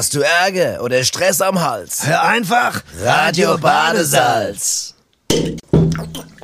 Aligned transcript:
Hast 0.00 0.14
du 0.14 0.22
Ärger 0.22 0.82
oder 0.82 1.04
Stress 1.04 1.42
am 1.42 1.60
Hals? 1.60 2.06
Hör 2.06 2.22
einfach 2.22 2.80
Radio 3.02 3.58
Badesalz. 3.58 4.94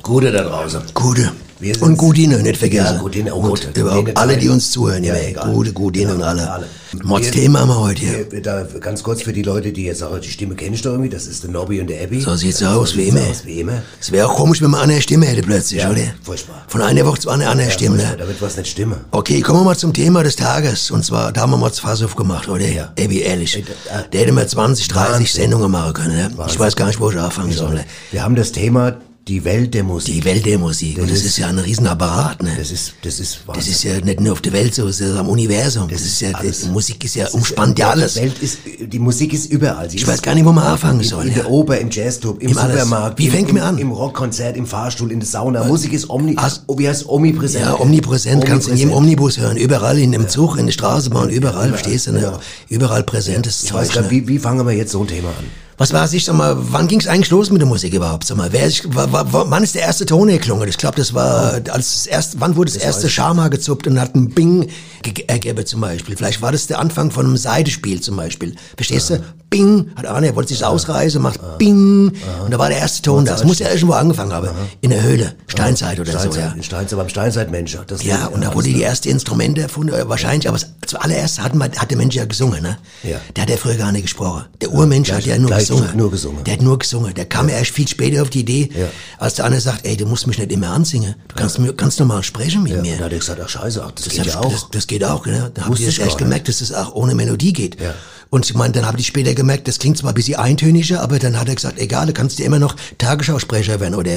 Gute 0.03 0.31
da 0.31 0.43
draußen. 0.43 0.83
Gute. 0.93 1.31
Wir. 1.59 1.81
Und 1.81 1.97
Gudine, 1.97 2.37
nicht 2.39 2.57
vergessen. 2.57 2.95
Ja, 2.95 3.01
Gudine, 3.01 3.33
oh 3.33 3.39
und 3.39 3.49
Gott. 3.49 3.69
überhaupt 3.77 4.15
alle, 4.17 4.37
die 4.37 4.49
uns 4.49 4.71
zuhören. 4.71 5.03
Ja, 5.03 5.15
Ja. 5.15 5.45
Gute, 5.51 5.73
Gudine 5.73 6.13
und 6.13 6.19
Ja, 6.19 6.27
alle. 6.27 6.51
alle. 6.51 6.65
Mods 7.03 7.25
Wir- 7.25 7.31
Thema 7.31 7.59
haben 7.61 7.69
wir 7.69 7.79
heute 7.79 7.99
hier. 8.01 8.31
Wir- 8.31 8.41
Da, 8.41 8.63
ganz 8.79 9.03
kurz 9.03 9.21
für 9.21 9.33
die 9.33 9.41
Leute, 9.43 9.71
die 9.73 9.83
jetzt 9.85 9.99
sagen, 9.99 10.19
die 10.21 10.29
Stimme 10.29 10.55
kenne 10.55 10.75
ich 10.75 10.81
doch 10.81 10.91
irgendwie, 10.91 11.09
das 11.09 11.27
ist 11.27 11.43
der 11.43 11.49
Nobby 11.51 11.81
und 11.81 11.87
der 11.89 12.01
Abby. 12.03 12.21
So 12.21 12.35
sieht's 12.35 12.59
Ja, 12.61 12.73
aus, 12.75 12.95
wie 12.95 13.09
immer. 13.09 13.21
aus, 13.21 13.43
wie 13.45 13.59
immer. 13.59 13.81
Es 13.99 14.11
wäre 14.11 14.27
auch 14.29 14.35
komisch, 14.35 14.61
wenn 14.61 14.69
man 14.71 14.81
eine 14.81 15.01
Stimme 15.01 15.25
hätte 15.25 15.41
plötzlich, 15.41 15.81
Ja, 15.81 15.89
oder? 15.91 15.99
furchtbar. 16.23 16.63
Von 16.67 16.81
einer 16.81 17.05
Woche 17.05 17.19
zu 17.19 17.29
einer 17.29 17.49
anderen 17.49 17.71
Stimme, 17.71 18.01
Ja, 18.01 18.11
ne? 18.11 18.17
Da 18.17 18.27
wird 18.27 18.41
was 18.41 18.55
nicht 18.57 18.69
stimmen. 18.69 18.97
Okay, 19.11 19.41
kommen 19.41 19.59
wir 19.61 19.65
mal 19.65 19.77
zum 19.77 19.93
Thema 19.93 20.23
des 20.23 20.35
Tages. 20.37 20.91
Und 20.91 21.03
zwar, 21.03 21.31
da 21.33 21.41
haben 21.41 21.51
wir 21.51 21.57
mal 21.57 21.69
das 21.69 21.79
Fass 21.79 22.01
aufgemacht, 22.03 22.47
oder? 22.47 22.67
Ja. 22.67 22.93
Abby, 22.99 23.19
ehrlich. 23.21 23.63
Da- 23.89 24.03
Der 24.03 24.21
hätte 24.21 24.31
mal 24.31 24.47
20, 24.47 24.87
30 24.87 25.13
Wahnsinn. 25.13 25.41
Sendungen 25.41 25.71
machen 25.71 25.93
können, 25.93 26.15
ne? 26.15 26.31
Ich 26.47 26.57
weiß 26.59 26.75
gar 26.75 26.85
nicht, 26.87 26.99
wo 26.99 27.09
ich 27.11 27.17
anfangen 27.17 27.51
soll. 27.51 27.73
Ne? 27.73 27.85
Wir 28.11 28.23
haben 28.23 28.35
das 28.35 28.51
Thema 28.53 28.95
die 29.27 29.43
Welt 29.43 29.73
der 29.73 29.83
Musik. 29.83 30.13
Die 30.13 30.25
Welt 30.25 30.45
der 30.45 30.57
Musik. 30.57 30.97
Und 30.99 31.09
das 31.11 31.23
ist 31.23 31.37
ja 31.37 31.47
ein 31.47 31.59
Riesenapparat, 31.59 32.41
ne? 32.43 32.55
Das 32.57 32.71
ist, 32.71 32.93
das 33.01 33.19
ist 33.19 33.39
Das 33.45 33.55
Wahnsinn. 33.57 33.71
ist 33.73 33.83
ja 33.83 33.99
nicht 34.01 34.19
nur 34.19 34.33
auf 34.33 34.41
der 34.41 34.53
Welt 34.53 34.73
so, 34.73 34.87
es 34.87 35.01
ist 35.01 35.15
am 35.17 35.27
Universum. 35.29 35.87
Das, 35.89 36.01
ist 36.01 36.21
ja, 36.21 36.31
alles. 36.31 36.61
die 36.61 36.69
Musik 36.69 37.03
ist 37.03 37.15
ja, 37.15 37.27
umspannt 37.29 37.77
ja 37.79 37.89
alles. 37.89 38.13
Die 38.13 38.21
Welt 38.21 38.39
ist, 38.41 38.57
die 38.81 38.99
Musik 38.99 39.33
ist 39.33 39.51
überall. 39.51 39.89
Sie 39.89 39.97
Ich 39.97 40.03
ist 40.03 40.07
weiß 40.07 40.21
gar 40.21 40.33
nicht, 40.35 40.45
wo 40.45 40.51
man 40.51 40.63
anfangen 40.65 41.01
in, 41.01 41.05
soll. 41.07 41.23
in 41.25 41.29
ja. 41.29 41.35
der 41.35 41.49
Oper, 41.51 41.77
im 41.77 41.89
Jazzclub, 41.91 42.41
im, 42.41 42.49
Im 42.51 42.57
alles. 42.57 42.81
Supermarkt. 42.83 43.19
Wie 43.19 43.25
im, 43.27 43.31
fängt 43.31 43.53
mir 43.53 43.63
an? 43.63 43.77
Im 43.77 43.91
Rockkonzert, 43.91 44.55
im 44.57 44.65
Fahrstuhl, 44.65 45.11
in 45.11 45.19
der 45.19 45.27
Sauna. 45.27 45.63
Musik 45.65 45.93
ist 45.93 46.09
omni, 46.09 46.35
oh, 46.67 46.77
wie 46.79 46.87
heißt 46.87 47.07
omnipräsent? 47.09 47.65
Ja, 47.65 47.79
omnipräsent, 47.79 48.45
kannst 48.45 48.67
du 48.67 48.71
in 48.71 48.77
jedem 48.77 48.93
Omnipräsent. 48.93 48.97
Omnibus 48.97 49.37
hören, 49.37 49.57
überall, 49.57 49.99
in 49.99 50.11
dem 50.11 50.27
Zug, 50.29 50.57
in 50.57 50.65
der 50.67 50.73
Straßenbahn, 50.73 51.29
überall, 51.29 51.69
verstehst 51.69 52.07
du, 52.07 52.11
ne? 52.13 52.21
ja. 52.21 52.39
Überall 52.69 53.03
präsentes 53.03 53.63
Ich 53.63 53.73
weiß 53.73 53.87
Zeug. 53.87 53.95
gar 53.95 54.03
Ne? 54.03 54.11
wie, 54.11 54.27
wie 54.27 54.39
fangen 54.39 54.65
wir 54.65 54.73
jetzt 54.73 54.91
so 54.91 55.01
ein 55.01 55.07
Thema 55.07 55.29
an? 55.29 55.66
Was 55.79 55.93
war 55.93 56.05
es, 56.05 56.13
ich 56.13 56.25
sag 56.25 56.35
mal, 56.35 56.55
wann 56.57 56.87
ging 56.87 56.99
es 56.99 57.05
eigentlich 57.07 57.29
los 57.29 57.51
mit 57.51 57.61
der 57.61 57.67
Musik 57.67 57.93
überhaupt? 57.93 58.25
Sag 58.25 58.35
mal, 58.35 58.51
wer 58.51 58.65
ist, 58.65 58.83
wa- 58.95 59.11
wa- 59.11 59.25
wa- 59.31 59.45
wann 59.47 59.61
ist 59.63 59.75
der 59.75 59.83
erste 59.83 60.07
Ton 60.07 60.27
geklungen? 60.27 60.67
Ich 60.67 60.77
glaube, 60.77 60.95
das 60.97 61.13
war, 61.13 61.53
als 61.69 61.93
das 61.93 62.07
erste, 62.07 62.37
wann 62.41 62.55
wurde 62.55 62.71
das, 62.71 62.81
erste 62.81 63.09
Schama 63.09 63.47
gezuppt 63.49 63.85
und 63.85 63.99
hat 64.01 64.15
ein 64.15 64.29
Bing 64.31 64.69
ge- 65.03 65.25
ergeben 65.27 65.63
zum 65.67 65.81
Beispiel? 65.81 66.17
Vielleicht 66.17 66.41
war 66.41 66.51
das 66.51 66.65
der 66.65 66.79
Anfang 66.79 67.11
von 67.11 67.27
einem 67.27 67.37
Seidespiel 67.37 68.01
zum 68.01 68.15
Beispiel. 68.15 68.55
Verstehst 68.75 69.11
du? 69.11 69.21
Bing, 69.49 69.91
hat 69.95 70.05
einer, 70.07 70.27
er 70.27 70.35
wollte 70.35 70.49
sich 70.49 70.65
ausreißen, 70.65 71.21
macht 71.21 71.39
Bing, 71.57 72.11
und 72.43 72.51
da 72.51 72.59
war 72.59 72.67
der 72.67 72.79
erste 72.79 73.01
Ton 73.03 73.23
da. 73.23 73.31
Das 73.33 73.45
muss 73.45 73.59
ja 73.59 73.69
irgendwo 73.69 73.93
angefangen 73.93 74.33
haben. 74.33 74.49
In 74.81 74.89
der 74.89 75.01
Höhle, 75.03 75.35
Steinzeit 75.47 75.97
oder 76.01 76.11
so, 76.11 76.17
Steinzeit, 76.19 76.43
ja. 76.43 76.51
in 76.53 76.63
Steinzeit, 76.63 76.97
beim 76.99 77.07
Steinzeitmensch. 77.07 77.77
Das 77.87 78.03
Ja, 78.03 78.25
und 78.25 78.43
da 78.43 78.53
wurde 78.53 78.67
die 78.67 78.81
erste 78.81 79.07
Instrumente 79.09 79.61
erfunden, 79.61 79.93
äh, 79.93 80.09
wahrscheinlich, 80.09 80.49
aber 80.49 80.57
zuallererst 80.85 81.41
hat, 81.41 81.55
man, 81.55 81.71
hat 81.77 81.89
der 81.91 81.97
Mensch 81.97 82.15
ja 82.15 82.25
gesungen, 82.25 82.61
ne? 82.61 82.77
Ja. 83.03 83.19
Der 83.37 83.43
hat 83.43 83.49
ja 83.49 83.55
früher 83.55 83.75
gar 83.75 83.91
nicht 83.93 84.01
gesprochen. 84.01 84.43
Der 84.59 84.71
Urmensch 84.73 85.11
hat 85.13 85.23
ja 85.25 85.37
nur 85.37 85.47
gleich 85.47 85.66
gesungen. 85.75 85.97
nur 85.97 86.11
gesungen. 86.11 86.43
Der 86.43 86.53
hat 86.53 86.61
nur 86.61 86.79
gesungen. 86.79 87.13
Der 87.13 87.25
kam 87.25 87.49
erst 87.49 87.71
viel 87.71 87.87
später 87.87 88.21
auf 88.21 88.29
die 88.29 88.41
Idee, 88.41 88.69
Ja. 88.75 88.87
als 89.17 89.35
der 89.35 89.45
andere 89.45 89.61
sagt, 89.61 89.85
ey, 89.85 89.95
du 89.97 90.05
musst 90.05 90.27
mich 90.27 90.37
nicht 90.37 90.51
immer 90.51 90.69
ansingen. 90.71 91.15
Du 91.27 91.35
kannst, 91.35 91.59
mir, 91.59 91.73
kannst 91.73 91.99
normal 91.99 92.23
sprechen 92.23 92.63
mit 92.63 92.73
Ja, 92.73 92.81
mir. 92.81 92.93
und 92.93 92.99
da 92.99 93.05
hat 93.05 93.11
er 93.13 93.19
gesagt, 93.19 93.41
ach 93.43 93.49
scheiße, 93.49 93.83
ach, 93.83 93.91
das, 93.91 94.05
Das, 94.05 94.13
geht 94.13 94.25
ja 94.25 94.39
auch. 94.39 94.51
das, 94.51 94.67
das 94.71 94.87
geht 94.87 95.03
auch, 95.03 95.25
ne? 95.25 95.51
Da 95.53 95.65
habe 95.65 95.75
ich 95.75 95.97
gar 95.97 96.15
gemerkt, 96.15 96.47
dass 96.47 96.59
das 96.59 96.71
auch 96.73 96.93
ohne 96.95 97.15
Melodie 97.15 97.53
geht. 97.53 97.79
Ja. 97.81 97.93
Und 98.29 98.45
ich 98.45 98.55
meine, 98.55 98.73
dann 98.73 98.85
habe 98.85 98.99
ich 98.99 99.07
später 99.07 99.33
gemerkt, 99.33 99.67
das 99.67 99.79
klingt 99.79 99.97
zwar 99.97 100.11
ein 100.11 100.15
bisschen 100.15 100.35
eintöniger, 100.35 101.01
aber 101.01 101.19
dann 101.19 101.39
hat 101.39 101.47
er 101.47 101.55
gesagt, 101.55 101.79
egal, 101.79 102.07
du 102.07 102.13
kannst 102.13 102.39
dir 102.39 102.45
immer 102.45 102.59
noch 102.59 102.75
Tagesschausprecher 102.97 103.79
werden 103.79 103.95
oder 103.95 104.11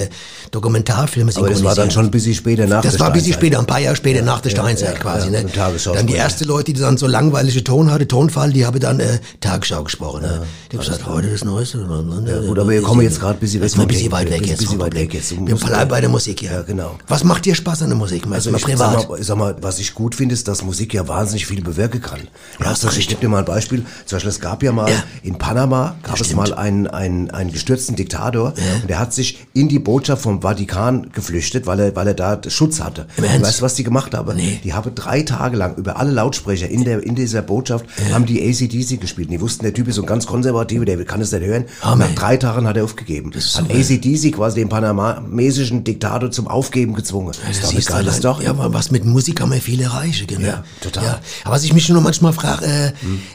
Dokumentarfilme 0.50 1.32
aber 1.36 1.50
das 1.50 1.62
war 1.62 1.74
dann 1.74 1.90
schon 1.90 2.06
ein 2.06 2.10
bisschen 2.10 2.34
später 2.34 2.66
nach 2.66 2.82
Das 2.82 2.92
der 2.92 3.00
war 3.00 3.06
ein 3.08 3.12
bisschen 3.12 3.32
später, 3.32 3.58
ein 3.58 3.66
paar 3.66 3.80
Jahre 3.80 3.96
später 3.96 4.22
nach 4.22 4.40
der 4.40 4.50
Steinzeit 4.50 4.94
ja, 4.94 5.00
quasi. 5.00 5.30
ja, 5.30 5.42
ne? 5.42 5.50
Dann 5.94 6.06
die 6.06 6.16
ersten 6.16 6.44
Leute, 6.44 6.72
die 6.72 6.80
dann 6.80 6.96
so 6.96 7.06
langweilige 7.06 7.62
Ton 7.64 7.90
hatten, 7.90 8.08
Tonfall, 8.08 8.52
die 8.52 8.66
haben 8.66 8.80
dann 8.80 9.00
äh, 9.00 9.18
Tagesschau 9.40 9.84
gesprochen. 9.84 10.22
Ne? 10.22 10.42
Die 10.70 10.76
haben 10.76 10.84
gesagt, 10.84 11.06
heute 11.06 11.28
das 11.30 11.44
Neueste. 11.44 11.78
Ja, 11.78 12.40
gut, 12.40 12.58
aber 12.58 12.70
wir 12.70 12.82
kommen 12.82 13.02
jetzt 13.02 13.20
gerade 13.20 13.38
ein 13.38 13.40
bisschen 13.40 13.60
weg 13.60 13.70
Das 13.70 13.78
ein 13.78 13.86
bisschen 13.86 14.12
weit 14.12 14.30
weg 14.30 14.46
jetzt. 14.46 14.58
bisschen 14.58 14.78
weit 14.80 14.94
weg 14.94 15.14
jetzt. 15.14 15.30
Wir 15.30 15.54
bleiben 15.54 15.90
bei 15.90 16.00
der 16.00 16.10
Musik, 16.10 16.42
ja. 16.42 16.52
Ja, 16.52 16.62
genau. 16.62 16.98
Was 17.06 17.24
macht 17.24 17.44
dir 17.44 17.54
Spaß 17.54 17.82
an 17.82 17.90
der 17.90 17.98
Musik? 17.98 18.24
Also 18.30 18.54
ich 18.54 18.62
privat. 18.62 19.06
Sag 19.20 19.36
mal, 19.36 19.56
was 19.60 19.78
ich 19.78 19.94
gut 19.94 20.14
finde, 20.14 20.34
ist, 20.34 20.48
dass 20.48 20.62
Musik 20.62 20.94
ja 20.94 21.06
wahnsinnig 21.06 21.46
viel 21.46 21.62
bewirken 21.62 22.00
kann. 22.00 22.20
Ja, 22.58 22.66
Ja, 22.66 22.70
also 22.70 22.88
ich 22.88 23.08
gebe 23.08 23.20
dir 23.20 23.28
mal 23.28 23.38
ein 23.38 23.44
Beispiel. 23.44 23.84
Zum 24.06 24.16
Beispiel, 24.16 24.30
es 24.30 24.40
gab 24.40 24.62
ja 24.62 24.72
mal 24.72 24.90
Ja. 24.90 25.02
in 25.22 25.38
Panama, 25.38 25.96
gab 26.02 26.14
es 26.20 26.26
stimmt. 26.26 26.36
mal 26.36 26.54
einen, 26.54 26.86
einen, 26.86 27.30
einen 27.30 27.52
gestürzten 27.52 27.96
Diktator 27.96 28.54
und 28.82 28.88
der 28.88 28.98
hat 28.98 29.12
sich 29.14 29.46
in 29.54 29.68
die 29.68 29.78
Botschaft 29.78 30.22
vom 30.22 30.40
Vatikan 30.42 31.10
geflüchtet, 31.12 31.66
weil 31.66 31.80
er, 31.80 31.96
weil 31.96 32.08
er 32.08 32.14
da 32.14 32.40
Schutz 32.48 32.80
hatte. 32.80 33.06
Im 33.16 33.24
Und 33.24 33.42
weißt 33.42 33.60
du, 33.60 33.62
was 33.64 33.74
die 33.74 33.84
gemacht 33.84 34.14
haben? 34.14 34.36
Nee. 34.36 34.60
Die 34.64 34.72
haben 34.74 34.94
drei 34.94 35.22
Tage 35.22 35.56
lang 35.56 35.76
über 35.76 35.98
alle 35.98 36.10
Lautsprecher 36.10 36.68
in, 36.68 36.84
der, 36.84 37.02
in 37.02 37.14
dieser 37.14 37.42
Botschaft 37.42 37.84
haben 38.12 38.26
die 38.26 38.40
ACDC 38.42 39.00
gespielt. 39.00 39.28
Und 39.28 39.32
die 39.32 39.40
wussten, 39.40 39.64
der 39.64 39.74
Typ 39.74 39.88
ist 39.88 39.96
so 39.96 40.02
ein 40.02 40.06
ganz 40.06 40.26
konservativer, 40.26 40.84
der 40.84 41.02
kann 41.04 41.20
es 41.20 41.32
nicht 41.32 41.44
hören. 41.44 41.64
Hammer. 41.82 42.06
nach 42.06 42.14
drei 42.14 42.36
Tagen 42.36 42.66
hat 42.66 42.76
er 42.76 42.84
aufgegeben. 42.84 43.32
ist 43.32 43.56
Hat 43.56 43.68
super. 43.68 43.78
ACDC 43.78 44.32
quasi 44.34 44.60
den 44.60 44.68
panamesischen 44.68 45.84
Diktator 45.84 46.30
zum 46.30 46.48
Aufgeben 46.48 46.94
gezwungen. 46.94 47.32
Das 47.46 47.72
ist 47.72 47.90
doch 47.90 47.96
eine 47.96 48.12
Story. 48.12 48.44
Ja, 48.44 48.50
aber 48.50 48.72
was 48.72 48.90
mit 48.90 49.04
Musik 49.04 49.36
kann 49.36 49.48
man 49.48 49.60
viel 49.60 49.80
erreichen, 49.80 50.26
genau. 50.26 50.46
Ja, 50.46 50.64
total. 50.80 51.02
Hm. 51.04 51.10
Ja. 51.10 51.20
Aber 51.44 51.54
was 51.54 51.64
ich 51.64 51.72
mich 51.72 51.88
nur 51.88 52.00
manchmal 52.00 52.32
frage, 52.32 52.64
äh, 52.66 52.86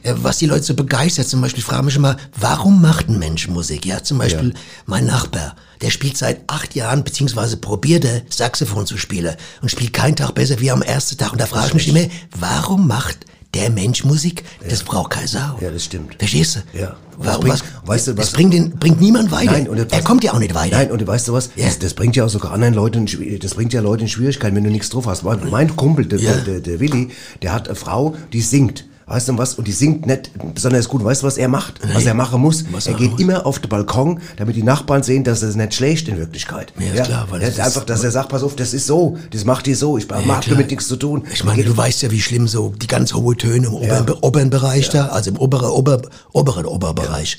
äh, 0.10 0.16
was 0.22 0.38
die 0.38 0.46
Leute 0.46 0.55
so 0.64 0.74
begeistert, 0.76 1.28
zum 1.28 1.42
Beispiel 1.42 1.64
frage 1.64 1.84
mich 1.84 1.96
immer, 1.96 2.18
warum 2.40 2.82
macht 2.82 3.10
ein 3.10 3.20
Mensch 3.20 3.48
Musik? 3.48 3.86
Ja, 3.86 4.04
zum 4.04 4.18
Beispiel 4.18 4.54
mein 4.86 5.06
Nachbar, 5.06 5.56
der 5.82 5.90
spielt 5.90 6.18
seit 6.18 6.42
acht 6.48 6.76
Jahren, 6.76 7.04
beziehungsweise 7.04 7.58
probierte 7.58 8.24
Saxophon 8.30 8.86
zu 8.86 8.98
spielen 8.98 9.36
und 9.62 9.70
spielt 9.70 9.94
keinen 9.94 10.16
Tag 10.16 10.34
besser 10.36 10.60
wie 10.60 10.72
am 10.72 10.82
ersten 10.82 11.18
Tag. 11.18 11.32
Und 11.34 11.42
da 11.42 11.46
frage 11.46 11.68
ich 11.68 11.74
mich 11.74 11.88
immer, 11.90 12.08
warum 12.40 12.88
macht 12.88 13.26
der 13.54 13.70
Mensch 13.70 14.04
Musik? 14.04 14.44
Das 14.68 14.84
braucht 14.84 15.12
keine 15.12 15.28
Sau. 15.28 15.58
Ja, 15.62 15.72
das 15.72 15.86
stimmt. 15.86 16.16
Verstehst 16.20 16.58
du? 16.74 16.78
Ja. 16.80 16.96
Warum, 17.18 17.46
bringt- 17.46 17.54
was, 17.54 17.88
weißt 17.88 18.08
du, 18.08 18.14
das 18.14 18.28
was- 18.28 18.34
bringt, 18.34 18.54
den, 18.54 18.72
bringt 18.72 19.00
niemand 19.00 19.32
weiter. 19.32 19.54
Nein, 19.54 19.70
und 19.70 19.78
er 19.78 20.02
kommt 20.02 20.26
ja 20.26 20.34
auch 20.34 20.40
nicht 20.40 20.54
weiter. 20.54 20.76
Nein, 20.76 20.92
und 20.92 21.08
weißt 21.08 21.30
du 21.30 21.34
was? 21.34 21.52
Ja. 21.56 21.66
Das, 21.68 21.80
das 21.80 21.94
bringt 21.94 22.18
ja 22.18 22.26
auch 22.26 22.30
sogar 22.30 22.52
anderen 22.52 22.74
Leuten, 22.74 23.06
das 23.40 23.54
bringt 23.54 23.72
ja 23.72 23.80
Leute 23.80 24.04
in 24.04 24.10
Schwierigkeiten, 24.10 24.58
wenn 24.58 24.66
du 24.66 24.70
nichts 24.70 24.90
drauf 24.90 25.08
hast. 25.08 25.24
Mein, 25.24 25.50
mein 25.50 25.74
Kumpel, 25.78 26.06
der, 26.06 26.20
Ja. 26.20 26.34
der, 26.34 26.42
der, 26.44 26.60
der 26.60 26.80
Willi, 26.82 27.12
der 27.42 27.54
hat 27.54 27.70
eine 27.70 27.76
Frau, 27.76 28.16
die 28.34 28.42
singt. 28.42 28.84
Weißt 29.08 29.28
du 29.30 29.38
was? 29.38 29.54
Und 29.54 29.68
die 29.68 29.72
singt 29.72 30.08
nicht 30.08 30.32
besonders 30.56 30.90
gut. 30.90 31.04
Weißt 31.04 31.22
du, 31.22 31.28
was 31.28 31.38
er 31.38 31.48
macht? 31.48 31.76
Was 31.94 32.06
er 32.06 32.16
machen 32.16 32.42
muss? 32.42 32.66
Was 32.72 32.88
er 32.88 32.96
geht 32.96 33.12
muss? 33.12 33.20
immer 33.22 33.46
auf 33.46 33.60
den 33.60 33.70
Balkon, 33.70 34.20
damit 34.38 34.56
die 34.56 34.64
Nachbarn 34.64 35.04
sehen, 35.04 35.24
dass 35.24 35.44
er 35.44 35.50
es 35.50 35.56
nicht 35.56 35.76
schlecht 35.76 36.08
in 36.08 36.18
Wirklichkeit. 36.18 36.74
Ja, 36.80 36.94
ist 36.94 37.04
klar, 37.04 37.28
weil 37.30 37.40
ja, 37.42 37.48
das 37.50 37.58
ist- 37.58 37.64
einfach, 37.64 37.84
dass 37.86 38.04
er 38.04 38.10
sagt, 38.10 38.30
pass 38.30 38.42
auf, 38.42 38.56
das 38.56 38.74
ist 38.74 38.88
so, 38.88 39.18
das 39.32 39.46
macht 39.46 39.68
ihr 39.68 39.78
so, 39.78 39.98
ich 40.00 40.08
Ja, 40.10 40.20
mag 40.22 40.44
damit 40.50 40.72
nichts 40.72 40.88
zu 40.88 40.96
tun. 40.96 41.24
Ich 41.32 41.44
meine, 41.44 41.64
du 41.64 41.78
weißt 41.78 42.02
ja, 42.02 42.10
wie 42.10 42.20
schlimm 42.20 42.48
so 42.48 42.74
die 42.82 42.88
ganz 42.88 43.14
hohe 43.14 43.38
Töne 43.38 43.68
im 43.68 43.74
oberen, 43.76 44.08
Ja. 44.08 44.16
oberen 44.22 44.50
Bereich 44.50 44.90
da, 44.90 45.08
also 45.10 45.30
im 45.30 45.38
oberen, 45.38 45.70
ober, 45.70 46.02
oberen 46.34 46.66
Oberbereich. 46.66 47.38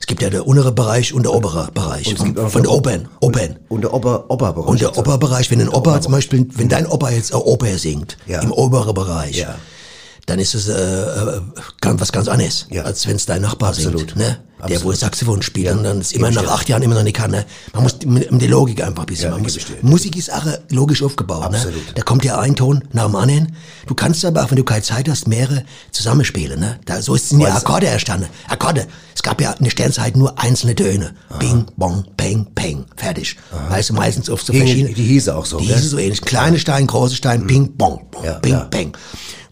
Es 0.00 0.06
gibt 0.06 0.22
ja 0.22 0.30
der 0.30 0.46
untere 0.46 0.72
Bereich 0.72 1.12
und 1.12 1.24
der 1.24 1.34
obere 1.34 1.68
Bereich. 1.72 2.06
Und 2.08 2.12
es 2.14 2.18
Von, 2.18 2.26
gibt 2.28 2.38
auch 2.40 2.50
von 2.50 2.62
der 2.62 2.72
Obern, 2.72 3.08
Obern. 3.20 3.56
und 3.68 3.82
der 3.84 3.92
Ober, 3.92 4.24
Oberbereich. 4.30 4.68
Und 4.68 4.80
der 4.80 4.96
Oberbereich, 4.98 5.50
wenn 5.50 5.60
ein 5.60 5.68
Opa 5.68 6.00
zum 6.00 6.12
Beispiel, 6.12 6.46
wenn 6.54 6.68
dein 6.70 6.86
Opa 6.86 7.10
jetzt 7.10 7.34
Oper 7.34 7.76
singt, 7.78 8.16
Ja. 8.26 8.40
im 8.40 8.52
oberen 8.52 8.94
Bereich, 8.94 9.36
Ja. 9.36 9.54
Dann 10.26 10.38
ist 10.38 10.54
es 10.54 10.68
äh, 10.68 10.72
äh, 10.72 11.40
ganz, 11.80 12.00
was 12.00 12.10
ganz 12.12 12.28
anderes, 12.28 12.66
Ja. 12.70 12.82
als 12.84 13.06
wenn 13.06 13.16
es 13.16 13.26
dein 13.26 13.42
Nachbar 13.42 13.70
Absolut. 13.70 14.00
singt. 14.00 14.16
Ne? 14.16 14.38
Der, 14.66 14.82
wo. 14.82 14.92
Saxophon 14.92 15.42
spielt 15.42 15.66
Ja. 15.66 15.72
und 15.74 15.84
dann 15.84 16.00
ist 16.00 16.14
immer 16.14 16.30
nach 16.30 16.46
acht 16.46 16.70
Jahren 16.70 16.80
immer 16.82 16.94
noch 16.94 17.02
nicht 17.02 17.16
kann. 17.16 17.30
Ne? 17.30 17.44
Man 17.74 17.82
muss 17.82 17.98
mit, 18.06 18.32
mit 18.32 18.40
der 18.40 18.48
Logik 18.48 18.82
einfach 18.82 19.02
ein 19.02 19.06
bisschen. 19.06 19.30
Ja, 19.30 19.36
muss. 19.36 19.58
Musik 19.82 20.16
ist 20.16 20.32
auch 20.32 20.46
logisch 20.70 21.02
aufgebaut. 21.02 21.50
Ne? 21.50 21.58
Absolut. 21.58 21.82
Da 21.94 22.00
kommt 22.00 22.24
ja 22.24 22.38
ein 22.38 22.56
Ton 22.56 22.82
nach 22.92 23.04
dem 23.04 23.14
anderen. 23.16 23.54
Du 23.86 23.94
kannst 23.94 24.24
aber 24.24 24.42
auch, 24.42 24.50
wenn 24.50 24.56
du 24.56 24.64
keine 24.64 24.80
Zeit 24.80 25.06
hast, 25.10 25.28
mehrere 25.28 25.64
zusammenspielen. 25.90 26.58
Ne? 26.58 26.80
Da, 26.86 27.02
so 27.02 27.12
Weißt 27.12 27.32
du- 27.32 27.44
Akkorde 27.44 27.88
erstanden. 27.88 28.28
Akkorde. 28.48 28.86
Es 29.14 29.22
gab 29.22 29.38
ja 29.42 29.52
in 29.52 29.64
der 29.64 29.70
Sternzeit 29.70 30.16
nur 30.16 30.38
einzelne 30.38 30.74
Töne. 30.74 31.14
Bing, 31.38 31.66
bong, 31.76 32.06
peng, 32.16 32.46
peng. 32.54 32.86
Fertig. 32.96 33.36
Weißt 33.68 33.90
du, 33.90 33.94
meistens 33.94 34.30
auf 34.30 34.40
so 34.42 34.54
verschiedene... 34.54 34.94
die 34.94 35.04
hieße 35.04 35.36
auch 35.36 35.44
so, 35.44 35.58
Die 35.58 35.66
hieße 35.66 35.88
so 35.88 35.98
ähnlich. 35.98 36.22
Kleine 36.22 36.58
Stein, 36.58 36.86
große 36.86 37.16
Stein, 37.16 37.46
ping, 37.46 37.76
bong, 37.76 38.06
bong, 38.10 38.24
Ja, 38.24 38.32
ping, 38.38 38.52
ja. 38.52 38.60
peng. 38.60 38.92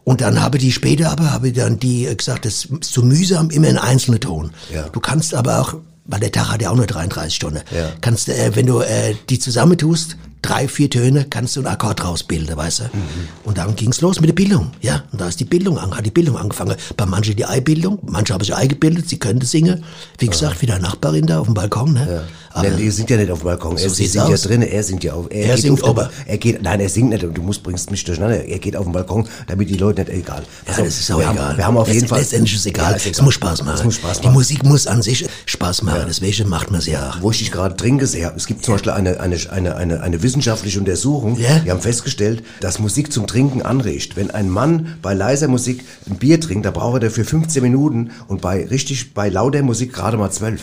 Und 0.05 0.21
dann 0.21 0.41
habe 0.43 0.59
die 0.59 0.73
später 0.73 1.11
aber, 1.11 1.31
habe 1.33 1.53
dann 1.53 1.79
die 1.79 2.07
äh, 2.07 2.15
gesagt, 2.15 2.45
das 2.45 2.65
ist 2.67 2.85
zu 2.85 3.03
mühsam, 3.03 3.51
immer 3.51 3.69
ein 3.69 3.79
einzelner 3.79 4.19
Ton. 4.21 4.51
Ja. 4.73 4.89
Du 4.89 4.99
kannst 5.01 5.35
aber 5.35 5.61
auch, 5.61 5.75
weil 6.07 6.21
der 6.21 6.33
Tag 6.33 6.51
hat 6.51 6.61
ja 6.63 6.71
auch 6.71 6.77
nur 6.77 6.87
33 6.87 7.35
Stunden, 7.35 7.61
Ja. 7.71 7.91
kannst 8.01 8.27
du, 8.29 8.33
äh, 8.35 8.55
wenn 8.57 8.67
du 8.67 8.81
äh, 8.81 9.15
die 9.31 9.39
zusammentust, 9.39 10.17
drei, 10.43 10.67
vier 10.67 10.91
Töne, 10.91 11.25
kannst 11.31 11.55
du 11.55 11.61
einen 11.61 11.69
Akkord 11.69 12.03
rausbilden, 12.05 12.57
weißt 12.57 12.81
du? 12.81 12.85
Mhm. 12.85 13.01
Und 13.45 13.59
dann 13.59 13.77
ging's 13.77 14.01
los 14.01 14.19
mit 14.21 14.29
der 14.29 14.35
Bildung, 14.35 14.73
ja. 14.81 15.05
Und 15.13 15.21
da 15.21 15.29
ist 15.29 15.39
die 15.39 15.45
Bildung 15.45 15.79
an, 15.79 15.97
hat 15.97 16.05
die 16.05 16.11
Bildung 16.11 16.37
angefangen. 16.37 16.75
Bei 16.97 17.07
manchen 17.07 17.37
die 17.37 17.47
Eibildung, 17.47 18.01
manche 18.05 18.35
haben 18.35 18.43
sich 18.43 18.53
eingebildet, 18.53 19.09
sie 19.09 19.21
können 19.21 19.41
singen. 19.43 19.85
Wie 20.19 20.27
gesagt, 20.27 20.61
wie 20.61 20.67
der 20.67 20.81
Nachbarin 20.81 21.27
da 21.29 21.39
auf 21.39 21.47
dem 21.47 21.55
Balkon, 21.55 21.93
ne? 21.93 22.25
Aber 22.55 22.69
Nein, 22.69 22.79
die 22.79 22.91
sind 22.91 23.09
ja 23.09 23.17
nicht 23.17 23.31
auf 23.31 23.41
dem 23.41 23.45
Balkon. 23.47 23.77
So 23.79 23.85
er, 23.85 23.91
sind 23.91 24.15
ja 24.15 24.37
drin, 24.37 24.63
er 24.63 24.83
singt 24.83 25.05
ja 25.05 25.15
auf. 25.15 25.27
Er 25.31 25.55
geht 25.55 25.63
singt 25.63 25.85
aber. 25.85 26.11
Er 26.27 26.39
geht, 26.39 26.63
nein, 26.63 26.81
er 26.81 26.89
singt 26.89 27.11
nicht. 27.11 27.23
Du 27.23 27.43
musst, 27.43 27.63
bringst 27.63 27.91
mich 27.91 28.05
durcheinander. 28.05 28.45
Er 28.45 28.59
geht 28.59 28.77
auf 28.77 28.85
den 28.85 28.93
Balkon, 28.93 29.27
damit 29.47 29.71
die 29.71 29.77
Leute 29.77 30.03
nicht, 30.03 30.13
egal. 30.13 30.43
Ja, 30.67 30.73
Also, 30.73 30.85
das 30.85 31.01
ist 31.01 31.11
auch 31.11 31.19
wir 31.19 31.31
egal. 31.31 31.49
Haben, 31.49 31.57
wir 31.57 31.67
haben 31.67 31.77
auf 31.79 31.89
jeden 31.89 32.09
Fall. 32.09 32.19
Letztendlich 32.21 32.55
ist 32.55 32.61
es 32.61 32.67
egal. 32.67 32.93
Ja, 32.93 32.97
ist 32.97 33.07
Es 33.07 33.23
muss 33.23 33.35
Spaß 33.35 33.63
machen. 33.65 33.75
Es 33.77 33.85
muss 33.85 33.95
Spaß 33.95 34.21
Die 34.21 34.27
machen. 34.27 34.35
Musik 34.35 34.65
muss 34.65 34.87
an 34.87 35.03
sich 35.03 35.27
Spaß 35.47 35.83
machen. 35.83 36.05
Deswegen 36.09 36.49
macht 36.49 36.71
man 36.71 36.81
sie 36.81 36.97
auch. 36.97 37.21
Wo 37.23 37.31
ich 37.31 37.39
dich 37.39 37.51
gerade 37.51 37.77
trinke, 37.77 38.07
sehr. 38.07 38.35
Es 38.37 38.47
gibt 38.47 38.65
zum 38.65 38.75
Beispiel 38.75 38.93
eine, 38.93 39.21
eine, 39.21 39.37
eine, 39.51 39.77
eine, 39.77 40.01
eine 40.03 40.23
wissenschaftliche 40.23 40.79
Untersuchung. 40.79 41.39
Ja? 41.39 41.59
Die 41.61 41.71
haben 41.71 41.81
festgestellt, 41.81 42.43
dass 42.61 42.79
Musik 42.79 43.13
zum 43.13 43.27
Trinken 43.27 43.63
anregt. 43.63 44.17
Wenn 44.17 44.31
ein 44.31 44.51
Mann 44.51 44.99
bei 45.01 45.15
leiser 45.15 45.49
Musik 45.49 45.85
ein 46.09 46.17
Bier 46.17 46.41
trinkt, 46.41 46.67
da 46.67 46.71
braucht 46.71 46.97
er 46.97 47.09
dafür 47.09 47.25
15 47.25 47.63
Minuten 47.63 48.11
und 48.29 48.41
bei 48.43 48.67
richtig, 48.67 49.15
bei 49.15 49.29
lauter 49.29 49.63
Musik 49.63 49.93
gerade 49.93 50.17
mal 50.17 50.31
12. 50.31 50.61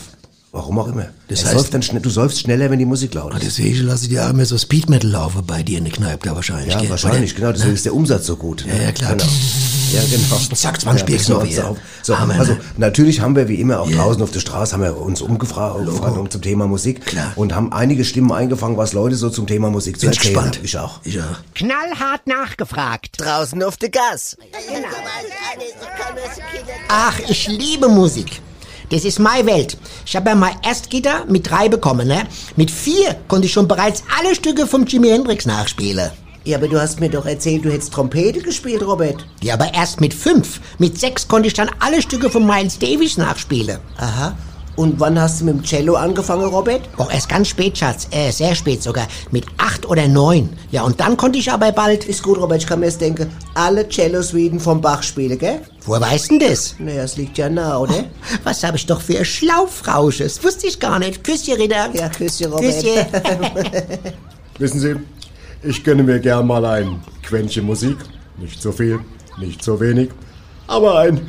Warum 0.52 0.80
auch 0.80 0.88
immer. 0.88 1.06
Das 1.28 1.44
Er 1.44 1.54
heißt- 1.56 1.70
dann 1.72 1.84
schnell, 1.84 2.02
du 2.02 2.10
säufst 2.10 2.40
schneller, 2.40 2.72
wenn 2.72 2.80
die 2.80 2.86
Musik 2.86 3.14
laut 3.14 3.36
ist. 3.36 3.44
Deswegen 3.44 3.86
lasse 3.86 4.06
ich 4.06 4.10
dir 4.10 4.26
auch 4.26 4.32
immer 4.32 4.46
so 4.46 4.58
Speed 4.58 4.90
Metal 4.90 5.08
laufen 5.10 5.46
bei 5.46 5.62
dir 5.62 5.78
in 5.78 5.84
der 5.84 5.94
Kneipe 5.94 6.28
da 6.28 6.36
wahrscheinlich. 6.36 6.74
Ja, 6.74 6.80
gell? 6.80 6.90
wahrscheinlich, 6.90 7.36
genau. 7.36 7.52
Deswegen 7.52 7.76
ist 7.76 7.86
der 7.86 7.94
Umsatz 7.94 8.26
so 8.26 8.36
gut. 8.36 8.66
Ja, 8.66 8.74
ja, 8.86 8.92
klar. 8.92 9.12
Genau. 9.12 9.26
Ja, 9.94 10.02
genau. 10.10 10.56
Zack, 10.56 10.82
20 10.82 11.06
Bier 11.06 11.18
genau, 11.18 11.40
gesoffen, 11.42 11.52
ja. 11.56 11.68
so. 11.70 11.78
So, 12.02 12.20
Hammer, 12.20 12.34
ne? 12.34 12.40
also 12.40 12.58
natürlich 12.78 13.22
haben 13.22 13.36
wir 13.36 13.48
wie 13.48 13.56
immer 13.62 13.80
auch 13.80 13.90
draußen 13.92 14.22
auf 14.24 14.32
der 14.32 14.40
Straße 14.40 14.74
haben 14.74 14.82
wir 14.82 14.98
uns 14.98 15.22
umgefragt 15.22 15.76
um 15.88 16.30
zum 16.30 16.42
Thema 16.42 16.68
Musik 16.68 17.06
Klar. 17.06 17.34
und 17.36 17.54
haben 17.54 17.72
einige 17.72 18.04
Stimmen 18.04 18.32
eingefangen, 18.32 18.78
was 18.78 18.94
Leute 18.94 19.16
so 19.16 19.30
zum 19.30 19.46
Thema 19.46 19.70
Musik 19.70 20.00
zu 20.00 20.06
Bin 20.08 20.12
ich 20.14 20.18
erzählen 20.18 20.34
gespannt. 20.36 20.56
haben. 20.58 20.66
Ich 20.66 20.78
auch. 20.78 21.00
Ich 21.04 21.20
auch. 21.20 21.26
Knallhart 21.56 22.26
nachgefragt. 22.26 23.18
Draußen 23.18 23.62
auf 23.62 23.78
der 23.78 23.90
Gas. 23.90 24.36
Ach, 26.88 27.20
ich 27.28 27.48
liebe 27.48 27.88
Musik. 27.88 28.42
Das 28.90 29.06
ist 29.06 29.20
meine 29.20 29.46
Welt. 29.46 29.78
Ich 30.06 30.16
habe 30.16 30.30
ja 30.30 30.36
mal 30.36 30.52
Erstgitter 30.64 31.26
mit 31.28 31.50
drei 31.50 31.70
bekommen, 31.70 32.08
ne? 32.08 32.24
Mit 32.56 32.72
vier 32.72 33.16
konnte 33.28 33.46
ich 33.46 33.54
schon 33.54 33.68
bereits 33.68 34.04
alle 34.20 34.34
Stücke 34.34 34.66
vom 34.66 34.86
Jimi 34.86 35.10
Hendrix 35.10 35.46
nachspielen. 35.46 36.12
Ja, 36.46 36.58
aber 36.58 36.68
du 36.68 36.82
hast 36.82 37.00
mir 37.00 37.10
doch 37.10 37.26
erzählt, 37.26 37.66
du 37.66 37.72
hättest 37.72 37.94
Trompete 37.94 38.42
gespielt, 38.42 38.82
Robert. 38.82 39.26
Ja, 39.42 39.54
aber 39.54 39.74
erst 39.74 40.02
mit 40.02 40.14
fünf. 40.14 40.60
Mit 40.80 41.00
sechs 41.00 41.28
konnte 41.28 41.48
ich 41.48 41.54
dann 41.54 41.70
alle 41.80 42.02
Stücke 42.02 42.30
von 42.30 42.46
Miles 42.46 42.80
Davis 42.80 43.18
nachspielen. 43.18 43.78
Aha. 43.98 44.36
Und 44.80 44.98
wann 44.98 45.20
hast 45.20 45.42
du 45.42 45.44
mit 45.44 45.56
dem 45.56 45.64
Cello 45.64 45.96
angefangen, 45.96 46.46
Robert? 46.46 46.80
Auch 46.96 47.12
erst 47.12 47.28
ganz 47.28 47.50
spät, 47.50 47.78
Schatz. 47.78 48.08
Äh, 48.12 48.32
sehr 48.32 48.56
spät 48.56 48.82
sogar. 48.82 49.10
Mit 49.30 49.44
acht 49.58 49.86
oder 49.86 50.08
neun. 50.08 50.48
Ja, 50.72 50.84
und 50.84 51.02
dann 51.02 51.18
konnte 51.18 51.38
ich 51.38 51.52
aber 51.52 51.74
bald... 51.74 52.06
Ist 52.06 52.24
gut, 52.24 52.38
Robert, 52.38 52.60
ich 52.62 52.66
kann 52.66 52.80
mir 52.80 52.86
jetzt 52.86 53.02
denken, 53.02 53.30
alle 53.56 53.90
Cello-Suiten 53.90 54.58
vom 54.58 54.80
Bach 54.80 55.04
spielen, 55.04 55.38
gell? 55.38 55.60
Woher 55.84 56.00
weißt 56.00 56.32
denn 56.32 56.40
das? 56.40 56.76
Naja, 56.80 57.04
es 57.04 57.18
liegt 57.18 57.38
ja 57.38 57.50
nah, 57.50 57.78
oder? 57.78 58.06
Was 58.46 58.64
habe 58.64 58.78
ich 58.78 58.86
doch 58.86 59.02
für 59.02 59.26
Schlaufrausches? 59.26 60.42
Wusste 60.46 60.68
ich 60.68 60.80
gar 60.80 60.98
nicht. 60.98 61.26
Küsschen, 61.26 61.56
Ritter. 61.56 61.90
Ja, 61.94 62.08
Küsschen, 62.08 62.50
Robert. 62.50 62.74
Küsschen. 62.74 63.06
Wissen 64.60 64.80
Sie, 64.80 64.96
ich 65.62 65.84
gönne 65.84 66.04
mir 66.04 66.22
gern 66.22 66.48
mal 66.48 66.64
ein 66.64 67.02
Quäntchen 67.24 67.66
Musik. 67.66 67.98
Nicht 68.38 68.62
so 68.62 68.72
viel, 68.72 69.02
nicht 69.42 69.62
so 69.62 69.82
wenig. 69.82 70.12
Aber 70.68 71.00
ein 71.00 71.28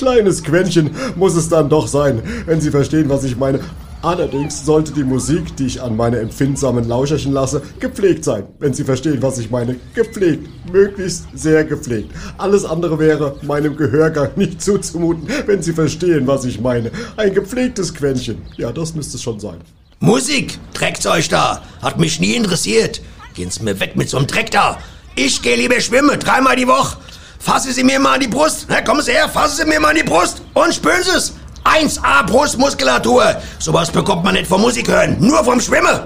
kleines 0.00 0.42
Quäntchen 0.42 0.90
muss 1.14 1.36
es 1.36 1.50
dann 1.50 1.68
doch 1.68 1.86
sein, 1.86 2.22
wenn 2.46 2.60
Sie 2.60 2.70
verstehen, 2.70 3.10
was 3.10 3.22
ich 3.22 3.36
meine. 3.36 3.60
Allerdings 4.00 4.64
sollte 4.64 4.92
die 4.92 5.04
Musik, 5.04 5.54
die 5.56 5.66
ich 5.66 5.82
an 5.82 5.94
meine 5.94 6.20
empfindsamen 6.20 6.88
Lauscherchen 6.88 7.32
lasse, 7.32 7.60
gepflegt 7.80 8.24
sein. 8.24 8.44
Wenn 8.58 8.72
Sie 8.72 8.82
verstehen, 8.82 9.20
was 9.20 9.38
ich 9.38 9.50
meine. 9.50 9.76
Gepflegt. 9.94 10.48
Möglichst 10.72 11.26
sehr 11.34 11.64
gepflegt. 11.64 12.10
Alles 12.38 12.64
andere 12.64 12.98
wäre 12.98 13.36
meinem 13.42 13.76
Gehörgang 13.76 14.30
nicht 14.36 14.62
zuzumuten, 14.62 15.28
wenn 15.44 15.62
Sie 15.62 15.74
verstehen, 15.74 16.26
was 16.26 16.46
ich 16.46 16.62
meine. 16.62 16.90
Ein 17.18 17.34
gepflegtes 17.34 17.92
Quäntchen. 17.92 18.40
Ja, 18.56 18.72
das 18.72 18.94
müsste 18.94 19.18
es 19.18 19.22
schon 19.22 19.38
sein. 19.38 19.58
Musik, 19.98 20.58
trägt's 20.72 21.06
euch 21.06 21.28
da. 21.28 21.62
Hat 21.82 21.98
mich 21.98 22.20
nie 22.20 22.36
interessiert. 22.36 23.02
Gehen 23.34 23.50
Sie 23.50 23.62
mir 23.62 23.78
weg 23.80 23.96
mit 23.96 24.08
so 24.08 24.16
einem 24.16 24.28
Dreck 24.28 24.50
da. 24.50 24.78
Ich 25.14 25.42
gehe 25.42 25.56
lieber 25.56 25.78
schwimmen, 25.78 26.18
dreimal 26.18 26.56
die 26.56 26.66
Woche. 26.66 26.96
Fassen 27.40 27.72
Sie 27.72 27.82
mir 27.82 27.98
mal 27.98 28.14
an 28.14 28.20
die 28.20 28.28
Brust. 28.28 28.66
Na, 28.68 28.82
kommen 28.82 29.00
Sie 29.00 29.12
her, 29.12 29.26
fassen 29.26 29.56
Sie 29.56 29.64
mir 29.66 29.80
mal 29.80 29.88
an 29.88 29.96
die 29.96 30.02
Brust 30.02 30.42
und 30.52 30.74
spüren 30.74 31.02
Sie 31.02 31.16
es. 31.16 31.32
1A 31.64 32.26
Brustmuskulatur. 32.26 33.24
Sowas 33.58 33.90
bekommt 33.90 34.24
man 34.24 34.34
nicht 34.34 34.46
vom 34.46 34.60
Musik 34.60 34.88
hören, 34.88 35.16
nur 35.20 35.42
vom 35.42 35.58
Schwimmen. 35.58 36.00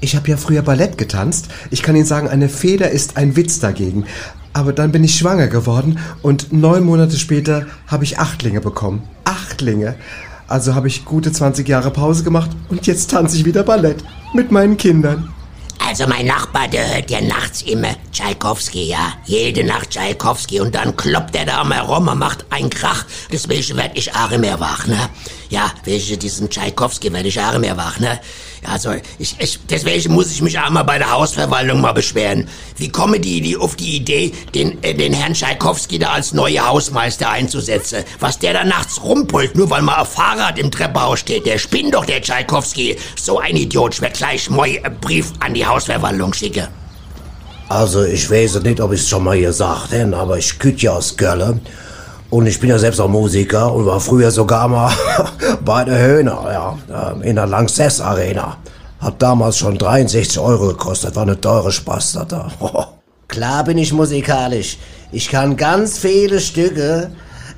Ich 0.00 0.16
habe 0.16 0.28
ja 0.30 0.38
früher 0.38 0.62
Ballett 0.62 0.96
getanzt. 0.96 1.48
Ich 1.70 1.82
kann 1.82 1.94
Ihnen 1.94 2.06
sagen, 2.06 2.28
eine 2.28 2.48
Feder 2.48 2.90
ist 2.90 3.18
ein 3.18 3.36
Witz 3.36 3.60
dagegen. 3.60 4.06
Aber 4.54 4.72
dann 4.72 4.90
bin 4.90 5.04
ich 5.04 5.16
schwanger 5.18 5.48
geworden 5.48 5.98
und 6.22 6.54
neun 6.54 6.84
Monate 6.84 7.18
später 7.18 7.66
habe 7.86 8.04
ich 8.04 8.18
Achtlinge 8.18 8.62
bekommen. 8.62 9.02
Achtlinge. 9.24 9.94
Also 10.46 10.74
habe 10.74 10.88
ich 10.88 11.04
gute 11.04 11.30
20 11.30 11.68
Jahre 11.68 11.90
Pause 11.90 12.24
gemacht 12.24 12.50
und 12.70 12.86
jetzt 12.86 13.10
tanze 13.10 13.36
ich 13.36 13.44
wieder 13.44 13.62
Ballett 13.62 14.02
mit 14.32 14.50
meinen 14.50 14.78
Kindern. 14.78 15.34
Also 15.88 16.06
mein 16.06 16.26
Nachbar, 16.26 16.68
der 16.68 16.96
hört 16.96 17.10
ja 17.10 17.22
nachts 17.22 17.62
immer 17.62 17.94
Tschaikowski, 18.12 18.88
ja. 18.88 19.14
Jede 19.24 19.64
Nacht 19.64 19.88
Tschaikowski 19.88 20.60
und 20.60 20.74
dann 20.74 20.94
kloppt 20.94 21.34
er 21.34 21.46
da 21.46 21.64
mal 21.64 21.80
rum 21.80 22.08
und 22.08 22.18
macht 22.18 22.44
einen 22.50 22.68
Krach. 22.68 23.06
Deswegen 23.32 23.74
werd 23.78 23.96
ich 23.96 24.14
auch 24.14 24.30
mehr 24.36 24.60
wach, 24.60 24.86
ne? 24.86 25.08
Ja, 25.48 25.72
wegen 25.84 26.18
diesem 26.18 26.50
Tschaikowski 26.50 27.10
werd 27.10 27.24
ich 27.24 27.40
auch 27.40 27.56
mehr 27.56 27.78
wach, 27.78 27.98
ne? 28.00 28.20
Ja, 28.62 28.70
also 28.70 28.92
ich, 29.18 29.36
ich, 29.38 29.58
deswegen 29.68 30.14
muss 30.14 30.30
ich 30.30 30.42
mich 30.42 30.58
auch 30.58 30.70
mal 30.70 30.82
bei 30.82 30.98
der 30.98 31.12
Hausverwaltung 31.12 31.80
mal 31.80 31.92
beschweren. 31.92 32.48
Wie 32.76 32.88
komme 32.88 33.20
die, 33.20 33.40
die 33.40 33.56
auf 33.56 33.76
die 33.76 33.96
Idee, 33.96 34.32
den, 34.54 34.82
äh, 34.82 34.94
den 34.94 35.12
Herrn 35.12 35.34
Tschaikowski 35.34 35.98
da 35.98 36.10
als 36.10 36.32
neue 36.32 36.66
Hausmeister 36.66 37.30
einzusetzen? 37.30 38.04
Was 38.20 38.38
der 38.38 38.54
da 38.54 38.64
nachts 38.64 39.02
rumpult, 39.02 39.56
nur 39.56 39.70
weil 39.70 39.82
mal 39.82 39.96
ein 39.96 40.06
Fahrrad 40.06 40.58
im 40.58 40.70
Treppenhaus 40.70 41.20
steht. 41.20 41.46
Der 41.46 41.58
spinnt 41.58 41.94
doch, 41.94 42.04
der 42.04 42.22
Tschaikowski. 42.22 42.96
So 43.20 43.38
ein 43.38 43.56
Idiot. 43.56 43.94
Ich 43.94 44.00
werd 44.00 44.16
gleich 44.16 44.50
mal 44.50 44.64
einen 44.64 45.00
Brief 45.00 45.32
an 45.40 45.54
die 45.54 45.66
Hausverwaltung 45.66 46.32
schicken. 46.32 46.68
Also 47.68 48.02
ich 48.04 48.30
weiß 48.30 48.62
nicht, 48.62 48.80
ob 48.80 48.92
ich 48.92 49.00
es 49.00 49.08
schon 49.08 49.24
mal 49.24 49.38
gesagt 49.38 49.92
habe, 49.92 50.16
aber 50.16 50.38
ich 50.38 50.58
küt 50.58 50.80
ja 50.80 50.92
aus 50.92 51.16
Köln. 51.16 51.60
Und 52.30 52.46
ich 52.46 52.60
bin 52.60 52.68
ja 52.68 52.78
selbst 52.78 53.00
auch 53.00 53.08
Musiker 53.08 53.72
und 53.72 53.86
war 53.86 54.00
früher 54.00 54.30
sogar 54.30 54.68
mal 54.68 54.92
bei 55.64 55.84
der 55.84 55.98
Höhner, 55.98 56.78
ja, 56.90 57.12
ähm, 57.12 57.22
in 57.22 57.36
der 57.36 57.46
Lanxess 57.46 58.00
Arena. 58.00 58.58
Hat 59.00 59.22
damals 59.22 59.56
schon 59.58 59.78
63 59.78 60.38
Euro 60.38 60.68
gekostet, 60.68 61.16
war 61.16 61.22
eine 61.22 61.40
teure 61.40 61.72
Spaß 61.72 62.18
da. 62.28 62.48
Klar 63.28 63.64
bin 63.64 63.78
ich 63.78 63.92
musikalisch. 63.92 64.78
Ich 65.12 65.28
kann 65.28 65.56
ganz 65.56 65.98
viele 65.98 66.40
Stücke 66.40 67.10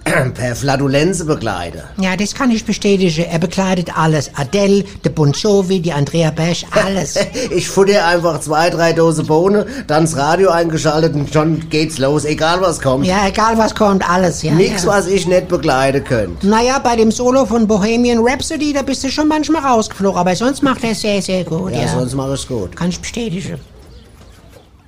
per 0.35 0.56
Flatulenze 0.56 1.25
begleiten. 1.25 1.82
Ja, 1.99 2.17
das 2.17 2.35
kann 2.35 2.50
ich 2.50 2.64
bestätigen. 2.64 3.25
Er 3.31 3.38
bekleidet 3.38 3.97
alles. 3.97 4.31
Adele, 4.35 4.85
de 5.05 5.12
Bon 5.12 5.32
Jovi, 5.32 5.81
die 5.81 5.93
Andrea 5.93 6.31
Besch, 6.31 6.64
alles. 6.70 7.17
Ich 7.50 7.69
futter 7.69 8.06
einfach 8.06 8.41
zwei, 8.41 8.70
drei 8.70 8.93
Dose 8.93 9.25
Bohne, 9.25 9.67
dann 9.87 10.05
das 10.05 10.17
Radio 10.17 10.50
eingeschaltet 10.50 11.14
und 11.14 11.32
schon 11.32 11.69
geht's 11.69 11.99
los, 11.99 12.25
egal 12.25 12.61
was 12.61 12.81
kommt. 12.81 13.06
ja, 13.06 13.26
egal 13.29 13.58
was 13.58 13.75
kommt, 13.75 14.08
alles. 14.08 14.43
Ja, 14.43 14.52
Nix, 14.52 14.85
ja. 14.85 14.88
was 14.91 15.06
ich 15.06 15.26
nicht 15.26 15.49
begleiten 15.49 16.05
könnte. 16.05 16.47
Naja, 16.47 16.79
bei 16.79 16.97
dem 16.97 17.11
Solo 17.11 17.44
von 17.47 17.66
Bohemian 17.66 18.19
Rhapsody, 18.23 18.73
da 18.73 18.83
bist 18.83 19.02
du 19.04 19.11
schon 19.11 19.28
manchmal 19.28 19.62
rausgeflogen, 19.62 20.19
aber 20.19 20.35
sonst 20.37 20.62
macht 20.62 20.85
er 20.85 20.92
es 20.92 21.00
sehr, 21.00 21.21
sehr 21.23 21.45
gut. 21.45 21.73
Ja, 21.73 21.83
Ja, 21.83 21.88
sonst 21.88 22.14
mach 22.14 22.33
ich's 22.33 22.47
gut. 22.47 22.75
Kann 22.76 22.88
ich 22.90 23.00
bestätigen. 23.00 23.59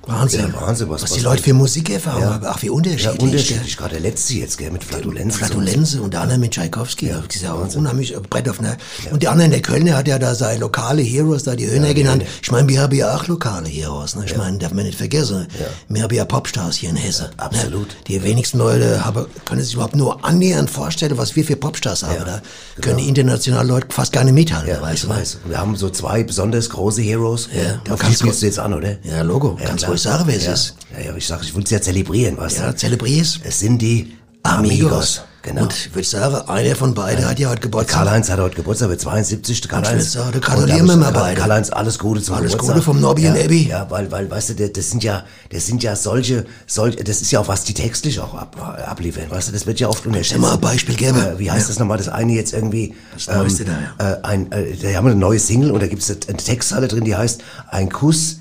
Wahnsinn. 0.05 0.51
Ja, 0.53 0.61
Wahnsinn, 0.61 0.89
was- 0.89 1.01
was, 1.03 1.11
was- 1.11 1.17
die 1.17 1.23
Leute 1.23 1.41
für 1.43 1.53
Musikerfahrung 1.53 2.25
haben. 2.25 2.45
Ach, 2.45 2.61
wie 2.61 2.69
unterschiedlich. 2.69 3.05
Ja, 3.05 3.11
gell? 3.13 3.21
unterschiedlich. 3.21 3.77
Gerade 3.77 3.91
der 3.93 4.01
letzte 4.01 4.33
jetzt, 4.33 4.57
gell, 4.57 4.69
mit 4.69 4.83
Flatulenzen. 4.83 5.39
Flatulenze 5.39 6.01
und 6.01 6.13
der 6.13 6.21
andere 6.21 6.37
mit 6.39 6.51
Tschaikowski. 6.51 7.07
Ja, 7.07 7.23
das 7.25 7.35
ist 7.37 7.41
ja 7.43 7.53
auch 7.53 7.73
unheimlich 7.75 8.13
äh, 8.13 8.19
Brett 8.29 8.49
auf 8.49 8.59
ne? 8.59 8.75
Und 9.11 9.23
der 9.23 9.31
andere, 9.31 9.49
der 9.49 9.61
Kölner, 9.61 9.95
hat 9.95 10.07
ja 10.09 10.19
da 10.19 10.35
seine 10.35 10.59
lokale 10.59 11.01
Heroes, 11.01 11.43
da 11.43 11.55
die 11.55 11.67
Höhner 11.69 11.93
genannt. 11.93 12.25
Ich 12.41 12.51
meine, 12.51 12.67
wir 12.67 12.81
haben 12.81 12.93
ja 12.95 13.15
auch 13.15 13.27
lokale 13.27 13.69
Heroes. 13.69 14.15
Ne? 14.17 14.23
Ich 14.25 14.35
meine, 14.35 14.57
darf 14.57 14.73
man 14.73 14.85
nicht 14.85 14.97
vergessen. 14.97 15.47
Wir 15.87 16.03
haben 16.03 16.13
ja 16.13 16.25
Popstars 16.25 16.75
hier 16.75 16.89
in 16.89 16.95
Hessen. 16.97 17.27
Absolut. 17.37 17.87
Ne? 17.87 17.93
Die 18.09 18.23
wenigsten 18.23 18.57
Leute 18.57 19.05
haben, 19.05 19.25
können 19.45 19.61
sich 19.63 19.73
überhaupt 19.73 19.95
nur 19.95 20.25
annähernd 20.25 20.69
vorstellen, 20.69 21.17
was 21.17 21.35
wir 21.37 21.45
für 21.45 21.55
Popstars 21.55 22.03
haben. 22.03 22.17
Da 22.25 22.41
können 22.81 22.97
die 22.97 23.07
internationalen 23.07 23.67
Leute 23.69 23.87
fast 23.89 24.11
gar 24.11 24.23
nicht 24.25 24.33
mithalten, 24.33 24.69
Ja, 24.69 24.81
weißt 24.81 24.95
ich 24.95 25.01
du? 25.03 25.07
ne? 25.07 25.15
weiß. 25.15 25.37
Wir 25.45 25.57
haben 25.57 25.75
so 25.77 25.89
zwei 25.89 26.23
besonders 26.23 26.69
große 26.69 27.01
Heroes. 27.01 27.47
Ja, 27.55 27.79
Da 27.85 27.91
man 27.91 27.99
kann's 27.99 28.19
spielst 28.19 28.41
du 28.41 28.45
jetzt 28.47 28.59
an, 28.59 28.73
oder? 28.73 28.97
Ja, 29.03 29.21
Logo. 29.21 29.57
Kannst 29.63 29.85
sagen, 29.97 30.23
wer 30.27 30.37
es 30.37 30.45
ja. 30.45 30.53
ist. 30.53 30.75
Ja, 30.97 31.11
ja, 31.11 31.15
ich 31.15 31.27
sag, 31.27 31.41
ich 31.43 31.55
will 31.55 31.63
es 31.63 31.69
ja 31.71 31.81
zelebrieren, 31.81 32.37
weißt 32.37 32.57
Ja, 32.59 32.71
du? 32.71 32.75
zelebrier's. 32.77 33.39
Es 33.43 33.59
sind 33.59 33.81
die 33.81 34.13
Amigos. 34.43 35.21
Genau. 35.41 35.63
Und 35.63 35.73
ich 35.73 35.93
würde 35.93 36.07
sagen, 36.07 36.35
einer 36.47 36.73
von 36.73 36.93
beiden 36.93 37.27
hat 37.27 37.37
ja 37.37 37.49
heute 37.49 37.59
Geburtstag. 37.59 37.97
Karl-Heinz 37.97 38.29
hat 38.29 38.39
heute 38.39 38.55
Geburtstag, 38.55 38.87
wird 38.87 39.01
72. 39.01 39.59
Der 39.59 39.73
Und 39.73 39.81
ich 39.83 39.87
Karl-Heinz. 39.89 40.13
da 40.13 40.39
gratulieren 40.39 40.85
wir 40.87 40.95
mal 40.95 41.11
beide. 41.11 41.37
Karl-Heinz, 41.37 41.69
alles 41.69 41.99
Gute 41.99 42.21
zum 42.21 42.35
Alles 42.35 42.51
Geburtstag. 42.53 42.75
Gute 42.75 42.85
vom 42.85 43.01
Nobby 43.01 43.23
ja, 43.23 43.33
und 43.33 43.43
Abby. 43.43 43.67
Ja, 43.67 43.85
weil, 43.91 44.09
weil, 44.09 44.31
weißt 44.31 44.57
du, 44.57 44.69
das, 44.69 44.89
sind 44.89 45.03
ja, 45.03 45.25
das 45.51 45.65
sind 45.65 45.83
ja 45.83 45.97
solche, 45.97 46.45
solche, 46.65 47.03
das 47.03 47.21
ist 47.21 47.29
ja 47.33 47.41
auch 47.41 47.49
was, 47.49 47.65
die 47.65 47.73
textlich 47.73 48.21
auch 48.21 48.33
ab, 48.35 48.55
abliefern, 48.87 49.29
weißt 49.29 49.49
du, 49.49 49.51
das 49.51 49.65
wird 49.65 49.81
ja 49.81 49.89
oft 49.89 50.05
unterschätzt. 50.05 50.39
mal 50.39 50.53
ein 50.53 50.61
Beispiel 50.61 50.95
geben? 50.95 51.19
Äh, 51.21 51.37
wie 51.39 51.51
heißt 51.51 51.63
Ja. 51.63 51.67
das 51.67 51.79
nochmal, 51.79 51.97
das 51.97 52.07
eine 52.07 52.31
jetzt 52.31 52.53
irgendwie, 52.53 52.93
Das 53.13 53.27
Neueste 53.27 53.65
da, 53.65 54.13
äh, 54.13 54.21
ein, 54.23 54.49
äh, 54.53 54.77
da 54.77 54.87
haben 54.95 55.05
wir 55.07 55.11
eine 55.11 55.15
neue 55.19 55.39
Single 55.39 55.71
und 55.71 55.81
da 55.81 55.87
gibt 55.87 56.03
es 56.03 56.09
eine 56.09 56.37
Textzeile 56.37 56.87
drin, 56.87 57.03
die 57.03 57.17
heißt, 57.17 57.41
ein 57.69 57.89
Kuss, 57.89 58.37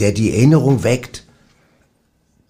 der 0.00 0.12
die 0.12 0.34
Erinnerung 0.34 0.82
weckt, 0.82 1.26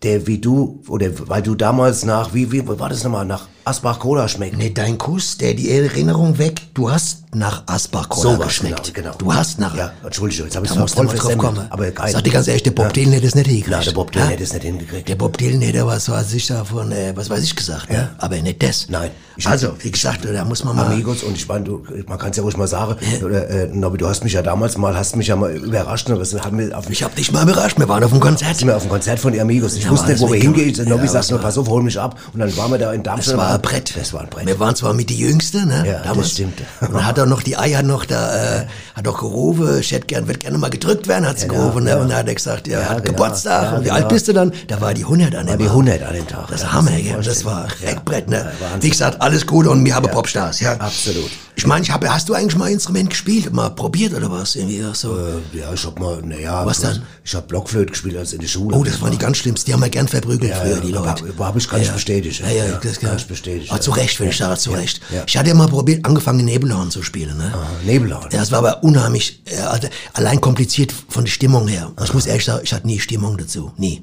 der 0.02 0.26
wie 0.26 0.38
du, 0.38 0.80
oder 0.88 1.10
weil 1.28 1.42
du 1.42 1.54
damals 1.54 2.04
nach, 2.04 2.32
wie, 2.32 2.50
wie 2.52 2.66
war 2.66 2.88
das 2.88 3.04
nochmal, 3.04 3.26
nach 3.26 3.48
Asbach-Cola 3.70 4.26
schmeckt. 4.28 4.56
Nee, 4.58 4.70
dein 4.74 4.98
Kuss, 4.98 5.38
der 5.38 5.54
die 5.54 5.70
Erinnerung 5.70 6.38
weg. 6.38 6.60
Du 6.74 6.90
hast 6.90 7.18
nach 7.32 7.62
Asbach-Cola 7.66 8.32
Sowas, 8.34 8.46
geschmeckt. 8.48 8.92
genau, 8.92 9.10
genau. 9.12 9.18
Du 9.18 9.32
hast 9.32 9.60
nach... 9.60 9.76
Ja, 9.76 9.92
Entschuldigung, 10.04 10.46
jetzt 10.46 10.56
habe 10.56 10.66
ich 10.66 10.72
du 10.72 10.78
voll 10.88 11.04
mal 11.04 11.12
drauf 11.12 11.20
versemmelt, 11.20 11.38
kommen. 11.54 11.66
aber 11.70 11.90
geil. 11.92 12.10
Sag 12.12 12.24
dir 12.24 12.32
ganz 12.32 12.48
ehrlich, 12.48 12.64
der 12.64 12.72
Bob 12.72 12.92
Dylan 12.92 13.12
hätte 13.12 13.26
es 13.28 13.36
nicht 13.36 13.46
hingekriegt. 13.46 13.76
Na, 13.78 13.84
der 13.84 13.92
Bob 13.92 14.10
Dylan 14.10 14.28
hätte 14.30 14.42
es 14.42 14.52
nicht 14.52 14.64
hingekriegt. 14.64 15.08
Der 15.08 15.14
Bob 15.14 15.38
Dylan 15.38 15.60
hätte 15.60 15.86
was 15.86 16.08
weiß 16.10 16.32
ich 16.32 16.48
davon, 16.48 16.90
äh, 16.90 17.12
was 17.14 17.30
weiß 17.30 17.44
ich 17.44 17.54
gesagt, 17.54 17.88
ne? 17.92 18.10
aber 18.18 18.36
nicht 18.38 18.60
das. 18.60 18.86
Nein. 18.88 19.10
Ich- 19.36 19.46
also, 19.46 19.68
wie 19.78 19.90
gesagt, 19.92 20.24
da 20.24 20.44
muss 20.44 20.64
man 20.64 20.74
mal... 20.74 20.86
Amigos 20.86 21.22
und 21.22 21.36
ich 21.36 21.46
meine, 21.46 21.64
du, 21.64 21.84
man 22.08 22.18
kann 22.18 22.30
es 22.32 22.36
ja 22.36 22.42
ruhig 22.42 22.56
mal 22.56 22.66
sagen, 22.66 22.96
oder, 23.24 23.48
äh, 23.48 23.68
Nobby, 23.68 23.98
du 23.98 24.08
hast 24.08 24.24
mich 24.24 24.32
ja 24.32 24.42
damals 24.42 24.76
mal, 24.76 24.96
hast 24.96 25.14
mich 25.14 25.28
ja 25.28 25.36
mal 25.36 25.52
überrascht, 25.52 26.08
ne, 26.08 26.18
was 26.18 26.34
haben 26.34 26.58
wir 26.58 26.76
auf, 26.76 26.90
Ich 26.90 27.04
hab 27.04 27.14
dich 27.14 27.30
mal 27.30 27.44
überrascht, 27.44 27.78
wir 27.78 27.88
waren 27.88 28.02
auf 28.02 28.10
dem 28.10 28.18
Konzert. 28.20 28.60
wir 28.66 28.76
auf 28.76 28.82
dem 28.82 28.90
Konzert 28.90 29.20
von 29.20 29.32
den 29.32 29.40
Amigos. 29.40 29.76
Ich 29.76 29.84
Ja, 29.84 29.90
wusste 29.90 30.10
nicht, 30.10 30.20
wo 30.20 30.32
wir 30.32 30.40
hingehen. 30.40 30.74
ja. 30.74 30.84
Nobby 30.84 31.04
Ja, 31.06 31.12
sagt 31.12 31.30
nur, 31.30 31.38
war- 31.38 31.46
pass 31.46 31.56
auf, 31.56 31.68
hol 31.68 31.82
mich 31.84 31.98
ab. 31.98 32.18
Und 32.34 32.40
dann 32.40 32.54
waren 32.56 32.72
wir 32.72 32.78
da 32.78 32.92
in 32.92 33.04
Darmstadt. 33.04 33.59
Das 33.60 33.72
ein 33.72 33.76
Brett. 33.76 33.96
Das 33.96 34.12
war 34.12 34.20
ein 34.22 34.28
Brett. 34.30 34.46
Wir 34.46 34.58
waren 34.58 34.74
zwar 34.74 34.94
mit 34.94 35.10
die 35.10 35.18
Jüngste, 35.18 35.66
ne? 35.66 35.84
Ja, 35.86 35.92
das 35.98 36.02
Damals. 36.04 36.30
stimmt. 36.32 36.60
Und 36.80 36.94
dann 36.94 37.06
hat 37.06 37.18
er 37.18 37.26
noch 37.26 37.42
die 37.42 37.56
Eier 37.56 37.82
noch 37.82 38.04
da, 38.04 38.60
äh, 38.60 38.66
hat 38.94 39.06
auch 39.08 39.18
gerufen, 39.18 39.78
ich 39.80 39.92
hätte 39.92 40.06
gern, 40.06 40.26
wird 40.28 40.40
gerne 40.40 40.58
mal 40.58 40.70
gedrückt 40.70 41.08
werden, 41.08 41.26
hat 41.26 41.38
sie 41.38 41.46
Ja, 41.46 41.52
gerufen, 41.52 41.84
ne? 41.84 41.90
ja. 41.90 41.96
Und 41.98 42.08
dann 42.08 42.18
hat 42.18 42.28
er 42.28 42.34
gesagt, 42.34 42.66
ja, 42.68 42.80
Ja, 42.80 42.88
hat 42.90 43.04
genau. 43.04 43.16
Geburtstag. 43.18 43.62
Ja, 43.62 43.70
und 43.72 43.80
wie 43.80 43.84
genau. 43.84 43.94
alt 43.96 44.08
bist 44.08 44.28
du 44.28 44.32
dann? 44.32 44.52
Da 44.68 44.80
war 44.80 44.94
die 44.94 45.04
100 45.04 45.34
an 45.34 45.46
dem 45.46 45.50
War 45.50 45.56
die 45.58 45.64
Abend. 45.68 45.88
100 45.90 46.02
an 46.08 46.14
dem 46.14 46.26
Tag. 46.26 46.48
Das 46.48 46.62
Ja, 46.62 46.72
Hammer, 46.72 46.90
dir 46.92 46.98
ja. 47.10 47.16
Das 47.20 47.44
war. 47.44 47.66
Reckbrett, 47.82 48.28
ne? 48.28 48.52
Wie 48.80 48.90
gesagt, 48.90 49.20
alles 49.20 49.46
Gute 49.46 49.70
und 49.70 49.84
wir 49.84 49.94
haben 49.94 50.08
Popstars, 50.10 50.60
ja. 50.60 50.72
Absolut. 50.74 51.30
Ich 51.56 51.66
meine, 51.66 51.82
ich 51.84 51.90
habe, 51.90 52.08
hast 52.12 52.26
du 52.28 52.32
eigentlich 52.34 52.56
mal 52.56 52.66
ein 52.66 52.72
Instrument 52.74 53.10
gespielt, 53.10 53.52
mal 53.52 53.68
probiert 53.70 54.14
oder 54.14 54.30
was? 54.30 54.56
Irgendwie 54.56 54.82
so. 54.94 55.14
Äh, 55.18 55.58
Ja, 55.58 55.72
ich 55.74 55.84
hab 55.84 55.98
mal, 56.00 56.22
naja. 56.22 56.64
Was 56.64 56.80
dann? 56.80 57.02
Ich 57.22 57.34
hab 57.34 57.48
Blockflöte 57.48 57.90
gespielt 57.92 58.16
als 58.16 58.32
in 58.32 58.40
der 58.40 58.48
Schule. 58.48 58.74
Oh, 58.74 58.82
das 58.82 59.00
waren 59.02 59.10
die 59.12 59.18
ganz 59.18 59.36
schlimmsten. 59.36 59.66
Die 59.66 59.74
haben 59.74 59.80
wir 59.82 59.90
gern 59.90 60.08
verprügelt 60.08 60.54
früher, 60.54 60.80
die 60.80 60.90
Leute. 60.92 61.24
aber 61.36 61.46
hab 61.46 61.56
ich- 61.56 61.68
kann 61.68 61.82
ich 61.82 61.90
bestätigen. 61.90 62.34
Ja, 62.44 62.50
ja, 62.50 62.64
Ja, 62.66 62.80
das 62.82 62.98
kann 62.98 63.16
ich 63.16 63.26
bestätigen, 63.26 63.39
Ah, 63.46 63.74
ja. 63.74 63.80
zu 63.80 63.90
Recht, 63.92 64.18
wenn 64.20 64.28
ich 64.28 64.36
sage, 64.36 64.58
zu 64.58 64.70
Recht. 64.70 65.00
Ich 65.26 65.36
hatte 65.36 65.48
ja 65.48 65.54
mal 65.54 65.68
probiert, 65.68 66.04
angefangen, 66.04 66.44
Nebelhorn 66.44 66.90
zu 66.90 67.02
spielen, 67.02 67.36
ne? 67.36 67.52
Ah, 67.54 67.66
Nebelhorn. 67.84 68.28
Ja, 68.32 68.42
es 68.42 68.50
war 68.50 68.58
aber 68.58 68.82
unheimlich, 68.82 69.42
äh, 69.46 69.58
also 69.60 69.88
allein 70.12 70.40
kompliziert 70.40 70.92
von 71.08 71.24
der 71.24 71.32
Stimmung 71.32 71.68
her. 71.68 71.92
Ich 72.02 72.14
muss 72.14 72.26
ehrlich 72.26 72.44
sagen, 72.44 72.60
ich 72.64 72.72
hatte 72.72 72.86
nie 72.86 72.98
Stimmung 72.98 73.36
dazu. 73.36 73.72
Nie. 73.76 74.02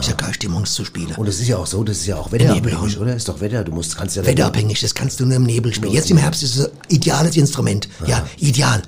Ich 0.00 0.08
hatte 0.08 0.16
keine 0.16 0.34
Stimmung 0.34 0.66
zu 0.66 0.84
spielen. 0.84 1.14
Und 1.16 1.26
es 1.28 1.40
ist 1.40 1.48
ja 1.48 1.56
auch 1.56 1.66
so, 1.66 1.82
das 1.82 1.96
ist 1.98 2.06
ja 2.06 2.16
auch 2.16 2.30
Nebelhorn. 2.30 2.62
wetterabhängig, 2.62 2.98
oder? 2.98 3.16
Ist 3.16 3.26
doch 3.26 3.40
Wetter, 3.40 3.64
du 3.64 3.72
musst, 3.72 3.96
kannst 3.96 4.16
ja... 4.16 4.26
Wetterabhängig, 4.26 4.80
das 4.80 4.94
kannst 4.94 5.18
du 5.18 5.24
nur 5.24 5.36
im 5.36 5.44
Nebel 5.44 5.72
spielen. 5.72 5.92
Jetzt 5.94 6.10
im 6.10 6.18
Herbst 6.18 6.42
ist 6.42 6.56
es 6.56 6.66
ein 6.66 6.72
ideales 6.88 7.36
Instrument. 7.36 7.88
Ja, 8.06 8.26
ideal. 8.36 8.82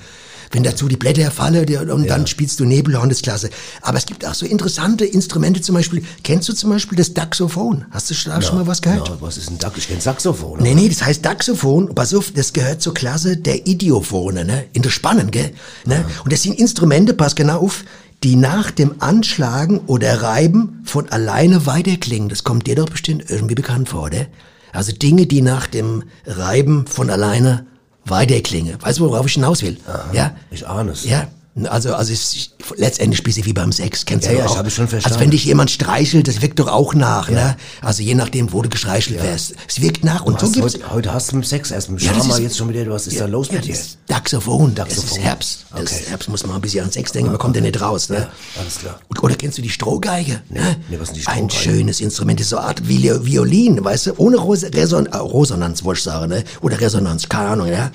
Wenn 0.52 0.64
dazu 0.64 0.88
die 0.88 0.97
Blätter 0.97 1.30
fallen 1.30 1.64
und 1.90 2.09
dann 2.09 2.26
spielst 2.26 2.59
du 2.59 2.64
Nebelhorn, 2.64 3.09
das 3.09 3.19
ist 3.19 3.23
klasse. 3.23 3.50
Aber 3.83 3.99
es 3.99 4.07
gibt 4.07 4.26
auch 4.26 4.35
so 4.35 4.45
interessante 4.45 5.04
Instrumente, 5.04 5.61
zum 5.61 5.76
Beispiel, 5.76 6.02
kennst 6.25 6.49
du 6.49 6.52
zum 6.52 6.71
Beispiel 6.71 6.99
das 6.99 7.14
Daxophon? 7.14 7.85
Hast 7.90 8.11
du 8.11 8.14
da 8.28 8.42
schon 8.42 8.57
mal 8.57 8.66
was 8.66 8.83
gehört? 8.83 9.09
Na, 9.09 9.16
was 9.21 9.37
ist 9.37 9.49
ein 9.49 9.59
Dack? 9.59 9.75
Ich 9.76 9.87
kenn 9.87 10.00
Saxophon. 10.00 10.61
Nee, 10.61 10.75
nee, 10.75 10.88
das 10.88 11.04
heißt 11.04 11.25
Daxophon, 11.25 11.95
pass 11.95 12.12
auf, 12.14 12.33
das 12.33 12.52
gehört 12.52 12.83
zur 12.83 12.95
Klasse 12.95 13.37
der 13.37 13.69
Idiophone, 13.69 14.45
ne? 14.45 14.64
In 14.73 14.83
der 14.83 14.90
Spannen, 14.90 15.30
gell? 15.30 15.52
Ne? 15.85 16.04
Und 16.25 16.33
das 16.33 16.42
sind 16.42 16.59
Instrumente, 16.59 17.14
pass 17.14 17.37
genau 17.37 17.61
auf, 17.61 17.85
die 18.25 18.35
nach 18.35 18.73
dem 18.73 18.97
Anschlagen 18.99 19.78
oder 19.87 20.21
Reiben 20.21 20.83
von 20.85 21.09
alleine 21.11 21.66
weiterklingen. 21.66 22.28
Das 22.28 22.42
kommt 22.42 22.66
dir 22.66 22.75
doch 22.75 22.88
bestimmt 22.88 23.25
irgendwie 23.28 23.54
bekannt 23.54 23.88
vor, 23.88 24.07
oder? 24.07 24.26
Also 24.73 24.92
Dinge, 24.92 25.26
die 25.26 25.42
nach 25.42 25.66
dem 25.66 26.04
Reiben 26.26 26.87
von 26.87 27.09
alleine 27.09 27.66
weiterklingen. 28.10 28.76
Weißt 28.80 28.98
du, 28.98 29.08
worauf 29.08 29.26
ich 29.26 29.34
hinaus 29.34 29.62
will? 29.62 29.78
Ja? 30.12 30.36
Ich 30.50 30.66
ahne 30.66 30.92
es. 30.92 31.04
Ja. 31.04 31.28
Also, 31.64 31.95
also 31.95 32.12
ist 32.12 32.52
letztendlich 32.76 33.21
ein 33.21 33.25
bisschen 33.25 33.45
wie 33.45 33.52
beim 33.52 33.73
Sex, 33.73 34.04
kennst 34.04 34.25
Ja, 34.26 34.33
du 34.33 34.38
ja, 34.38 34.45
ich 34.45 34.50
auch. 34.52 34.57
habe 34.59 34.71
schon 34.71 34.87
verstanden. 34.87 35.14
Also 35.14 35.21
wenn 35.25 35.30
dich 35.33 35.45
jemand 35.45 35.71
streichelt, 35.71 36.28
das 36.28 36.40
wirkt 36.42 36.61
doch 36.61 36.69
auch 36.69 36.95
nach, 36.95 37.28
ne? 37.28 37.57
Also 37.83 38.02
je 38.04 38.14
nachdem, 38.14 38.52
wo 38.52 38.62
du 38.62 38.69
gestreichelt 38.69 39.21
wirst. 39.21 39.54
Es 39.69 39.80
wirkt 39.83 40.04
nach 40.04 40.23
und 40.25 40.40
Du 40.40 40.47
so 40.47 40.52
gibt's... 40.52 40.75
heute, 40.75 40.90
heute 40.92 41.12
hast 41.12 41.33
du 41.33 41.37
mit 41.37 41.47
Sex 41.47 41.73
erst 41.73 41.90
mit 41.90 42.00
Ja, 42.02 42.12
das 42.12 42.23
Schama 42.25 42.38
jetzt 42.38 42.57
schon 42.57 42.69
wieder, 42.69 42.88
was 42.88 43.09
ist 43.09 43.21
da 43.21 43.26
los 43.26 43.49
ja, 43.49 43.54
mit 43.54 43.64
dir? 43.64 43.73
das 43.73 43.80
ist 43.80 43.99
Daxophon, 44.07 44.75
das 44.76 44.88
Daxophon. 44.88 45.19
ist 45.19 45.25
Herbst. 45.25 45.66
Das 45.73 45.80
Okay. 45.80 45.95
ist 46.00 46.09
Herbst 46.11 46.28
muss 46.28 46.47
man 46.47 46.54
ein 46.54 46.61
bisschen 46.62 46.85
an 46.85 46.92
Sex 46.92 47.11
denken, 47.12 47.30
man 47.30 47.38
kommt 47.40 47.57
ja 47.57 47.62
nicht 47.62 47.80
raus, 47.80 48.09
ne? 48.11 48.28
alles 48.59 48.78
klar. 48.78 49.00
Und- 49.09 49.23
Oder 49.23 49.35
kennst 49.35 49.59
du 49.59 49.62
die 49.62 49.71
Strohgeige? 49.71 50.40
ne? 50.50 50.76
nee, 50.88 50.99
was 51.00 51.09
ist 51.11 51.16
die 51.16 51.26
Ein 51.26 51.50
Strohgeige? 51.50 51.76
schönes 51.78 52.00
Instrument, 52.00 52.38
das 52.38 52.45
ist 52.45 52.50
so 52.50 52.59
eine 52.59 52.69
Art 52.69 52.83
Vi- 52.87 53.25
Violin, 53.25 53.85
weißt 53.85 54.07
du, 54.07 54.12
ohne 54.19 54.37
Ros 54.38 54.62
Reson 54.73 55.07
äh, 55.07 55.16
Resonanz, 55.16 55.83
wollte 55.83 55.99
ich 55.99 56.04
sagen, 56.04 56.28
ne? 56.28 56.45
Oder 56.61 56.80
Resonanz, 56.80 57.28
keine 57.28 57.49
Ahnung, 57.50 57.66
ja? 57.69 57.90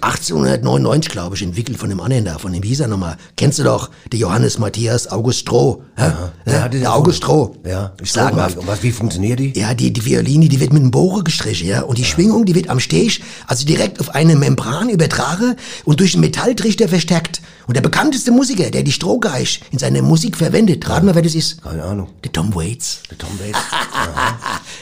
1899, 0.00 1.10
glaube 1.10 1.34
ich, 1.36 1.42
entwickelt 1.42 1.76
von 1.78 1.88
dem 1.90 2.00
da, 2.24 2.38
von 2.38 2.52
dem 2.52 2.62
Wieser 2.62 2.86
nochmal. 3.00 3.16
Kennst 3.36 3.58
du 3.58 3.64
doch, 3.64 3.90
der 4.12 4.18
Johannes 4.18 4.58
Matthias 4.58 5.10
August 5.10 5.40
Stroh, 5.40 5.82
Ja, 5.98 6.30
hatte 6.46 6.78
der 6.78 6.94
August 6.94 7.18
Stroh. 7.18 7.56
Ja, 7.66 7.92
Sagenhaft. 8.02 8.58
Und 8.58 8.66
was, 8.66 8.82
wie 8.82 8.92
funktioniert 8.92 9.38
die? 9.38 9.52
Ja, 9.58 9.74
die, 9.74 9.92
die 9.92 10.04
Violine, 10.04 10.48
die 10.48 10.60
wird 10.60 10.72
mit 10.72 10.82
einem 10.82 10.90
Bohrer 10.90 11.24
gestrichen, 11.24 11.68
ja. 11.68 11.82
Und 11.82 11.98
die 11.98 12.04
Schwingung, 12.04 12.44
die 12.44 12.54
wird 12.54 12.68
am 12.68 12.80
Steg, 12.80 13.22
also 13.46 13.66
direkt 13.66 14.00
auf 14.00 14.14
eine 14.14 14.36
Membran 14.36 14.88
übertragen 14.88 15.56
und 15.84 16.00
durch 16.00 16.14
einen 16.14 16.20
Metalltrichter 16.20 16.88
verstärkt. 16.88 17.40
Und 17.70 17.74
der 17.76 17.82
bekannteste 17.82 18.32
Musiker, 18.32 18.68
der 18.68 18.82
die 18.82 18.90
Strohgeige 18.90 19.60
in 19.70 19.78
seiner 19.78 20.02
Musik 20.02 20.36
verwendet, 20.36 20.88
raten 20.88 21.06
mal, 21.06 21.14
wer 21.14 21.22
das 21.22 21.36
ist? 21.36 21.62
Keine 21.62 21.84
Ahnung. 21.84 22.08
Der 22.24 22.32
Tom 22.32 22.52
Waits. 22.52 22.98
Der 23.08 23.16
Tom 23.16 23.30
Waits. 23.38 23.58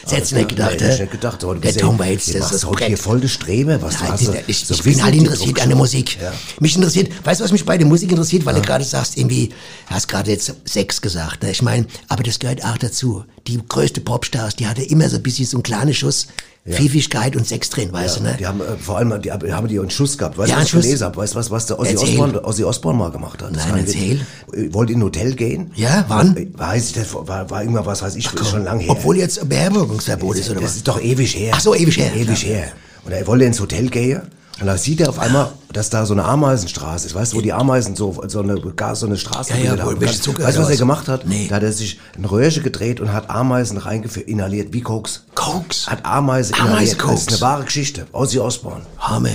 Das 0.05 0.13
hättest 0.13 0.33
du 0.33 0.37
nicht 0.37 0.49
gedacht, 0.49 0.81
ich 0.81 0.99
nicht 1.01 1.13
gedacht. 1.13 1.45
aber 1.45 1.55
du 1.57 1.61
Der 1.61 1.77
Tom 1.77 1.99
ja- 1.99 2.07
Waits, 2.07 2.27
du 2.27 2.33
das 2.39 2.45
ist 2.47 2.63
das 2.63 2.65
heute 2.65 2.87
hier 2.87 2.97
voll 2.97 3.21
das 3.21 3.31
Strebe, 3.31 3.79
was 3.83 3.97
du 3.99 4.05
Nein, 4.05 4.13
hast. 4.13 4.23
ich, 4.47 4.65
so- 4.65 4.73
ich, 4.75 4.83
bin 4.83 5.03
halt 5.05 5.13
die 5.15 5.19
interessiert 5.19 5.61
an 5.61 5.69
der 5.69 5.77
Musik. 5.77 6.17
Ja. 6.19 6.33
Mich 6.61 6.77
interessiert, 6.77 7.11
weißt 7.27 7.41
du, 7.41 7.45
was 7.45 7.53
mich 7.53 7.67
bei 7.67 7.77
der 7.77 7.87
Musik 7.87 8.11
interessiert, 8.11 8.47
weil 8.47 8.55
du 8.55 8.63
gerade 8.63 8.85
sagst, 8.85 9.19
irgendwie, 9.19 9.51
hast 9.89 10.09
gerade 10.09 10.31
jetzt 10.31 10.55
Sex 10.65 11.03
gesagt. 11.03 11.43
Ne? 11.43 11.51
Ich 11.51 11.61
meine, 11.61 11.85
aber 12.09 12.23
das 12.23 12.39
gehört 12.39 12.65
auch 12.65 12.79
dazu. 12.79 13.23
Die 13.47 13.61
größte 13.69 14.01
Popstars, 14.01 14.57
die 14.57 14.67
hatte 14.67 14.81
immer 14.83 15.11
so 15.11 15.17
ein 15.17 15.23
bisschen 15.23 15.45
so 15.45 15.59
einen 15.59 15.63
kleinen 15.63 15.93
Schuss 15.93 16.29
Pfiffigkeit 16.73 17.37
und 17.37 17.47
Sex 17.47 17.71
drin, 17.71 17.93
weißt 17.93 18.19
du, 18.19 18.23
ne? 18.23 18.37
Die 18.39 18.47
haben 18.47 18.61
äh, 18.61 18.77
vor 18.79 18.99
allem 18.99 19.21
die, 19.23 19.31
haben 19.33 19.69
die 19.69 19.79
einen 19.79 19.91
Schuss 19.91 20.19
gehabt. 20.19 20.39
Weißt 20.39 20.49
du, 20.49 20.53
Ja, 20.53 20.59
was 20.61 20.67
ich 20.67 20.73
gelesen 20.73 21.05
habe? 21.05 21.17
Weißt 21.17 21.35
du, 21.35 21.39
was, 21.39 21.51
was 21.51 21.67
der 21.67 21.79
Ozzy. 21.79 21.97
Osbourne, 21.97 22.45
Ozzy 22.45 22.65
Osbourne 22.65 22.99
mal 22.99 23.11
gemacht 23.11 23.43
hat? 23.43 23.55
Das 23.55 23.67
Nein, 23.67 23.85
erzähl. 23.87 24.21
äh, 24.53 24.73
Wollte 24.73 24.93
in 24.93 25.01
ein 25.01 25.05
Hotel 25.05 25.35
gehen. 25.35 25.71
Ja, 25.75 26.05
wann? 26.09 26.37
Äh, 26.37 26.49
Weiß 26.53 26.91
ich 26.97 27.15
war, 27.15 27.49
war 27.51 27.63
irgendwann 27.63 27.87
was, 27.87 28.03
weiß 28.03 28.17
ich, 28.17 28.33
ist 28.33 28.49
schon 28.49 28.65
lange 28.65 28.83
her. 28.83 28.91
Obwohl 28.91 29.17
jetzt 29.17 29.49
Beherbergungsverbot 29.49 30.37
ist, 30.37 30.51
oder 30.51 30.61
das 30.61 30.71
was? 30.71 30.77
ist 30.77 30.89
doch 30.89 31.01
ewig 31.01 31.35
her. 31.37 31.53
Ach 31.57 31.61
so, 31.61 31.75
ewig 31.75 31.97
her. 31.99 32.13
Ewig 32.15 32.43
Ja. 32.43 32.49
her. 32.57 32.69
Und 33.05 33.13
er 33.13 33.27
wollte 33.27 33.45
ins 33.45 33.61
Hotel 33.61 33.89
gehen. 33.89 34.23
Und 34.61 34.67
da 34.67 34.77
sieht 34.77 35.01
er 35.01 35.09
auf 35.11 35.19
einmal, 35.21 35.53
dass 35.73 35.91
da 35.91 36.07
so 36.07 36.15
eine 36.15 36.25
Ameisenstraße 36.25 37.07
ist. 37.07 37.15
Weißt 37.15 37.33
du, 37.33 37.37
wo 37.37 37.41
die 37.41 37.53
Ameisen 37.53 37.95
so, 37.97 38.23
so 38.27 38.41
eine, 38.41 38.57
so 38.95 39.07
eine 39.07 39.17
Straße 39.17 39.53
Ja, 39.53 39.75
ja, 39.75 39.83
haben. 39.83 40.01
Weißt 40.01 40.27
du, 40.27 40.39
was 40.39 40.71
er 40.71 40.77
gemacht 40.77 41.09
hat? 41.09 41.27
Nee. 41.27 41.47
Da 41.49 41.57
hat 41.57 41.63
er 41.63 41.73
sich 41.73 41.99
ein 42.17 42.25
Röhrchen 42.25 42.63
gedreht 42.63 43.01
und 43.01 43.13
hat 43.13 43.31
Ameisen 43.31 43.77
reingeführt, 43.79 44.29
inhaliert, 44.29 44.73
wie 44.73 44.81
Koks. 44.81 45.25
Koks? 45.35 45.87
Hat 45.89 46.05
Ameisen 46.05 46.55
Ameisen 46.55 46.55
inhaliert. 46.55 46.93
Das 46.93 46.99
Koks? 46.99 47.21
ist 47.23 47.29
eine 47.29 47.41
wahre 47.41 47.65
Geschichte. 47.65 48.07
Ozzy 48.13 48.39
Osbourne. 48.39 48.83
Hammer. 48.99 49.29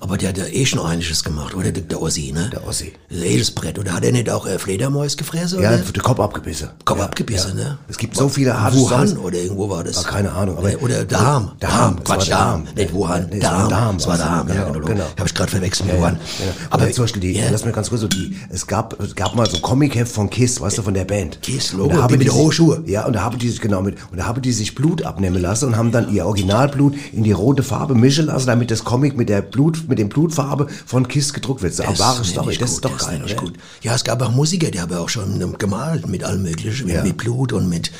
Aber 0.00 0.16
der 0.16 0.30
hat 0.30 0.38
ja 0.38 0.46
eh 0.46 0.66
schon 0.66 0.80
einiges 0.80 1.24
gemacht, 1.24 1.54
oder? 1.54 1.72
Der, 1.72 1.82
der 1.82 2.00
Ossi, 2.02 2.32
ne? 2.32 2.50
Der 2.52 2.66
Ossi. 2.66 2.92
Das 3.10 3.18
das 3.38 3.50
Brett. 3.50 3.78
Oder 3.78 3.92
hat 3.94 4.04
er 4.04 4.12
nicht 4.12 4.28
auch 4.30 4.46
äh, 4.46 4.58
Fledermäus 4.58 5.16
gefressen, 5.16 5.60
Ja, 5.62 5.70
oder? 5.70 5.78
den 5.78 6.02
Kopf 6.02 6.20
abgebissen. 6.20 6.68
Kopf 6.84 6.98
ja, 6.98 7.04
abgebissen, 7.04 7.58
ja. 7.58 7.64
ne? 7.64 7.78
Es 7.88 7.96
gibt 7.96 8.16
so 8.16 8.28
viele 8.28 8.60
harte 8.60 8.76
Wuhan 8.76 9.08
Songs. 9.08 9.20
oder 9.20 9.38
irgendwo 9.38 9.68
war 9.70 9.84
das. 9.84 10.04
Ah, 10.04 10.08
keine 10.08 10.32
Ahnung, 10.32 10.58
aber- 10.58 10.82
oder 10.82 11.00
es 11.00 11.10
war 11.10 11.96
Quatsch. 12.04 12.30
Daham. 12.30 12.64
Nicht 12.74 12.92
Wuhan. 12.92 13.28
Nee, 13.30 13.38
es 13.38 13.44
war 13.44 13.70
war 14.06 14.18
ja, 14.18 14.42
genau, 14.42 14.72
genau. 14.72 14.86
genau. 14.86 15.04
Habe 15.16 15.26
ich 15.26 15.34
gerade 15.34 15.50
verwechselt 15.50 15.77
mit 15.84 15.94
Ja, 15.94 16.00
Wuhan. 16.00 16.14
ja. 16.16 16.46
Aber 16.70 16.90
zum 16.90 17.04
Beispiel 17.04 17.20
die, 17.22 17.32
ja. 17.32 17.44
lass 17.50 17.64
mir 17.64 17.72
ganz 17.72 17.88
kurz 17.88 18.00
so 18.02 18.08
die, 18.08 18.36
es 18.50 18.66
gab, 18.66 18.98
es 19.00 19.14
gab 19.14 19.34
mal 19.34 19.48
so 19.48 19.56
ein 19.56 19.62
Comic-Heft 19.62 20.12
von 20.12 20.30
Kiss, 20.30 20.60
weißt 20.60 20.78
du, 20.78 20.82
von 20.82 20.94
der 20.94 21.04
Band. 21.04 21.40
Kiss, 21.42 21.72
Und 21.72 21.78
Logo, 21.80 21.94
da 21.96 22.02
haben 22.02 22.12
die 22.12 22.18
mit 22.18 22.32
hohen 22.32 22.52
Schuhen. 22.52 22.86
Ja, 22.86 23.06
und 23.06 23.12
da 23.14 23.22
haben 23.22 23.38
die 23.38 23.48
sich, 23.48 23.60
genau, 23.60 23.82
mit, 23.82 23.96
und 24.10 24.18
da 24.18 24.26
haben 24.26 24.40
die 24.42 24.52
sich 24.52 24.74
Blut 24.74 25.02
abnehmen 25.02 25.40
lassen 25.40 25.66
und 25.66 25.76
haben 25.76 25.92
dann 25.92 26.12
ihr 26.12 26.26
Originalblut 26.26 26.94
in 27.12 27.24
die 27.24 27.32
rote 27.32 27.62
Farbe 27.62 27.94
mischen 27.94 28.26
lassen, 28.26 28.46
damit 28.46 28.70
das 28.70 28.84
Comic 28.84 29.16
mit 29.16 29.28
der 29.28 29.42
Blut, 29.42 29.84
mit 29.88 29.98
dem 29.98 30.08
Blutfarbe 30.08 30.66
von 30.86 31.08
Kiss 31.08 31.32
gedruckt 31.32 31.62
wird. 31.62 31.74
So 31.74 31.82
Das 31.82 31.98
wahre 31.98 32.24
Story, 32.24 32.56
das 32.56 32.72
ist 32.72 32.84
doch 32.84 32.96
das 32.96 33.06
geil, 33.06 33.22
oder? 33.24 33.34
gut. 33.34 33.54
Ja, 33.82 33.94
es 33.94 34.04
gab 34.04 34.20
auch 34.22 34.30
Musiker, 34.30 34.70
die 34.70 34.80
haben 34.80 34.92
ja 34.92 34.98
auch 35.00 35.08
schon 35.08 35.56
gemalt 35.58 36.06
mit 36.08 36.24
allem 36.24 36.42
Möglichen, 36.42 36.86
mit, 36.86 36.94
Ja. 36.94 37.02
mit 37.02 37.16
Blut 37.16 37.52
und 37.52 37.68
mit 37.68 37.90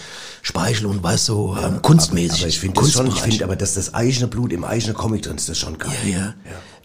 Speichel 0.42 0.86
und 0.86 1.02
weiß 1.02 1.26
so, 1.26 1.56
ähm, 1.62 1.82
kunstmäßig. 1.82 2.40
Aber 2.40 2.48
ich 2.48 2.58
finde 2.60 2.80
das 2.80 2.92
schon, 2.92 3.08
ich 3.08 3.20
finde 3.20 3.44
aber, 3.44 3.56
dass 3.56 3.74
das 3.74 3.92
eigene 3.92 4.28
Blut 4.28 4.52
im 4.52 4.64
eigenen 4.64 4.94
Comic 4.94 5.22
drin 5.22 5.36
ist, 5.36 5.48
das 5.48 5.56
ist 5.58 5.62
schon 5.64 5.76
geil. 5.78 5.90
Ja, 6.06 6.18
ja. 6.18 6.34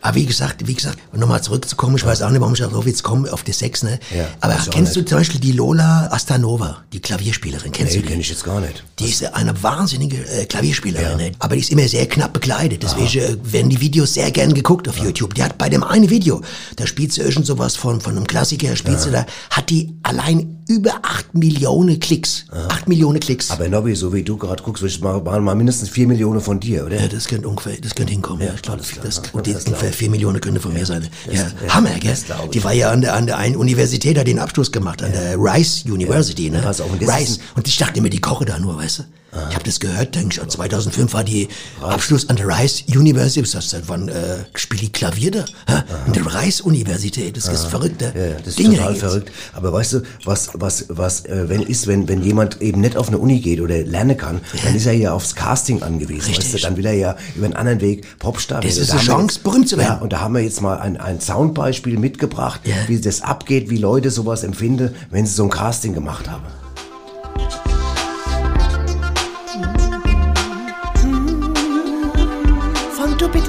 Aber 0.04 0.16
wie 0.16 0.26
gesagt, 0.26 0.68
wie 0.68 0.74
gesagt, 0.74 1.00
um 1.14 1.20
nochmal 1.22 1.42
zurückzukommen, 1.42 1.96
ich 1.96 2.06
weiß 2.06 2.24
auch 2.24 2.30
nicht, 2.30 2.42
warum 2.42 2.54
ich 2.54 2.60
darauf 2.60 2.86
jetzt 2.86 3.04
komme, 3.04 3.32
auf 3.32 3.44
die 3.44 3.54
Sex, 3.54 3.84
ne? 3.84 4.00
Ja, 4.14 4.28
Aber 4.42 4.58
kennst 4.70 4.98
du 4.98 5.06
zum 5.06 5.18
Beispiel 5.18 5.40
die 5.40 5.54
Lola 5.54 6.10
Astanova, 6.12 6.84
die 6.92 7.00
Klavierspielerin, 7.00 7.72
kennst 7.72 7.94
Nee, 7.94 8.00
du 8.00 8.04
die? 8.04 8.10
kenne 8.10 8.22
ich 8.22 8.30
jetzt 8.30 8.44
gar 8.44 8.60
nicht. 8.60 8.84
Die 9.00 9.06
ist 9.06 9.24
eine 9.34 9.64
wahnsinnige 9.64 10.18
äh, 10.18 10.46
Klavierspielerin, 10.46 11.18
ne? 11.18 11.32
aber 11.40 11.56
die 11.56 11.62
ist 11.62 11.72
immer 11.72 11.88
sehr 11.88 12.06
knapp 12.08 12.34
bekleidet. 12.34 12.84
Deswegen 12.84 13.18
äh, 13.18 13.38
werden 13.54 13.70
die 13.70 13.80
Videos 13.80 14.14
sehr 14.14 14.30
gern 14.32 14.54
geguckt 14.54 14.90
auf 14.90 14.98
YouTube. 14.98 15.36
Die 15.36 15.44
hat 15.44 15.58
bei 15.58 15.70
dem 15.70 15.86
einen 15.86 16.10
Video, 16.10 16.42
da 16.76 16.86
spielt 16.86 17.14
sie 17.14 17.22
irgend 17.22 17.46
sowas 17.46 17.78
von, 17.78 18.02
von 18.02 18.18
einem 18.18 18.28
Klassiker, 18.28 18.76
spielt 18.76 19.00
sie 19.00 19.10
da, 19.10 19.26
hat 19.52 19.70
die 19.70 19.96
allein 20.04 20.64
über 20.68 20.94
acht 21.02 21.34
Millionen 21.34 22.00
Klicks. 22.00 22.46
Acht 22.70 22.88
Millionen 22.88 23.20
Klicks. 23.20 23.52
Aber 23.52 23.68
Nobby, 23.68 23.96
so 23.96 24.14
wie 24.14 24.24
du 24.24 24.38
gerade 24.38 24.64
guckst, 24.64 24.84
ich 24.84 25.00
mal, 25.02 25.56
mindestens 25.56 25.90
vier 25.90 26.08
Millionen 26.08 26.42
von 26.42 26.60
dir, 26.60 26.86
oder? 26.86 27.00
ja, 27.00 27.08
das 27.08 27.28
könnte 27.28 27.48
ungefähr, 27.48 27.78
das 27.82 27.96
könnte 27.96 28.12
hinkommen. 28.12 28.46
Ja, 28.46 28.54
ich 28.54 28.62
glaube, 28.62 28.80
das, 28.80 29.22
das, 29.22 29.30
und 29.32 29.46
die 29.46 29.54
das 29.54 29.66
ungefähr 29.66 29.93
vier 29.96 30.10
Millionen 30.10 30.40
Gründe 30.42 30.60
von 30.60 30.74
mir 30.74 30.86
sein. 30.86 31.08
Ja, 31.32 31.52
Hammer, 31.70 31.92
gell? 32.00 32.16
Die 32.54 32.64
war 32.64 32.74
ja 32.74 32.92
an 32.92 33.02
der, 33.02 33.16
an 33.16 33.26
der 33.26 33.38
einen 33.38 33.56
Universität, 33.56 34.18
hat 34.18 34.28
den 34.28 34.40
Abschluss 34.40 34.72
gemacht, 34.72 35.02
an 35.04 35.12
der 35.12 35.36
Rice 35.38 35.84
University, 35.86 36.50
ne? 36.50 36.62
auch. 36.82 36.92
Und 36.92 37.02
das 37.02 37.10
ist 37.10 37.16
Rice. 37.16 37.40
Und 37.56 37.68
ich 37.68 37.78
dachte 37.78 38.00
immer, 38.00 38.10
die 38.10 38.20
koche 38.22 38.46
da 38.46 38.60
nur, 38.60 38.78
weißt 38.78 39.00
du? 39.00 39.04
Ich 39.50 39.56
habe 39.56 39.64
das 39.66 39.80
gehört, 39.80 40.16
denke 40.16 40.40
ich, 40.42 40.48
2005 40.48 41.14
war 41.14 41.24
die 41.24 41.48
Abschluss 41.82 42.30
an 42.30 42.36
der 42.36 42.48
Rice 42.48 42.84
University. 42.88 43.42
Was 43.42 43.56
heißt 43.56 43.74
das? 43.74 43.82
Wann 43.88 44.08
äh, 44.10 44.38
spielt 44.56 44.82
die 44.82 44.92
Klavier 44.92 45.32
da? 45.32 45.46
Hä? 45.68 45.84
An 46.06 46.14
der 46.14 46.26
Rice 46.26 46.62
Universität. 46.62 47.36
Das 47.38 47.48
ist 47.48 47.66
verrückt, 47.66 48.02
ne? 48.02 48.14
Ja, 48.16 48.26
ja, 48.26 48.36
das 48.38 48.48
ist 48.48 48.60
Dinge 48.60 48.78
total 48.78 48.96
verrückt. 48.96 49.32
Aber 49.54 49.74
weißt 49.74 49.94
du, 49.94 50.02
was, 50.26 50.50
was, 50.54 50.86
was, 50.90 51.26
äh, 51.26 51.50
wenn 51.50 51.62
ist, 51.64 51.88
wenn, 51.88 52.08
wenn 52.08 52.22
jemand 52.24 52.62
eben 52.62 52.82
nicht 52.82 52.96
auf 52.98 53.08
eine 53.08 53.18
Uni 53.18 53.40
geht 53.40 53.60
oder 53.62 53.78
lernen 53.84 54.18
kann, 54.18 54.42
dann 54.64 54.76
ist 54.76 54.86
er 54.86 54.94
ja 54.94 55.14
aufs 55.14 55.36
Casting 55.36 55.82
angewiesen. 55.82 56.28
Richtig. 56.28 56.54
Weißt 56.54 56.64
du, 56.64 56.68
dann 56.68 56.78
will 56.78 56.86
er 56.86 56.94
ja 56.94 57.16
über 57.36 57.46
einen 57.46 57.56
anderen 57.56 57.82
Weg 57.82 58.06
Popstar 58.20 58.62
Das 58.62 58.78
ist 58.78 58.90
Da 58.90 58.94
eine 58.96 59.02
Chance, 59.04 59.36
jetzt- 59.38 59.44
berühmt 59.44 59.68
zu 59.70 59.78
werden. 59.78 59.88
Ja, 59.98 60.02
und 60.02 60.14
da 60.14 60.22
haben 60.22 60.36
wir 60.36 60.42
jetzt 60.42 60.62
mal 60.62 60.78
ein, 60.80 60.98
ein 60.98 61.20
Soundbeispiel 61.20 61.98
mitgebracht, 61.98 62.62
wie 62.88 63.00
das 63.02 63.22
abgeht, 63.22 63.70
wie 63.70 63.78
Leute 63.78 64.12
sowas 64.12 64.44
empfinden, 64.44 64.94
wenn 65.10 65.26
sie 65.26 65.34
so 65.34 65.44
ein 65.44 65.50
Casting 65.50 65.94
gemacht 65.94 66.30
haben. 66.30 66.44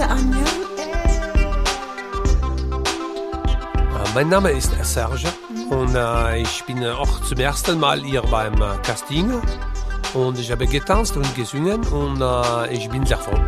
Fang 0.06 0.30
du 0.30 0.34
bitte 0.34 0.34
an, 0.34 0.34
ja? 0.34 0.44
Äh, 3.98 4.08
Mein 4.14 4.28
Name 4.28 4.50
ist 4.50 4.72
Serge 4.82 5.28
und 5.70 5.94
äh, 5.94 6.42
ich 6.42 6.64
bin 6.64 6.84
auch 6.84 7.20
zum 7.22 7.38
ersten 7.38 7.78
Mal 7.80 8.02
hier 8.02 8.22
beim 8.22 8.54
äh, 8.54 8.76
Casting 8.82 9.40
und 10.12 10.38
ich 10.38 10.50
habe 10.50 10.66
getanzt 10.66 11.16
und 11.16 11.34
gesungen 11.34 11.82
und 11.88 12.20
äh, 12.20 12.74
ich 12.74 12.88
bin 12.90 13.06
sehr 13.06 13.18
froh. 13.18 13.38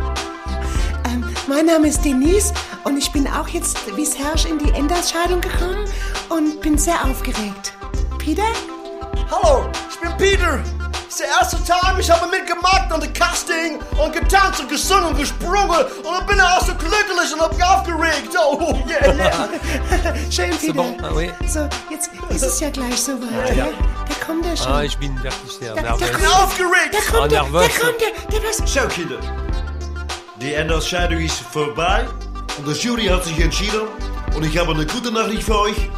Ähm, 1.09 1.25
mein 1.47 1.65
Name 1.65 1.87
ist 1.87 2.03
Denise 2.03 2.53
und 2.83 2.97
ich 2.97 3.11
bin 3.11 3.27
auch 3.27 3.47
jetzt 3.47 3.77
wie 3.95 4.05
Serge 4.05 4.47
in 4.49 4.57
die 4.59 4.71
Endausscheidung 4.71 5.41
gekommen 5.41 5.85
und 6.29 6.61
bin 6.61 6.77
sehr 6.77 7.03
aufgeregt. 7.05 7.73
Peter? 8.17 8.43
Hallo, 9.31 9.69
ich 9.89 9.99
bin 9.99 10.17
Peter. 10.17 10.63
Das 11.17 11.25
ist 11.25 11.31
der 11.31 11.39
erste 11.41 11.63
Tag, 11.63 11.95
ich 11.99 12.11
habe 12.11 12.27
mitgemacht 12.27 12.91
an 12.91 13.01
dem 13.01 13.11
Casting 13.11 13.79
und 13.97 14.13
getanzt 14.13 14.59
und 14.59 14.69
gesungen 14.69 15.05
und 15.05 15.17
gesprungen 15.17 15.69
und 15.69 16.05
dann 16.05 16.25
bin 16.27 16.37
ich 16.37 16.43
auch 16.43 16.61
so 16.63 16.75
glücklich 16.75 17.33
und 17.33 17.41
hab 17.41 17.55
mich 17.55 17.63
aufgeregt. 17.65 18.35
Oh, 18.39 18.75
yeah, 18.87 19.13
yeah. 19.15 19.49
Schön, 20.29 20.55
Peter. 20.57 20.83
Ah, 21.01 21.09
oui. 21.15 21.31
So, 21.47 21.67
jetzt 21.89 22.11
ist 22.29 22.43
es 22.43 22.59
ja 22.59 22.69
gleich 22.69 23.01
soweit, 23.01 23.55
ja, 23.55 23.65
Da 23.65 24.25
kommt 24.25 24.45
er 24.45 24.55
schon. 24.55 24.67
Ah, 24.71 24.83
ich 24.83 24.95
bin 24.99 25.15
wirklich 25.23 25.53
sehr 25.53 25.73
da, 25.73 25.81
da, 25.81 25.89
nervös. 25.97 26.07
Ich 26.11 26.17
bin 26.17 26.27
aufgeregt. 26.27 26.93
da 26.93 26.99
kommt 26.99 27.15
Ah, 27.17 27.23
er, 27.23 27.27
da 27.29 27.43
nervös. 27.49 27.79
kommt 27.79 27.95
er, 28.01 28.31
der 28.31 28.49
was... 28.49 28.57
Zo, 28.71 28.87
Kinder. 28.87 29.17
Die 30.39 30.53
Endausscheidung 30.53 31.19
ist 31.19 31.39
vorbei 31.51 32.05
und 32.59 32.67
die 32.67 32.73
Jury 32.79 33.05
hat 33.07 33.23
sich 33.23 33.39
entschieden 33.39 33.87
und 34.35 34.43
ich 34.43 34.55
habe 34.55 34.71
eine 34.71 34.85
gute 34.85 35.11
Nachricht 35.11 35.43
für 35.43 35.59
euch. 35.61 35.89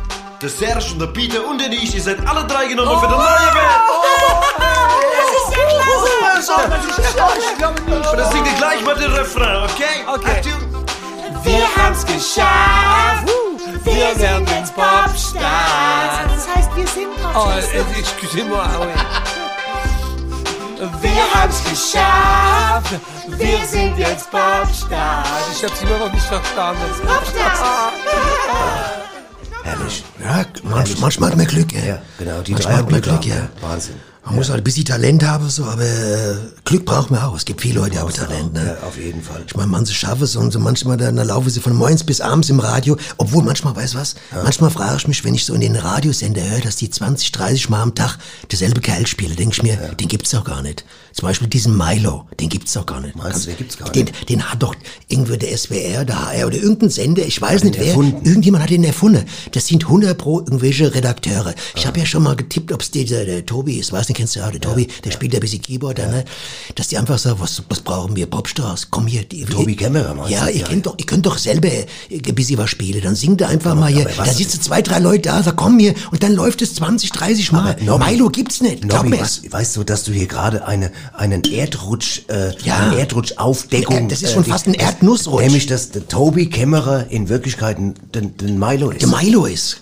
Der 0.42 0.48
Serge 0.48 0.86
und 0.94 1.00
der 1.00 1.08
Peter 1.08 1.46
und 1.46 1.60
Denise, 1.60 1.98
ihr 1.98 2.02
seid 2.02 2.26
alle 2.26 2.46
drei 2.48 2.68
genommen 2.68 2.98
für 3.02 3.08
die 3.08 3.12
neue 3.12 3.20
Welt. 3.26 3.80
Das 4.58 4.79
Das. 6.36 6.50
Und 6.50 8.18
dann 8.18 8.32
singt 8.32 8.48
ihr 8.48 8.54
gleich 8.58 8.82
mal 8.84 8.96
den 8.96 9.12
Refrain, 9.12 9.64
okay? 9.64 10.06
Okay. 10.08 10.42
Wir 11.44 11.64
haben's 11.78 12.06
geschafft. 12.06 13.28
Wir 13.84 14.16
sind 14.16 14.50
jetzt 14.50 14.74
Popstars. 14.76 16.28
Das 16.36 16.56
heißt, 16.56 16.76
wir 16.76 16.88
sind 16.88 17.08
Oh, 17.20 17.34
Popstars. 17.34 17.66
excusez-moi. 17.98 18.60
ah, 18.60 18.80
oui. 18.82 18.94
Wir 21.02 21.24
haben's 21.34 21.62
geschafft. 21.64 23.00
Wir 23.28 23.66
sind 23.68 23.98
jetzt 23.98 24.30
Popstars. 24.32 25.28
Ich 25.52 25.64
habe 25.64 25.76
sie 25.76 25.86
immer 25.86 25.98
noch 26.00 26.12
nicht 26.14 26.26
verstanden. 26.26 26.82
Popstars. 27.06 27.60
Herrlich. 29.64 30.04
Ja, 30.24 30.46
manch, 30.64 30.98
manchmal 31.00 31.30
hat 31.32 31.38
man 31.38 31.48
Glück, 31.48 31.72
ja. 31.74 31.80
Ja, 31.84 32.02
genau, 32.18 32.42
die 32.42 32.54
manchmal 32.54 32.74
drei 32.74 32.80
hat 32.82 32.92
man 32.92 33.02
Glück, 33.02 33.26
ja. 33.26 33.50
Wahnsinn. 33.62 34.00
Man 34.26 34.36
muss 34.36 34.50
halt 34.50 34.62
ein 34.62 34.64
bisschen 34.64 34.86
Talent 34.86 35.24
haben, 35.24 35.50
so, 35.50 35.64
aber 35.64 35.82
äh, 35.82 36.36
Glück 36.66 36.86
braucht 36.86 37.10
man 37.10 37.22
auch. 37.22 37.36
Es 37.36 37.46
gibt 37.46 37.62
viele 37.62 37.80
Leute, 37.80 37.92
die 37.92 38.00
haben 38.00 38.14
Talent, 38.14 38.54
ne? 38.54 38.78
Ja, 38.80 38.88
auf 38.88 38.98
jeden 38.98 39.24
Fall. 39.24 39.44
Ich 39.48 39.56
meine, 39.56 39.68
manche 39.70 39.94
schaffen 39.94 40.24
es 40.24 40.36
und 40.36 40.52
so 40.52 40.60
manchmal 40.60 40.98
dann, 40.98 41.16
dann 41.16 41.28
laufen 41.28 41.50
sie 41.50 41.60
von 41.62 41.74
morgens 41.76 42.04
bis 42.04 42.22
abends 42.22 42.50
im 42.50 42.60
Radio. 42.60 42.98
Obwohl 43.18 43.44
manchmal, 43.44 43.76
weißt 43.76 43.94
du 43.94 43.98
was? 43.98 44.16
Manchmal 44.44 44.70
frage 44.70 44.98
ich 44.98 45.08
mich, 45.08 45.24
wenn 45.24 45.34
ich 45.34 45.46
so 45.46 45.54
in 45.54 45.62
den 45.62 45.76
Radiosender 45.76 46.44
höre, 46.48 46.60
dass 46.60 46.76
die 46.76 46.90
20, 46.90 47.32
30 47.32 47.70
Mal 47.70 47.82
am 47.82 47.96
Tag 47.96 48.18
derselbe 48.52 48.82
Kerl 48.82 49.08
spielen, 49.08 49.36
denke 49.36 49.56
ich 49.56 49.64
mir, 49.64 49.78
den 50.00 50.08
gibt's 50.08 50.32
doch 50.32 50.44
gar 50.44 50.62
nicht. 50.62 50.84
Zum 51.14 51.28
Beispiel 51.28 51.48
diesen 51.48 51.76
Milo, 51.76 52.28
den 52.40 52.50
gibt's 52.50 52.74
doch 52.74 52.86
gar 52.86 53.02
nicht. 53.02 53.16
Meinst 53.16 53.46
du, 53.46 53.50
den 53.50 53.58
gibt's 53.58 53.78
gar 53.78 53.90
den, 53.90 54.06
nicht? 54.06 54.30
Den 54.30 54.44
hat 54.44 54.62
doch 54.62 54.76
irgendwo 55.08 55.38
der 55.38 55.58
SWR, 55.58 56.06
der 56.06 56.28
HR 56.28 56.48
oder 56.48 56.58
irgendein 56.58 56.90
Sender, 56.90 57.26
ich 57.26 57.42
weiß 57.42 57.64
nicht 57.64 57.76
den 57.76 57.82
wer, 57.82 57.88
erfunden. 57.90 58.26
irgendjemand 58.26 58.64
hat 58.64 58.70
den 58.70 58.84
erfunden. 58.84 59.26
Das 59.54 59.66
sind 59.66 59.86
100 59.86 60.18
pro 60.18 60.40
irgendwelche 60.40 60.94
Redakteure. 60.94 61.56
Ich 61.76 61.88
habe 61.88 62.00
ja 62.00 62.06
schon 62.06 62.22
mal 62.24 62.36
getippt, 62.36 62.72
ob's 62.72 62.92
dieser 62.92 63.26
der 63.26 63.46
Tobi 63.46 63.80
ist, 63.80 63.92
weiß 63.92 64.09
nicht, 64.10 64.18
kennst 64.18 64.36
du 64.36 64.40
ja, 64.40 64.50
der 64.52 64.60
Tobi, 64.62 64.88
der 65.04 65.12
spielt 65.12 65.34
ja 65.34 65.40
ein 65.40 65.42
bisschen 65.42 65.62
Keyboard, 65.62 66.00
ne? 66.00 66.26
Dass 66.76 66.88
die 66.90 66.98
einfach 66.98 67.18
sagen, 67.18 67.40
was, 67.40 67.62
was 67.70 67.80
brauchen 67.82 68.16
wir, 68.16 68.26
Popstars, 68.26 68.88
komm 68.90 69.08
hier. 69.08 69.24
Die, 69.24 69.46
Tobi 69.46 69.76
Kämmerer, 69.76 70.28
Ja, 70.30 70.48
ihr 70.48 70.62
Ja, 70.62 70.68
könnt 70.68 70.86
doch, 70.86 70.96
ihr 70.98 71.06
könnt 71.06 71.26
doch 71.26 71.38
selber 71.38 71.68
äh, 71.70 71.86
ein 72.10 72.36
bisschen 72.36 72.58
was 72.58 72.70
spielen. 72.70 73.02
Dann 73.02 73.16
singt 73.16 73.42
er 73.42 73.50
einfach 73.50 73.76
mal 73.76 73.92
hier, 73.92 74.06
da 74.18 74.26
sitzen 74.26 74.62
zwei, 74.62 74.82
drei 74.82 75.00
Leute 75.00 75.30
da, 75.30 75.44
sag, 75.44 75.56
komm 75.56 75.80
hier, 75.80 75.94
und 76.12 76.24
dann 76.24 76.34
läuft 76.34 76.62
es 76.62 76.76
20, 76.76 77.12
30 77.12 77.52
Mal. 77.52 77.76
Milo 78.00 78.30
gibt's 78.30 78.62
nicht, 78.62 78.88
glaub 78.88 79.06
mir's. 79.06 79.42
weißt, 79.50 79.78
du, 79.78 79.84
dass 79.84 80.04
du 80.04 80.12
hier 80.12 80.28
gerade 80.28 80.66
eine, 80.66 80.92
einen 81.14 81.44
Erdrutsch, 81.44 82.22
äh, 82.30 82.52
Ja. 82.64 82.78
eine 82.78 82.98
Erdrutschaufdeckung... 83.00 84.10
Das 84.10 84.22
ist 84.22 84.34
schon 84.34 84.44
die- 84.44 84.50
fast 84.52 84.68
ein 84.68 84.74
Erdnussrutsch. 84.74 85.42
Nämlich, 85.44 85.68
dass 85.68 85.92
der 85.92 86.08
Tobi 86.08 86.50
Kämmerer 86.50 87.08
in 87.10 87.30
Wirklichkeit 87.30 87.78
ein, 87.78 87.94
den, 88.14 88.36
den 88.38 88.58
Milo 88.60 88.90
ist. 88.92 89.02
Der 89.02 89.08
Milo 89.10 89.46
ist. 89.46 89.82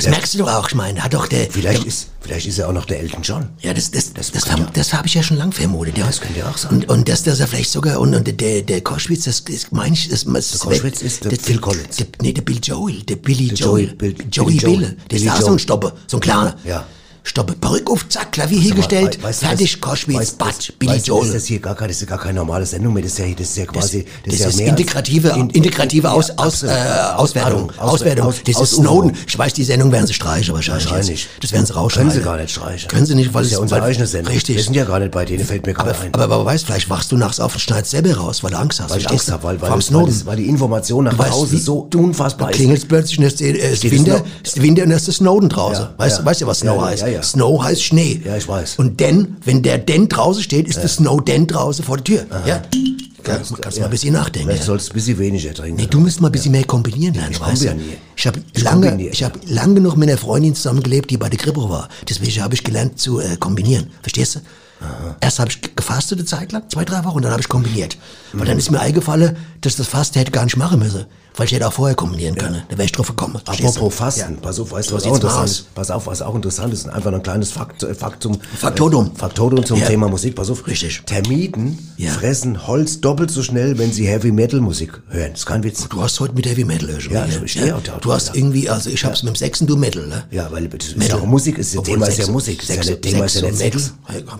Das 0.00 0.06
Ja. 0.06 0.10
merkst 0.12 0.32
du 0.34 0.38
doch 0.38 0.48
auch, 0.50 0.68
ich 0.68 0.74
meine, 0.74 1.02
hat 1.04 1.12
doch 1.12 1.26
der... 1.26 1.50
Vielleicht 1.50 1.82
der, 1.82 1.86
ist, 1.88 2.08
vielleicht 2.20 2.46
ist 2.46 2.58
er 2.58 2.68
auch 2.68 2.72
noch 2.72 2.86
der 2.86 3.00
Elton 3.00 3.22
John. 3.22 3.48
Ja, 3.60 3.74
das, 3.74 3.90
das, 3.90 4.12
das, 4.14 4.30
das, 4.32 4.44
das 4.72 4.92
habe 4.94 5.06
ich 5.06 5.14
ja 5.14 5.22
schon 5.22 5.36
lang 5.36 5.52
vermutet. 5.52 5.98
Ja. 5.98 6.06
Das 6.06 6.20
könnte 6.22 6.38
ja 6.38 6.48
auch 6.48 6.56
sein. 6.56 6.70
Und, 6.72 6.88
und 6.88 7.08
dass, 7.08 7.22
dass 7.22 7.38
er 7.40 7.46
vielleicht 7.46 7.70
sogar, 7.70 8.00
und, 8.00 8.14
und 8.14 8.40
der, 8.40 8.62
der 8.62 8.80
Koschwitz, 8.80 9.24
das 9.24 9.40
ist, 9.40 9.72
meine 9.72 9.94
ich, 9.94 10.08
das, 10.08 10.24
das 10.24 10.50
Der 10.52 10.58
Koschwitz 10.60 11.02
ist 11.02 11.24
der 11.26 11.38
Phil 11.38 11.58
Collins. 11.58 11.96
Der, 11.96 12.06
nee, 12.22 12.32
der 12.32 12.42
Bill 12.42 12.60
Joel, 12.62 13.02
der 13.02 13.16
Billy 13.16 13.48
Der 13.48 13.56
Joel. 13.58 13.84
Joel, 13.84 13.94
Bill- 13.96 14.16
Joey 14.30 14.46
Billy 14.46 14.58
Joel. 14.58 14.78
Bill. 14.78 14.88
Der 15.10 15.16
Billy 15.16 15.26
ist 15.26 15.32
auch 15.32 15.40
so 15.42 15.52
ein 15.52 15.58
Stopper, 15.58 15.92
so 16.06 16.16
ein 16.16 16.20
kleiner. 16.20 16.56
Ja. 16.64 16.86
Stoppe, 17.22 17.52
Perücke 17.54 17.92
auf, 17.92 18.08
zack, 18.08 18.32
Klavier 18.32 18.60
hingestellt, 18.60 19.22
weißt 19.22 19.40
fertig, 19.40 19.72
das- 19.72 19.80
Koschwitz, 19.80 20.30
Batsch, 20.32 20.68
das- 20.70 20.76
Billy 20.78 20.92
du, 20.92 20.98
Das 20.98 21.06
Joel. 21.06 21.34
ist 21.34 21.46
hier 21.46 21.60
gar 21.60 21.74
keine, 21.74 21.88
das 21.88 22.00
ist 22.02 22.08
gar 22.08 22.18
keine 22.18 22.34
normale 22.38 22.64
Sendung 22.66 22.94
mehr. 22.94 23.02
Das 23.02 23.12
ist 23.12 23.18
ja, 23.18 23.26
das 23.36 23.48
ist 23.48 23.56
ja 23.56 23.66
quasi, 23.66 24.04
das, 24.24 24.34
ist 24.34 24.40
ja 24.40 24.48
ist 24.48 24.60
als- 24.60 24.68
integrative, 24.68 25.28
in- 25.30 25.50
integrative 25.50 26.10
Aus, 26.10 26.28
Ja, 26.28 26.34
aus, 26.38 26.62
äh. 26.62 26.68
Auswertung. 27.16 27.70
Aus- 27.78 27.94
Auswertung. 27.94 28.26
aus- 28.28 28.36
das 28.44 28.48
ist 28.48 28.56
Ausuferung. 28.56 29.02
Snowden. 29.10 29.16
Ich 29.26 29.38
weiß, 29.38 29.52
die 29.52 29.64
Sendung 29.64 29.92
werden 29.92 30.06
sie 30.06 30.14
streichen 30.14 30.54
wahrscheinlich. 30.54 30.86
Wahrscheinlich. 30.90 31.28
Das 31.40 31.52
werden 31.52 31.66
sie 31.66 31.72
rausschneiden. 31.74 32.10
Können 32.10 32.20
sie 32.20 32.24
gar 32.24 32.36
nicht 32.38 32.50
streichen. 32.50 32.88
Können 32.88 33.06
sie 33.06 33.14
nicht, 33.14 33.34
weil 33.34 33.42
das 33.42 33.48
ist 33.48 33.56
ja 33.56 33.58
unsere 33.60 33.82
eigene 33.82 34.06
Sendung. 34.06 34.32
Richtig. 34.34 34.56
Wir 34.56 34.62
sind 34.64 34.74
ja 34.74 34.84
gar 34.84 34.98
nicht 34.98 35.12
bei 35.12 35.24
denen, 35.24 35.44
fällt 35.44 35.66
mir 35.66 35.74
gerade 35.74 35.94
ein. 35.98 36.14
aber, 36.14 36.24
aber 36.24 36.44
weißt, 36.46 36.64
vielleicht 36.66 36.88
wachst 36.90 37.12
du 37.12 37.16
nachts 37.16 37.38
auf 37.40 37.54
und 37.54 37.60
schneidest 37.60 37.90
selber 37.90 38.14
raus, 38.16 38.42
weil 38.42 38.50
du 38.52 38.58
Angst 38.58 38.80
hast. 38.80 38.90
weil 38.90 38.98
ich 39.00 39.10
Angst 39.10 39.30
habe, 39.30 39.42
weil, 39.44 39.60
weil, 39.60 39.70
das, 39.70 39.92
weil, 39.92 40.06
das, 40.06 40.36
die 40.36 40.46
Information 40.48 41.04
nach 41.04 41.18
wie- 41.52 41.58
so 41.58 41.88
unfassbar 41.94 42.50
ist. 42.50 42.56
klingelt 42.56 42.88
plötzlich 42.88 43.18
und 43.18 43.24
es 43.26 43.34
ist, 43.34 43.40
äh, 43.42 43.52
ist 43.72 43.90
Winter, 43.90 44.22
ist 44.42 44.58
und 44.58 44.90
es 44.90 45.08
ist 45.08 45.16
Snowden 45.16 45.48
draußen. 45.48 45.84
Ja, 45.84 45.94
weißt, 45.96 46.18
ja. 46.24 46.34
du, 46.40 46.46
was 46.46 46.58
Snow 46.60 46.76
Ja, 46.76 46.82
ja, 46.82 46.86
heißt? 46.88 47.02
Ja, 47.10 47.16
ja. 47.16 47.22
Snow 47.22 47.62
heißt 47.62 47.82
Schnee. 47.82 48.20
Ja, 48.24 48.36
ich 48.36 48.48
weiß. 48.48 48.78
Und 48.78 49.00
denn, 49.00 49.36
wenn 49.44 49.62
der 49.62 49.78
denn 49.78 50.08
draußen 50.08 50.42
steht, 50.42 50.68
ist 50.68 50.78
der 50.78 50.88
Snow 50.88 51.22
denn 51.22 51.46
draußen 51.46 51.84
vor 51.84 51.96
der 51.98 52.04
Tür. 52.04 52.26
Ja? 52.46 52.62
Kannst, 53.22 53.60
kannst 53.60 53.76
du 53.76 53.80
mal 53.82 53.86
ein 53.88 53.90
bisschen 53.90 54.14
nachdenken. 54.14 54.50
Ja? 54.50 54.62
sollst 54.62 54.88
du 54.88 54.92
ein 54.92 54.94
bisschen 54.94 55.18
weniger 55.18 55.52
trinken. 55.52 55.76
Nee, 55.76 55.86
du 55.88 56.00
musst 56.00 56.20
mal 56.20 56.28
ein 56.28 56.32
bisschen 56.32 56.52
mehr 56.52 56.64
kombinieren 56.64 57.14
lernen, 57.14 57.32
Ich 57.32 57.40
weißt 57.40 57.62
du? 57.64 57.68
kombiniere. 57.68 57.96
Ich 58.16 58.26
habe 58.26 58.40
lange, 58.54 59.08
ich 59.08 59.22
habe 59.22 59.38
lange 59.46 59.80
noch 59.80 59.96
mit 59.96 60.08
einer 60.08 60.18
Freundin 60.18 60.54
zusammengelebt, 60.54 61.10
die 61.10 61.16
bei 61.18 61.28
der 61.28 61.38
Grippe 61.38 61.68
war. 61.68 61.88
Deswegen 62.08 62.42
habe 62.42 62.54
ich 62.54 62.64
gelernt 62.64 62.98
zu 62.98 63.20
äh, 63.20 63.36
kombinieren. 63.38 63.90
Verstehst 64.02 64.36
du? 64.36 64.40
Erst 65.20 65.38
habe 65.38 65.50
ich 65.50 65.76
gefastet 65.76 66.18
eine 66.18 66.26
Zeit 66.26 66.52
lang, 66.52 66.62
zwei, 66.70 66.86
drei 66.86 67.04
Wochen, 67.04 67.20
dann 67.20 67.32
habe 67.32 67.42
ich 67.42 67.48
kombiniert. 67.48 67.98
Weil 68.32 68.46
dann 68.46 68.56
ist 68.56 68.70
mir 68.70 68.80
eingefallen, 68.80 69.36
dass 69.60 69.76
das 69.76 69.86
Fasten 69.86 70.18
hätte 70.18 70.30
gar 70.30 70.44
nicht 70.44 70.56
machen 70.56 70.78
müssen. 70.78 71.04
Weil 71.36 71.46
ich 71.46 71.52
hätte 71.52 71.66
auch 71.66 71.72
vorher 71.72 71.94
kombinieren 71.94 72.34
können. 72.36 72.62
Da 72.68 72.76
wäre 72.76 72.84
ich 72.84 72.92
drauf 72.92 73.08
gekommen. 73.08 73.36
Apropos 73.46 73.94
Fasten, 73.94 74.36
pass 74.42 74.58
auf, 74.60 74.72
weißt 74.72 74.90
du, 74.90 74.94
was 74.96 75.04
auch 75.04 75.14
interessant 75.14 75.48
ist? 75.50 75.74
Pass 75.74 75.90
auf, 75.90 76.06
was 76.06 76.22
auch 76.22 76.34
interessant 76.34 76.72
ist, 76.74 76.88
einfach 76.88 77.12
ein 77.12 77.22
kleines 77.22 77.50
Fakt, 77.52 77.82
äh, 77.82 77.94
Faktum. 77.94 78.38
Faktotum. 78.58 79.12
Äh, 79.14 79.18
Faktotum 79.18 79.64
zum 79.64 79.78
Ja. 79.80 79.86
Thema 79.86 80.08
Musik, 80.08 80.34
pass 80.34 80.50
auf. 80.50 80.66
Richtig. 80.66 81.02
Termiten 81.06 81.78
Ja. 81.96 82.10
fressen 82.12 82.66
Holz 82.66 83.00
doppelt 83.00 83.30
so 83.30 83.42
schnell, 83.42 83.78
wenn 83.78 83.92
sie 83.92 84.06
Heavy 84.06 84.32
Metal 84.32 84.60
Musik 84.60 85.00
hören. 85.08 85.30
Das 85.32 85.40
ist 85.40 85.46
kein 85.46 85.62
Witz. 85.62 85.88
Du 85.88 86.02
hast 86.02 86.18
heute 86.20 86.34
mit 86.34 86.46
Heavy 86.46 86.64
Metal 86.64 87.00
schon 87.00 87.12
Ja, 87.12 87.26
ich 87.44 87.52
stehe 87.52 87.74
auch 87.76 87.82
da. 87.82 87.98
Du 87.98 88.12
hast 88.12 88.34
irgendwie, 88.34 88.68
also 88.68 88.90
ich 88.90 89.04
hab's 89.04 89.22
mit 89.22 89.32
dem 89.34 89.36
Sechsen, 89.36 89.66
du 89.66 89.76
Metal, 89.76 90.06
ne? 90.06 90.24
Ja, 90.30 90.50
weil 90.50 90.68
das 90.68 90.88
ist 90.88 90.96
Metal. 90.96 91.18
ja 91.18 91.22
auch 91.22 91.26
Musik, 91.28 91.58
ist, 91.58 91.74
das 91.76 91.82
Thema 91.84 92.06
ist 92.06 92.18
ja 92.18 92.26
Musik, 92.28 92.62
ist 92.62 92.68
ja 92.68 92.74
Sechs- 92.76 92.88
nicht, 92.88 93.02
Thema 93.02 93.24
ist 93.24 93.36
ja 93.36 93.42
nicht 93.42 93.56
Sex. 93.58 93.92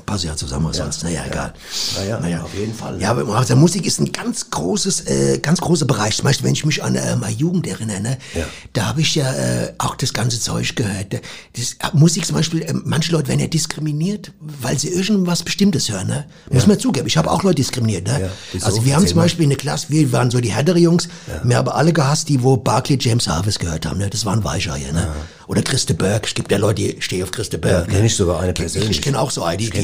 Pass 0.07 0.24
Jahr 0.24 0.37
zusammen 0.37 0.66
oder 0.66 0.74
sonst. 0.74 1.05
Naja, 1.05 1.22
egal. 1.26 1.53
Naja, 1.96 2.20
Naja. 2.20 2.42
auf 2.42 2.55
jeden 2.55 2.74
Fall. 2.74 3.00
Ja, 3.00 3.11
aber 3.12 3.26
also 3.37 3.55
Musik 3.57 3.87
ist 3.87 4.00
ein 4.00 4.11
ganz 4.12 4.50
großes, 4.50 5.07
äh, 5.07 5.38
ganz 5.38 5.61
großer 5.61 5.87
Bereich. 5.87 6.16
Zum 6.16 6.24
Beispiel, 6.24 6.46
wenn 6.46 6.53
ich 6.55 6.64
mich 6.64 6.80
an 6.83 6.95
äh, 6.95 7.16
meine 7.16 7.35
Jugend 7.35 7.66
erinnere, 7.66 8.01
ne, 8.01 8.19
Ja. 8.35 8.45
da 8.73 8.87
habe 8.87 9.01
ich 9.01 9.14
ja 9.14 9.33
äh, 9.33 9.73
auch 9.79 9.95
das 9.97 10.12
ganze 10.12 10.40
Zeug 10.40 10.75
gehört. 10.77 11.14
Das, 11.14 11.73
äh, 11.73 11.77
Musik 11.93 12.27
zum 12.27 12.37
Beispiel, 12.37 12.62
äh, 12.62 12.73
manche 12.85 13.12
Leute 13.12 13.29
werden 13.29 13.40
ja 13.40 13.47
diskriminiert, 13.47 14.33
weil 14.40 14.79
sie 14.79 14.88
irgendwas 14.88 15.43
Bestimmtes 15.43 15.90
hören. 15.90 16.09
Ne? 16.09 16.27
Muss 16.51 16.66
man 16.66 16.79
zugeben. 16.79 17.07
Ich 17.07 17.16
habe 17.16 17.31
auch 17.31 17.43
Leute 17.43 17.57
diskriminiert. 17.57 18.07
Ne? 18.07 18.31
Ja? 18.53 18.64
Also 18.64 18.85
wir 18.85 18.97
haben 18.97 19.07
zum. 19.07 19.16
Beispiel 19.21 19.45
in 19.45 19.51
der 19.51 19.59
Klasse, 19.59 19.87
wir 19.90 20.11
waren 20.12 20.31
so 20.31 20.40
die 20.40 20.53
härtere 20.53 20.79
Jungs, 20.79 21.09
wir 21.45 21.57
haben 21.57 21.69
alle 21.69 21.93
gehasst, 21.93 22.29
die 22.29 22.43
wo 22.43 22.57
Barclay 22.57 22.97
James 23.01 23.29
Harvest 23.29 23.61
gehört 23.61 23.85
haben. 23.87 23.99
Ne? 23.99 24.09
Das 24.09 24.25
waren 24.25 24.43
Weicheier. 24.45 24.93
Ne? 24.93 25.09
Oder 25.50 25.62
Christe 25.62 25.94
Burke. 25.94 26.28
Es 26.28 26.34
gibt 26.34 26.52
ja 26.52 26.58
Leute, 26.58 26.80
die 26.80 26.96
stehen 27.00 27.24
auf 27.24 27.32
Christe 27.32 27.58
Burke. 27.58 27.88
kenn 27.90 28.02
ne? 28.02 28.06
ich 28.06 28.14
sogar 28.14 28.38
eine 28.38 28.50
Ich- 28.50 28.54
persönlich. 28.54 28.90
Ich 28.98 29.02
kenne 29.02 29.18
auch 29.18 29.32
so 29.32 29.42
eine. 29.42 29.56
Die, 29.56 29.68
die, 29.72 29.80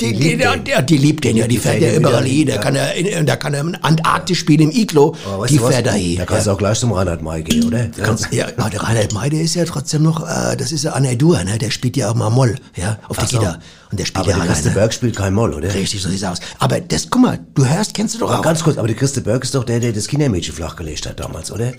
die, 0.00 0.36
die, 0.36 0.86
die, 0.86 0.96
liebt 0.96 1.22
den. 1.22 1.36
ja, 1.36 1.46
die, 1.46 1.56
fährt 1.56 1.80
ja 1.80 1.90
ja 1.92 1.98
überall 2.00 2.24
hin. 2.24 2.48
Da 2.48 2.54
ja. 2.54 2.60
kann 2.60 2.74
er, 2.74 2.94
in, 2.96 3.26
da 3.26 3.36
kann 3.36 3.54
er 3.54 3.60
in 3.60 3.76
Antarktis 3.76 4.38
spielen, 4.38 4.62
im 4.62 4.70
Iglo. 4.72 5.14
Weißt 5.24 5.52
Die 5.54 5.60
fährt 5.60 5.86
da 5.86 5.92
hin. 5.92 6.16
Da 6.16 6.26
kannst 6.26 6.48
du 6.48 6.50
auch 6.50 6.58
gleich 6.58 6.80
zum 6.80 6.90
Reinhard 6.90 7.22
May 7.22 7.44
gehen, 7.44 7.64
oder? 7.64 7.90
Ja, 8.32 8.48
aber 8.56 8.70
der 8.70 8.82
Reinhard 8.82 9.12
May, 9.12 9.30
der 9.30 9.42
ist 9.42 9.54
ja 9.54 9.64
trotzdem 9.64 10.02
noch, 10.02 10.28
äh, 10.28 10.56
das 10.56 10.72
ist 10.72 10.82
ja 10.82 10.94
Anna 10.94 11.14
Dur, 11.14 11.44
ne? 11.44 11.56
Der 11.56 11.70
spielt 11.70 11.96
ja 11.96 12.10
auch 12.10 12.14
mal 12.16 12.28
Moll, 12.28 12.56
ja, 12.74 12.98
auf 13.08 13.18
der. 13.18 13.28
Gitarre. 13.28 13.60
Und 13.92 14.00
der 14.00 14.04
spielt 14.04 14.26
Aber 14.26 14.36
ja 14.36 14.38
der. 14.44 14.46
Christe 14.52 14.70
Berg 14.70 14.92
spielt 14.94 15.14
kein 15.14 15.32
Moll, 15.32 15.54
oder? 15.54 15.72
Richtig, 15.72 16.02
so 16.02 16.08
sieht's 16.08 16.24
aus. 16.24 16.38
Aber 16.58 16.80
das, 16.80 17.08
guck 17.08 17.22
mal, 17.22 17.38
du 17.54 17.64
hörst, 17.64 17.94
kennst 17.94 18.16
du 18.16 18.18
doch 18.18 18.30
Aber 18.30 18.40
auch. 18.40 18.42
ganz 18.42 18.64
kurz, 18.64 18.78
aber 18.78 18.88
der 18.88 18.96
Christe 18.96 19.20
Berg 19.20 19.44
ist 19.44 19.54
doch 19.54 19.62
der, 19.62 19.78
der 19.78 19.92
das 19.92 20.08
Kindermädchen 20.08 20.54
flachgelegt 20.56 21.06
hat 21.06 21.20
damals, 21.20 21.52
oder? 21.52 21.72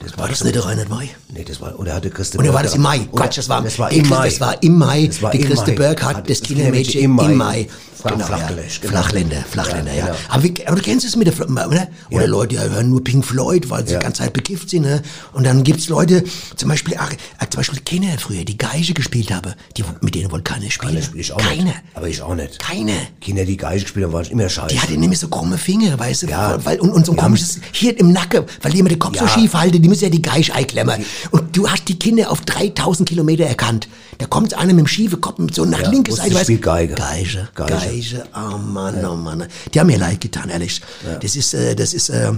Das 0.00 0.16
war 0.16 0.28
das 0.28 0.44
nicht 0.44 0.54
der 0.54 0.64
Reinhard 0.64 0.88
May? 0.88 1.10
Nee, 1.32 1.44
das 1.44 1.60
war, 1.60 1.78
oder 1.78 1.94
hatte 1.94 2.10
Christe 2.10 2.38
Oder 2.38 2.54
war 2.54 2.62
das 2.62 2.74
im 2.74 2.82
Mai? 2.82 3.00
Quatsch, 3.12 3.38
das 3.38 3.48
war, 3.48 3.62
das 3.62 3.78
war 3.78 3.90
im 3.90 4.08
Mai. 4.08 4.28
Das 4.28 4.40
war 4.40 4.62
im 4.62 4.78
Mai. 4.78 5.10
War 5.20 5.30
die 5.32 5.40
Christe. 5.40 5.72
Berg 5.72 6.02
hat, 6.04 6.30
das 6.30 6.40
Kindermädchen 6.40 7.02
im 7.02 7.12
Mai. 7.36 7.66
Genau, 8.02 8.28
ja. 8.28 8.48
Flachländer, 8.80 9.44
Flachländer, 9.50 9.92
ja. 9.92 9.98
Ja, 9.98 10.04
genau. 10.06 10.18
Aber, 10.28 10.42
wie, 10.44 10.54
aber 10.66 10.76
du 10.76 10.82
kennst 10.82 11.06
es 11.06 11.16
mit 11.16 11.26
der, 11.26 11.34
Fl- 11.34 11.50
oder? 11.50 11.88
Oder 12.10 12.20
Ja. 12.22 12.26
Leute 12.26 12.48
die 12.48 12.58
hören 12.60 12.90
nur 12.90 13.02
Pink 13.02 13.24
Floyd, 13.24 13.68
weil 13.70 13.86
sie 13.86 13.94
die 13.94 14.00
ganze 14.00 14.22
Zeit 14.22 14.32
bekifft 14.32 14.70
sind, 14.70 14.82
ne? 14.82 15.02
Und 15.32 15.44
dann 15.44 15.64
gibt's 15.64 15.88
Leute, 15.88 16.24
zum 16.56 16.68
Beispiel, 16.68 16.94
ach, 16.98 17.12
äh, 17.12 17.16
zum 17.50 17.58
Beispiel 17.58 17.80
Kinder 17.80 18.08
früher, 18.18 18.44
die 18.44 18.56
Geige 18.56 18.94
gespielt 18.94 19.30
haben, 19.32 19.52
die, 19.76 19.84
mit 20.00 20.14
denen 20.14 20.30
wollte 20.30 20.44
keiner 20.52 20.70
spielen. 20.70 20.92
Keine 20.94 21.04
spiel 21.04 21.20
ich 21.20 21.32
auch 21.32 21.38
Keine. 21.38 21.64
nicht. 21.64 21.74
Aber 21.94 22.08
ich 22.08 22.22
auch 22.22 22.34
nicht. 22.34 22.58
Keine. 22.58 22.92
Kinder, 23.20 23.44
die 23.44 23.56
Geige 23.56 23.82
gespielt 23.82 24.06
haben, 24.06 24.12
waren 24.12 24.26
immer 24.26 24.48
scheiße. 24.48 24.68
Die 24.74 24.80
hatte 24.80 24.92
nämlich 24.96 25.18
so 25.18 25.28
krumme 25.28 25.58
Finger, 25.58 25.98
weißt 25.98 26.22
du? 26.22 26.26
Ja. 26.28 26.64
Weil, 26.64 26.80
und, 26.80 26.90
und 26.90 27.06
so 27.06 27.12
ein 27.12 27.18
komisches, 27.18 27.58
hier 27.72 27.98
im 27.98 28.12
Nacken, 28.12 28.44
weil 28.62 28.72
die 28.72 28.78
immer 28.78 28.88
den 28.88 28.98
Kopf 28.98 29.18
so 29.18 29.26
schief 29.26 29.54
halten, 29.54 29.82
die 29.82 29.88
müssen 29.88 30.04
ja 30.04 30.10
die 30.10 30.22
Geige 30.22 30.54
einklemmen. 30.54 31.04
Und 31.30 31.56
du 31.56 31.68
hast 31.68 31.88
die 31.88 31.98
Kinder 31.98 32.30
auf 32.30 32.40
3000 32.42 33.08
Kilometer 33.08 33.44
erkannt. 33.44 33.88
Da 34.18 34.26
kommt 34.26 34.54
einer 34.54 34.72
mit 34.72 34.80
dem 34.80 34.86
schiefen 34.88 35.20
Kopf 35.20 35.38
so 35.52 35.64
nach 35.64 35.80
Ja, 35.80 35.90
linke 35.90 36.12
Seite, 36.12 36.34
weißt 36.34 36.44
spielt 36.44 36.62
Geige. 36.62 36.94
Geige, 36.94 37.48
Geige. 37.54 37.72
Geige, 37.90 38.24
oh 38.34 38.58
Mann, 38.58 39.04
oh 39.04 39.16
Mann. 39.16 39.46
Die 39.72 39.80
haben 39.80 39.86
mir 39.88 39.98
leid 39.98 40.20
getan, 40.20 40.48
ehrlich. 40.50 40.80
Das 41.20 41.36
ist, 41.36 41.54
äh, 41.54 41.74
das 41.74 41.94
ist, 41.94 42.08
äh, 42.10 42.32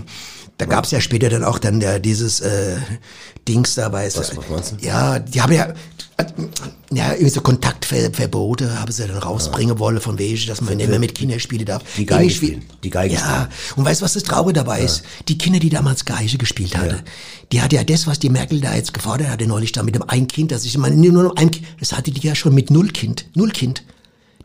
da 0.58 0.66
gab's 0.66 0.90
ja 0.90 1.00
später 1.00 1.28
dann 1.30 1.42
auch 1.44 1.58
dann 1.58 1.80
ja, 1.80 1.98
dieses 1.98 2.40
äh, 2.40 2.76
Dings 3.48 3.74
da, 3.74 3.90
weißt 3.90 4.18
Was- 4.18 4.36
was 4.36 4.48
meinst 4.48 4.72
du? 4.72 4.86
Ja, 4.86 5.18
die 5.18 5.40
haben 5.40 5.52
ja, 5.52 5.72
äh, 6.18 6.24
ja, 6.92 7.12
irgendwie 7.12 7.30
so 7.30 7.40
Kontaktverbote 7.40 8.78
haben 8.78 8.92
sie 8.92 9.06
dann 9.06 9.16
rausbringen 9.16 9.78
wollen, 9.78 10.00
von 10.00 10.18
wegen, 10.18 10.46
dass 10.46 10.60
man 10.60 10.76
nicht 10.76 10.90
mehr 10.90 10.98
mit 10.98 11.14
Kindern 11.14 11.40
spielen 11.40 11.64
darf. 11.64 11.82
Die 11.96 12.04
Geige 12.04 12.22
Ähnlich 12.24 12.36
spielen. 12.36 12.62
Die 12.84 12.90
Geige 12.90 13.14
Ja, 13.14 13.20
spielen. 13.50 13.78
und 13.78 13.84
weißt 13.86 14.00
du, 14.00 14.04
was 14.04 14.12
das 14.14 14.22
Traurige 14.22 14.52
dabei 14.52 14.82
ist? 14.82 15.02
Die 15.28 15.38
Kinder, 15.38 15.58
die 15.60 15.70
damals 15.70 16.04
Geige 16.04 16.36
gespielt 16.36 16.76
hatten, 16.76 17.00
die 17.52 17.62
hatte 17.62 17.76
ja 17.76 17.84
das, 17.84 18.06
was 18.06 18.18
die 18.18 18.28
Merkel 18.28 18.60
da 18.60 18.74
jetzt 18.74 18.92
gefordert 18.92 19.28
hatte, 19.28 19.46
neulich 19.46 19.72
da 19.72 19.82
mit 19.82 19.94
dem 19.94 20.02
ein 20.08 20.28
Kind, 20.28 20.52
dass 20.52 20.64
ich 20.66 20.76
meine, 20.76 20.96
nur 20.96 21.22
noch 21.24 21.36
ein 21.36 21.50
Kind, 21.50 21.66
das 21.80 21.92
hatte 21.94 22.10
die 22.10 22.20
ja 22.26 22.34
schon 22.34 22.54
mit 22.54 22.70
null 22.70 22.88
Kind, 22.90 23.24
null 23.34 23.50
Kind. 23.50 23.82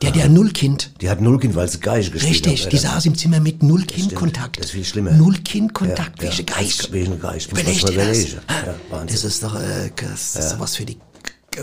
Die 0.01 0.07
hatte 0.07 0.19
ja 0.19 0.27
null 0.27 0.51
Kind. 0.51 0.91
Die 1.01 1.09
hat 1.09 1.21
null 1.21 1.39
Kind, 1.39 1.55
weil 1.55 1.69
sie 1.69 1.79
Geige 1.79 2.11
gespielt 2.11 2.31
Richtig, 2.47 2.63
haben. 2.63 2.69
die 2.69 2.77
saß 2.77 3.05
im 3.05 3.15
Zimmer 3.15 3.39
mit 3.39 3.63
null 3.63 3.83
Kind-Kontakt. 3.85 4.57
Das 4.59 4.65
ist 4.67 4.71
viel 4.73 4.83
schlimmer. 4.85 5.11
Null 5.11 5.35
Kind-Kontakt, 5.43 6.17
Ja, 6.21 6.23
welche 6.27 6.43
ja, 6.43 6.53
Geist. 6.55 6.81
als- 6.83 6.91
welche 6.91 7.17
Geist. 7.17 7.51
Muss 7.53 7.63
man 7.63 7.95
das. 7.95 8.23
Ja. 8.33 9.05
Das 9.07 9.23
ist 9.23 9.41
doch, 9.43 9.55
äh, 9.55 9.91
das 9.95 10.35
ist 10.35 10.49
sowas 10.51 10.75
für 10.75 10.85
die, 10.85 10.97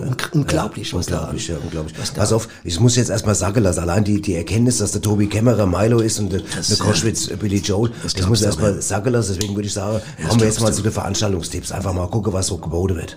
un 0.01 0.17
unglaublich, 0.33 0.95
was 0.95 1.05
da, 1.05 1.19
Unglaublich, 1.19 1.49
ja, 1.49 1.57
unglaublich. 1.63 1.95
was 1.99 2.11
Pass 2.13 2.33
auf, 2.33 2.49
ich 2.65 2.81
muss 2.81 2.97
jetzt 2.97 3.11
erstmal 3.11 3.35
sagen 3.35 3.63
lassen, 3.63 3.81
allein 3.81 4.03
die, 4.05 4.23
die 4.23 4.35
Erkenntnis, 4.35 4.79
dass 4.79 4.93
der 4.93 5.03
Tobi 5.03 5.27
Kämmerer 5.27 5.67
Milo 5.67 6.01
ist 6.01 6.19
und 6.19 6.33
der, 6.33 6.41
Das, 6.41 6.69
der 6.69 6.79
Koschwitz 6.79 7.29
äh, 7.29 7.37
Billy 7.37 7.59
Joel, 7.59 7.91
das, 8.03 8.15
glaubst 8.15 8.29
muss 8.31 8.41
ich 8.41 8.47
erstmal 8.47 8.81
sagen 8.81 9.11
lassen, 9.13 9.35
deswegen 9.37 9.55
würde 9.55 9.67
ich 9.69 9.75
sagen, 9.75 10.01
das 10.19 10.29
kommen 10.29 10.41
wir 10.41 10.47
jetzt 10.49 10.61
mal 10.63 10.71
du. 10.71 10.77
zu 10.77 10.83
den 10.83 10.93
Veranstaltungstipps. 10.93 11.73
Einfach 11.73 11.93
mal 11.93 12.09
gucken, 12.09 12.33
was 12.33 12.47
so 12.47 12.57
geboten 12.57 12.97
wird. 12.97 13.17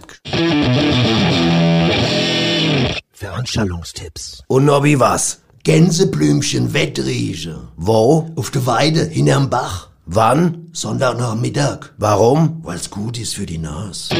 Veranstaltungstipps. 3.15 4.43
Und 4.47 4.65
Nobby, 4.65 4.99
was? 4.99 5.39
Gänseblümchen, 5.63 6.73
Wettrieche. 6.73 7.69
Wo? 7.77 8.29
Auf 8.35 8.51
der 8.51 8.65
Weide, 8.65 9.05
hinterm 9.05 9.49
Bach. 9.49 9.87
Wann? 10.05 10.69
Sonntagnachmittag. 10.73 11.91
Warum? 11.97 12.59
Weil's 12.63 12.89
gut 12.89 13.17
ist 13.17 13.35
für 13.35 13.45
die 13.45 13.57
Nase. 13.57 14.13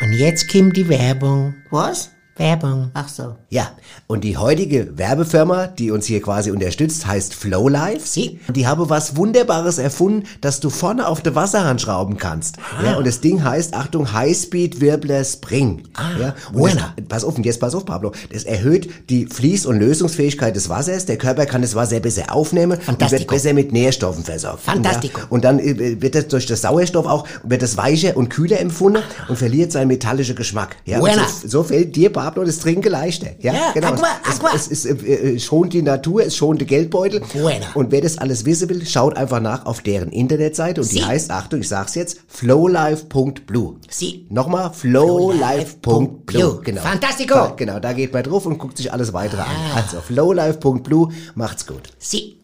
Und 0.00 0.12
jetzt 0.12 0.50
kommt 0.50 0.76
die 0.76 0.88
Werbung. 0.88 1.54
Was? 1.70 2.10
Werbung. 2.36 2.90
Ach 2.94 3.08
so. 3.08 3.36
Ja, 3.48 3.70
und 4.08 4.24
die 4.24 4.36
heutige 4.36 4.98
Werbefirma, 4.98 5.68
die 5.68 5.90
uns 5.92 6.06
hier 6.06 6.20
quasi 6.20 6.50
unterstützt, 6.50 7.06
heißt 7.06 7.34
Flowlife. 7.34 8.00
Sie. 8.06 8.40
Und 8.48 8.56
die 8.56 8.66
habe 8.66 8.90
was 8.90 9.16
Wunderbares 9.16 9.78
erfunden, 9.78 10.24
dass 10.40 10.58
du 10.58 10.68
vorne 10.68 11.06
auf 11.06 11.20
der 11.20 11.34
Wasserhand 11.36 11.80
schrauben 11.80 12.16
kannst. 12.16 12.56
Ja, 12.84 12.96
und 12.96 13.06
das 13.06 13.20
Ding 13.20 13.44
heißt, 13.44 13.74
Achtung, 13.74 14.12
Highspeed 14.12 14.80
Wirbler 14.80 15.24
Spring. 15.24 15.82
ja, 16.18 16.34
und 16.52 16.74
das, 16.74 16.84
pass 17.08 17.24
auf, 17.24 17.36
und 17.36 17.46
jetzt 17.46 17.60
pass 17.60 17.74
auf, 17.74 17.84
Pablo. 17.84 18.12
Das 18.32 18.44
erhöht 18.44 18.90
die 19.10 19.26
Fließ- 19.26 19.66
und 19.66 19.78
Lösungsfähigkeit 19.78 20.56
des 20.56 20.68
Wassers. 20.68 21.06
Der 21.06 21.18
Körper 21.18 21.46
kann 21.46 21.62
das 21.62 21.76
Wasser 21.76 22.00
besser 22.00 22.34
aufnehmen 22.34 22.78
und 22.86 23.10
wird 23.12 23.26
besser 23.28 23.52
mit 23.52 23.72
Nährstoffen 23.72 24.24
versorgt. 24.24 24.62
Fantastico. 24.62 25.20
Ja, 25.20 25.26
und 25.30 25.44
dann 25.44 25.60
äh, 25.60 26.02
wird 26.02 26.16
das 26.16 26.28
durch 26.28 26.46
das 26.46 26.62
Sauerstoff 26.62 27.06
auch, 27.06 27.26
wird 27.44 27.62
das 27.62 27.76
weicher 27.76 28.16
und 28.16 28.28
kühler 28.28 28.60
empfunden 28.60 29.02
und 29.28 29.36
verliert 29.36 29.70
seinen 29.70 29.88
metallischen 29.88 30.34
Geschmack. 30.34 30.76
Ja, 30.84 31.00
so, 31.00 31.48
so 31.48 31.62
fällt 31.62 31.94
dir, 31.94 32.10
Pablo, 32.10 32.23
das 32.30 32.58
Trinken 32.58 32.90
leichter. 32.90 33.28
Ja, 33.40 33.52
Ja, 33.52 33.72
genau. 33.72 33.88
aqua, 33.88 34.06
es, 34.28 34.36
aqua. 34.40 34.50
Es, 34.54 34.70
es, 34.70 34.84
äh, 34.84 34.92
äh, 34.94 35.38
schont 35.38 35.72
die 35.72 35.82
Natur, 35.82 36.24
es 36.24 36.36
schont 36.36 36.60
den 36.60 36.68
Geldbeutel. 36.68 37.20
Buena. 37.32 37.66
Und 37.74 37.92
wer 37.92 38.00
das 38.00 38.18
alles 38.18 38.44
wissen 38.44 38.68
will, 38.68 38.84
schaut 38.86 39.16
einfach 39.16 39.40
nach 39.40 39.66
auf 39.66 39.80
deren 39.82 40.10
Internetseite 40.10 40.80
und 40.80 40.90
die 40.90 40.96
Sie. 40.98 41.04
heißt, 41.04 41.30
Achtung, 41.30 41.60
ich 41.60 41.68
sag's 41.68 41.94
jetzt, 41.94 42.18
flowlife.blue. 42.28 43.76
Sie. 43.88 44.26
Nochmal, 44.30 44.72
flowlife.blue. 44.72 46.60
Genau. 46.64 46.80
Fantastico. 46.82 47.54
Genau, 47.56 47.78
da 47.80 47.92
geht 47.92 48.12
man 48.12 48.22
drauf 48.22 48.46
und 48.46 48.58
guckt 48.58 48.76
sich 48.76 48.92
alles 48.92 49.12
weitere 49.12 49.42
an. 49.42 49.48
Also, 49.74 50.00
flowlife.blue, 50.00 51.08
macht's 51.34 51.66
gut. 51.66 51.82
Sie. 51.98 52.40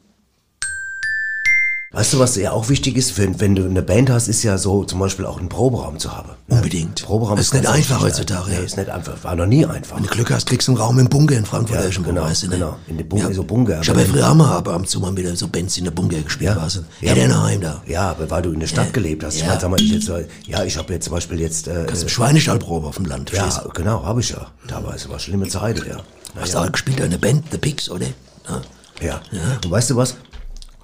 Weißt 1.92 2.12
du, 2.12 2.20
was 2.20 2.36
ja 2.36 2.52
auch 2.52 2.68
wichtig 2.68 2.96
ist, 2.96 3.18
wenn, 3.18 3.40
wenn 3.40 3.56
du 3.56 3.64
eine 3.64 3.82
Band 3.82 4.10
hast, 4.10 4.28
ist 4.28 4.44
ja 4.44 4.58
so 4.58 4.84
zum 4.84 5.00
Beispiel 5.00 5.26
auch 5.26 5.40
einen 5.40 5.48
Proberaum 5.48 5.98
zu 5.98 6.16
haben. 6.16 6.28
Unbedingt. 6.46 7.02
Proberaum 7.04 7.34
Das 7.36 7.46
ist 7.46 7.50
ganz 7.50 7.64
nicht 7.66 7.74
einfach 7.74 8.00
heutzutage, 8.00 8.48
Nee, 8.50 8.54
ja. 8.58 8.60
ist 8.60 8.76
nicht 8.76 8.88
einfach. 8.88 9.24
War 9.24 9.34
noch 9.34 9.46
nie 9.46 9.66
einfach. 9.66 9.96
Wenn 9.96 10.04
du 10.04 10.08
Glück 10.08 10.30
hast, 10.30 10.46
kriegst 10.46 10.68
du 10.68 10.72
einen 10.72 10.80
Raum 10.80 11.00
im 11.00 11.08
Bunker 11.08 11.36
in 11.36 11.44
Frankfurt 11.44 11.78
Ja, 11.78 11.84
irgendwo, 11.86 12.10
genau, 12.10 12.22
weißt 12.22 12.44
du, 12.44 12.46
ne? 12.46 12.54
genau. 12.54 12.76
In 12.86 12.96
den 12.96 13.08
Bunker, 13.08 13.34
so 13.34 13.42
Bunker. 13.42 13.80
Ich 13.82 13.88
habe 13.88 14.02
ja 14.02 14.06
früher 14.06 14.32
mal 14.36 14.56
ab 14.58 14.68
und 14.68 14.88
zu 14.88 15.00
mal 15.00 15.16
wieder 15.16 15.34
so 15.34 15.48
Bands 15.48 15.78
in 15.78 15.84
der 15.84 15.90
Bunker 15.90 16.20
gespielt, 16.20 16.50
Ja. 16.54 16.62
weißt 16.62 16.76
du. 16.76 16.80
Ja. 17.00 17.14
Ja, 17.14 17.42
Heim 17.42 17.60
da. 17.60 17.82
Ja, 17.88 18.10
aber 18.10 18.30
weil 18.30 18.42
du 18.42 18.52
in 18.52 18.60
der 18.60 18.68
Stadt 18.68 18.92
gelebt 18.92 19.24
hast. 19.24 19.34
Ich 19.34 19.40
Ja. 19.40 19.48
meine, 19.48 19.60
sag 19.60 19.70
mal, 19.72 19.80
ich 19.80 19.90
jetzt, 19.90 20.08
ja, 20.46 20.62
ich 20.62 20.76
habe 20.76 20.92
jetzt 20.92 21.06
zum 21.06 21.14
Beispiel 21.14 21.40
jetzt, 21.40 21.66
äh, 21.66 21.90
ist 21.90 22.02
eine 22.02 22.08
Schweinestallprobe 22.08 22.86
auf 22.86 22.94
dem 22.96 23.06
Land, 23.06 23.32
ja, 23.32 23.42
verstehst 23.42 23.74
genau, 23.74 24.04
habe 24.04 24.20
ich 24.20 24.30
ja. 24.30 24.46
Damals 24.68 25.08
war 25.08 25.18
schlimme 25.18 25.48
Zeit, 25.48 25.78
ja. 25.84 25.96
du? 25.96 26.40
Hast 26.40 26.54
du 26.54 26.58
auch 26.58 26.70
gespielt 26.70 27.00
in 27.00 27.10
der 27.10 27.18
Band, 27.18 27.46
The 27.50 27.58
Pigs, 27.58 27.90
oder? 27.90 28.06
Ja. 28.48 28.60
Ja. 29.02 29.20
Und 29.64 29.70
weißt 29.72 29.90
du 29.90 29.96
was? 29.96 30.14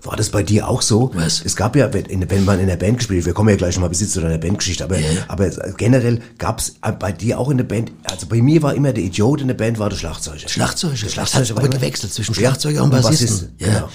War 0.07 0.17
das 0.17 0.31
bei 0.31 0.43
dir 0.43 0.69
auch 0.69 0.83
so? 0.83 1.11
Was? 1.15 1.43
Es 1.45 1.57
gab 1.57 1.75
ja, 1.77 1.93
wenn, 1.93 2.31
wenn 2.31 2.45
man 2.45 2.61
in 2.61 2.69
der 2.69 2.77
Band 2.77 2.99
gespielt, 2.99 3.27
wir 3.27 3.33
kommen 3.35 3.49
ja 3.51 3.57
gleich 3.57 3.75
nochmal 3.75 3.91
bis 3.91 4.01
jetzt 4.01 4.13
zu 4.13 4.21
deiner 4.21 4.39
Bandgeschichte, 4.39 4.85
aber, 4.85 4.99
Ja. 4.99 5.07
aber 5.29 5.49
generell 5.77 6.21
gab's 6.39 6.75
bei 6.99 7.13
dir 7.13 7.39
auch 7.39 7.51
in 7.51 7.57
der 7.59 7.65
Band, 7.65 7.93
also 8.05 8.27
bei 8.27 8.41
mir 8.41 8.63
war 8.63 8.75
immer 8.75 8.93
der 8.93 9.05
Idiot 9.05 9.41
in 9.41 9.49
der 9.49 9.55
Band, 9.55 9.79
war 9.79 9.91
der 9.91 9.97
Schlagzeuger. 9.97 10.49
Schlagzeuger. 10.49 10.95
Der 10.95 11.03
Das 11.09 11.17
hat 11.19 11.29
Schlagzeuger 11.29 11.61
aber 11.61 11.69
gewechselt 11.69 12.13
zwischen 12.15 12.33
Ja, 12.35 12.41
Schlagzeuger 12.41 12.83
und 12.83 12.93
und 12.95 13.03
Bassisten. 13.03 13.27
Bassisten, 13.29 13.55
Ja. 13.59 13.67
genau. 13.67 13.89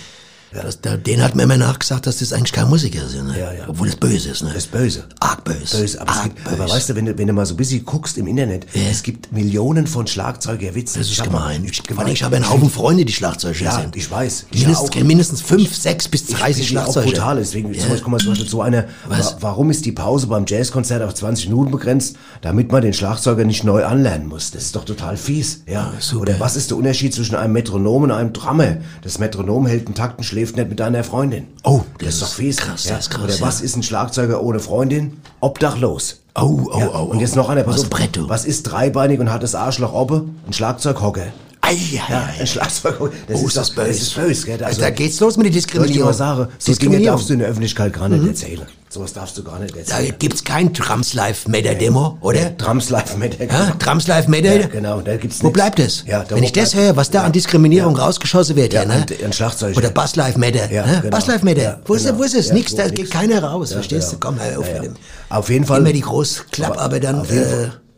Das, 0.53 0.81
da, 0.81 0.97
den 0.97 1.23
hat 1.23 1.33
mir 1.35 1.43
immer 1.43 1.55
nachgesagt, 1.55 2.07
dass 2.07 2.17
das 2.17 2.33
eigentlich 2.33 2.51
kein 2.51 2.67
Musiker 2.67 3.07
sind, 3.07 3.27
ne? 3.27 3.39
Ja, 3.39 3.53
ja. 3.53 3.63
Obwohl 3.69 3.87
das 3.87 3.95
böse 3.95 4.29
ist, 4.31 4.43
ne? 4.43 4.49
Das 4.53 4.65
ist 4.65 4.71
böse. 4.71 5.05
Arg 5.21 5.45
böse. 5.45 5.77
Böse, 5.77 6.01
aber, 6.01 6.11
Arg 6.11 6.23
gibt, 6.25 6.45
aber 6.47 6.57
böse. 6.57 6.73
weißt 6.75 6.89
du, 6.89 6.95
wenn 6.97 7.05
du, 7.05 7.17
wenn 7.17 7.27
du 7.27 7.33
mal 7.33 7.45
so 7.45 7.53
ein 7.53 7.57
bisschen 7.57 7.85
guckst 7.85 8.17
im 8.17 8.27
Internet, 8.27 8.65
Ja. 8.73 8.81
es 8.91 9.01
gibt 9.01 9.31
Millionen 9.31 9.87
von 9.87 10.07
Schlagzeugerwitzen. 10.07 11.01
Das 11.01 11.09
ist 11.09 11.17
mal, 11.19 11.25
gemein. 11.25 11.63
ist 11.63 11.71
Ich, 11.75 11.83
gemein. 11.83 12.07
ich 12.07 12.21
habe 12.23 12.35
einen 12.35 12.49
Haufen 12.49 12.69
Freunde, 12.69 13.05
die 13.05 13.13
Schlagzeuger 13.13 13.63
Ja, 13.63 13.79
sind. 13.79 13.95
ich 13.95 14.11
weiß. 14.11 14.47
Ich 14.51 14.61
Mindestens, 14.61 14.89
auch. 14.91 14.95
mindestens 15.03 15.41
fünf, 15.41 15.73
sechs 15.73 16.09
bis 16.09 16.27
Ich 16.27 16.35
30 16.35 16.67
bin 16.67 16.77
auch 16.79 16.83
Schlagzeuger. 16.83 17.05
brutal, 17.07 17.37
deswegen, 17.37 17.73
Ja. 17.73 17.79
zum 17.79 17.89
Beispiel, 17.91 18.17
zum 18.17 18.29
Beispiel 18.33 18.49
so 18.49 18.61
einer, 18.61 18.85
Was? 19.07 19.35
wa- 19.35 19.37
warum 19.41 19.69
ist 19.71 19.85
die 19.85 19.93
Pause 19.93 20.27
beim 20.27 20.43
Jazzkonzert 20.45 21.01
auf 21.01 21.13
20 21.13 21.47
Minuten 21.47 21.71
begrenzt, 21.71 22.17
damit 22.41 22.73
man 22.73 22.81
den 22.81 22.91
Schlagzeuger 22.93 23.45
nicht 23.45 23.63
neu 23.63 23.85
anlernen 23.85 24.27
muss. 24.27 24.51
Das 24.51 24.63
ist 24.63 24.75
doch 24.75 24.83
total 24.83 25.15
fies, 25.15 25.61
ja. 25.65 25.93
super. 25.99 26.23
Oder 26.23 26.39
was 26.41 26.57
ist 26.57 26.71
der 26.71 26.77
Unterschied 26.77 27.13
zwischen 27.13 27.35
einem 27.35 27.53
Metronom 27.53 28.03
und 28.03 28.11
einem 28.11 28.33
Drummer? 28.33 28.77
Das 29.01 29.17
Metronom 29.17 29.65
hält 29.65 29.85
einen 29.85 29.95
Taktenschläger 29.95 30.40
schläft 30.41 30.57
nicht 30.57 30.69
mit 30.69 30.79
deiner 30.79 31.03
Freundin. 31.03 31.47
Oh, 31.63 31.81
Das 31.99 32.15
ist 32.15 32.21
doch 32.23 32.27
fies. 32.29 32.57
krass, 32.57 32.85
ja. 32.85 32.95
das 32.95 33.05
ist 33.05 33.09
krass. 33.11 33.23
Oder 33.23 33.35
ja. 33.35 33.41
was 33.41 33.61
ist 33.61 33.75
ein 33.75 33.83
Schlagzeuger 33.83 34.41
ohne 34.41 34.59
Freundin? 34.59 35.17
Obdachlos. 35.39 36.21
Oh, 36.35 36.61
oh, 36.71 36.79
Ja, 36.79 36.87
oh, 36.87 36.91
oh. 36.93 37.03
und 37.11 37.19
jetzt 37.19 37.35
noch 37.35 37.49
einer, 37.49 37.63
pass 37.63 37.77
Was 37.91 38.17
auf. 38.17 38.29
Was 38.29 38.45
ist 38.45 38.63
dreibeinig 38.63 39.19
und 39.19 39.31
hat 39.31 39.43
das 39.43 39.53
Arschloch 39.53 39.93
oppe? 39.93 40.25
Ein 40.47 40.53
Schlagzeughocker. 40.53 41.27
Ei, 41.71 41.77
Ja, 42.09 42.29
ein 42.39 42.47
Schlagzeughocker. 42.47 43.13
Das 43.27 43.41
Oh, 43.41 43.47
ist 43.47 43.57
das 43.57 43.69
böse. 43.71 43.87
Das 43.87 44.01
ist 44.01 44.15
böse, 44.15 44.45
gell? 44.45 44.63
Also, 44.63 44.81
da 44.81 44.89
geht's 44.89 45.19
los 45.19 45.37
mit 45.37 45.45
der 45.45 45.49
ich 45.51 45.55
Diskriminierung. 45.57 46.05
mal 46.05 46.13
sagen, 46.13 46.47
so 46.57 46.73
Dinge 46.73 47.01
darfst 47.01 47.29
du 47.29 47.33
in 47.33 47.39
der 47.39 47.47
Öffentlichkeit 47.49 47.93
gar 47.93 48.09
nicht 48.09 48.25
erzählen. 48.27 48.65
Sowas 48.89 49.13
darfst 49.13 49.37
du 49.37 49.43
gar 49.43 49.57
nicht 49.59 49.73
Da 49.73 49.79
erzählen. 49.79 50.15
gibt's 50.19 50.43
kein 50.43 50.73
Trams 50.73 51.13
Live 51.13 51.47
Matter 51.47 51.75
Demo, 51.75 52.17
oder? 52.19 52.49
Drums 52.49 52.89
live 52.89 53.15
mit. 53.15 53.39
Ja, 53.39 53.71
Trams 53.79 54.05
Live 54.07 54.27
Matter. 54.27 54.59
Ja, 54.59 54.67
genau, 54.67 54.99
da 54.99 55.15
gibt's 55.15 55.41
Wo 55.41 55.47
nix. 55.47 55.53
bleibt 55.53 55.79
es? 55.79 56.03
Ja, 56.05 56.25
da 56.25 56.31
Wenn 56.35 56.41
wo 56.41 56.45
ich 56.45 56.51
das 56.51 56.75
höre, 56.75 56.97
was 56.97 57.09
da 57.09 57.23
an 57.23 57.31
Diskriminierung 57.31 57.95
rausgeschossen 57.95 58.57
wird, 58.57 58.73
Ja, 58.73 58.83
ne? 58.83 59.05
ein 59.23 59.31
Schlagzeug. 59.31 59.77
Oder 59.77 59.91
Bass 59.91 60.17
Live 60.17 60.35
Matter. 60.35 60.69
Ja, 60.69 60.85
ne? 60.85 60.99
genau. 61.03 61.09
Bass 61.15 61.27
Live 61.27 61.41
Matter. 61.43 61.61
Ja, 61.61 61.79
wo, 61.85 61.93
ist, 61.93 62.05
genau. 62.05 62.17
wo 62.19 62.23
ist 62.23 62.35
es? 62.35 62.49
Ja, 62.49 62.53
nix, 62.55 62.73
wo 62.73 62.77
da 62.77 62.89
geht 62.89 63.09
keiner 63.09 63.41
raus, 63.41 63.69
Ja, 63.69 63.75
verstehst 63.77 64.11
du? 64.11 64.17
Komm, 64.19 64.37
hör 64.41 64.59
auf 64.59 64.67
Ja, 64.67 64.73
mit 64.73 64.83
ja. 64.83 64.89
dem. 64.89 64.95
Auf 65.29 65.49
jeden 65.49 65.63
Fall. 65.65 65.79
Immer 65.79 65.93
die 65.93 66.01
Großklapp, 66.01 66.77
aber 66.77 66.99
dann, 66.99 67.25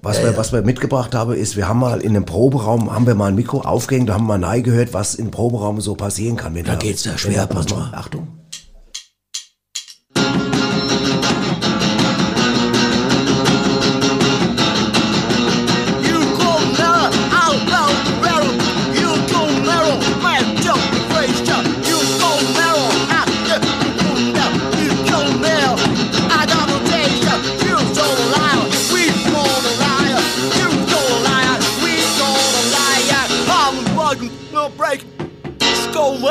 Was, 0.04 0.18
ja, 0.18 0.24
wir, 0.24 0.32
ja. 0.32 0.38
was 0.38 0.52
wir 0.52 0.62
mitgebracht 0.64 1.16
haben, 1.16 1.34
ist, 1.34 1.56
wir 1.56 1.70
haben 1.70 1.80
mal 1.80 2.02
in 2.02 2.10
einem 2.10 2.26
Proberaum, 2.26 2.94
haben 2.94 3.08
wir 3.08 3.16
mal 3.16 3.28
ein 3.28 3.36
Mikro 3.36 3.62
aufgehängt, 3.62 4.10
da 4.10 4.16
haben 4.16 4.28
wir 4.28 4.38
mal 4.38 4.62
gehört, 4.62 4.94
was 4.94 5.16
im 5.16 5.32
Proberaum 5.32 5.80
so 5.80 5.96
passieren 5.96 6.36
kann. 6.36 6.62
Da 6.62 6.76
geht's 6.76 7.06
ja 7.06 7.18
schwer 7.18 7.48
pass 7.48 7.70
mal. 7.70 7.92
Achtung. 7.94 8.28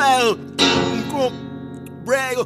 Go 0.03 0.09
well, 0.09 0.37
go 1.11 1.33
break. 2.05 2.37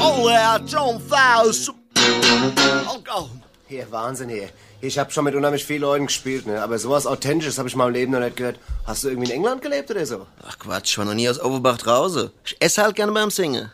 Oh, 0.00 0.28
yeah, 0.28 0.58
John 0.58 1.00
Faust. 1.00 1.70
Oh, 1.96 3.00
go. 3.02 3.30
Hier, 3.68 3.90
Wahnsinn 3.90 4.28
hier. 4.28 4.50
Ich 4.82 4.98
habe 4.98 5.10
schon 5.10 5.24
mit 5.24 5.34
unheimlich 5.34 5.64
vielen 5.64 5.80
Leuten 5.80 6.06
gespielt, 6.06 6.46
ne? 6.46 6.62
aber 6.62 6.78
sowas 6.78 7.06
Authentisches 7.06 7.56
habe 7.56 7.68
ich 7.68 7.74
in 7.74 7.78
meinem 7.78 7.94
Leben 7.94 8.12
noch 8.12 8.20
nicht 8.20 8.36
gehört. 8.36 8.58
Hast 8.84 9.04
du 9.04 9.08
irgendwie 9.08 9.30
in 9.30 9.36
England 9.36 9.62
gelebt 9.62 9.90
oder 9.90 10.04
so? 10.04 10.26
Ach 10.46 10.58
Quatsch, 10.58 10.90
ich 10.90 10.98
war 10.98 11.06
noch 11.06 11.14
nie 11.14 11.28
aus 11.28 11.40
Overbach 11.40 11.78
draußen. 11.78 12.30
Ich 12.44 12.56
esse 12.60 12.82
halt 12.82 12.94
gerne 12.94 13.12
beim 13.12 13.30
Singen. 13.30 13.70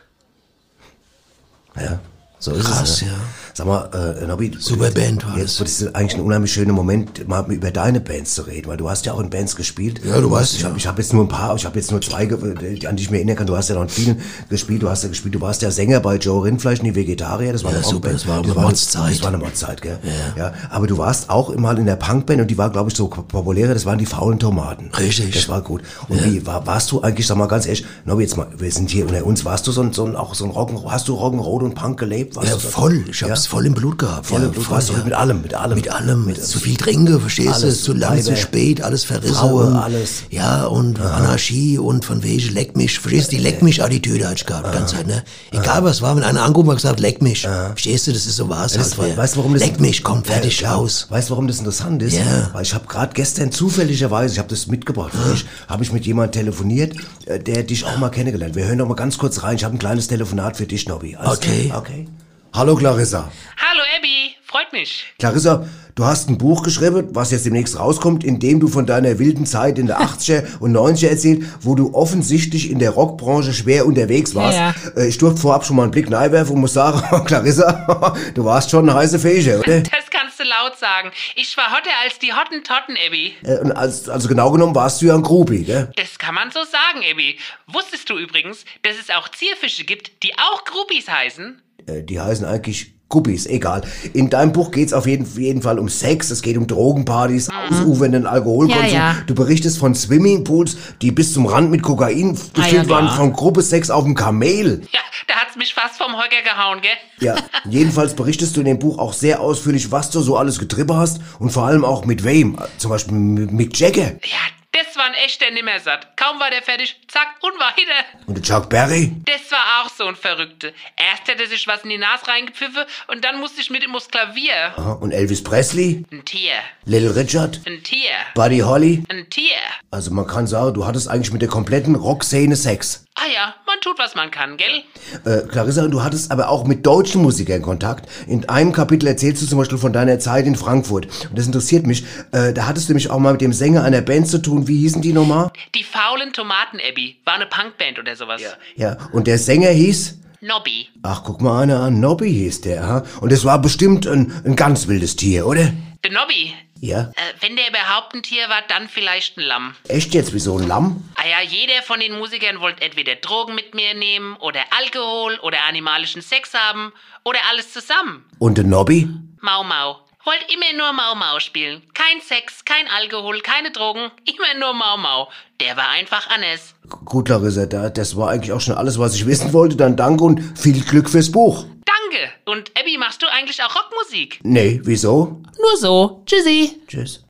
Ja, 1.75 1.99
so 2.39 2.51
ist 2.51 2.65
Krass, 2.65 2.89
es. 2.89 3.01
ne? 3.01 3.09
ja. 3.09 3.17
Sag 3.55 3.67
mal, 3.67 3.87
äh, 4.19 4.25
Nobby. 4.25 4.51
Super 4.59 4.89
Band 4.89 5.23
war 5.27 5.37
Jetzt 5.37 5.59
das. 5.59 5.67
das 5.77 5.81
ist 5.81 5.95
eigentlich 5.95 6.15
ein 6.15 6.21
unheimlich 6.21 6.51
schöner 6.51 6.73
Moment, 6.73 7.27
mal 7.27 7.45
über 7.51 7.69
deine 7.69 7.99
Bands 7.99 8.33
zu 8.33 8.41
reden, 8.43 8.67
weil 8.67 8.77
du 8.77 8.89
hast 8.89 9.05
ja 9.05 9.13
auch 9.13 9.19
in 9.19 9.29
Bands 9.29 9.55
gespielt. 9.55 10.01
Ja, 10.03 10.19
du 10.19 10.31
weißt, 10.31 10.55
Ich 10.55 10.61
ja. 10.61 10.69
habe 10.69 10.79
hab 10.79 10.97
jetzt 10.97 11.13
nur 11.13 11.23
ein 11.23 11.27
paar, 11.27 11.55
ich 11.55 11.63
habe 11.63 11.77
jetzt 11.77 11.91
nur 11.91 12.01
zwei, 12.01 12.23
an 12.27 12.95
die 12.95 13.03
ich 13.03 13.11
mich 13.11 13.19
erinnern 13.19 13.35
kann. 13.35 13.45
Du 13.45 13.55
hast 13.55 13.69
ja 13.69 13.75
noch 13.75 13.83
in 13.83 13.89
vielen 13.89 14.21
gespielt, 14.49 14.81
du 14.81 14.89
hast 14.89 15.03
ja 15.03 15.09
gespielt, 15.09 15.35
du 15.35 15.41
warst 15.41 15.61
ja 15.61 15.69
Sänger 15.69 15.99
bei 15.99 16.15
Joe 16.15 16.43
Rindfleisch 16.43 16.79
die 16.79 16.95
Vegetarier, 16.95 17.53
das 17.53 17.63
war 17.63 17.71
Ja, 17.71 17.77
eine 17.77 17.85
super, 17.85 18.09
Rockband. 18.09 18.15
das 18.15 18.27
war 18.27 18.37
eine 18.39 18.51
eine- 18.53 18.61
Mordzeit. 18.61 19.11
Das 19.13 19.21
war 19.21 19.27
eine 19.29 19.37
Mordzeit, 19.37 19.81
gell? 19.83 19.99
Ja. 20.35 20.45
ja. 20.47 20.53
Aber 20.71 20.87
du 20.87 20.97
warst 20.97 21.29
auch 21.29 21.55
mal 21.55 21.77
in 21.77 21.85
der 21.85 21.95
Punkband 21.95 22.41
und 22.41 22.47
die 22.49 22.57
war, 22.57 22.71
glaube 22.71 22.89
ich, 22.89 22.97
so 22.97 23.07
populärer, 23.07 23.75
das 23.75 23.85
waren 23.85 23.99
die 23.99 24.07
faulen 24.07 24.39
Tomaten. 24.39 24.89
Richtig. 24.97 25.31
Das 25.31 25.47
war 25.47 25.61
gut. 25.61 25.83
Und 26.09 26.25
wie, 26.25 26.43
war, 26.47 26.65
warst 26.65 26.91
du 26.91 27.01
eigentlich, 27.03 27.27
sag 27.27 27.37
mal 27.37 27.47
ganz 27.47 27.67
ehrlich, 27.67 27.85
Nobby, 28.05 28.23
jetzt 28.23 28.35
mal, 28.35 28.47
wir 28.57 28.71
sind 28.71 28.89
hier 28.89 29.05
unter 29.07 29.23
uns, 29.27 29.45
warst 29.45 29.67
du 29.67 29.71
so 29.71 29.81
ein, 29.83 29.93
so 29.93 30.05
ein, 30.05 30.15
auch 30.15 30.33
so 30.33 30.43
ein 30.45 30.51
Rock'n'Roll, 30.51 30.89
hast 30.89 31.07
du 31.07 31.13
Rock'n'Roll 31.15 31.61
und 31.63 31.75
Punk 31.75 31.99
gelebt? 31.99 32.35
Warst 32.35 32.49
Ja, 32.49 32.57
voll. 32.57 33.05
Ich 33.07 33.21
Ja? 33.21 33.27
Hab's 33.43 33.47
voll 33.47 33.65
im 33.65 33.73
Blut 33.73 33.97
gehabt. 33.97 34.25
Voll 34.25 34.41
ja, 34.41 34.47
im 34.47 34.51
Blut, 34.51 34.69
warst 34.69 34.89
du 34.89 34.93
mit 34.93 35.13
allem, 35.13 35.41
mit 35.41 35.53
allem. 35.53 35.75
Mit 35.75 35.89
allem, 35.91 36.25
mit 36.25 36.43
zu 36.43 36.59
viel 36.59 36.75
trinke, 36.77 37.19
verstehst 37.19 37.63
du? 37.63 37.73
Zu 37.73 37.93
lang, 37.93 38.21
zu 38.21 38.35
spät, 38.35 38.81
alles 38.81 39.03
verrissen. 39.03 39.35
Fraue, 39.35 39.65
und, 39.65 39.75
alles. 39.75 40.23
Ja, 40.29 40.65
und 40.65 40.99
Anarchie 40.99 41.77
und 41.77 42.05
von 42.05 42.23
wegen 42.23 42.53
leck 42.53 42.75
mich, 42.75 42.99
verstehst 42.99 43.31
du? 43.31 43.37
Die 43.37 43.41
leck 43.41 43.61
mich 43.61 43.83
Attitüde 43.83 44.25
hatte 44.25 44.35
ich 44.35 44.45
gehabt, 44.45 44.67
die 44.67 44.77
ganze 44.77 44.95
Zeit, 44.95 45.07
ne? 45.07 45.23
Egal 45.51 45.83
was 45.83 46.01
war, 46.01 46.15
wenn 46.15 46.23
einer 46.23 46.43
angerufen 46.43 46.69
hat, 46.69 46.77
gesagt, 46.77 46.99
leck 46.99 47.21
mich. 47.21 47.41
Verstehst 47.41 48.07
du, 48.07 48.13
das 48.13 48.25
ist 48.25 48.35
so 48.35 48.49
was 48.49 48.77
halt. 48.77 49.17
weißt 49.17 49.35
du, 49.35 49.39
warum 49.39 49.53
das 49.53 49.63
Leck 49.63 49.79
mich, 49.79 50.03
komm, 50.03 50.23
fertig, 50.23 50.61
Ja, 50.61 50.67
klar. 50.69 50.79
aus. 50.79 51.07
Weißt 51.09 51.29
du, 51.29 51.31
warum 51.31 51.47
das 51.47 51.59
interessant 51.59 52.01
ist? 52.03 52.13
Ja. 52.13 52.49
Weil 52.53 52.63
ich 52.63 52.73
habe 52.73 52.87
gerade 52.87 53.13
gestern 53.13 53.51
zufälligerweise, 53.51 54.33
ich 54.33 54.39
habe 54.39 54.49
das 54.49 54.67
mitgebracht 54.67 55.13
dich, 55.31 55.45
habe 55.67 55.83
ich 55.83 55.91
mit 55.91 56.05
jemandem 56.05 56.41
telefoniert, 56.41 56.95
äh, 57.25 57.39
der 57.39 57.63
dich 57.63 57.85
auch 57.85 57.97
mal 57.97 58.09
kennengelernt. 58.09 58.55
Wir 58.55 58.65
hören 58.65 58.77
doch 58.77 58.87
mal 58.87 58.95
ganz 58.95 59.17
kurz 59.17 59.43
rein. 59.43 59.55
Ich 59.55 59.63
habe 59.63 59.75
ein 59.75 59.79
kleines 59.79 60.07
Telefonat 60.07 60.57
für 60.57 60.65
dich, 60.65 60.87
Nobby. 60.87 61.15
Alles 61.15 61.37
Okay. 61.37 61.73
Okay. 61.75 62.07
Hallo 62.55 62.75
Clarissa. 62.75 63.31
Hallo 63.57 63.81
Abby, 63.97 64.35
freut 64.45 64.71
mich. 64.73 65.05
Clarissa, 65.17 65.65
du 65.95 66.05
hast 66.05 66.29
ein 66.29 66.37
Buch 66.37 66.61
geschrieben, 66.61 67.07
was 67.11 67.31
jetzt 67.31 67.47
demnächst 67.47 67.79
rauskommt, 67.79 68.23
in 68.23 68.39
dem 68.39 68.59
du 68.59 68.67
von 68.67 68.85
deiner 68.85 69.17
wilden 69.17 69.47
Zeit 69.47 69.79
in 69.79 69.87
der 69.87 69.99
80er 70.01 70.59
und 70.59 70.71
90er 70.75 71.07
erzählst, 71.09 71.49
wo 71.61 71.73
du 71.73 71.95
offensichtlich 71.95 72.69
in 72.69 72.77
der 72.77 72.91
Rockbranche 72.91 73.53
schwer 73.53 73.87
unterwegs 73.87 74.35
warst. 74.35 74.57
Ja, 74.59 74.75
Äh, 74.95 75.07
Ich 75.07 75.17
durfte 75.17 75.41
vorab 75.41 75.65
schon 75.65 75.77
mal 75.77 75.83
einen 75.83 75.91
Blick 75.91 76.11
reinwerfen 76.11 76.53
und 76.53 76.61
muss 76.61 76.73
sagen, 76.73 77.01
Clarissa, 77.25 78.15
du 78.35 78.45
warst 78.45 78.69
schon 78.69 78.87
eine 78.87 78.99
heiße 78.99 79.17
Fähige, 79.17 79.57
oder? 79.59 79.81
Das 79.81 80.05
kannst 80.11 80.39
du 80.39 80.43
laut 80.43 80.77
sagen. 80.77 81.11
Ich 81.35 81.57
war 81.57 81.71
hotter 81.71 81.89
als 82.03 82.19
die 82.19 82.33
Hottentotten, 82.33 82.95
Abby. 83.07 83.33
Äh, 83.43 83.71
als, 83.73 84.07
also 84.07 84.27
genau 84.27 84.51
genommen 84.51 84.75
warst 84.75 85.01
du 85.01 85.07
ja 85.07 85.15
ein 85.15 85.23
Groupie, 85.23 85.63
gell? 85.63 85.91
Das 85.95 86.19
kann 86.19 86.35
man 86.35 86.51
so 86.51 86.59
sagen, 86.63 87.03
Abby. 87.11 87.39
Wusstest 87.65 88.07
du 88.11 88.17
übrigens, 88.19 88.63
dass 88.83 88.93
es 89.01 89.09
auch 89.09 89.27
Zierfische 89.29 89.85
gibt, 89.85 90.21
die 90.21 90.33
auch 90.37 90.63
Groupies 90.65 91.09
heißen? 91.09 91.59
Äh, 91.87 92.03
die 92.03 92.19
heißen 92.19 92.45
eigentlich 92.45 92.93
Guppies, 93.13 93.45
egal. 93.45 93.83
In 94.13 94.31
deinem 94.31 94.53
Buch 94.53 94.71
geht's 94.71 94.91
auf 94.91 95.05
jeden, 95.05 95.27
jeden 95.39 95.61
Fall 95.61 95.77
um 95.77 95.87
Sex, 95.87 96.31
es 96.31 96.41
geht 96.41 96.57
um 96.57 96.65
Drogenpartys, 96.65 97.47
ausufernden 97.69 98.25
Alkoholkonsum. 98.25 98.87
Mhm. 98.87 98.91
Ja, 98.91 99.11
ja. 99.11 99.17
Du 99.27 99.35
berichtest 99.35 99.77
von 99.77 99.93
Swimmingpools, 99.93 100.75
die 100.99 101.11
bis 101.11 101.31
zum 101.31 101.45
Rand 101.45 101.69
mit 101.69 101.83
Kokain 101.83 102.33
gefüllt 102.33 102.73
ja, 102.73 102.89
waren, 102.89 103.05
klar. 103.05 103.17
von 103.17 103.33
Gruppesex 103.33 103.91
auf 103.91 104.03
dem 104.03 104.15
Kamel. 104.15 104.81
Ja, 104.91 104.99
da 105.27 105.35
hat's 105.35 105.55
mich 105.55 105.75
fast 105.75 105.97
vom 105.97 106.13
Hocker 106.13 106.41
gehauen, 106.43 106.81
gell? 106.81 106.91
Ja, 107.19 107.35
jedenfalls 107.69 108.15
berichtest 108.15 108.55
du 108.55 108.61
in 108.61 108.65
dem 108.65 108.79
Buch 108.79 108.97
auch 108.97 109.13
sehr 109.13 109.41
ausführlich, 109.41 109.91
was 109.91 110.09
du 110.09 110.21
so 110.21 110.35
alles 110.35 110.57
getrieben 110.57 110.97
hast 110.97 111.21
und 111.37 111.51
vor 111.51 111.65
allem 111.65 111.85
auch 111.85 112.05
mit 112.05 112.23
wem. 112.23 112.57
Zum 112.79 112.89
Beispiel 112.89 113.15
mit 113.15 113.51
Mick 113.51 113.79
Jagger 113.79 114.13
Ja, 114.23 114.62
das 114.73 114.95
war 114.97 115.05
ein 115.05 115.13
echter 115.13 115.49
Nimmersatt. 115.51 116.17
Kaum 116.17 116.39
war 116.39 116.49
der 116.49 116.61
fertig, 116.61 116.99
zack 117.07 117.27
und 117.41 117.53
weiter. 117.59 118.05
und 118.27 118.35
der 118.37 118.43
Chuck 118.43 118.69
Berry. 118.69 119.11
Das 119.25 119.51
war 119.51 119.63
auch 119.83 119.89
so 119.89 120.05
ein 120.07 120.15
Verrückte. 120.15 120.73
Erst 120.97 121.27
hätte 121.27 121.47
sich 121.47 121.67
was 121.67 121.83
in 121.83 121.89
die 121.91 121.97
Nase 121.97 122.27
reingepfiffen 122.27 122.83
und 123.07 123.23
dann 123.23 123.39
musste 123.39 123.61
ich 123.61 123.69
mit 123.69 123.83
ihm 123.83 123.95
aufs 123.95 124.07
Klavier. 124.09 124.73
Aha, 124.75 124.93
Und 124.93 125.11
Elvis 125.11 125.43
Presley, 125.43 126.03
Ein 126.11 126.25
Tier, 126.25 126.53
Little 126.85 127.15
Richard, 127.15 127.59
ein 127.65 127.83
Tier, 127.83 128.11
Buddy 128.35 128.59
Holly. 128.59 129.03
ein 129.09 129.29
Tier. 129.29 129.55
Also 129.91 130.11
man 130.11 130.27
kann 130.27 130.47
sagen, 130.47 130.73
du 130.73 130.85
hattest 130.85 131.07
eigentlich 131.07 131.31
mit 131.31 131.41
der 131.41 131.49
kompletten 131.49 131.95
Rockszene 131.95 132.55
Sex. 132.55 133.05
Ah 133.15 133.27
ja, 133.31 133.53
man 133.67 133.79
tut, 133.81 133.99
was 133.99 134.15
man 134.15 134.31
kann, 134.31 134.57
gell? 134.57 134.83
Äh, 135.23 135.47
Clarissa, 135.47 135.87
du 135.87 136.03
hattest 136.03 136.31
aber 136.31 136.49
auch 136.49 136.65
mit 136.65 136.85
deutschen 136.85 137.21
Musikern 137.21 137.61
Kontakt. 137.61 138.09
In 138.27 138.49
einem 138.49 138.71
Kapitel 138.71 139.05
erzählst 139.07 139.41
du 139.43 139.45
zum 139.45 139.59
Beispiel 139.59 139.77
von 139.77 139.93
deiner 139.93 140.17
Zeit 140.19 140.47
in 140.47 140.55
Frankfurt. 140.55 141.05
Und 141.29 141.37
das 141.37 141.45
interessiert 141.45 141.85
mich. 141.85 142.03
Äh, 142.31 142.53
da 142.53 142.65
hattest 142.65 142.89
du 142.89 142.93
nämlich 142.93 143.11
auch 143.11 143.19
mal 143.19 143.33
mit 143.33 143.41
dem 143.41 143.53
Sänger 143.53 143.83
einer 143.83 144.01
Band 144.01 144.27
zu 144.27 144.41
tun. 144.41 144.67
Wie 144.67 144.79
hießen 144.79 145.01
die 145.01 145.13
nochmal? 145.13 145.51
Die 145.75 145.83
faulen 145.83 146.33
Tomaten, 146.33 146.79
Abby. 146.89 147.17
War 147.23 147.35
eine 147.35 147.45
Punkband 147.45 147.99
oder 147.99 148.15
sowas. 148.15 148.41
Ja, 148.75 148.97
und 149.11 149.27
der 149.27 149.37
Sänger 149.37 149.69
hieß? 149.69 150.17
Nobby. 150.41 150.87
Ach, 151.03 151.23
guck 151.23 151.41
mal 151.41 151.61
einer 151.61 151.81
an. 151.81 151.99
Nobby 151.99 152.29
hieß 152.29 152.61
der, 152.61 152.85
ha? 152.87 153.03
Und 153.21 153.31
das 153.31 153.45
war 153.45 153.61
bestimmt 153.61 154.07
ein, 154.07 154.33
ein 154.43 154.55
ganz 154.55 154.87
wildes 154.87 155.15
Tier, 155.15 155.45
oder? 155.45 155.71
Der 156.03 156.11
Nobby. 156.11 156.53
Ja. 156.81 157.11
Äh, 157.15 157.33
wenn 157.39 157.55
der 157.55 157.69
überhaupt 157.69 158.13
ein 158.13 158.23
Tier 158.23 158.49
war, 158.49 158.61
dann 158.67 158.89
vielleicht 158.89 159.37
ein 159.37 159.43
Lamm. 159.43 159.75
Echt 159.87 160.13
jetzt 160.13 160.33
wie 160.33 160.39
so 160.39 160.57
ein 160.57 160.67
Lamm? 160.67 161.09
Ah 161.15 161.25
ja, 161.25 161.41
jeder 161.41 161.81
von 161.81 162.01
den 162.01 162.17
Musikern 162.17 162.59
wollte 162.59 162.81
entweder 162.81 163.15
Drogen 163.15 163.55
mit 163.55 163.73
mir 163.73 163.93
nehmen 163.93 164.35
oder 164.37 164.59
Alkohol 164.77 165.39
oder 165.39 165.59
animalischen 165.65 166.21
Sex 166.21 166.53
haben 166.53 166.91
oder 167.23 167.39
alles 167.49 167.71
zusammen. 167.71 168.25
Und 168.37 168.57
der 168.57 168.65
Nobby? 168.65 169.07
Mau 169.39 169.63
Mau. 169.63 170.02
Wollt 170.25 170.45
immer 170.53 170.77
nur 170.77 170.93
Mau 170.93 171.15
Mau 171.15 171.37
spielen. 171.39 171.81
Kein 171.93 172.21
Sex, 172.21 172.63
kein 172.63 172.87
Alkohol, 172.87 173.41
keine 173.41 173.71
Drogen, 173.71 174.09
immer 174.23 174.57
nur 174.57 174.73
Mau 174.73 174.95
Mau. 174.95 175.29
Der 175.59 175.75
war 175.75 175.89
einfach 175.89 176.29
anders. 176.29 176.75
Gut, 177.03 177.25
Clarissa, 177.25 177.65
da, 177.65 177.89
das 177.89 178.15
war 178.15 178.29
eigentlich 178.29 178.53
auch 178.53 178.61
schon 178.61 178.75
alles, 178.75 178.97
was 178.97 179.15
ich 179.15 179.25
wissen 179.25 179.51
wollte. 179.51 179.75
Dann 179.75 179.97
danke 179.97 180.23
und 180.23 180.57
viel 180.57 180.81
Glück 180.81 181.09
fürs 181.09 181.29
Buch. 181.29 181.65
Danke. 181.85 182.31
Und 182.45 182.71
Abby, 182.79 182.97
machst 182.97 183.21
du 183.21 183.27
eigentlich 183.27 183.61
auch 183.61 183.75
Rockmusik? 183.75 184.39
Nee, 184.43 184.79
wieso? 184.83 185.41
Nur 185.59 185.77
so. 185.77 186.23
Tschüssi. 186.25 186.79
Tschüss. 186.87 187.25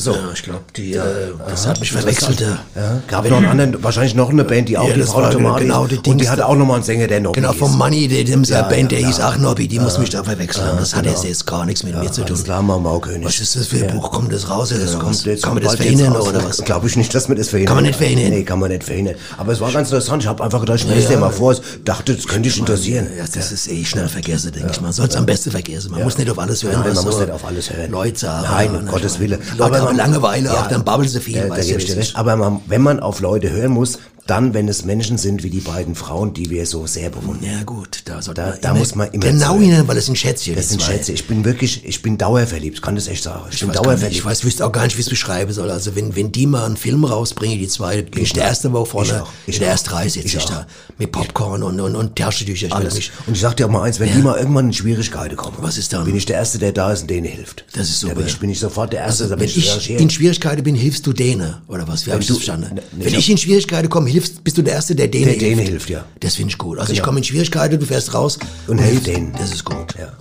So. 0.00 0.12
Ja, 0.12 0.30
ich 0.34 0.42
glaube, 0.42 0.62
die, 0.76 0.90
ja. 0.92 1.04
Äh, 1.04 1.08
äh, 1.08 1.32
das 1.48 1.64
Aha. 1.64 1.70
hat 1.70 1.80
mich 1.80 1.92
verwechselt. 1.92 2.42
Also, 2.42 2.54
ja. 2.74 3.02
Gab 3.06 3.24
ja 3.24 3.30
noch 3.30 3.38
einen 3.38 3.46
anderen, 3.46 3.82
wahrscheinlich 3.82 4.14
noch 4.14 4.30
eine 4.30 4.44
Band, 4.44 4.68
die 4.68 4.78
auch 4.78 4.88
ja, 4.88 4.94
die 4.94 5.02
Frau 5.02 5.28
Genau, 5.30 5.86
die 5.86 5.98
Und 6.08 6.18
die 6.18 6.28
hatte 6.28 6.46
auch 6.46 6.56
nochmal 6.56 6.76
einen 6.76 6.84
Sänger, 6.84 7.06
der 7.06 7.20
Nobby 7.20 7.40
Genau, 7.40 7.52
vom 7.52 7.76
Money, 7.76 8.08
der 8.08 8.24
Dimser 8.24 8.56
ja, 8.56 8.62
Band, 8.62 8.90
der 8.92 9.00
hieß 9.00 9.20
auch 9.20 9.36
Nobby, 9.36 9.68
die 9.68 9.78
muss 9.78 9.98
mich 9.98 10.10
da 10.10 10.24
verwechseln. 10.24 10.64
das 10.78 10.92
genau. 10.92 11.10
hat 11.10 11.24
jetzt 11.24 11.46
gar 11.46 11.64
nichts 11.66 11.82
mit 11.82 11.96
mir 11.96 12.10
zu 12.10 12.24
tun. 12.24 12.42
Klar, 12.42 12.62
Maukönig. 12.62 13.26
Was 13.26 13.40
ist 13.40 13.56
das 13.56 13.66
für 13.66 13.84
ein 13.84 13.94
Buch? 13.94 14.10
Kommt 14.10 14.32
das 14.32 14.48
raus? 14.48 14.72
Oder 14.72 14.80
das 14.80 14.98
kommt. 14.98 15.24
Jetzt 15.24 15.42
kann 15.42 15.54
man 15.54 15.62
das 15.62 15.76
verhindern 15.76 16.16
oder 16.16 16.42
was? 16.44 16.64
Glaube 16.64 16.86
ich 16.86 16.96
nicht, 16.96 17.14
dass 17.14 17.28
man 17.28 17.36
das 17.36 17.48
verhindern 17.48 17.76
kann. 17.76 17.84
man 17.84 17.90
nicht 17.90 17.96
verhindern? 17.96 18.30
Nee, 18.30 18.44
kann 18.44 18.58
man 18.58 18.70
nicht 18.70 18.84
verhindern. 18.84 19.16
Aber 19.36 19.52
es 19.52 19.60
war 19.60 19.70
ganz 19.72 19.88
interessant. 19.88 20.22
Ich 20.22 20.28
habe 20.28 20.42
einfach 20.42 20.60
gedacht, 20.60 20.80
ich 20.80 21.06
dir 21.06 21.18
mal 21.18 21.30
vor. 21.30 21.54
Dachte, 21.84 22.14
das 22.14 22.26
könnte 22.26 22.48
dich 22.48 22.58
interessieren. 22.58 23.06
Das 23.34 23.52
ist 23.52 23.68
eh 23.68 23.84
schnell 23.84 24.08
vergessen, 24.08 24.52
denke 24.52 24.70
ich 24.72 24.80
mal. 24.80 24.92
Soll 24.92 25.08
es 25.08 25.16
am 25.16 25.26
besten 25.26 25.50
vergessen. 25.50 25.90
Man 25.90 26.02
muss 26.02 26.18
nicht 26.18 26.30
auf 26.30 26.38
alles 26.38 26.62
hören. 26.62 26.80
Man 26.80 27.04
muss 27.04 27.18
nicht 27.18 27.30
auf 27.30 27.44
alles 27.44 27.70
hören. 27.70 27.90
Leute, 27.90 28.26
nein, 28.26 28.72
ne? 28.72 28.78
um 28.78 28.86
Gottes 28.86 29.18
Willen. 29.18 29.38
Aber 29.58 29.89
Langeweile, 29.96 30.46
ja, 30.46 30.62
auch, 30.62 30.66
dann 30.68 30.84
babbeln 30.84 31.08
sie 31.08 31.20
viel. 31.20 31.48
Da, 31.48 31.54
da 31.54 31.60
ich. 31.60 32.16
Aber 32.16 32.36
man, 32.36 32.60
wenn 32.66 32.82
man 32.82 33.00
auf 33.00 33.20
Leute 33.20 33.50
hören 33.50 33.72
muss, 33.72 33.98
dann, 34.30 34.54
wenn 34.54 34.68
es 34.68 34.84
Menschen 34.84 35.18
sind 35.18 35.42
wie 35.42 35.50
die 35.50 35.60
beiden 35.60 35.96
Frauen, 35.96 36.32
die 36.32 36.50
wir 36.50 36.64
so 36.64 36.86
sehr 36.86 37.10
bewundern. 37.10 37.50
Ja 37.50 37.64
gut, 37.64 38.02
da, 38.04 38.22
sollte 38.22 38.42
da, 38.42 38.56
da 38.60 38.74
muss 38.74 38.94
man 38.94 39.10
immer 39.10 39.26
genau 39.26 39.58
hin, 39.58 39.82
weil 39.86 39.96
das 39.96 40.06
sind 40.06 40.16
Schätzchen. 40.16 40.54
Das 40.54 40.68
sind. 40.68 40.80
Schätze. 40.80 41.12
Ich 41.12 41.26
bin 41.26 41.44
wirklich, 41.44 41.84
ich 41.84 42.00
bin 42.00 42.16
dauerverliebt, 42.16 42.80
kann 42.80 42.94
das 42.94 43.08
echt 43.08 43.24
sagen. 43.24 43.46
Ich, 43.48 43.56
ich 43.56 43.60
bin 43.62 43.72
dauerverliebt. 43.72 44.12
Ich 44.12 44.24
weiß, 44.24 44.44
wüsste 44.44 44.64
auch 44.64 44.70
gar 44.70 44.84
nicht, 44.84 44.96
wie 44.96 45.00
ich 45.00 45.06
es 45.06 45.10
beschreiben 45.10 45.52
soll. 45.52 45.70
Also 45.70 45.96
wenn, 45.96 46.14
wenn 46.14 46.30
die 46.30 46.46
mal 46.46 46.64
einen 46.64 46.76
Film 46.76 47.04
rausbringen, 47.04 47.58
die 47.58 47.66
zwei, 47.66 48.02
bin 48.02 48.22
ich 48.22 48.32
der 48.32 48.44
erste, 48.44 48.72
wo 48.72 48.84
vorne, 48.84 49.08
ich 49.08 49.14
auch, 49.14 49.32
ich 49.48 49.58
der 49.58 49.68
erste 49.68 49.92
Reis 49.92 50.14
jetzt 50.14 50.26
ich, 50.26 50.36
ich 50.36 50.44
da 50.44 50.66
mit 50.96 51.10
Popcorn 51.10 51.62
und 51.64 51.80
und 51.80 51.96
und 51.96 52.16
Taschentücher. 52.16 52.68
Alles. 52.70 52.94
Mich, 52.94 53.10
und 53.26 53.34
ich 53.34 53.40
sag 53.40 53.56
dir 53.56 53.66
auch 53.66 53.70
mal 53.70 53.82
eins, 53.82 53.98
wenn 53.98 54.10
ja. 54.10 54.14
die 54.14 54.22
mal 54.22 54.38
irgendwann 54.38 54.66
in 54.66 54.72
Schwierigkeiten 54.72 55.34
kommen, 55.34 55.56
was 55.60 55.76
ist 55.76 55.92
dann? 55.92 56.04
Bin 56.04 56.14
ich 56.14 56.26
der 56.26 56.36
erste, 56.36 56.58
der 56.58 56.72
da 56.72 56.92
ist 56.92 57.02
und 57.02 57.10
denen 57.10 57.26
hilft. 57.26 57.64
Das 57.72 57.88
ist 57.88 58.00
so. 58.00 58.08
Bin 58.08 58.26
ich, 58.26 58.38
bin 58.38 58.50
ich 58.50 58.60
sofort 58.60 58.92
der 58.92 59.00
erste. 59.00 59.24
Also, 59.24 59.40
wenn 59.40 59.48
ich 59.48 59.90
in 59.90 60.10
Schwierigkeiten 60.10 60.62
bin, 60.62 60.76
hilfst 60.76 61.04
du 61.06 61.12
denen 61.12 61.56
oder 61.66 61.88
was? 61.88 62.06
Wie 62.06 62.12
habe 62.12 62.20
ich 62.20 62.28
das 62.28 62.36
verstanden? 62.36 62.76
Ne, 62.76 62.82
wenn 62.92 63.14
ich 63.14 63.28
in 63.28 63.38
Schwierigkeiten 63.38 63.88
komme, 63.88 64.08
hilfst 64.08 64.19
hilfst, 64.20 64.44
bist 64.44 64.58
du 64.58 64.62
der 64.62 64.74
Erste, 64.74 64.94
der 64.94 65.08
denen 65.08 65.24
der 65.24 65.32
hilft. 65.32 65.42
Der 65.42 65.56
denen 65.56 65.66
hilft, 65.66 65.90
ja. 65.90 66.04
Das 66.20 66.36
finde 66.36 66.50
ich 66.50 66.58
gut. 66.58 66.78
Also 66.78 66.92
genau. 66.92 67.00
ich 67.00 67.04
komme 67.04 67.18
in 67.18 67.24
Schwierigkeiten, 67.24 67.78
du 67.78 67.86
fährst 67.86 68.14
raus 68.14 68.38
und, 68.66 68.78
und 68.78 68.84
hilfst 68.84 69.06
denen. 69.06 69.32
Das 69.32 69.52
ist 69.52 69.64
gut. 69.64 69.94
Ja. 69.98 70.12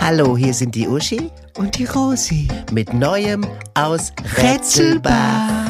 Hallo, 0.00 0.36
hier 0.36 0.54
sind 0.54 0.74
die 0.74 0.88
Uschi 0.88 1.30
und 1.58 1.76
die 1.78 1.84
Rosi 1.84 2.48
mit 2.72 2.92
Neuem 2.94 3.46
aus 3.74 4.12
Rätselbach. 4.38 5.67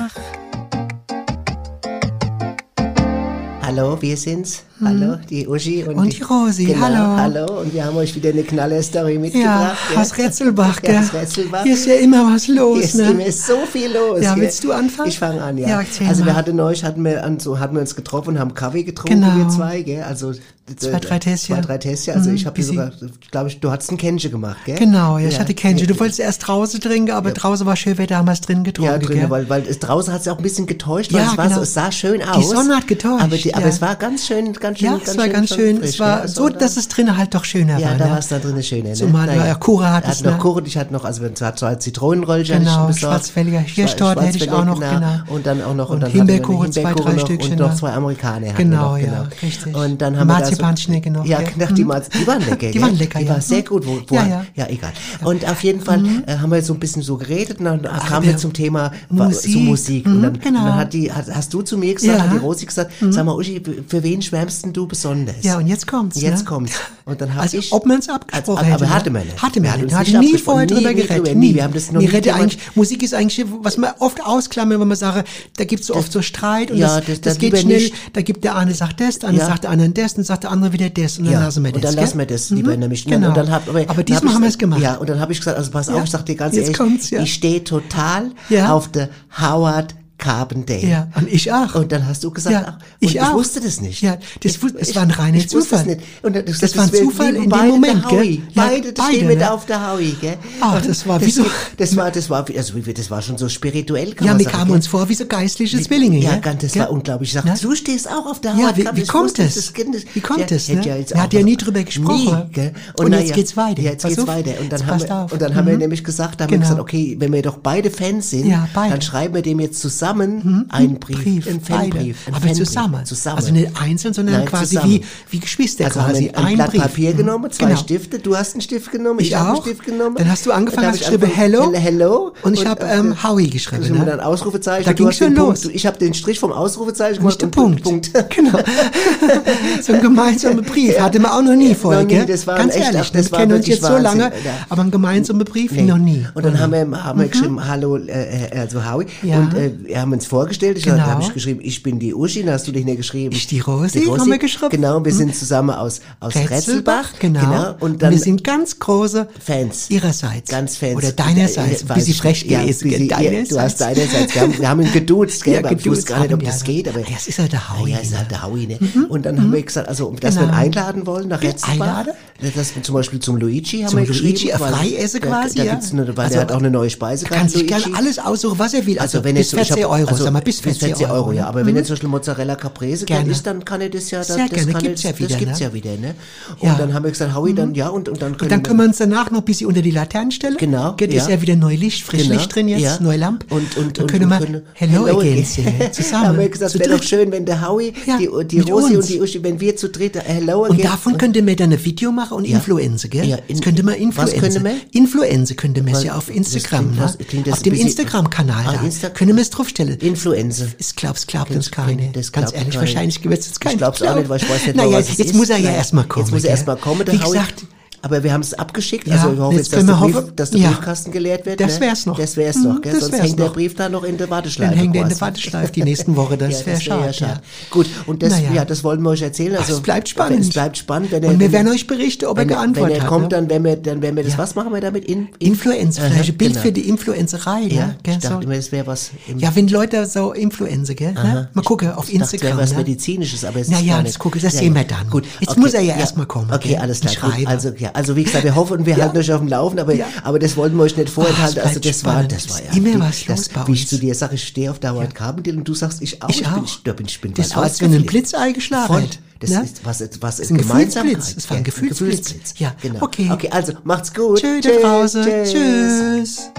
Hallo, 3.79 3.97
wir 4.03 4.17
sind's. 4.17 4.65
Mhm. 4.81 4.87
Hallo, 4.87 5.19
die 5.29 5.49
Uschi 5.49 5.83
und, 5.83 5.97
und 5.97 6.13
die, 6.13 6.19
die 6.19 6.23
Rosi. 6.23 6.65
Genau, 6.67 6.81
hallo. 6.83 7.17
Hallo, 7.17 7.61
und 7.63 7.75
wir 7.75 7.85
haben 7.85 7.97
euch 7.97 8.15
wieder 8.15 8.31
eine 8.31 8.45
Knaller-Story 8.45 9.19
mitgebracht. 9.19 9.77
Ja, 9.93 10.01
aus 10.01 10.17
Rätselbach, 10.17 10.81
gell? 10.81 10.95
Ja, 10.95 11.01
aus 11.01 11.13
Rätzelbach. 11.13 11.63
Hier 11.65 11.75
ist 11.75 11.87
ja 11.87 11.95
immer 11.95 12.33
was 12.33 12.47
los, 12.47 12.77
Hier 12.77 12.85
ist 12.85 12.95
ne? 12.95 13.11
immer 13.11 13.33
so 13.33 13.59
viel 13.71 13.93
los. 13.93 14.23
Ja, 14.23 14.37
willst 14.37 14.63
du 14.63 14.73
anfangen? 14.73 15.09
Ich 15.09 15.19
fange 15.19 15.43
an, 15.43 15.59
ja. 15.59 15.81
ja 15.81 16.09
also, 16.09 16.25
wir 16.25 16.37
hatten 16.37 16.61
euch, 16.61 16.85
hatten 16.85 17.05
wir, 17.05 17.25
an, 17.25 17.41
so, 17.41 17.59
hatten 17.59 17.75
wir 17.75 17.81
uns 17.81 17.97
getroffen, 17.97 18.31
und 18.31 18.39
haben 18.39 18.55
Kaffee 18.55 18.85
getrunken, 18.85 19.21
genau. 19.21 19.37
wir 19.37 19.49
zwei, 19.49 19.83
gell? 19.83 20.05
Also, 20.05 20.33
zwei, 20.77 21.01
drei 21.01 21.19
Tässchen. 21.19 21.57
Zwei, 21.57 21.61
drei 21.63 21.79
Tässchen. 21.79 22.15
Also, 22.15 22.31
mhm, 22.31 22.37
ich 22.37 22.47
habe 22.47 22.63
sogar, 22.63 22.93
glaube 23.33 23.49
ich, 23.49 23.59
du 23.59 23.73
hattest 23.73 23.91
ein 23.91 23.97
Kenji 23.97 24.29
gemacht, 24.29 24.59
gell? 24.65 24.77
Genau, 24.77 25.19
ja, 25.19 25.27
ich 25.27 25.41
hatte 25.41 25.55
Kenji. 25.55 25.89
Du 25.89 25.99
wolltest 25.99 26.21
erst 26.21 26.47
draußen 26.47 26.81
trinken, 26.81 27.11
aber 27.11 27.33
draußen 27.33 27.67
war 27.67 27.75
schön 27.75 27.99
Wetter, 27.99 28.17
haben 28.17 28.27
wir 28.27 28.33
es 28.33 28.43
drin 28.43 28.63
getrunken. 28.63 28.93
Ja, 28.93 28.99
drin, 28.99 29.29
weil, 29.29 29.49
weil 29.49 29.63
draußen 29.63 30.13
hat 30.13 30.21
es 30.21 30.29
auch 30.29 30.39
ein 30.39 30.43
bisschen 30.43 30.67
getäuscht, 30.67 31.13
weil 31.13 31.23
es, 31.23 31.37
war 31.37 31.47
genau. 31.47 31.57
so, 31.57 31.63
es 31.63 31.75
sah 31.75 31.91
schön 31.91 32.23
aus. 32.23 32.37
Die 32.39 32.55
Sonne 32.55 32.77
hat 32.77 32.87
getäuscht. 32.87 33.25
Aber 33.25 33.37
die, 33.37 33.55
aber 33.55 33.68
es 33.69 33.81
war 33.81 33.97
ganz 33.97 34.27
schön, 34.27 34.53
ganz 34.53 34.79
schön. 34.79 34.87
Ja, 34.87 34.93
ganz 34.97 35.09
es 35.09 35.17
war 35.17 35.25
schön 35.25 35.33
ganz 35.33 35.49
schön. 35.49 35.79
Frisch, 35.79 35.89
es 35.91 36.01
war 36.01 36.21
ja, 36.21 36.29
so, 36.29 36.45
also, 36.47 36.59
dass 36.59 36.77
ne? 36.77 36.81
es 36.81 36.89
drinnen 36.89 37.17
halt 37.17 37.35
doch 37.35 37.45
schöner 37.45 37.79
ja, 37.79 37.87
war. 37.87 37.93
Ja, 37.93 37.99
da 37.99 38.05
ne? 38.07 38.11
war 38.13 38.19
es 38.19 38.29
da 38.29 38.39
drinnen 38.39 38.63
schöner. 38.63 38.89
Ne? 38.91 38.95
Zumal 38.95 39.27
naja. 39.27 39.47
ja 39.47 39.55
Kura 39.55 39.93
hat 39.93 40.09
es. 40.09 40.23
Noch 40.23 40.39
Kura, 40.39 40.63
ich 40.65 40.77
hatte 40.77 40.93
noch, 40.93 41.05
also 41.05 41.23
wenn 41.23 41.33
es 41.33 41.41
war 41.41 41.55
zwei 41.55 41.75
Zitronenröllchen. 41.77 42.61
Genau, 42.61 42.93
Schwarzfälliger 42.93 43.61
Hirschtorten 43.61 44.25
hätte 44.25 44.39
ich 44.39 44.51
auch 44.51 44.65
noch, 44.65 44.81
genau. 44.81 45.19
Und 45.29 45.47
dann 45.47 45.63
auch 45.63 45.75
noch, 45.75 45.91
und, 45.91 45.97
und 45.97 46.03
dann 46.03 46.11
Himbeerkuchen, 46.11 46.73
zwei, 46.73 46.93
drei 46.95 47.19
Stückchen. 47.19 47.53
Und 47.53 47.59
noch 47.59 47.75
zwei 47.75 47.93
Amerikaner. 47.93 48.53
Genau, 48.55 48.95
genau, 48.95 49.13
ja, 49.13 49.29
richtig. 49.43 49.75
Und 49.75 50.01
dann 50.01 50.19
haben 50.19 50.29
wir 50.29 50.35
Marzipanschnecke 50.35 51.11
noch. 51.11 51.25
Ja, 51.25 51.41
genau, 51.41 51.71
mhm. 51.71 51.75
die 51.75 51.87
waren 51.87 52.47
lecker. 52.49 52.71
Die 52.79 52.83
waren 52.83 52.99
lecker, 52.99 53.19
ja. 53.19 53.25
Die 53.25 53.31
war 53.31 53.41
sehr 53.41 53.63
gut. 53.63 53.85
Ja, 54.11 54.67
egal. 54.69 54.93
Und 55.25 55.49
auf 55.49 55.63
jeden 55.63 55.81
Fall 55.81 55.99
mhm. 55.99 56.25
äh, 56.27 56.37
haben 56.37 56.51
wir 56.51 56.57
jetzt 56.57 56.67
so 56.67 56.75
ein 56.75 56.81
bisschen 56.81 57.03
so 57.03 57.17
geredet 57.17 57.59
und 57.61 57.65
dann 57.65 57.83
kamen 57.83 58.27
wir 58.27 58.37
zum 58.37 58.53
Thema, 58.53 58.93
zu 59.33 59.59
Musik. 59.59 60.07
Und 60.07 60.19
mhm, 60.19 60.23
dann 60.23 60.41
genau. 60.41 60.61
hat 60.61 60.93
die, 60.93 61.13
hast 61.13 61.53
du 61.53 61.63
zu 61.63 61.79
mir 61.79 61.95
gesagt, 61.95 62.21
hat 62.21 62.33
die 62.33 62.39
Rosi 62.39 62.67
gesagt, 62.67 62.93
sag 63.11 63.25
mal, 63.25 63.33
Uschi, 63.49 63.63
für 63.87 64.03
wen 64.03 64.23
schwärmst 64.23 64.65
denn 64.65 64.73
du 64.73 64.87
besonders? 64.87 65.43
Ja, 65.43 65.59
und 65.59 65.67
jetzt 65.67 65.87
kommt's. 65.87 66.17
Ne? 66.17 66.23
Jetzt 66.23 66.41
ne? 66.41 66.45
kommt's. 66.45 66.73
Und 67.05 67.21
dann 67.21 67.31
habe 67.31 67.43
also, 67.43 67.59
ich. 67.59 67.73
Ob 67.73 67.87
man's 67.87 68.07
es 68.07 68.15
abgesprochen 68.15 68.59
also, 68.59 68.75
aber 68.75 68.87
ne? 68.87 68.95
hatte 68.95 69.11
man 69.11 69.25
nicht. 69.25 69.43
Hatte 69.43 69.61
man 69.61 69.81
nicht. 69.81 69.95
Hatte 69.95 70.19
nie 70.19 70.39
vorher 70.39 70.67
nie, 70.67 70.75
drüber 70.75 70.95
geredet. 70.95 71.37
Nie. 71.37 71.55
Wir 71.55 71.65
haben 71.65 71.75
das 71.75 71.91
noch 71.91 72.01
nie 72.01 72.31
eigentlich, 72.31 72.59
Musik 72.75 73.03
ist 73.03 73.15
eigentlich, 73.15 73.47
was 73.63 73.77
man 73.77 73.93
oft 73.99 74.25
ausklammert, 74.25 74.81
wenn 74.81 74.89
man 74.89 74.97
sagt, 74.97 75.29
da 75.57 75.65
gibt's 75.65 75.87
so 75.87 75.95
oft 75.95 76.13
so 76.13 76.23
Streit 76.23 76.71
und 76.71 76.79
ja, 76.79 76.99
das, 76.99 77.07
das, 77.07 77.21
das 77.21 77.39
geht 77.39 77.59
schnell. 77.59 77.79
Nicht. 77.79 77.95
Da 78.13 78.23
gibt 78.23 78.45
der 78.45 78.57
eine 78.57 78.75
sagt 78.75 79.01
das, 79.01 79.19
der 79.19 79.31
andere 79.31 79.47
ja. 79.47 79.51
sagt 79.51 79.65
der 79.65 79.71
andere 79.71 79.91
das, 79.91 80.15
dann 80.15 80.25
sagt 80.25 80.45
der 80.45 80.51
andere 80.51 80.73
wieder 80.73 80.91
das 80.91 81.19
und 81.19 81.25
dann 81.25 81.35
ja. 81.35 81.45
lassen 81.45 81.65
wir 81.65 81.73
das. 81.73 81.77
Und 81.77 81.85
dann 81.85 81.95
lassen 81.95 82.19
wir 82.19 82.27
das 82.27 82.51
lieber 82.51 82.75
mhm. 82.75 82.81
nämlich. 82.81 83.07
Ne? 83.07 83.15
Genau. 83.15 83.29
Und 83.29 83.37
dann 83.37 83.51
hab, 83.51 83.69
aber, 83.69 83.85
aber 83.87 84.03
diesmal 84.03 84.35
haben 84.35 84.43
wir 84.43 84.49
es 84.49 84.59
gemacht. 84.59 84.81
Ja, 84.81 84.97
und 84.97 85.09
dann 85.09 85.21
habe 85.21 85.33
ich 85.33 85.39
gesagt, 85.39 85.57
also 85.57 85.71
pass 85.71 85.89
auf, 85.89 86.05
ich 86.05 86.11
sag 86.11 86.27
dir 86.27 86.37
ganz 86.37 86.57
ehrlich, 86.57 86.79
ich 87.13 87.35
stehe 87.35 87.65
total 87.65 88.31
auf 88.69 88.89
der 88.89 89.09
Howard 89.41 89.95
Carbondale. 90.19 90.85
Ja, 90.85 91.09
und 91.15 91.33
ich 91.33 91.53
auch. 91.53 91.77
Und 91.77 91.93
dann 91.93 92.05
hast 92.05 92.25
du 92.25 92.33
gesagt, 92.33 92.53
ja, 92.53 92.77
ach, 92.77 92.85
ich, 92.99 93.15
ich 93.15 93.33
wusste 93.33 93.61
das 93.61 93.81
nicht. 93.81 94.03
Ja, 94.03 94.19
das, 94.43 94.57
ich, 94.57 94.73
das 94.77 94.95
war 94.97 95.03
ein 95.03 95.13
reiner 95.13 95.47
Zufall. 95.47 95.85
Das, 95.85 95.97
und 96.23 96.35
das, 96.49 96.59
das, 96.59 96.77
war 96.77 96.85
ein 96.85 96.93
Zufall 96.93 97.37
in 97.37 97.49
dem 97.49 97.69
Moment, 97.69 98.05
Howie. 98.11 98.39
gell? 98.39 98.43
Ja, 98.53 98.67
beide, 98.67 98.93
beide 98.93 99.03
stehen 99.15 99.29
ne? 99.29 99.35
mit 99.37 99.45
auf 99.45 99.67
der 99.67 99.93
Howie, 99.93 100.17
gell? 100.21 100.37
Ach, 100.61 100.83
das 100.85 101.07
war 101.07 101.21
wie 101.21 101.31
so. 101.31 101.45
Das 101.77 101.97
war, 101.97 102.11
das 102.11 102.29
war, 102.29 102.45
also 102.57 102.75
wie 102.75 102.85
wir, 102.85 102.95
das 102.95 103.11
war 103.13 103.23
schon 103.23 103.39
so 103.39 103.49
spirituell. 103.49 104.15
ja, 104.21 104.37
wir 104.37 104.47
kamen 104.47 104.73
uns 104.73 104.89
vor 104.89 105.09
wie 105.09 105.15
so 105.15 105.25
geistliche 105.27 105.81
Zwillinge. 105.81 106.19
Ja, 106.19 106.33
ne? 106.33 106.41
ganz, 106.41 106.63
das 106.63 106.73
gell? 106.73 106.83
war 106.83 106.91
unglaublich. 106.91 107.29
Ich 107.29 107.35
sagte, 107.35 107.55
du 107.61 107.75
stehst 107.77 108.11
auch 108.11 108.27
auf 108.27 108.41
der 108.41 108.55
Howie. 108.55 108.83
Ja, 108.83 108.93
wie, 108.93 109.03
wie 109.03 109.07
kommt 109.07 109.39
das? 109.39 109.55
das 109.55 109.73
wie 110.13 110.21
kommt 110.21 110.51
das? 110.51 110.69
Ne? 110.69 111.07
Er 111.11 111.23
hat 111.23 111.33
ja 111.33 111.43
nie 111.43 111.57
drüber 111.57 111.85
gesprochen. 111.85 112.51
Und 112.99 113.13
jetzt 113.13 113.35
geht's 113.35 113.57
weiter. 113.57 113.83
Jetzt 113.83 114.05
geht's 114.05 114.27
weiter. 114.27 114.55
Und 114.61 114.73
dann 114.73 114.85
haben 114.85 115.01
wir, 115.01 115.15
mhm. 115.15 115.27
und 115.31 115.43
dann 115.43 115.55
haben 115.55 115.67
wir 115.69 115.79
nämlich 115.79 116.03
gesagt, 116.03 116.41
haben 116.41 116.51
wir 116.51 116.59
gesagt, 116.59 116.81
okay, 116.81 117.17
wenn 117.21 117.33
wir 117.33 117.43
doch 117.43 117.59
beide 117.59 117.93
Fans 117.93 118.31
sind, 118.31 118.53
dann 118.75 119.01
schreiben 119.01 119.35
wir 119.35 119.43
dem 119.43 119.61
jetzt 119.61 119.81
zusammen 119.81 120.08
zusammen 120.09 120.37
mhm. 120.37 120.43
hm? 120.43 120.67
einen 120.71 120.99
Brief, 120.99 121.23
Brief 121.23 121.49
einen 121.49 121.61
Fanbrief. 121.61 122.25
Beide. 122.25 122.37
Einen 122.37 122.45
aber 122.45 122.55
zusammen. 122.55 123.05
zusammen. 123.05 123.37
Also 123.37 123.53
nicht 123.53 123.71
einzeln, 123.81 124.15
sondern 124.15 124.37
Nein, 124.37 124.47
quasi 124.47 124.79
wie, 124.85 125.05
wie 125.31 125.41
Geschwister 125.41 125.87
also 125.87 126.01
quasi. 126.01 126.31
Ein, 126.31 126.45
ein 126.45 126.55
Blatt 126.55 126.71
Brief. 126.71 126.83
Papier 126.83 127.13
mhm. 127.13 127.17
genommen, 127.17 127.51
zwei 127.51 127.67
genau. 127.67 127.79
Stifte. 127.79 128.19
Du 128.19 128.37
hast 128.37 128.55
einen 128.55 128.63
Stift 128.63 128.91
genommen, 128.91 129.21
ich, 129.21 129.29
ich 129.29 129.37
habe 129.37 129.51
einen 129.51 129.63
Stift 129.63 129.85
genommen. 129.85 130.17
Dann 130.17 130.31
hast 130.31 130.47
du 130.47 130.53
angefangen, 130.53 130.89
hast 130.89 130.99
geschrieben 130.99 131.27
Hello. 131.27 131.73
Hello. 131.73 132.33
Und 132.43 132.55
ich 132.55 132.67
habe 132.67 132.85
äh, 132.85 132.99
ähm, 132.99 133.23
Howie 133.23 133.51
geschrieben. 133.51 133.83
Ich 133.85 133.91
ne? 133.91 134.05
dann 134.05 134.21
Ausrufezeichen. 134.21 134.85
Da 134.85 134.93
ging 134.93 135.11
schon 135.13 135.35
los. 135.35 135.63
Punkt. 135.63 135.77
Ich 135.77 135.87
habe 135.87 135.99
den 135.99 136.15
Strich 136.15 136.39
vom 136.39 136.53
Ausrufezeichen 136.53 137.19
gemacht. 137.19 137.35
Nicht 137.35 137.43
den 137.43 137.51
Punkt. 137.51 137.83
Punkt. 137.83 138.11
Genau. 138.39 138.59
so 139.83 139.95
ein 139.95 140.03
gemeinsamer 140.03 140.63
Brief 140.63 140.99
hatte 141.01 141.19
man 141.19 141.31
auch 141.33 141.43
noch 141.43 141.57
nie 141.57 141.75
vorher. 141.75 142.05
Ganz 142.05 142.77
ehrlich, 142.77 143.01
echt, 143.01 143.15
das 143.15 143.33
wir 143.33 143.39
kennen 143.39 143.53
uns 143.53 143.67
jetzt 143.67 143.83
so 143.83 143.97
lange, 143.97 144.31
aber 144.69 144.83
einen 144.83 144.91
gemeinsamen 144.91 145.45
Brief 145.45 145.73
noch 145.73 145.99
nie. 145.99 146.27
Und 146.35 146.45
dann 146.45 146.59
haben 146.59 146.73
wir 146.73 146.85
mhm. 146.85 147.31
geschrieben 147.31 147.67
Hallo, 147.67 147.97
äh, 147.97 148.47
äh, 148.47 148.59
also 148.59 148.85
Howie. 148.85 149.07
Und 149.23 149.55
haben 150.01 150.13
uns 150.13 150.27
vorgestellt. 150.27 150.79
Ich 150.79 150.85
genau. 150.85 150.99
habe 150.99 151.23
ich 151.23 151.33
geschrieben, 151.33 151.61
ich 151.63 151.83
bin 151.83 151.99
die 151.99 152.15
Uschi, 152.15 152.43
dann 152.43 152.55
hast 152.55 152.67
du 152.67 152.73
dich 152.73 152.85
nicht 152.85 152.99
geschrieben. 152.99 153.35
Ich 153.35 153.47
die 153.47 153.61
Rosi, 153.61 154.01
die 154.01 154.07
Rosi. 154.07 154.21
haben 154.21 154.31
wir 154.31 154.39
geschrieben. 154.39 154.71
Genau, 154.71 155.05
wir 155.05 155.11
hm. 155.11 155.19
sind 155.19 155.35
zusammen 155.35 155.71
aus, 155.71 156.01
aus 156.21 156.35
Retzelbach. 156.35 157.11
Genau. 157.19 157.41
genau. 157.41 157.75
Und 157.81 158.03
dann 158.03 158.13
wir 158.13 158.19
sind 158.19 158.45
ganz 158.45 158.79
große 158.79 159.29
Fans. 159.45 159.91
Ihrerseits. 159.91 160.51
Ganz 160.51 160.77
Fans. 160.77 160.97
Oder 160.97 161.13
deinerseits, 161.13 161.85
wie 161.95 162.01
sie 162.01 162.13
frech 162.13 162.45
ja, 162.45 162.63
ist. 162.63 162.83
Ja, 162.83 162.99
deinerseits. 162.99 163.49
Du 163.49 163.61
hast 163.61 163.81
deinerseits. 163.81 164.35
Wir 164.35 164.43
haben, 164.43 164.59
wir 164.59 164.69
haben 164.69 164.81
ihn 164.81 164.93
geduzt, 164.93 165.45
gell, 165.45 165.55
ja, 165.55 165.63
geduzt 165.63 165.87
ich 165.87 165.93
wusste 165.93 166.13
gar 166.13 166.21
nicht, 166.21 166.35
ob 166.35 166.43
das 166.43 166.65
geht. 166.65 166.89
Aber 166.89 167.01
das 167.01 167.29
ist 167.29 167.39
halt 167.39 167.53
der 167.53 167.79
Howie. 167.79 167.91
Ja, 167.91 167.99
ist 167.99 168.13
ne? 168.13 168.19
halt 168.19 168.31
der 168.31 168.43
Howie, 168.43 168.67
ne? 168.67 168.79
Mhm. 168.81 169.05
Und 169.09 169.27
dann 169.27 169.37
mhm. 169.37 169.41
haben 169.43 169.53
wir 169.53 169.63
gesagt, 169.63 169.89
also, 169.89 170.15
dass 170.21 170.35
genau. 170.35 170.47
wir 170.47 170.53
ihn 170.53 170.59
einladen 170.59 171.07
wollen 171.07 171.29
nach 171.29 171.43
Retzelbach. 171.43 172.07
Dass 172.55 172.75
wir 172.75 172.83
zum 172.83 172.95
Beispiel 172.95 173.19
zum 173.19 173.37
Luigi 173.37 173.81
haben 173.81 173.89
zum 173.89 173.99
wir 173.99 174.07
geschrieben. 174.07 174.29
Luigi, 174.29 174.53
Freiessen 174.53 175.21
quasi, 175.21 175.59
da, 175.59 175.65
da. 175.65 175.71
Gibt's 175.73 175.93
eine, 175.93 176.17
weil 176.17 176.25
also, 176.27 176.35
der 176.35 176.43
hat 176.43 176.53
auch 176.53 176.59
eine 176.59 176.71
neue 176.71 176.91
Speisekarte. 176.91 177.41
Kann 177.41 177.49
sich 177.49 177.67
gerne 177.67 177.87
alles 177.97 178.19
aussuchen, 178.19 178.59
was 178.59 178.75
er 178.75 178.87
will. 178.87 178.99
Also, 178.99 179.19
also 179.19 179.25
wenn 179.25 179.37
er 179.37 179.45
so, 179.45 179.57
ich 179.57 179.71
habe 179.73 179.88
Euro, 179.89 180.09
also, 180.09 180.25
sag 180.25 180.33
mal, 180.33 180.41
bis 180.41 180.61
40, 180.61 180.83
40 180.83 181.07
Euro. 181.07 181.15
Euro. 181.15 181.33
Ja, 181.33 181.43
ne? 181.43 181.49
aber 181.49 181.63
mhm. 181.63 181.67
wenn 181.69 181.77
jetzt 181.77 181.87
zum 181.87 181.95
Beispiel 181.95 182.09
Mozzarella 182.09 182.57
Caprese 182.57 183.05
gerne 183.05 183.31
ist, 183.31 183.47
dann 183.47 183.65
kann 183.65 183.81
ich 183.81 183.91
das 183.91 184.11
ja, 184.11 184.19
das, 184.19 184.29
Sehr 184.29 184.49
gerne. 184.49 184.73
das, 184.73 184.83
gibt's, 184.83 185.03
jetzt, 185.03 185.05
ja 185.05 185.19
wieder, 185.19 185.29
das 185.29 185.39
gibt's 185.39 185.61
ne? 185.61 185.67
ja 185.67 185.73
wieder, 185.73 185.91
ne? 185.97 186.15
Und 186.59 186.69
ja. 186.69 186.75
dann 186.77 186.95
haben 186.95 187.05
wir 187.05 187.11
gesagt, 187.11 187.35
Howie, 187.35 187.55
dann, 187.55 187.71
mhm. 187.71 187.75
ja, 187.75 187.89
und, 187.89 188.09
und 188.09 188.23
dann 188.23 188.37
können, 188.37 188.43
und 188.43 188.51
dann 188.51 188.63
können 188.63 188.79
wir, 188.79 188.85
uns 188.85 188.99
danach 188.99 189.31
noch 189.31 189.41
ein 189.41 189.45
bisschen 189.45 189.67
unter 189.67 189.83
die 189.83 189.91
Laternen 189.91 190.31
stellen. 190.31 190.57
Genau. 190.59 190.93
Geht 190.95 191.13
ja. 191.13 191.23
ist 191.23 191.31
ja 191.31 191.41
wieder 191.41 191.57
neu 191.57 191.75
Licht, 191.75 192.05
frisch 192.05 192.23
genau, 192.23 192.35
Licht 192.35 192.55
drin 192.55 192.69
jetzt, 192.69 192.83
ja. 192.83 192.99
neue 193.01 193.17
Lampe. 193.17 193.47
Und, 193.55 193.77
und, 193.77 193.99
dann 193.99 194.07
können 194.07 194.25
und, 194.25 194.41
wir 194.41 194.63
Hello, 194.75 195.07
Hello 195.07 195.21
again 195.21 195.45
singen, 195.45 195.75
zusammen. 195.93 196.29
haben 196.29 196.39
wir 196.39 196.49
gesagt, 196.49 196.79
wäre 196.79 196.97
doch 196.97 197.03
schön, 197.03 197.33
wenn 197.33 197.45
der 197.45 197.67
Howie, 197.67 197.93
die, 198.19 198.61
Rosi 198.61 198.97
und 198.97 199.09
die 199.09 199.21
Uschi, 199.21 199.43
wenn 199.43 199.61
wir 199.61 199.77
zu 199.77 199.89
dritt 199.89 200.17
äh, 200.17 200.21
Hello 200.21 200.65
again. 200.65 200.77
Und 200.77 200.85
davon 200.85 201.19
könnte 201.19 201.43
man 201.43 201.57
dann 201.57 201.73
ein 201.73 201.85
Video 201.85 202.13
machen 202.13 202.35
und 202.35 202.45
Influencer, 202.45 203.09
gell? 203.09 203.39
Das 203.49 203.61
könnte 203.61 203.83
man 203.83 203.95
Influencer. 203.95 204.35
Was 204.35 204.41
könnte 204.41 204.61
man? 204.61 204.73
Influencer 204.93 205.55
könnte 205.55 205.83
man 205.83 206.03
ja 206.03 206.15
auf 206.15 206.35
Instagram, 206.35 206.95
ne? 206.95 207.05
Auf 207.51 207.63
dem 207.63 207.75
Instagram-Kanal 207.75 208.65
ah, 208.67 208.81
da. 209.03 209.11
Können 209.11 209.37
wir 209.37 209.43
es 209.43 209.51
drauf 209.51 209.69
draufstellen. 209.87 210.01
Influencer. 210.01 210.67
Ich 210.79 210.97
glaub's, 210.97 211.27
glaubt 211.27 211.51
Das 211.51 211.57
uns 211.57 211.71
keine. 211.71 212.11
das 212.13 212.33
Ganz 212.33 212.53
ehrlich, 212.53 212.71
keiner. 212.71 212.81
wahrscheinlich 212.81 213.25
wird 213.25 213.39
es 213.41 213.61
keiner 213.61 213.73
Ich 213.75 213.79
glaub's 213.79 214.03
auch 214.03 214.15
nicht, 214.17 214.29
weil 214.29 214.37
ich 214.43 214.49
weiß 214.49 214.67
nicht, 214.67 214.77
naja, 214.77 214.99
was 214.99 215.09
es 215.11 215.19
jetzt 215.19 215.31
ist. 215.31 215.37
muss 215.37 215.51
er 215.51 215.59
ja 215.59 215.71
erstmal 215.71 216.05
kommen. 216.05 216.27
Jetzt 216.27 216.33
muss 216.33 216.43
er 216.45 216.49
gell? 216.49 216.51
erst 216.53 216.67
mal 216.67 216.77
kommen, 216.77 217.05
der 217.05 217.15
Wie 217.15 217.19
gesagt, 217.19 217.65
Aber 218.03 218.23
wir 218.23 218.33
haben 218.33 218.43
es 218.43 218.55
abgeschickt. 218.55 219.07
Ja, 219.09 219.15
also 219.17 219.33
ich 219.33 219.39
hoffe 219.41 219.57
jetzt 219.57 219.73
dass 219.73 219.85
der, 219.85 219.93
Brief, 219.95 220.15
hoffen- 220.15 220.33
dass 220.37 220.51
der 220.51 220.61
ja. 220.61 220.69
Briefkasten 220.69 221.11
geleert 221.13 221.47
wird. 221.47 221.61
Das 221.61 221.75
ne? 221.81 221.87
wär's 221.87 222.07
noch. 222.07 222.19
Das 222.19 222.37
wär's 222.37 222.57
Mhm, 222.57 222.63
noch, 222.65 222.81
gell? 222.81 222.93
das 222.93 223.01
Sonst 223.01 223.13
wär's 223.13 223.23
hängt 223.27 223.39
der 223.39 223.47
noch. 223.47 223.53
Brief 223.55 223.75
da 223.75 223.89
noch 223.89 224.05
in 224.05 224.17
der 224.17 224.31
Warteschleife. 224.31 224.71
Dann 224.71 224.79
hängt 224.79 224.97
er 224.97 225.03
in 225.03 225.09
der 225.09 225.21
Warteschleife 225.21 225.73
die 225.73 225.83
nächsten 225.83 226.17
Wochen. 226.17 226.39
Das 226.39 226.61
ja, 226.61 226.67
wäre 226.67 226.77
das 226.77 226.87
wär 226.87 226.93
schade. 226.95 227.07
ja 227.07 227.13
schade. 227.13 227.33
Ja. 227.33 227.41
Gut, 227.71 227.87
und 228.07 228.23
das, 228.23 228.31
Naja. 228.33 228.53
ja, 228.55 228.65
das 228.65 228.85
wollen 228.85 229.03
wir 229.03 229.11
euch 229.11 229.23
erzählen. 229.23 229.55
Ach, 229.57 229.61
Also, 229.63 229.75
es 229.75 229.81
bleibt 229.81 230.09
spannend. 230.09 230.41
Es 230.41 230.51
bleibt 230.51 230.79
spannend. 230.79 231.11
Wenn 231.11 231.23
er, 231.25 231.31
Und 231.31 231.41
wir 231.41 231.51
werden 231.53 231.69
euch 231.73 231.87
berichten, 231.87 232.27
ob 232.27 232.39
er 232.39 232.47
geantwortet 232.47 232.95
Wenn 232.95 233.01
er 233.01 233.03
hat, 233.03 233.09
kommt, 233.09 233.23
ne? 233.25 233.29
dann 233.31 233.51
werden 233.51 233.65
wir, 233.65 233.77
dann 233.77 234.01
werden 234.03 234.17
wir 234.17 234.25
das, 234.25 234.39
was 234.39 234.55
machen 234.55 234.73
wir 234.73 234.81
damit? 234.81 235.05
In, 235.05 235.29
in 235.39 235.49
Influencer, 235.49 236.03
Aha, 236.03 236.11
vielleicht 236.11 236.31
ein 236.31 236.39
Bild 236.39 236.53
genau. 236.53 236.63
für 236.63 236.73
die 236.73 236.89
Influencerei. 236.89 237.61
Ja, 237.63 237.87
ne? 237.89 237.97
Gell, 238.05 238.15
ich 238.15 238.21
dachte 238.21 238.45
immer, 238.45 238.55
das 238.55 238.71
wäre 238.73 238.87
was. 238.87 239.11
Ja, 239.37 239.55
wenn 239.57 239.67
Leute 239.69 240.07
so 240.07 240.33
Influencer, 240.33 240.95
gell? 240.95 241.13
Ne? 241.15 241.49
Mal 241.53 241.63
gucken 241.63 241.93
auf 241.93 242.13
Instagram. 242.13 242.51
wäre 242.59 242.63
was? 242.63 242.77
Medizinisches, 242.77 243.45
aber 243.45 243.57
es 243.61 243.69
ist 243.69 243.73
Naja, 243.73 244.03
das 244.03 244.19
gucke, 244.19 244.39
das 244.39 244.53
Ja, 244.55 244.61
sehen 244.61 244.75
ja. 244.75 244.81
wir 244.83 244.85
dann. 244.87 245.11
Gut, 245.11 245.25
Jetzt 245.41 245.57
muss 245.59 245.75
er 245.75 245.81
ja, 245.81 245.95
ja. 245.95 246.01
erst 246.01 246.17
mal 246.17 246.27
kommen. 246.27 246.51
Okay, 246.53 246.77
alles 246.77 247.01
klar. 247.01 247.33
Also, 247.47 247.71
ja, 247.79 247.88
also 247.95 248.17
wie 248.17 248.25
gesagt, 248.25 248.45
wir 248.45 248.55
hoffen, 248.55 248.85
wir 248.87 248.95
Ja. 248.99 249.05
halten 249.05 249.19
euch 249.19 249.33
auf 249.33 249.41
dem 249.41 249.49
Laufen, 249.49 249.79
aber, 249.79 249.95
Ja. 249.95 250.07
aber 250.23 250.39
das 250.39 250.57
wollten 250.57 250.77
wir 250.77 250.83
euch 250.85 250.97
nicht 250.97 251.11
vorenthalten. 251.11 251.59
Ach, 251.61 251.65
es 251.71 251.77
Also 251.77 251.81
das 251.81 252.05
war, 252.05 252.13
spannend. 252.13 252.33
das 252.33 252.49
war 252.51 252.61
ja. 252.63 252.73
Immer 252.73 253.01
was 253.07 253.25
das, 253.25 253.37
los 253.39 253.49
bei 253.51 253.67
Wie 253.69 253.73
ich 253.73 253.81
uns. 253.83 253.91
zu 253.91 253.99
dir 253.99 254.15
sage, 254.15 254.35
ich 254.37 254.45
stehe 254.47 254.71
auf 254.71 254.79
Dauer 254.79 255.07
Kabendil 255.07 255.57
und 255.59 255.65
du 255.69 255.75
sagst, 255.75 256.03
ich 256.03 256.23
auch. 256.23 256.29
Ich 256.31 256.39
Bin, 256.43 256.47
auch. 256.53 256.65
ich, 256.65 256.81
da 256.85 256.93
bin, 256.93 257.07
ich 257.07 257.21
bin 257.21 257.35
Das 257.35 257.55
war, 257.57 257.65
als 257.65 257.81
wenn 257.81 257.95
ein. 257.95 258.05
Blitz 258.07 258.35
eingeschlagen 258.35 258.87
Voll. 258.87 259.03
hat, 259.03 259.19
Das 259.41 259.51
ne? 259.51 259.63
ist 259.65 259.81
was, 259.85 260.03
was 260.21 260.41
ist 260.41 260.51
ein 260.51 260.59
Gemeinsamkeit. 260.59 261.15
Gefühlsblitz. 261.17 261.35
Das 261.37 261.51
war 261.51 261.57
ein 261.57 261.61
Ja, 261.61 261.65
Gefühlsblitz. 261.65 262.55
Ja, 262.59 262.75
genau. 262.81 263.03
okay. 263.03 263.29
Okay, 263.33 263.49
also 263.51 263.73
macht's 263.85 264.13
gut. 264.15 264.41
Tschö 264.41 264.61
da 264.61 264.71
draußen. 264.81 265.25
Tschüss. 265.45 266.51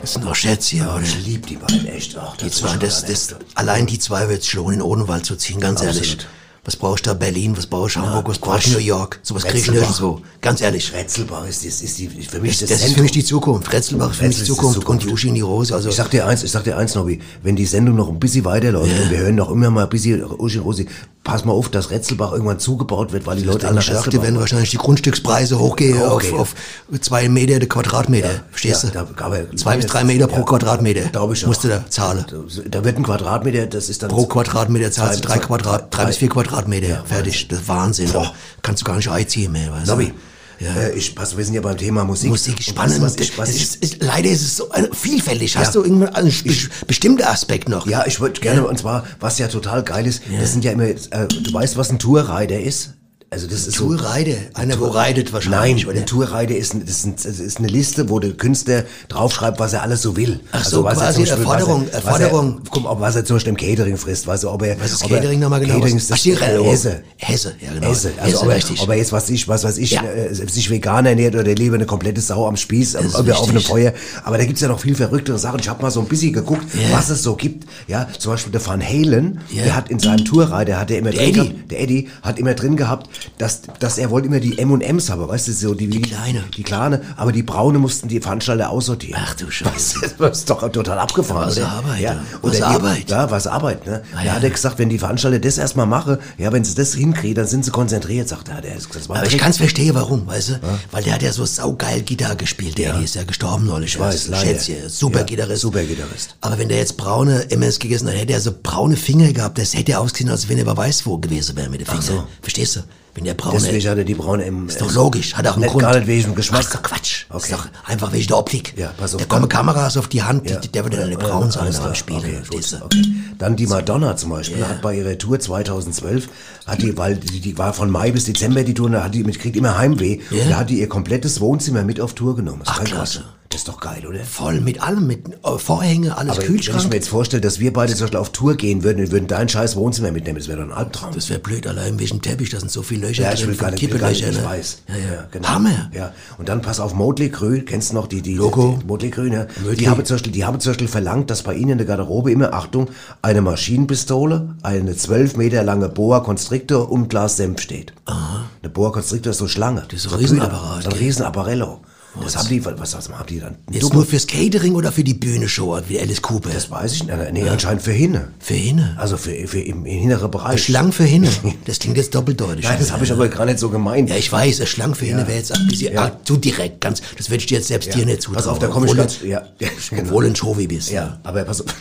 Das 0.00 0.14
sind 0.14 0.24
doch 0.24 0.34
Schätze 0.34 0.76
hier, 0.76 0.84
oder? 0.94 1.02
Ich 1.02 1.26
lieb 1.26 1.46
die 1.46 1.56
beiden 1.56 1.86
echt. 1.86 2.16
Ach, 2.16 2.36
Die 2.38 2.50
zwei, 2.50 2.76
das, 2.78 3.04
das, 3.04 3.34
allein 3.54 3.86
die 3.86 3.98
zwei 3.98 4.28
wird's 4.28 4.46
schon 4.46 4.72
in 4.74 4.82
Odenwald 4.82 5.26
zu 5.26 5.36
ziehen, 5.36 5.60
ganz 5.60 5.80
Absolut. 5.82 5.96
ehrlich. 6.06 6.26
Was 6.68 6.76
brauchst 6.76 7.06
du 7.06 7.08
da 7.08 7.14
Berlin, 7.14 7.56
was 7.56 7.64
brauchst 7.64 7.96
du 7.96 8.00
Hamburg, 8.00 8.28
was 8.28 8.38
brauchst 8.38 8.66
du 8.66 8.72
New 8.72 8.78
York? 8.80 9.18
Sowas 9.22 9.42
krieg 9.42 9.62
ich 9.62 9.70
nirgendwo. 9.70 10.20
Ganz 10.42 10.60
ehrlich. 10.60 10.92
Retzelbach 10.92 11.48
ist, 11.48 11.64
ist, 11.64 11.82
ist 11.82 11.98
die, 11.98 12.08
für 12.08 12.40
mich 12.40 12.58
Das, 12.58 12.68
das, 12.68 12.80
das 12.80 12.88
ist 12.88 12.94
für 12.96 13.00
mich 13.00 13.10
die 13.10 13.24
Zukunft. 13.24 13.72
Retzelbach 13.72 14.10
ist 14.10 14.18
für 14.18 14.26
mich 14.26 14.36
die 14.36 14.44
Zukunft. 14.44 14.84
Und 14.84 15.06
Uschi 15.06 15.28
in 15.28 15.36
die 15.36 15.42
Hose. 15.42 15.74
Also, 15.74 15.88
ich 15.88 15.94
sag 15.94 16.10
dir 16.10 16.26
eins, 16.26 16.44
ich 16.44 16.50
sag 16.50 16.64
dir 16.64 16.76
eins, 16.76 16.94
Nobby, 16.94 17.20
wenn 17.42 17.56
die 17.56 17.64
Sendung 17.64 17.96
noch 17.96 18.10
ein 18.10 18.20
bisschen 18.20 18.44
weiterläuft 18.44 18.92
und 18.92 19.10
wir 19.10 19.16
hören 19.16 19.36
noch 19.36 19.50
immer 19.50 19.70
mal 19.70 19.84
ein 19.84 19.88
bisschen 19.88 20.22
Uschi 20.22 20.58
Rosi, 20.58 20.86
pass 21.28 21.44
mal 21.44 21.52
auf, 21.52 21.68
dass 21.68 21.90
Retzelbach 21.90 22.32
irgendwann 22.32 22.58
zugebaut 22.58 23.12
wird, 23.12 23.26
weil 23.26 23.36
die 23.36 23.44
Leute 23.44 23.68
alle 23.68 23.76
Retzelbach 23.78 24.22
werden 24.22 24.40
wahrscheinlich 24.40 24.70
die 24.70 24.78
Grundstückspreise 24.78 25.58
hochgehen 25.58 26.00
Okay. 26.02 26.32
auf, 26.32 26.40
auf 26.40 27.00
zwei 27.00 27.28
Meter 27.28 27.58
der 27.58 27.68
Quadratmeter. 27.68 28.30
Verstehst 28.50 28.84
Ja, 28.84 29.02
du? 29.04 29.12
da- 29.14 29.56
zwei 29.56 29.76
bis 29.76 29.86
drei 29.86 30.04
Meter 30.04 30.26
pro 30.26 30.38
Ja. 30.38 30.42
Quadratmeter. 30.44 31.02
Glaube 31.10 31.34
ich. 31.34 31.46
Musst 31.46 31.62
du 31.64 31.68
da 31.68 31.84
zahlen. 31.88 32.24
Da 32.70 32.82
wird 32.84 32.96
ein 32.96 33.02
Quadratmeter, 33.02 33.66
das 33.66 33.88
ist 33.88 34.02
dann... 34.02 34.10
Pro 34.10 34.26
Quadratmeter 34.26 34.90
zahlst 34.90 35.22
du 35.22 35.28
drei 35.28 35.38
Quadrat, 35.38 35.94
drei 35.94 36.02
drei- 36.02 36.06
bis 36.08 36.16
vier 36.16 36.30
Quadratmeter. 36.30 37.04
Fertig. 37.04 37.48
Das 37.48 37.60
ist 37.60 37.68
Wahnsinn. 37.68 38.10
Boah. 38.10 38.32
Kannst 38.62 38.82
du 38.82 38.86
gar 38.86 38.96
nicht 38.96 39.10
einziehen 39.10 39.52
mehr, 39.52 39.70
weißt 39.70 39.88
du? 39.90 40.12
Ja. 40.60 40.74
äh, 40.74 40.92
ich, 40.94 41.14
pass, 41.14 41.36
wir 41.36 41.44
sind 41.44 41.54
ja 41.54 41.60
beim 41.60 41.76
Thema 41.76 42.04
Musik. 42.04 42.30
Musik 42.30 42.62
spannend. 42.62 42.98
du, 42.98 43.02
was 43.02 43.16
ich, 43.16 43.38
was 43.38 43.50
ich, 43.50 43.62
ist, 43.62 43.76
ist, 43.76 44.02
leider 44.02 44.28
ist 44.28 44.42
es 44.42 44.56
so 44.56 44.70
äh, 44.72 44.88
vielfältig. 44.92 45.56
Hast 45.56 45.74
Ja. 45.74 45.80
du 45.80 45.84
irgendwann 45.86 46.14
einen 46.14 46.32
be 46.44 46.54
bestimmten 46.86 47.22
Aspekt 47.22 47.68
noch? 47.68 47.86
Ja, 47.86 48.04
ich 48.06 48.20
würde 48.20 48.40
gerne, 48.40 48.66
und 48.66 48.78
zwar, 48.78 49.04
was 49.20 49.38
ja 49.38 49.48
total 49.48 49.82
geil 49.84 50.06
ist, 50.06 50.22
das 50.40 50.52
sind 50.52 50.64
ja 50.64 50.72
immer, 50.72 50.84
äh, 50.84 50.96
du 51.28 51.52
weißt, 51.52 51.76
was 51.76 51.90
ein 51.90 51.98
Tourrider 51.98 52.60
ist? 52.60 52.94
Also 53.30 53.46
das 53.46 53.66
ist 53.66 53.76
so... 53.76 53.88
Tourreiter? 53.94 54.36
Einer, 54.54 54.80
wo 54.80 54.86
reitet 54.86 55.26
Nein, 55.26 55.32
wahrscheinlich, 55.34 55.86
oder? 55.86 55.98
ein 55.98 56.06
Tourrider 56.06 56.56
ist, 56.56 56.72
ist, 56.72 57.26
ist 57.26 57.58
eine 57.58 57.68
Liste, 57.68 58.08
wo 58.08 58.18
der 58.20 58.30
Künstler 58.32 58.84
draufschreibt, 59.10 59.60
was 59.60 59.74
er 59.74 59.82
alles 59.82 60.00
so 60.00 60.16
will. 60.16 60.40
Ach 60.50 60.64
so, 60.64 60.82
was 60.82 60.94
quasi 60.96 61.20
Beispiel- 61.20 61.38
Erforderung- 61.44 61.82
was 61.84 61.90
er, 61.92 61.94
Erforderung. 61.98 62.60
Was 62.60 62.64
er, 62.64 62.70
guck, 62.70 62.90
ob 62.90 63.00
was 63.00 63.16
er 63.16 63.24
zum 63.26 63.36
Beispiel 63.36 63.50
im 63.50 63.56
Catering 63.58 63.98
frisst, 63.98 64.26
weißt 64.26 64.44
du, 64.44 64.50
ob 64.50 64.62
er... 64.62 64.80
Was 64.80 64.92
ist 64.92 65.04
ob 65.04 65.10
er- 65.10 65.18
Catering 65.18 65.40
nochmal 65.40 65.60
genau? 65.60 65.74
Catering 65.74 65.98
ist 65.98 66.10
das 66.10 66.24
Hesse. 66.24 67.02
Hesse, 67.18 67.54
ja 67.60 67.72
genau. 67.74 67.88
Hesse, 67.90 68.12
also 68.16 68.22
Hesse, 68.24 68.38
ob, 68.44 68.48
er, 68.48 68.56
richtig. 68.56 68.80
ob 68.80 68.88
er 68.88 68.94
jetzt, 68.96 69.12
was 69.12 69.28
ich, 69.28 69.46
was 69.46 69.62
weiß 69.64 69.76
ich, 69.76 69.90
Ja. 69.90 70.02
äh, 70.04 70.34
sich 70.34 70.70
vegan 70.70 71.04
ernährt 71.04 71.34
oder 71.34 71.54
lieber 71.54 71.74
eine 71.74 71.84
komplette 71.84 72.22
Sau 72.22 72.48
am 72.48 72.56
Spieß, 72.56 72.94
er 72.94 73.04
auf 73.04 73.48
einem. 73.50 73.60
Feuer. 73.60 73.92
Aber 74.24 74.38
da 74.38 74.44
gibt's 74.46 74.62
ja 74.62 74.68
noch 74.68 74.80
viel 74.80 74.94
verrücktere 74.94 75.38
Sachen. 75.38 75.60
Ich 75.60 75.68
habe 75.68 75.82
mal 75.82 75.90
so 75.90 76.00
ein 76.00 76.06
bisschen 76.06 76.32
geguckt, 76.32 76.64
Ja. 76.74 76.96
was 76.96 77.10
es 77.10 77.22
so 77.22 77.36
gibt. 77.36 77.66
Ja, 77.88 78.08
zum 78.18 78.32
Beispiel 78.32 78.52
der 78.52 78.64
Van 78.66 78.80
Halen, 78.82 79.40
Ja. 79.50 79.64
der 79.64 79.76
hat 79.76 79.90
in 79.90 79.98
seinem 79.98 80.24
Tourrider, 80.24 80.78
hat 80.80 80.90
er 80.90 80.98
immer 80.98 81.10
Der 81.10 81.20
drin 81.20 81.28
Eddie. 81.28 81.40
gehabt, 81.50 81.70
der 81.72 81.80
Eddie 81.82 82.08
hat 82.22 82.38
immer 82.38 82.54
drin 82.54 82.76
gehabt, 82.76 83.10
dass, 83.38 83.62
dass 83.78 83.98
er 83.98 84.10
wollte 84.10 84.28
immer 84.28 84.40
die 84.40 84.58
M&M's 84.58 85.10
haben, 85.10 85.26
weißt 85.28 85.48
du, 85.48 85.52
so 85.52 85.74
die, 85.74 85.88
die 85.88 86.00
kleine. 86.02 86.44
Die 86.56 86.62
kleine, 86.62 87.02
aber 87.16 87.32
die 87.32 87.42
braune 87.42 87.78
mussten 87.78 88.08
die 88.08 88.20
Veranstalter 88.20 88.70
aussortieren. 88.70 89.20
Ach 89.24 89.34
du 89.34 89.50
Scheiße. 89.50 90.14
Das 90.18 90.38
ist 90.38 90.50
doch 90.50 90.68
total 90.70 90.98
abgefahren, 90.98 91.46
Was 91.48 91.56
oder? 91.58 91.68
Arbeit, 91.68 92.00
ja. 92.00 92.12
ja. 92.14 92.20
Oder 92.42 92.50
Was 92.52 92.56
die- 92.56 92.62
Arbeit. 92.62 93.10
Ja, 93.10 93.30
was 93.30 93.46
Arbeit, 93.46 93.86
ne? 93.86 94.02
Ah, 94.12 94.16
da 94.18 94.24
ja. 94.24 94.32
hat 94.32 94.42
er 94.44 94.50
gesagt, 94.50 94.78
wenn 94.78 94.88
die 94.88 94.98
Veranstalter 94.98 95.38
das 95.38 95.58
erstmal 95.58 95.86
machen, 95.86 96.18
ja, 96.38 96.52
wenn 96.52 96.64
sie 96.64 96.74
das 96.74 96.94
hinkriegen, 96.94 97.34
dann 97.36 97.46
sind 97.46 97.64
sie 97.64 97.70
konzentriert, 97.70 98.28
sagt 98.28 98.48
er. 98.48 98.60
Der 98.60 98.76
ist, 98.76 98.88
das 98.94 99.08
war 99.08 99.16
Aber 99.16 99.24
ich 99.24 99.30
direkt- 99.30 99.44
kann's 99.44 99.56
verstehen, 99.58 99.94
warum, 99.94 100.26
weißt 100.26 100.48
du? 100.50 100.60
Weil 100.90 101.02
der 101.04 101.14
hat 101.14 101.22
ja 101.22 101.32
so 101.32 101.44
saugeil 101.44 102.02
Gitarre 102.02 102.36
gespielt, 102.36 102.78
der, 102.78 102.96
die 102.98 103.04
ist 103.04 103.14
ja 103.14 103.24
gestorben 103.24 103.66
neulich. 103.66 103.94
Ich 103.94 104.00
weiß, 104.00 104.14
weißt 104.14 104.28
leider. 104.28 104.46
Schätze, 104.60 104.88
super 104.88 105.20
Ja, 105.20 105.24
Gitarrist. 105.24 105.62
super 105.62 105.82
Gitarrist. 105.82 106.36
Aber 106.40 106.58
wenn 106.58 106.68
der 106.68 106.78
jetzt 106.78 106.96
braune 106.96 107.50
MS 107.50 107.78
gegessen 107.78 108.08
hat, 108.08 108.14
hätte 108.16 108.32
er 108.32 108.40
so 108.40 108.52
braune 108.62 108.96
Finger 108.96 109.32
gehabt, 109.32 109.58
das 109.58 109.74
hätte 109.74 109.98
ausgesehen, 109.98 110.30
als 110.30 110.48
wenn 110.48 110.58
er 110.58 110.64
bei 110.64 110.76
Weißwo 110.76 111.18
gewesen 111.18 111.56
wäre 111.56 111.68
mit 111.68 111.80
den 111.80 111.86
Fingern. 111.86 112.02
so. 112.02 112.24
Verstehst 112.42 112.76
du? 112.76 112.80
Wenn 113.14 113.24
der 113.24 113.34
braune... 113.34 113.58
Deswegen 113.58 113.88
hat 113.88 113.98
er 113.98 114.04
die 114.04 114.14
braune 114.14 114.44
M. 114.44 114.68
Ist 114.68 114.80
doch 114.80 114.92
logisch, 114.92 115.34
hat 115.34 115.46
auch 115.46 115.56
einen 115.56 115.66
Grund. 115.66 115.82
Gar 115.82 115.96
nicht 115.96 116.06
wegen 116.06 116.22
dem 116.24 116.34
Geschmack. 116.34 116.64
Ach, 116.66 116.72
so 116.72 116.78
Quatsch. 116.78 117.24
Okay. 117.30 117.38
Ist 117.44 117.52
doch 117.52 117.66
einfach 117.86 118.12
wegen 118.12 118.26
der 118.26 118.38
Optik. 118.38 118.74
Ja, 118.76 118.92
pass 118.96 119.14
auf. 119.14 119.20
Da 119.20 119.26
kommen 119.26 119.48
Kameras 119.48 119.96
auf 119.96 120.08
die 120.08 120.22
Hand, 120.22 120.48
die, 120.48 120.68
der 120.68 120.84
wird 120.84 120.94
dann 120.94 121.10
Ja, 121.10 121.18
braun 121.18 121.50
sein 121.50 121.70
klar. 121.72 121.94
Spielen. 121.94 122.18
Okay, 122.18 122.60
okay. 122.82 123.04
Dann 123.38 123.56
die 123.56 123.66
Madonna 123.66 124.16
zum 124.16 124.30
Beispiel 124.30 124.64
hat 124.66 124.82
bei 124.82 124.96
ihrer 124.96 125.16
Tour 125.18 125.38
2012, 125.40 126.28
hat 126.66 126.82
die, 126.82 126.96
weil 126.96 127.16
die, 127.16 127.40
die 127.40 127.58
war 127.58 127.72
von 127.72 127.90
Mai 127.90 128.10
bis 128.12 128.24
Dezember 128.24 128.62
die 128.62 128.74
Tour, 128.74 128.90
da 128.90 129.04
hat 129.04 129.14
die, 129.14 129.24
mit 129.24 129.38
kriegt 129.38 129.56
immer 129.56 129.78
Heimweh, 129.78 130.20
Ja. 130.30 130.44
da 130.48 130.56
hat 130.58 130.70
die 130.70 130.80
ihr 130.80 130.88
komplettes 130.88 131.40
Wohnzimmer 131.40 131.82
mit 131.84 132.00
auf 132.00 132.14
Tour 132.14 132.36
genommen. 132.36 132.62
Das 132.64 132.74
ist 132.76 132.80
Ach, 132.80 132.84
klasse. 132.84 133.18
Quatsch. 133.20 133.28
Ist 133.58 133.66
doch 133.66 133.80
geil, 133.80 134.06
oder? 134.06 134.20
Voll 134.20 134.60
mit 134.60 134.80
allem, 134.84 135.08
mit 135.08 135.26
äh, 135.44 135.58
Vorhänge, 135.58 136.16
alles 136.16 136.34
Aber 136.34 136.42
wenn 136.46 136.54
ich 136.54 136.62
Kühlschrank. 136.66 136.90
mir 136.90 136.94
jetzt 136.94 137.08
vorstelle, 137.08 137.40
dass 137.40 137.58
wir 137.58 137.72
beide 137.72 137.92
zum 137.92 138.02
Beispiel 138.02 138.20
auf 138.20 138.30
Tour 138.30 138.54
gehen 138.54 138.84
würden 138.84 139.04
und 139.04 139.10
würden 139.10 139.26
dein 139.26 139.48
scheiß 139.48 139.74
Wohnzimmer 139.74 140.12
mitnehmen, 140.12 140.38
das 140.38 140.46
wäre 140.46 140.58
doch 140.60 140.66
ein 140.66 140.72
Albtraum. 140.72 141.12
Das 141.12 141.28
wäre 141.28 141.40
blöd, 141.40 141.66
allein 141.66 141.98
dem 141.98 142.22
Teppich, 142.22 142.50
da 142.50 142.60
sind 142.60 142.70
so 142.70 142.84
viele 142.84 143.08
Löcher 143.08 143.24
Ja, 143.24 143.32
ich 143.32 143.44
will 143.44 143.56
gar 143.56 143.72
nicht, 143.72 143.82
will 143.92 143.98
gar 143.98 144.10
nicht, 144.10 144.22
ich 144.22 144.44
weiß. 144.44 144.82
Ja, 144.86 144.94
ja. 144.94 145.26
genau. 145.32 145.48
Hammer. 145.48 145.90
Ja. 145.92 146.12
Und 146.38 146.48
dann 146.48 146.62
pass 146.62 146.78
auf, 146.78 146.94
Motley 146.94 147.30
Crue, 147.30 147.62
kennst 147.62 147.90
du 147.90 147.94
noch 147.96 148.06
die, 148.06 148.22
die, 148.22 148.34
Logo. 148.34 148.78
Motley 148.86 149.10
Crue, 149.10 149.28
ne? 149.28 149.48
Motley. 149.56 149.76
Die 149.76 149.88
haben 149.88 150.04
zum 150.04 150.14
Beispiel, 150.14 150.32
die 150.32 150.44
haben 150.44 150.60
zum 150.60 150.70
Beispiel 150.70 150.86
verlangt, 150.86 151.28
dass 151.28 151.42
bei 151.42 151.54
ihnen 151.54 151.70
in 151.70 151.78
der 151.78 151.86
Garderobe 151.88 152.30
immer, 152.30 152.52
Achtung, 152.52 152.88
eine 153.22 153.42
Maschinenpistole, 153.42 154.54
eine 154.62 154.94
zwölf 154.94 155.36
Meter 155.36 155.64
lange 155.64 155.88
Boa 155.88 156.20
Constrictor 156.20 156.92
und 156.92 157.08
Glas 157.08 157.38
Senf 157.38 157.60
steht. 157.60 157.92
Aha. 158.04 158.44
Eine 158.62 158.70
Boa 158.70 158.90
Constrictor 158.92 159.32
ist 159.32 159.38
so 159.38 159.48
Schlange. 159.48 159.82
Das 159.90 160.04
ist 160.04 160.12
ein 160.12 160.16
Riesenapparat, 160.20 160.86
ein? 160.86 160.92
Riesenapparello. 160.92 161.80
Das 162.20 162.36
haben 162.36 162.48
die, 162.48 162.64
was, 162.64 162.76
was 162.94 163.08
haben 163.08 163.26
die 163.28 163.38
dann? 163.38 163.56
Jetzt 163.70 163.84
Doku- 163.84 163.94
nur 163.94 164.06
fürs 164.06 164.26
Catering 164.26 164.74
oder 164.74 164.90
für 164.90 165.04
die 165.04 165.14
Bühnenshow, 165.14 165.78
wie 165.88 166.00
Alice 166.00 166.20
Cooper? 166.20 166.50
das 166.50 166.70
weiß 166.70 166.92
ich 166.94 167.04
nicht. 167.04 167.32
Nee, 167.32 167.48
anscheinend 167.48 167.82
für 167.82 167.92
Hinne. 167.92 168.32
für 168.40 168.54
Hinne. 168.54 168.96
Also 168.98 169.16
für, 169.16 169.30
für 169.46 169.60
im, 169.60 169.86
im 169.86 170.02
inneren 170.02 170.30
Bereich. 170.30 170.64
Schlang 170.64 170.90
für 170.92 171.04
Hinne. 171.04 171.28
Das 171.64 171.78
klingt 171.78 171.96
jetzt 171.96 172.14
doppeldeutig. 172.14 172.64
Nein, 172.64 172.76
das 172.80 172.90
habe 172.92 173.04
ich 173.04 173.12
aber 173.12 173.28
gar 173.28 173.44
nicht 173.44 173.58
so 173.58 173.68
gemeint. 173.68 174.08
Ja, 174.10 174.16
ich 174.16 174.32
weiß, 174.32 174.66
Schlang 174.68 174.94
für 174.94 175.04
Hinne 175.04 175.26
wäre 175.26 175.38
jetzt 175.38 175.52
ein 175.52 175.66
bisschen 175.68 175.92
Ja. 175.94 176.06
ah, 176.06 176.20
zu 176.24 176.36
direkt, 176.38 176.80
ganz, 176.80 177.02
das 177.16 177.28
würde 177.30 177.40
ich 177.40 177.46
dir 177.46 177.58
jetzt 177.58 177.68
selbst 177.68 177.94
dir 177.94 178.04
nicht 178.06 178.22
zutrauen. 178.22 178.36
Pass 178.36 178.46
auf, 178.46 178.58
da 178.58 178.66
komme 178.68 178.86
ich 178.86 178.92
obwohl 178.92 179.04
ganz, 179.04 179.20
ja, 179.22 179.42
ja. 179.60 179.68
Obwohl 179.98 180.24
du 180.24 180.30
ein 180.30 180.36
Showy 180.36 180.66
bist. 180.66 180.90
Ja, 180.90 181.20
aber 181.22 181.44
pass 181.44 181.60
auf. 181.60 181.74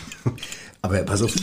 Aber 0.87 1.03
pass 1.03 1.21
auf, 1.21 1.31
so, 1.31 1.39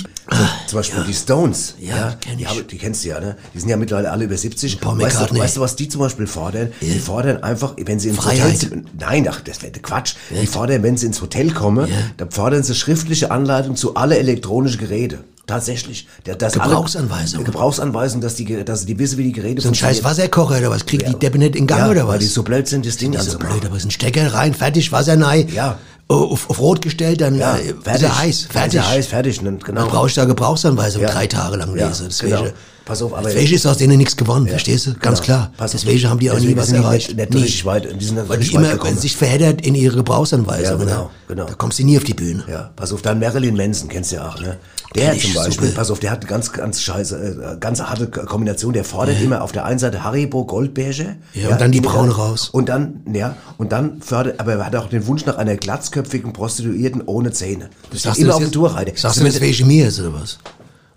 zum 0.68 0.78
Beispiel 0.78 1.04
die 1.06 1.12
Stones, 1.14 1.74
Ja, 1.78 1.96
ja, 1.96 2.16
kenn 2.20 2.38
die, 2.38 2.44
ich. 2.44 2.48
haben, 2.48 2.66
die 2.66 2.78
kennst 2.78 3.04
du 3.04 3.08
ja, 3.10 3.20
ne? 3.20 3.36
Die 3.52 3.60
sind 3.60 3.68
ja 3.68 3.76
mittlerweile 3.76 4.10
alle 4.10 4.24
über 4.24 4.36
70. 4.36 4.80
Paul 4.80 4.98
weißt, 5.00 5.30
du, 5.30 5.38
weißt 5.38 5.56
du, 5.56 5.60
was 5.60 5.76
die 5.76 5.88
zum 5.88 6.00
Beispiel 6.00 6.26
fordern? 6.26 6.72
Die 6.80 6.98
fordern 6.98 7.42
einfach, 7.42 7.74
wenn 7.78 7.98
sie 8.00 8.08
ins 8.08 8.18
Freiheit. 8.18 8.54
Hotel 8.64 8.84
nein, 8.98 9.28
ach, 9.30 9.40
das 9.42 9.62
wäre 9.62 9.72
Quatsch. 9.72 10.14
Die 10.30 10.46
fordern, 10.46 10.82
wenn 10.82 10.96
sie 10.96 11.06
ins 11.06 11.20
Hotel 11.20 11.50
kommen, 11.52 11.88
Ja. 11.88 11.96
dann 12.16 12.30
fordern 12.30 12.62
sie 12.62 12.74
schriftliche 12.74 13.30
Anleitung 13.30 13.76
zu 13.76 13.94
alle 13.96 14.18
elektronischen 14.18 14.78
Geräte. 14.80 15.18
Tatsächlich. 15.46 16.08
Der- 16.24 16.36
dass 16.36 16.56
alle- 16.58 16.70
Gebrauchsanweisung. 16.70 17.44
Gebrauchsanweisung, 17.44 18.22
dass 18.22 18.34
die, 18.34 18.64
dass 18.64 18.86
die 18.86 18.98
wissen, 18.98 19.18
wie 19.18 19.24
die 19.24 19.32
Geräte 19.32 19.60
So 19.60 19.68
ein 19.68 19.74
scheiß 19.74 20.02
Wasserkocher 20.02 20.56
oder 20.56 20.70
was? 20.70 20.86
Kriegt 20.86 21.06
die 21.06 21.14
Deppe 21.18 21.36
nicht 21.36 21.54
in 21.54 21.66
Gang 21.66 21.80
ja, 21.80 21.90
oder 21.90 22.08
weil 22.08 22.14
was? 22.14 22.20
die 22.20 22.30
so 22.30 22.42
blöd 22.42 22.66
sind, 22.66 22.86
das 22.86 22.96
Ding 22.96 23.12
Die 23.12 23.18
so 23.18 23.36
blöd, 23.38 23.62
aber 23.66 23.72
es 23.76 23.82
ist 23.82 23.88
ein 23.88 23.90
Stecker 23.90 24.32
rein, 24.32 24.54
fertig, 24.54 24.90
Wasser 24.90 25.20
rein. 25.20 25.46
Ja. 25.54 25.78
Auf, 26.06 26.50
auf 26.50 26.60
Rot 26.60 26.82
gestellt, 26.82 27.20
dann 27.22 27.34
Ja, 27.36 27.56
äh, 27.56 27.72
fertig. 27.82 27.94
ist 27.94 28.02
er 28.02 28.18
heiß, 28.18 28.42
fertig. 28.50 28.74
Er 28.80 28.88
heiß, 28.90 29.06
fertig. 29.06 29.38
Genau. 29.40 29.58
Dann 29.60 29.88
brauchst 29.88 30.16
du 30.16 30.20
da 30.20 30.26
Gebrauchsanweisung 30.26 31.02
Ja. 31.02 31.10
drei 31.10 31.26
Tage 31.26 31.56
lang 31.56 31.74
Ja, 31.76 31.88
lesen. 31.88 32.08
genau. 32.20 32.46
Pass 32.84 33.00
auf, 33.00 33.14
aber- 33.14 33.28
deswegen 33.28 33.54
ist 33.54 33.64
aus 33.66 33.78
denen 33.78 33.96
nichts 33.96 34.14
gewonnen, 34.16 34.44
Ja, 34.46 34.52
verstehst 34.52 34.86
du? 34.86 34.94
Ganz 34.94 35.22
genau. 35.22 35.38
klar. 35.38 35.52
Pass 35.56 35.74
auf. 35.74 35.80
Deswegen 35.82 36.10
haben 36.10 36.18
die 36.18 36.30
auch 36.30 36.34
nie 36.34 36.40
Deswegen 36.40 36.60
was 36.60 36.66
sind 36.66 36.76
die 36.78 36.82
erreicht. 36.84 37.08
nicht- 37.08 37.16
nicht 37.18 37.34
nie. 37.34 37.40
richtig 37.42 37.64
weit- 37.64 37.84
die 38.00 38.04
sind 38.04 38.16
nicht 38.16 38.28
Weil 38.28 38.38
die 38.40 38.52
immer 38.54 38.72
gekommen. 38.72 38.98
sich 38.98 39.16
verheddert 39.16 39.62
in 39.66 39.74
ihre 39.74 39.96
Gebrauchsanweisung. 39.96 40.78
Ja, 40.80 40.84
genau, 40.84 41.02
ne? 41.04 41.10
genau. 41.28 41.44
Da 41.46 41.54
kommst 41.54 41.78
du 41.78 41.84
nie 41.84 41.96
auf 41.96 42.04
die 42.04 42.12
Bühne. 42.14 42.44
Ja, 42.46 42.70
pass 42.76 42.92
auf, 42.92 43.00
dann 43.00 43.18
Marilyn 43.20 43.56
Manson, 43.56 43.88
kennst 43.88 44.12
du 44.12 44.16
ja 44.16 44.28
auch, 44.28 44.38
ne? 44.38 44.58
Der 44.94 45.18
zum 45.18 45.32
Beispiel, 45.34 45.68
super. 45.68 45.78
pass 45.78 45.90
auf, 45.90 45.98
der 45.98 46.10
hat 46.12 46.20
eine 46.20 46.28
ganz, 46.28 46.52
ganz 46.52 46.80
scheiße, 46.82 47.54
äh, 47.54 47.58
ganz 47.58 47.80
harte 47.80 48.06
Kombination. 48.06 48.72
Der 48.74 48.84
fordert 48.84 49.20
immer 49.20 49.42
auf 49.42 49.50
der 49.50 49.64
einen 49.64 49.80
Seite 49.80 50.04
Haribo 50.04 50.44
Goldbeige. 50.44 51.16
Ja, 51.32 51.48
und 51.48 51.60
dann 51.60 51.72
die 51.72 51.80
braune 51.80 52.12
raus. 52.12 52.50
Und 52.52 52.68
dann, 52.68 53.00
ja, 53.12 53.34
und 53.58 53.72
dann 53.72 54.02
fördert, 54.02 54.38
aber 54.38 54.52
er 54.52 54.66
hat 54.66 54.76
auch 54.76 54.88
den 54.88 55.06
Wunsch 55.08 55.24
nach 55.26 55.36
einer 55.36 55.56
glatzköpfigen 55.56 56.32
Prostituierten 56.32 57.02
ohne 57.06 57.32
Zähne. 57.32 57.70
Das 57.90 58.02
Sagst 58.02 58.20
immer 58.20 58.34
auf 58.36 58.42
dem 58.42 58.52
Tourreiter. 58.52 58.92
Sagst 58.94 59.18
du 59.20 59.24
das 59.24 59.40
wegen 59.40 59.66
mir 59.66 59.88
ist 59.88 59.98
oder 59.98 60.12
was? 60.14 60.38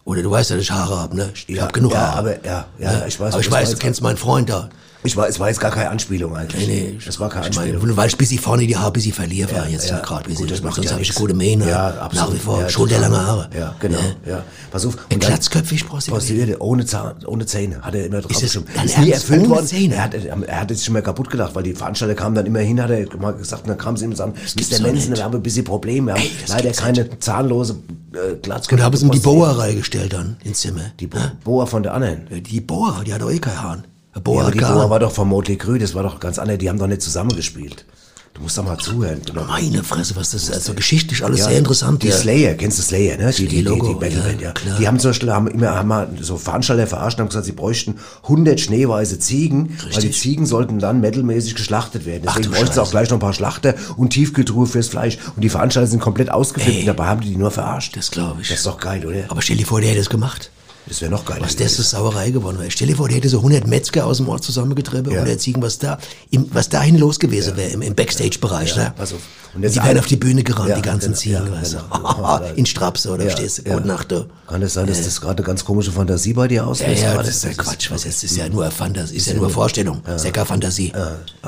Oder 0.08 0.24
du 0.24 0.32
weißt 0.32 0.52
ja, 0.52 0.56
dass 0.56 0.64
ich 0.64 0.72
Haare 0.72 1.02
hab, 1.02 1.14
ne? 1.14 1.34
Ich 1.48 1.60
hab 1.60 1.74
genug 1.74 1.92
ja, 1.92 2.00
Haare. 2.00 2.18
aber, 2.18 2.46
ja, 2.46 2.66
ja, 2.80 3.06
ich 3.06 3.20
weiß. 3.20 3.34
Aber 3.34 3.42
ich 3.42 3.52
weiß, 3.52 3.72
du 3.72 3.78
kennst 3.78 4.02
meinen 4.02 4.16
Freund 4.16 4.50
da. 4.50 4.70
Ich 5.04 5.16
weiß, 5.16 5.30
es 5.30 5.40
war 5.40 5.48
jetzt 5.48 5.60
gar 5.60 5.72
keine 5.72 5.90
Anspielung 5.90 6.36
eigentlich. 6.36 6.68
Nee, 6.68 6.92
nee. 6.94 7.00
Das 7.06 7.20
war 7.20 7.30
keine 7.30 7.48
Ich 7.48 7.56
meine, 7.56 7.74
Anspielung. 7.74 7.98
weil 7.98 8.08
ich 8.08 8.18
bis 8.18 8.32
ich 8.32 8.42
vorne 8.42 8.66
die 8.66 8.76
Haare 8.76 8.92
bis 8.92 9.06
ich 9.06 9.14
verliere, 9.14 9.52
war 9.56 9.68
jetzt 9.68 9.90
ja. 9.90 10.00
gerade. 10.00 10.34
Gut, 10.34 10.50
das 10.50 10.62
macht 10.64 10.76
sonst 10.76 10.88
ja 10.88 10.94
habe 10.94 11.04
ich 11.04 11.14
gute 11.14 11.34
Mähne. 11.34 11.70
Ja, 11.70 11.90
absolut. 12.00 12.30
Nach 12.30 12.36
wie 12.36 12.40
vor. 12.40 12.62
Ja, 12.62 12.70
Schulterlange 12.70 13.16
total. 13.16 13.28
Haare. 13.28 13.50
Ja, 13.58 13.76
genau. 13.80 14.00
Ja. 14.26 14.44
Pass 14.72 14.86
auf. 14.86 14.98
Ein 15.10 15.16
Und 15.16 15.20
glatzköpfig 15.22 15.88
Prostituierte. 15.88 16.62
Ohne, 16.62 16.86
Zahn, 16.86 17.16
ohne 17.26 17.46
Zähne, 17.46 17.82
hat 17.82 17.96
er 17.96 18.06
immer 18.06 18.22
drauf 18.22 18.32
Ist 18.32 18.44
Ist 18.44 18.98
nie 18.98 19.12
erfüllt 19.12 19.42
Ohne 19.42 19.50
worden. 19.50 19.68
Zähne? 19.68 19.96
Er 19.96 20.04
hat, 20.04 20.14
er 20.14 20.60
hat 20.62 20.70
jetzt 20.72 20.84
schon 20.84 20.94
mal 20.94 21.02
kaputt 21.02 21.30
gelacht, 21.30 21.56
weil 21.56 21.64
die 21.64 21.74
Veranstalter 21.74 22.16
kamen 22.16 22.36
dann 22.36 22.46
immer 22.46 22.60
hin, 22.60 22.82
hat 22.82 22.90
er 22.90 23.06
mal 23.18 23.34
gesagt, 23.34 23.64
und 23.64 23.70
dann 23.70 23.78
kamen 23.78 23.98
sie 23.98 24.06
ihm 24.06 24.12
und 24.12 24.18
sagen, 24.18 24.34
Mr. 24.34 24.82
Mensen, 24.82 25.16
wir 25.16 25.24
haben 25.24 25.36
ein 25.36 25.44
bisschen 25.44 25.64
Probleme, 25.64 26.14
wir 26.14 26.16
haben 26.16 26.30
leider 26.48 26.72
keine 26.72 27.20
zahnlose 27.20 27.78
äh, 28.14 28.36
Glatzköpfe. 28.42 28.76
Und 28.76 28.80
da 28.80 28.86
haben 28.86 28.98
sie 28.98 29.06
ihm 29.06 29.12
die. 29.12 29.20
Boa 29.20 29.52
reingestellt 29.52 30.14
dann 30.14 30.38
ins 30.44 30.62
Zimmer. 30.62 30.82
Die 31.00 31.08
Bo 31.08 31.20
Boa 31.44 31.66
von 31.66 31.84
der 31.84 31.94
anderen. 31.94 32.28
Die 32.44 32.62
Boa, 32.62 33.04
die 33.06 33.14
hat 33.14 33.22
doch 33.22 33.32
eh 33.32 33.40
keine 33.40 33.62
Haaren. 33.62 33.84
Ja, 34.18 34.22
Boa 34.22 34.46
hat 34.48 34.56
die 34.56 34.60
Boa 34.60 34.90
war 34.90 35.00
doch 35.00 35.12
von 35.12 35.28
Motley 35.28 35.58
Crue, 35.58 35.78
das 35.78 35.94
war 35.94 36.02
doch 36.02 36.20
ganz 36.20 36.40
anders, 36.40 36.58
die 36.58 36.70
haben 36.70 36.80
doch 36.80 36.88
nicht 36.88 37.02
zusammengespielt. 37.04 37.86
Du 38.34 38.42
musst 38.44 38.58
doch 38.58 38.64
mal 38.64 38.78
zuhören. 38.78 39.22
Doch- 39.26 39.48
Meine 39.48 39.84
Fresse, 39.84 40.16
was 40.16 40.30
das 40.32 40.44
ist. 40.44 40.54
Also 40.54 40.76
geschichtlich 40.76 41.24
alles 41.24 41.40
Ja, 41.40 41.46
sehr 41.50 41.58
interessant. 41.58 42.04
Die 42.04 42.10
ja. 42.10 42.16
Slayer, 42.16 42.54
kennst 42.54 42.78
du 42.78 42.84
Slayer, 42.84 43.18
ne? 43.18 43.32
Die, 43.32 43.44
die, 43.44 43.48
die, 43.48 43.56
die 43.56 43.62
Logo, 43.64 43.96
Battlepant, 43.96 44.42
ja, 44.42 44.48
ja. 44.48 44.52
klar. 44.54 44.78
Die 44.80 44.88
haben 44.88 45.00
zum 45.00 45.10
Beispiel 45.10 45.32
haben 45.32 45.48
immer 45.48 45.74
haben 45.76 45.88
mal 45.88 46.08
so 46.22 46.38
Veranstalter 46.38 46.86
verarscht 46.86 47.18
und 47.18 47.22
haben 47.24 47.30
gesagt, 47.30 47.46
sie 47.46 47.52
bräuchten 47.52 47.96
100 48.24 48.60
schneeweiße 48.60 49.18
Ziegen, 49.18 49.76
weil 49.92 50.02
die 50.02 50.12
Ziegen 50.12 50.46
sollten 50.46 50.78
dann 50.78 51.00
metalmäßig 51.00 51.56
geschlachtet 51.56 52.06
werden. 52.06 52.24
Deswegen 52.28 52.52
bräuchten 52.52 52.74
sie 52.74 52.82
auch 52.82 52.92
gleich 52.92 53.10
noch 53.10 53.18
ein 53.18 53.22
paar 53.22 53.34
Schlachter 53.34 53.74
und 53.98 54.12
Tiefkühltruhe 54.12 54.68
fürs 54.68 54.88
Fleisch. 54.88 55.18
Und 55.36 55.42
die 55.42 55.50
Veranstalter 55.50 55.88
sind 55.88 56.00
komplett 56.00 56.30
ausgeflippt 56.32 56.82
und 56.82 56.86
dabei 56.86 57.06
haben 57.06 57.22
die 57.22 57.30
die 57.30 57.38
nur 57.38 57.50
verarscht. 57.50 57.98
Das 57.98 58.12
glaube 58.12 58.42
ich. 58.42 58.50
Das 58.50 58.58
ist 58.60 58.68
doch 58.68 58.80
geil, 58.80 59.04
oder? 59.06 59.26
Aber 59.30 59.42
stell 59.42 59.58
dir 59.58 59.66
vor, 59.66 59.82
der 59.82 59.90
hätte 59.90 60.02
es 60.02 60.10
gemacht. 60.10 60.52
Das 60.88 61.02
wäre 61.02 61.12
noch 61.12 61.26
geiler. 61.26 61.42
Was 61.42 61.56
das 61.56 61.76
für 61.76 61.82
Sauerei 61.84 62.30
geworden 62.32 62.60
wäre. 62.60 62.72
Stell 62.72 62.88
dir 62.88 62.96
vor, 62.96 63.08
der 63.08 63.18
hätte 63.18 63.30
so 63.30 63.38
100 63.40 63.68
Metzger 63.68 64.06
aus 64.06 64.18
dem 64.18 64.30
Ort 64.30 64.44
zusammengetrieben, 64.44 65.12
Ja. 65.12 65.20
100 65.20 65.40
Ziegen, 65.42 65.62
was 65.62 65.78
da, 65.80 65.98
im, 66.32 66.48
was 66.54 66.70
dahin 66.70 66.98
los 66.98 67.20
gewesen 67.20 67.58
wäre, 67.58 67.72
im, 67.72 67.82
im 67.82 67.94
Backstage-Bereich. 67.96 68.76
Ja, 68.76 68.84
ne? 68.84 68.94
auf. 68.98 69.14
Und 69.56 69.64
die 69.64 69.80
alle- 69.80 70.00
auf 70.00 70.06
die 70.06 70.18
Bühne 70.18 70.44
gerannt, 70.44 70.70
Ja, 70.70 70.76
die 70.76 70.82
ganzen 70.82 71.08
genau, 71.08 71.18
Ziegen, 71.18 71.46
ja, 71.48 71.52
weißt 71.52 71.74
du. 71.74 71.78
genau. 71.78 72.42
In 72.56 72.66
Strapse, 72.66 73.10
oder 73.12 73.26
Ja, 73.26 73.32
stehst 73.32 73.60
du? 73.60 73.70
ja. 73.70 73.76
Gute 73.76 73.88
Nacht, 73.88 74.12
du. 74.12 74.26
Kann 74.48 74.62
das 74.62 74.74
sein, 74.76 74.88
dass 74.88 75.00
Ja. 75.00 75.06
das 75.06 75.20
gerade 75.20 75.38
eine 75.40 75.46
ganz 75.48 75.66
komische 75.66 75.92
Fantasie 75.92 76.34
bei 76.34 76.48
dir 76.48 76.56
Ja, 76.56 76.64
auslöst? 76.66 77.02
ja, 77.02 77.14
gerade? 77.14 77.28
das 77.28 77.38
ist 77.38 77.44
ja 77.44 77.54
Quatsch. 77.54 77.90
Was 77.92 78.04
jetzt 78.04 78.24
ist 78.24 78.38
ja 78.38 78.48
nur 78.50 78.70
Fantasie, 78.72 79.16
ist 79.18 79.28
ja 79.28 79.34
nur 79.34 79.50
Vorstellung. 79.50 80.02
Ist 80.16 80.24
ja 80.26 80.32
keine 80.32 80.46
Fantasie. 80.46 80.88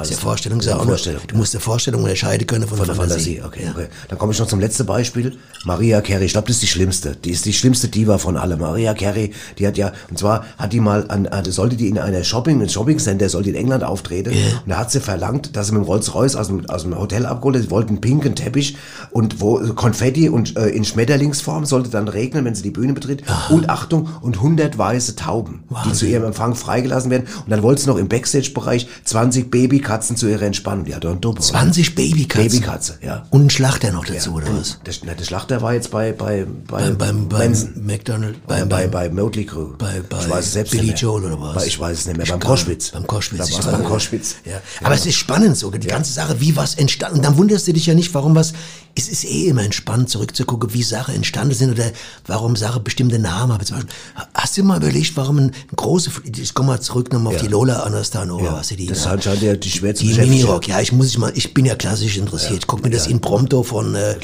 ist 0.01 0.11
ja. 0.11 0.17
Vorstellung, 0.17 0.59
ist 0.59 0.65
ja 0.65 0.71
Ja, 0.73 0.79
auch 0.79 0.85
Vorstellung, 0.85 1.21
Du 1.27 1.37
musst 1.37 1.53
eine 1.55 1.61
Vorstellung 1.61 2.01
unterscheiden 2.03 2.45
können 2.47 2.67
von, 2.67 2.77
Von 2.77 2.87
der 2.87 2.95
Fantasie, 2.95 3.41
okay, 3.45 3.69
okay. 3.73 3.87
Dann 4.09 4.17
komme 4.17 4.33
ich 4.33 4.39
noch 4.39 4.47
zum 4.47 4.59
letzten 4.59 4.85
Beispiel. 4.85 5.37
Maria 5.65 6.01
Carey, 6.01 6.25
ich 6.25 6.31
glaube, 6.33 6.47
das 6.47 6.55
ist 6.57 6.63
die 6.63 6.67
schlimmste. 6.67 7.15
Die 7.15 7.31
ist 7.31 7.45
die 7.45 7.53
schlimmste 7.53 7.87
Diva 7.89 8.17
von 8.17 8.37
allen. 8.37 8.59
Maria 8.59 8.93
Carey, 8.93 9.28
die 9.57 9.67
hat 9.67 9.77
ja, 9.77 9.91
und 10.09 10.17
zwar 10.19 10.45
hat 10.57 10.73
die 10.73 10.80
mal 10.80 11.05
an, 11.09 11.27
an- 11.27 11.45
sollte 11.45 11.75
die 11.75 11.88
in 11.88 11.97
einer 11.99 12.23
Shopping, 12.23 12.61
ein 12.61 12.69
Shopping 12.69 12.99
Center, 12.99 13.30
sollte 13.30 13.49
in 13.49 13.55
England 13.55 13.84
auftreten. 13.84 14.30
Und 14.32 14.69
da 14.69 14.77
hat 14.77 14.91
sie 14.91 14.99
verlangt, 14.99 15.55
dass 15.55 15.67
sie 15.67 15.73
mit 15.73 15.84
dem 15.84 15.86
Rolls 15.86 16.13
Royce 16.13 16.36
aus 16.36 16.47
dem, 16.47 16.69
aus 16.69 16.84
dem 16.84 16.97
Hotel 16.97 17.25
abgeholt 17.25 17.55
hat. 17.55 17.63
Sie 17.63 17.71
wollten 17.71 17.89
einen 17.89 18.01
pinken 18.01 18.36
Teppich 18.36 18.77
und 19.11 19.41
wo 19.41 19.59
Konfetti 19.75 20.30
und 20.30 20.55
äh, 20.57 20.67
in 20.69 20.84
Schmetterlingsform 20.86 21.65
sollte 21.65 21.89
dann 21.89 22.07
regnen, 22.07 22.45
wenn 22.45 22.55
sie 22.55 22.63
die 22.63 22.71
Bühne 22.71 22.93
betritt. 22.93 23.23
Und 23.49 23.69
Achtung, 23.69 24.09
und 24.21 24.38
100 24.38 24.77
weiße 24.77 25.15
Tauben, 25.15 25.63
die 25.86 25.93
zu 25.93 26.05
ihrem 26.05 26.23
Empfang 26.25 26.55
freigelassen 26.55 27.11
werden. 27.11 27.27
Und 27.45 27.49
dann 27.49 27.63
wollte 27.63 27.82
sie 27.82 27.88
noch 27.88 27.97
im 27.97 28.07
Backstage-Bereich 28.07 28.88
20 29.05 29.49
Babykatzen 29.51 30.15
zu 30.15 30.27
ihrer 30.27 30.43
Entspannung. 30.43 30.86
Die 30.86 30.95
hat 30.95 31.03
doch 31.03 31.11
einen 31.11 31.21
Doppel. 31.21 31.41
20 31.43 31.95
Babykatzen? 31.95 32.49
Babykatze, 32.49 32.97
ja. 33.01 33.25
Und 33.30 33.45
ein 33.45 33.49
Schlachter 33.49 33.91
noch 33.91 34.05
dazu, 34.05 34.34
oder 34.34 34.47
was? 34.57 34.80
Der, 34.86 35.15
der 35.15 35.23
Schlachter 35.23 35.61
war 35.61 35.73
jetzt 35.73 35.91
bei, 35.91 36.11
bei, 36.11 36.45
bei, 36.67 36.80
Beim, 36.89 36.97
beim, 36.97 37.27
beim 37.30 37.39
Manson. 37.49 37.69
McDonald, 37.86 38.45
Bei, 38.47 38.59
beim, 38.59 38.69
bei, 38.69 38.88
beim, 38.88 39.15
bei 39.15 39.18
Motley 39.24 39.45
Crue. 39.45 39.76
bei, 39.78 40.01
bei 40.07 40.20
ich 40.20 40.30
weiß 40.30 40.45
es 40.45 40.53
selbst 40.53 40.72
Billy. 40.72 40.91
Joel 40.93 41.26
oder 41.26 41.39
was? 41.39 41.55
Bei- 41.55 41.65
Ich 41.65 41.80
weiß 41.80 41.99
es 41.99 42.05
nicht 42.05 42.17
mehr. 42.17 42.26
Ich 42.26 42.32
beim 42.32 42.39
Koschwitz. 42.39 42.89
Beim 42.91 43.05
Koschwitz. 43.07 43.59
Da 43.59 43.72
beim 43.72 43.84
Koschwitz. 43.84 44.36
Ja. 44.45 44.61
Aber 44.84 44.95
es 44.95 45.05
ist 45.05 45.15
spannend 45.15 45.57
sogar, 45.57 45.80
die 45.80 45.88
ganze 45.88 46.13
Sache, 46.13 46.39
wie 46.39 46.55
was 46.55 46.76
entstanden. 46.76 47.17
Und 47.17 47.26
dann 47.26 47.38
wunderst 47.38 47.67
du 47.67 47.74
dich 47.74 47.86
ja 47.86 47.93
nicht, 47.93 48.13
warum 48.13 48.36
was, 48.36 48.53
es 49.00 49.10
ist 49.10 49.24
eh 49.26 49.47
immer 49.47 49.64
entspannt 49.64 50.10
zurückzugucken, 50.10 50.74
wie 50.74 50.84
Sachen 50.84 51.16
entstanden 51.16 51.54
sind 51.56 51.72
oder 51.72 51.91
warum 52.28 52.56
Sachen 52.56 52.84
bestimmte 52.84 53.18
Namen 53.20 53.54
haben. 53.54 53.66
Zum 53.66 53.78
Beispiel, 53.78 53.93
hast 54.34 54.58
du 54.58 54.64
mal 54.64 54.78
überlegt, 54.78 55.16
warum 55.18 55.38
ein, 55.39 55.52
große, 55.76 56.12
ich 56.38 56.54
komme 56.54 56.68
mal 56.70 56.80
zurück 56.82 57.12
nochmal 57.12 57.34
auf 57.36 57.41
Ja. 57.41 57.47
die 57.47 57.52
Lola 57.52 57.80
Anastanova, 57.84 58.43
Ja, 58.45 58.54
was 58.54 58.68
sie 58.68 58.76
die 58.76 58.86
das 58.88 59.04
da- 59.04 59.20
scheint 59.22 59.41
ja 59.41 59.56
die 59.56 59.70
schwer 59.72 59.95
zu 59.95 60.04
die. 60.06 60.14
Minirock, 60.14 60.68
ja, 60.68 60.80
ich 60.82 60.91
muss 60.91 61.08
ich 61.08 61.18
mal, 61.18 61.32
ich 61.36 61.54
bin 61.54 61.66
ja 61.66 61.76
klassisch 61.76 62.18
interessiert. 62.18 62.60
Ich 62.60 62.68
guck 62.68 62.84
mir 62.84 62.89
das 62.91 63.08
in 63.08 63.20
Prompto 63.22 63.64
von, 63.64 63.95
äh, 63.95 64.16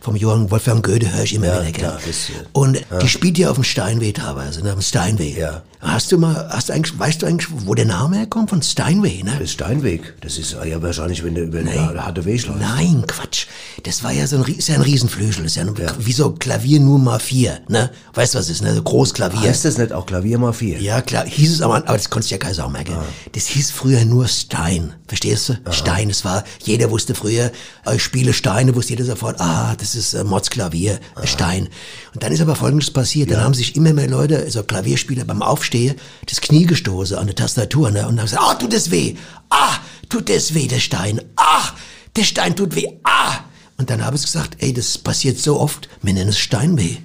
vom 0.00 0.16
Johann 0.16 0.50
Wolfgang 0.50 0.84
Goethe, 0.84 1.12
höre 1.14 1.24
ich 1.24 1.34
immer 1.34 1.46
Ja, 1.46 1.66
wieder, 1.66 1.98
das, 2.04 2.30
äh, 2.30 2.32
Und 2.52 2.76
ja. 2.90 2.98
die 2.98 3.08
spielt 3.08 3.38
ja 3.38 3.50
auf 3.50 3.56
dem 3.56 3.64
Steinway 3.64 4.12
teilweise, 4.12 4.62
ne, 4.62 4.72
am 4.72 4.80
Steinway. 4.80 5.36
Ja. 5.38 5.62
Hast 5.80 6.12
du 6.12 6.18
mal, 6.18 6.48
hast 6.50 6.68
du 6.68 6.72
eigentlich, 6.74 6.96
weißt 6.96 7.22
du 7.22 7.26
eigentlich, 7.26 7.48
wo 7.66 7.74
der 7.74 7.86
Name 7.86 8.16
herkommt? 8.18 8.50
Von 8.50 8.62
Steinway, 8.62 9.24
ne? 9.24 9.32
Das 9.32 9.42
ist 9.42 9.52
Steinweg. 9.52 10.14
Das 10.20 10.38
ist 10.38 10.52
ja 10.64 10.80
wahrscheinlich, 10.80 11.24
wenn 11.24 11.34
du 11.34 11.40
über 11.42 11.60
der 11.60 11.94
harte 12.04 12.24
Weg 12.24 12.46
läufst. 12.46 12.60
Nein, 12.62 13.02
Quatsch. 13.08 13.46
Das 13.82 14.04
war 14.04 14.12
ja 14.12 14.21
so 14.26 14.36
ein, 14.36 14.44
ist 14.44 14.68
ja 14.68 14.74
ein 14.74 14.82
Riesenflügel. 14.82 15.44
Ist 15.44 15.56
ja, 15.56 15.62
ein, 15.62 15.74
wie 15.98 16.12
so 16.12 16.32
Klavier 16.32 16.80
nur 16.80 16.98
mal 16.98 17.18
vier, 17.18 17.60
ne? 17.68 17.90
Weißt 18.14 18.34
du, 18.34 18.38
was 18.38 18.48
ist, 18.48 18.62
ne? 18.62 18.74
So 18.74 18.82
Großklavier. 18.82 19.40
Heißt 19.40 19.64
das 19.64 19.78
nicht 19.78 19.92
auch 19.92 20.06
Klavier 20.06 20.38
mal 20.38 20.52
vier? 20.52 20.80
Ja, 20.80 21.00
klar, 21.00 21.24
hieß 21.26 21.52
es 21.52 21.60
aber, 21.62 21.76
aber 21.76 21.96
das 21.96 22.10
konntest 22.10 22.30
du 22.30 22.34
ja 22.34 22.38
keine 22.38 22.54
Sau 22.54 22.68
merken. 22.68 22.96
Das 23.32 23.46
hieß 23.46 23.70
früher 23.70 24.04
nur 24.04 24.28
Stein. 24.28 24.94
Verstehst 25.06 25.48
du? 25.48 25.54
Stein. 25.70 26.10
Es 26.10 26.24
war, 26.24 26.44
jeder 26.62 26.90
wusste 26.90 27.14
früher, 27.14 27.52
äh, 27.86 27.96
ich 27.96 28.02
spiele 28.02 28.32
Steine, 28.32 28.74
wusste 28.74 28.92
jeder 28.92 29.04
sofort, 29.04 29.40
ah, 29.40 29.74
das 29.76 29.94
ist 29.94 30.14
äh, 30.14 30.24
Mods 30.24 30.50
Klavier, 30.50 31.00
äh, 31.20 31.26
Stein. 31.26 31.68
Und 32.14 32.22
dann 32.22 32.32
ist 32.32 32.40
aber 32.40 32.56
Folgendes 32.56 32.90
passiert. 32.90 33.30
Dann 33.30 33.42
haben 33.42 33.54
sich 33.54 33.76
immer 33.76 33.92
mehr 33.92 34.08
Leute, 34.08 34.38
also 34.38 34.62
Klavierspieler 34.62 35.24
beim 35.24 35.42
Aufstehen, 35.42 35.96
das 36.28 36.40
Knie 36.40 36.66
gestoßen 36.66 37.16
an 37.16 37.26
der 37.26 37.36
Tastatur, 37.36 37.90
ne? 37.90 38.08
Und 38.08 38.18
haben 38.18 38.26
gesagt, 38.26 38.42
ah, 38.42 38.54
tut 38.54 38.72
das 38.72 38.90
weh. 38.90 39.16
Ah, 39.50 39.76
tut 40.08 40.28
das 40.28 40.54
weh, 40.54 40.66
der 40.66 40.80
Stein. 40.80 41.20
Ah, 41.36 41.70
der 42.16 42.24
Stein 42.24 42.56
tut 42.56 42.74
weh. 42.74 42.86
Ah. 43.04 43.40
Und 43.82 43.90
dann 43.90 44.04
habe 44.04 44.14
ich 44.14 44.22
gesagt, 44.22 44.58
ey, 44.60 44.72
das 44.72 44.96
passiert 44.96 45.40
so 45.40 45.58
oft, 45.58 45.88
wir 46.02 46.14
nennen 46.14 46.30
es 46.30 46.38
Steinweh. 46.38 46.98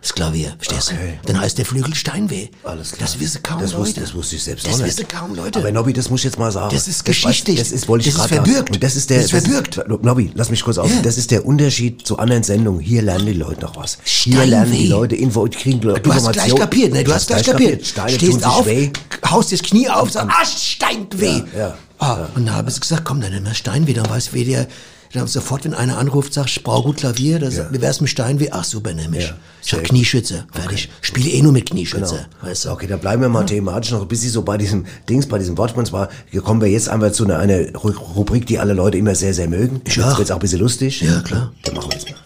Das 0.00 0.14
Klavier, 0.14 0.54
verstehst 0.56 0.92
Okay. 0.98 1.18
du? 1.20 1.30
Dann 1.30 1.42
heißt 1.42 1.58
der 1.58 1.66
Flügel 1.66 1.94
Steinweh. 1.94 2.48
Alles 2.64 2.92
klar. 2.92 3.00
Das 3.06 3.20
wissen 3.20 3.42
kaum 3.42 3.60
das 3.60 3.72
Leute. 3.72 3.82
Wusste, 3.84 4.00
das 4.00 4.14
wusste 4.14 4.36
ich 4.36 4.42
selbst 4.44 4.66
Das 4.66 4.72
auch 4.72 4.78
nicht. 4.78 4.86
wissen 4.96 5.06
kaum 5.08 5.34
Leute. 5.34 5.58
Aber 5.58 5.70
Nobby, 5.70 5.92
das 5.92 6.08
muss 6.08 6.20
ich 6.20 6.24
jetzt 6.24 6.38
mal 6.38 6.50
sagen. 6.50 6.74
Das 6.74 6.88
ist 6.88 7.04
geschichtlich. 7.04 7.58
Das 7.58 7.70
ist, 7.70 7.86
wollte 7.86 8.08
ich 8.08 8.14
Das 8.14 8.24
ist 8.24 8.28
verbürgt. 8.34 8.82
das 8.82 8.96
ist 8.96 9.10
der, 9.10 9.18
Das 9.20 9.26
ist 9.32 9.46
verbürgt. 9.46 9.80
Nobby, 10.02 10.30
lass 10.34 10.48
mich 10.48 10.62
kurz 10.64 10.78
auf. 10.78 10.90
Das 11.02 11.18
ist 11.18 11.30
der 11.30 11.44
Unterschied 11.44 12.06
zu 12.06 12.18
anderen 12.18 12.42
Sendungen. 12.44 12.80
Hier 12.80 13.02
lernen 13.02 13.26
die 13.26 13.34
Leute 13.34 13.60
noch 13.60 13.76
was. 13.76 13.98
Hier 14.02 14.32
Steinweh. 14.36 14.50
lernen 14.50 14.72
die 14.72 14.86
Leute 14.86 15.14
Info, 15.16 15.46
kriegen 15.52 15.80
Du 15.82 15.94
hast 16.14 16.32
gleich 16.32 16.54
kapiert, 16.56 16.94
ne? 16.94 17.04
Du 17.04 17.12
hast 17.12 17.26
gleich 17.26 17.44
kapiert. 17.44 17.86
Steine 17.86 18.10
Stehst 18.16 18.46
auf, 18.46 18.64
weh. 18.64 18.90
haust 19.30 19.52
das 19.52 19.62
Knie 19.62 19.90
auf, 19.90 20.10
sagst, 20.10 20.34
ah, 20.36 20.44
Stein 20.46 21.06
weh. 21.14 21.42
Ja, 21.54 21.58
ja. 21.58 21.78
Ah, 21.98 22.26
und 22.34 22.46
da 22.46 22.54
habe 22.54 22.70
ich 22.70 22.80
gesagt, 22.80 23.04
komm, 23.04 23.20
dann 23.20 23.32
nimm 23.32 23.44
mal 23.44 23.54
Steinweh, 23.54 23.92
dann 23.92 24.08
weiß 24.10 24.32
wie 24.32 24.44
der, 24.46 24.66
dann 25.12 25.26
sofort, 25.26 25.64
wenn 25.64 25.74
einer 25.74 25.98
anruft, 25.98 26.32
sagt, 26.34 26.50
ich 26.50 26.62
brauche 26.62 26.84
gut 26.84 26.96
Klavier, 26.98 27.38
dann 27.38 27.50
sagt, 27.50 27.72
wie 27.72 27.80
wär's 27.80 28.00
mit 28.00 28.08
Steinweh? 28.10 28.48
Ach, 28.50 28.64
super, 28.64 28.92
nimm 28.94 29.12
ich. 29.14 29.24
Ja, 29.24 29.34
ich 29.62 29.72
hab 29.72 29.80
sehr 29.80 29.82
Knieschütze, 29.88 30.46
fertig. 30.52 30.88
Spiele 31.00 31.30
eh 31.30 31.42
nur 31.42 31.52
mit 31.52 31.68
Knieschütze, 31.70 32.14
Genau. 32.14 32.48
weißt 32.50 32.64
du. 32.64 32.70
Okay, 32.70 32.86
da 32.86 32.96
bleiben 32.96 33.20
wir 33.22 33.28
mal 33.28 33.44
thematisch 33.44 33.90
noch 33.92 34.02
ein 34.02 34.08
bisschen 34.08 34.30
so 34.30 34.42
bei 34.42 34.56
diesem 34.58 34.86
Dings, 35.08 35.26
bei 35.26 35.38
diesem. 35.38 35.56
Und 35.58 35.86
zwar, 35.86 36.08
hier 36.30 36.40
kommen 36.42 36.60
wir 36.60 36.68
jetzt 36.68 36.88
einmal 36.88 37.12
zu 37.12 37.24
einer, 37.24 37.38
einer 37.38 37.58
Ru- 37.74 37.96
Rubrik, 38.14 38.46
die 38.46 38.58
alle 38.58 38.72
Leute 38.72 38.96
immer 38.98 39.14
sehr, 39.14 39.34
sehr 39.34 39.48
mögen. 39.48 39.80
Ich 39.84 39.96
Jetzt 39.96 40.06
auch. 40.06 40.18
wird's 40.18 40.30
auch 40.30 40.36
ein 40.36 40.40
bisschen 40.40 40.60
lustig. 40.60 41.00
Ja, 41.02 41.20
klar. 41.20 41.52
Dann 41.64 41.74
machen 41.74 41.90
wir 41.90 41.98
jetzt 41.98 42.08
mal. 42.10 42.16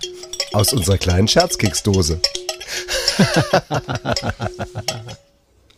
Aus 0.52 0.72
unserer 0.72 0.96
kleinen 0.98 1.28
Scherzkeksdose. 1.28 2.20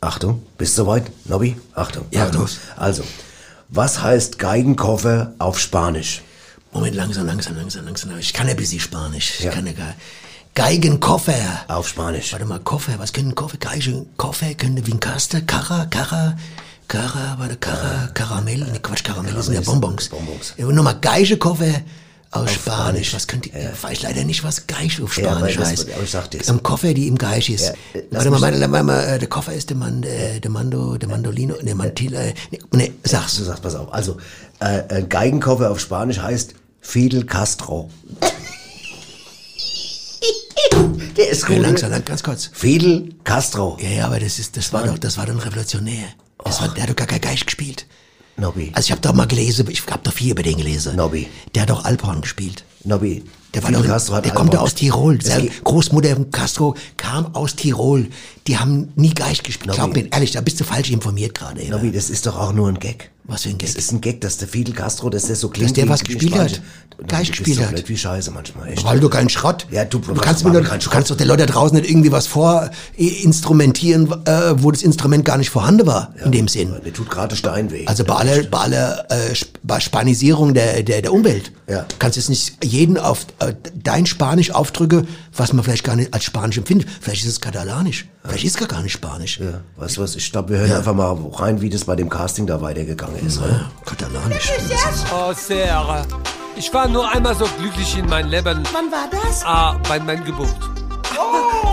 Achtung, 0.00 0.42
bist 0.56 0.78
du 0.78 0.82
soweit, 0.82 1.04
Nobby? 1.24 1.56
Achtung. 1.74 2.04
Ja, 2.11 2.24
Achtung. 2.26 2.42
los. 2.42 2.59
Also, 2.76 3.02
was 3.68 4.00
heißt 4.02 4.38
Geigenkoffer 4.38 5.34
auf 5.38 5.59
Spanisch? 5.59 6.22
Moment, 6.72 6.94
langsam, 6.94 7.26
langsam, 7.26 7.56
langsam, 7.56 7.84
langsam. 7.84 8.18
Ich 8.18 8.32
kann 8.32 8.46
ja 8.46 8.52
ein 8.54 8.56
bisschen 8.56 8.80
Spanisch. 8.80 9.34
Ich 9.38 9.44
Ja. 9.44 9.50
kann 9.52 9.66
ja 9.66 9.72
gar. 9.72 9.94
Geigenkoffer. 10.54 11.34
Auf 11.68 11.88
Spanisch. 11.88 12.32
Warte 12.32 12.44
mal, 12.44 12.58
Koffer. 12.60 12.98
Was 12.98 13.12
können 13.12 13.34
Koffer? 13.34 13.58
Geige, 13.58 14.04
Koffer 14.16 14.46
ein 14.46 15.00
Kaster. 15.00 15.40
Kara, 15.42 15.86
Kara, 15.86 16.36
Kara, 16.88 17.36
warte, 17.38 17.56
Kara, 17.56 18.08
Karamell. 18.12 18.58
Ne, 18.58 18.80
Quatsch, 18.80 19.04
Karamell 19.04 19.40
sind 19.42 19.54
ja 19.54 19.60
Bonbons. 19.60 20.08
Bonbons. 20.08 20.54
Ja, 20.56 20.66
nochmal 20.66 20.98
Geigekoffer 21.00 21.82
aus 22.30 22.50
Spanisch. 22.50 22.56
Spanisch. 23.08 23.14
Was 23.14 23.26
könnte, 23.28 23.50
ich 23.50 23.82
weiß 23.82 24.02
leider 24.02 24.24
nicht, 24.24 24.42
was 24.42 24.66
Geige 24.66 25.04
auf 25.04 25.16
Ja, 25.16 25.30
Spanisch 25.36 25.56
das- 25.56 25.68
heißt. 25.68 25.92
aber 25.94 26.02
ich 26.02 26.10
sag 26.10 26.30
dir's. 26.30 26.48
Ein 26.50 26.62
Koffer, 26.62 26.92
die 26.92 27.06
im 27.06 27.16
Geige 27.16 27.52
ist. 27.54 27.66
Ja, 27.94 28.00
äh, 28.00 28.04
warte 28.10 28.30
mal, 28.30 28.40
warte 28.42 28.82
mal, 28.84 29.04
äh, 29.04 29.18
der 29.18 29.28
Koffer 29.28 29.52
ist 29.54 29.70
der 29.70 29.76
Mann, 29.76 30.02
äh, 30.02 30.40
der 30.40 30.50
Mando, 30.50 30.96
der 30.98 31.08
Mandolino, 31.08 31.54
der 31.62 31.74
Mantilla, 31.76 32.20
äh, 32.20 32.34
ne, 32.50 32.58
ne, 32.72 32.92
sag's. 33.04 33.36
Du 33.36 33.44
sagst, 33.44 33.62
pass 33.62 33.74
auf. 33.76 33.92
Also, 33.94 34.16
äh, 34.61 34.82
ein 34.88 35.09
Geigenkoffer 35.09 35.70
auf 35.70 35.80
Spanisch 35.80 36.18
heißt 36.18 36.54
Fidel 36.80 37.24
Castro. 37.26 37.90
Der 41.16 41.30
ist 41.30 41.42
Okay, 41.44 41.54
gut. 41.56 41.62
langsam, 41.62 41.90
lang, 41.90 42.04
ganz 42.04 42.22
kurz. 42.22 42.50
Fidel 42.52 43.14
Castro. 43.24 43.76
Ja, 43.80 43.88
ja, 43.90 44.06
aber 44.06 44.20
das 44.20 44.38
ist, 44.38 44.56
das 44.56 44.72
war 44.72 44.86
doch, 44.86 44.98
das 44.98 45.16
war 45.16 45.26
doch 45.26 45.34
ein 45.34 45.40
Revolutionär. 45.40 46.04
Das 46.44 46.61
war, 46.61 46.68
der 46.68 46.84
hat 46.84 46.90
doch 46.90 46.96
gar 46.96 47.06
kein 47.06 47.20
Geist 47.20 47.46
gespielt. 47.46 47.86
Nobby. 48.36 48.70
Also 48.74 48.86
ich 48.86 48.90
habe 48.92 49.00
doch 49.00 49.12
mal 49.14 49.26
gelesen, 49.26 49.66
ich 49.68 49.84
habe 49.88 50.00
doch 50.04 50.12
viel 50.12 50.30
über 50.30 50.44
den 50.44 50.56
gelesen. 50.59 50.94
Nobby. 50.94 51.26
Der 51.54 51.62
hat 51.62 51.70
doch 51.70 51.84
Alphorn 51.84 52.20
gespielt. 52.20 52.62
Nobby. 52.84 53.24
Der 53.52 53.62
war 53.64 53.70
Fidel 53.70 53.82
doch, 53.82 53.88
Castro 53.90 54.14
hat 54.14 54.24
der 54.26 54.32
kommt 54.32 54.50
Alphorn. 54.50 54.64
aus 54.66 54.74
Tirol. 54.76 55.20
Seine 55.20 55.48
Großmutter 55.64 56.14
von 56.14 56.30
Castro 56.30 56.76
kam 56.96 57.34
aus 57.34 57.56
Tirol. 57.56 58.06
Die 58.46 58.56
haben 58.59 58.92
nie 58.94 59.12
Geist 59.12 59.42
gespielt. 59.42 59.74
Glaub 59.74 59.92
mir, 59.92 60.06
ehrlich, 60.12 60.30
da 60.32 60.40
bist 60.40 60.61
du 60.61 60.64
falsch 60.64 60.90
informiert 60.90 61.34
gerade. 61.34 61.64
Nobby, 61.68 61.90
das 61.90 62.11
ist 62.11 62.26
doch 62.26 62.38
auch 62.38 62.52
nur 62.52 62.68
ein 62.68 62.78
Gag. 62.78 63.11
Was 63.31 63.43
für 63.43 63.51
ein 63.51 63.59
Gag? 63.59 63.68
Das 63.68 63.76
ist 63.76 63.93
ein 63.93 64.01
Gag, 64.01 64.20
dass 64.22 64.39
der 64.39 64.49
Fidel 64.49 64.74
Castro, 64.74 65.11
dass 65.11 65.26
der 65.26 65.37
so 65.37 65.49
klingt. 65.51 65.76
der 65.76 65.85
wie- 65.85 65.89
was 65.91 66.03
gespielt 66.03 66.35
hat. 66.35 66.61
Bist 67.07 67.29
gespielt 67.29 67.61
hat. 67.61 67.68
blöd 67.70 67.89
wie 67.89 67.97
Scheiße 67.97 68.31
manchmal, 68.33 68.70
echt. 68.72 68.83
Weil 68.85 68.99
du 68.99 69.09
keinen 69.09 69.29
Schrott. 69.29 69.66
Ja, 69.70 69.85
du, 69.85 69.99
du 70.01 70.14
kannst 70.14 70.45
mir 70.45 70.51
nur, 70.51 70.62
du 70.62 70.91
kannst 70.91 71.11
doch 71.11 71.16
den 71.16 71.29
Leuten 71.29 71.47
da 71.47 71.47
draußen 71.47 71.79
nicht 71.79 71.89
irgendwie 71.89 72.11
was 72.11 72.26
vorinstrumentieren, 72.26 74.11
äh, 74.26 74.62
wo 74.62 74.70
das 74.70 74.83
Instrument 74.83 75.24
gar 75.24 75.37
nicht 75.39 75.51
vorhanden 75.51 75.87
war, 75.87 76.12
in 76.24 76.33
dem 76.33 76.49
Sinn. 76.49 76.74
Mir 76.83 76.93
tut 76.93 77.09
gerade 77.11 77.37
Stein 77.37 77.70
weh. 77.70 77.87
Also 77.87 78.05
bei 78.05 78.14
aller, 78.14 78.43
bei 78.45 78.59
aller 78.59 79.07
äh, 79.11 79.35
bei 79.62 79.79
Spanisierung 79.81 80.55
der, 80.55 80.83
der, 80.83 81.03
der 81.03 81.12
Umwelt. 81.12 81.53
Ja. 81.68 81.87
Kannst 81.99 82.16
jetzt 82.16 82.31
nicht 82.31 82.64
jeden 82.64 82.97
auf 82.99 83.26
äh, 83.41 83.53
dein 83.74 84.07
Spanisch 84.07 84.51
aufdrücke, 84.51 85.07
was 85.37 85.53
man 85.53 85.62
vielleicht 85.64 85.85
gar 85.85 85.97
nicht 85.97 86.12
als 86.14 86.24
Spanisch 86.24 86.57
empfindet. 86.59 86.89
Vielleicht 87.01 87.22
ist 87.24 87.31
es 87.31 87.41
katalanisch. 87.41 88.07
Vielleicht 88.24 88.45
ist 88.45 88.61
es 88.61 88.68
gar 88.68 88.83
nicht 88.83 88.93
Spanisch. 88.93 89.39
Ja, 89.41 89.61
weißt 89.76 89.97
du 89.97 90.03
was, 90.03 90.16
ich 90.16 90.31
glaube, 90.33 90.51
wir 90.51 90.59
hören 90.59 90.72
einfach 90.72 90.95
mal 90.95 91.16
rein, 91.35 91.61
wie 91.61 91.70
das 91.70 91.85
bei 91.85 91.97
dem 91.97 92.09
Casting 92.09 92.47
da 92.47 92.61
weitergegangen 92.61 93.16
ist. 93.16 93.17
Oder? 93.38 93.70
Katalanisch. 93.84 94.50
Oh, 95.12 95.32
Sarah. 95.34 96.04
Ich 96.56 96.72
war 96.74 96.88
nur 96.88 97.10
einmal 97.12 97.34
so 97.34 97.46
glücklich 97.58 97.96
in 97.96 98.06
meinem 98.08 98.30
Leben. 98.30 98.62
Wann 98.72 98.90
war 98.90 99.08
das? 99.10 99.44
Ah, 99.44 99.76
bei 99.88 99.98
meiner 100.00 100.20
Geburt. 100.22 100.54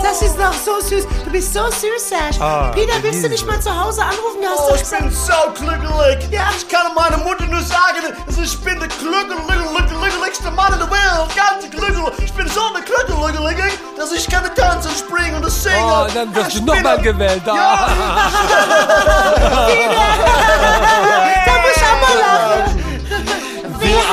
Das 0.02 0.22
ist 0.22 0.36
doch 0.38 0.52
so 0.52 0.80
süß. 0.86 1.04
Du 1.24 1.30
bist 1.30 1.52
so 1.52 1.64
süß, 1.66 2.08
Serge. 2.08 2.40
Ah, 2.40 2.70
Peter, 2.72 2.92
willst 3.02 3.24
du 3.24 3.28
nicht 3.28 3.44
mal 3.46 3.60
zu 3.60 3.70
Hause 3.74 4.02
anrufen? 4.02 4.40
Du 4.40 4.46
hast 4.48 4.60
Oh, 4.70 4.74
ich 4.74 4.80
gesagt- 4.80 5.02
bin 5.02 5.10
so 5.12 5.32
glücklich. 5.58 6.30
Ja. 6.30 6.48
Ich 6.56 6.68
kann 6.68 6.94
meiner 6.94 7.18
Mutter 7.18 7.44
nur 7.46 7.60
sagen, 7.62 8.14
dass 8.26 8.38
ich 8.38 8.56
bin 8.60 8.78
der 8.78 8.88
glücklichste 8.88 10.50
Mann 10.52 10.72
in 10.74 10.78
der 10.78 10.90
Welt. 10.90 11.28
Ganz 11.34 11.68
glücklich. 11.70 12.24
Ich 12.24 12.32
bin 12.32 12.48
so 12.48 12.60
eine 12.72 12.84
glücklich, 12.84 13.72
dass 13.96 14.12
ich 14.12 14.28
kann 14.28 14.44
tanzen, 14.54 14.90
springen 14.96 15.42
und 15.42 15.50
singen. 15.50 15.76
Oh, 15.82 16.06
dann 16.14 16.34
wirst 16.34 16.48
Ich 16.54 16.60
du 16.60 16.64
nochmal 16.66 17.00
gewählt. 17.00 17.42
Ja. 17.46 17.88
Da 21.06 21.26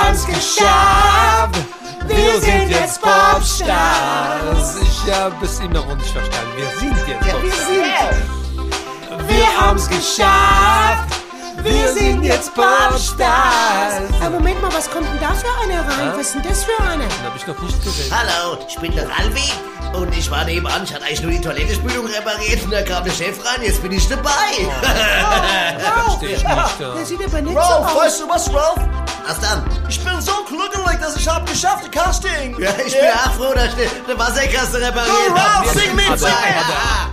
haben's 0.04 0.26
geschafft. 0.26 1.66
Wir 2.08 2.41
sind 2.41 2.70
jetzt 2.70 3.01
Popstars. 3.01 4.78
Ich 4.82 5.14
habe 5.14 5.45
es 5.45 5.60
immer 5.60 5.74
noch 5.86 5.95
nicht 5.95 6.10
verstanden. 6.10 6.51
Wir 6.58 6.80
sind 6.80 6.97
jetzt 7.08 7.26
Wir 7.26 7.34
Popstars. 7.34 7.68
sind. 7.68 9.28
Wir 9.30 9.60
haben's 9.60 9.88
geschafft. 9.89 11.22
Wir 11.64 11.88
sind 11.93 12.24
jetzt 12.24 12.54
Popstars. 12.54 14.01
Aber 14.22 14.32
Moment 14.32 14.62
mal, 14.62 14.74
was 14.74 14.89
kommt 14.89 15.08
denn 15.08 15.20
da 15.22 15.34
für 15.34 15.47
einer 15.64 15.82
rein? 15.88 16.08
Ja? 16.08 16.14
Was 16.14 16.28
ist 16.28 16.36
denn 16.36 16.43
das 16.43 16.64
für 16.66 16.84
einer? 16.84 17.04
Den 17.06 17.24
habe 17.26 17.38
ich 17.38 17.47
noch 17.47 17.60
nicht 17.62 17.84
gesehen. 17.84 18.14
Hallo, 18.14 18.58
ich 18.68 18.78
bin 18.80 18.93
der 18.93 19.08
Ralfi 19.10 19.54
und 19.94 20.16
ich 20.18 20.30
war 20.32 20.44
nebenan. 20.46 20.84
Ich 20.84 20.94
hatte 20.94 21.06
eigentlich 21.06 21.22
nur 21.22 21.32
die 21.32 21.41
Toilettenspülung 21.41 22.06
repariert 22.08 22.64
und 22.64 22.72
da 22.72 22.82
kam 22.82 23.04
der 23.04 23.12
Chef 23.12 23.38
rein. 23.46 23.62
Jetzt 23.64 23.82
bin 23.82 23.91
ich 23.91 24.08
dabei. 24.08 24.30
Verstehe 26.06 26.30
ich 26.36 26.44
nicht. 26.44 26.80
Der 26.80 27.06
sieht 27.06 27.26
aber 27.26 27.41
nicht 27.41 27.56
Ralph, 27.56 27.89
so 27.89 27.98
aus. 28.00 28.06
weißt 28.06 28.22
du 28.22 28.30
was, 28.30 28.54
Ralph? 28.54 28.89
Was 29.28 29.39
dann? 29.39 29.64
Ich 29.88 30.04
bin 30.04 30.20
so 30.22 30.32
glücklich, 30.48 31.00
dass 31.00 31.16
ich 31.16 31.28
hab 31.28 31.46
geschafft, 31.50 31.86
das 31.86 32.04
Casting. 32.04 32.60
Ja, 32.60 32.72
ich 32.86 32.94
bin 32.94 33.06
auch 33.26 33.34
froh, 33.34 33.54
dass 33.54 33.70
ich 33.78 33.89
eine 34.08 34.20
Wasserkasse 34.20 34.82
repariert 34.82 35.08
Oh, 35.30 35.38
habe. 35.38 35.68
Ralph, 35.68 35.72
sing 35.80 35.96
mit, 35.96 36.06
sing 36.20 36.28
mit. 36.28 36.68
Ja. 36.68 37.10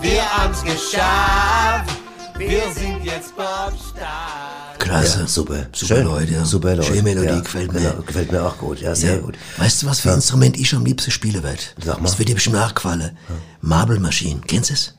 Wir 0.00 0.22
haben's 0.36 0.62
geschafft. 0.62 1.75
Wir 2.46 2.72
sind 2.72 3.04
jetzt 3.04 3.34
Popstars. 3.36 4.78
Klasse. 4.78 5.20
Ja, 5.20 5.26
super. 5.26 5.66
Super 5.72 5.94
Schön. 5.96 6.04
Leute, 6.06 6.32
ja. 6.32 6.44
Super 6.44 6.76
Leute. 6.76 6.88
Schöne 6.88 7.02
Melodie, 7.02 7.26
Ja, 7.28 7.40
gefällt 7.40 7.72
mir. 7.72 7.80
genau, 7.80 8.02
gefällt 8.02 8.30
mir 8.32 8.44
auch 8.44 8.58
gut. 8.58 8.80
Ja, 8.80 8.94
sehr 8.94 9.16
Ja. 9.16 9.20
gut. 9.20 9.36
Weißt 9.56 9.82
du, 9.82 9.86
was 9.86 10.00
für 10.00 10.10
ein 10.10 10.16
Instrument 10.16 10.56
ich 10.58 10.72
am 10.74 10.84
liebsten 10.84 11.10
spielen 11.10 11.42
werde? 11.42 11.58
Sag 11.84 11.98
mal. 12.00 12.04
Das 12.08 12.18
wird 12.18 12.28
dir 12.28 12.34
bestimmt 12.34 12.56
nachgefallen. 12.56 13.16
Marble 13.60 13.98
Machine. 13.98 14.40
Kennst 14.46 14.70
du 14.70 14.74
es? 14.74 14.94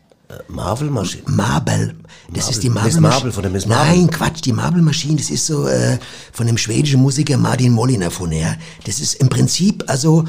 Marvel 0.50 0.90
Maschine. 0.90 1.24
Marble. 1.26 1.96
Das 2.34 2.50
ist 2.50 2.62
die 2.62 2.70
Marble 2.70 2.92
Miss 2.92 3.00
Marble 3.00 3.32
von 3.32 3.44
der 3.44 3.52
Miss 3.52 3.66
Marble. 3.66 3.96
Nein, 3.96 4.10
Quatsch, 4.10 4.42
die 4.44 4.52
Marble 4.52 4.82
Machine, 4.82 5.16
das 5.16 5.30
ist 5.30 5.46
so 5.46 5.68
äh, 5.68 5.98
von 6.34 6.48
dem 6.48 6.58
schwedischen 6.58 7.02
Musiker 7.02 7.38
Martin 7.38 7.72
Molin 7.72 8.02
erfunden, 8.02 8.38
ja. 8.38 8.56
Das 8.84 9.00
ist 9.00 9.16
im 9.16 9.30
Prinzip, 9.30 9.86
also 9.88 10.26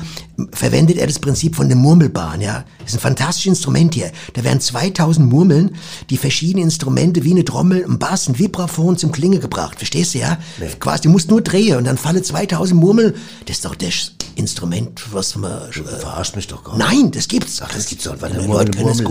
verwendet 0.52 0.98
er 0.98 1.08
das 1.08 1.18
Prinzip 1.18 1.56
von 1.56 1.68
dem 1.68 1.78
Murmelbahn, 1.78 2.40
ja. 2.40 2.64
Das 2.78 2.90
ist 2.90 2.98
ein 2.98 3.00
fantastisches 3.00 3.58
Instrument 3.58 3.94
hier. 3.94 4.12
Da 4.34 4.44
werden 4.44 4.60
2000 4.60 5.28
Murmeln, 5.28 5.74
die 6.10 6.16
verschiedene 6.16 6.62
Instrumente 6.62 7.24
wie 7.24 7.32
eine 7.32 7.44
Trommel, 7.44 7.84
ein 7.84 7.98
Bass, 7.98 8.28
ein 8.28 8.38
Vibraphon 8.38 8.96
zum 8.96 9.10
Klinge 9.10 9.40
gebracht. 9.40 9.78
Verstehst 9.78 10.14
du, 10.14 10.18
ja? 10.18 10.38
Quasi, 10.78 11.02
du 11.02 11.10
musst 11.10 11.28
nur 11.28 11.40
drehen 11.40 11.76
und 11.76 11.84
dann 11.84 11.98
fallen 11.98 12.22
2000 12.22 12.78
Murmeln. 12.78 13.14
Das 13.46 13.56
ist 13.56 13.64
doch 13.64 13.74
das 13.74 14.12
Instrument, 14.36 15.02
was 15.12 15.34
man... 15.34 15.68
Äh, 15.68 15.82
Verarscht 15.98 16.36
mich 16.36 16.46
doch 16.46 16.62
gar 16.62 16.78
Nein, 16.78 17.10
das 17.10 17.26
gibt's. 17.26 17.60
Ach, 17.60 17.72
das 17.74 17.86
gibt's 17.86 18.04
doch. 18.04 18.16
Leute 18.20 18.70
können 18.70 18.90
es 18.90 19.02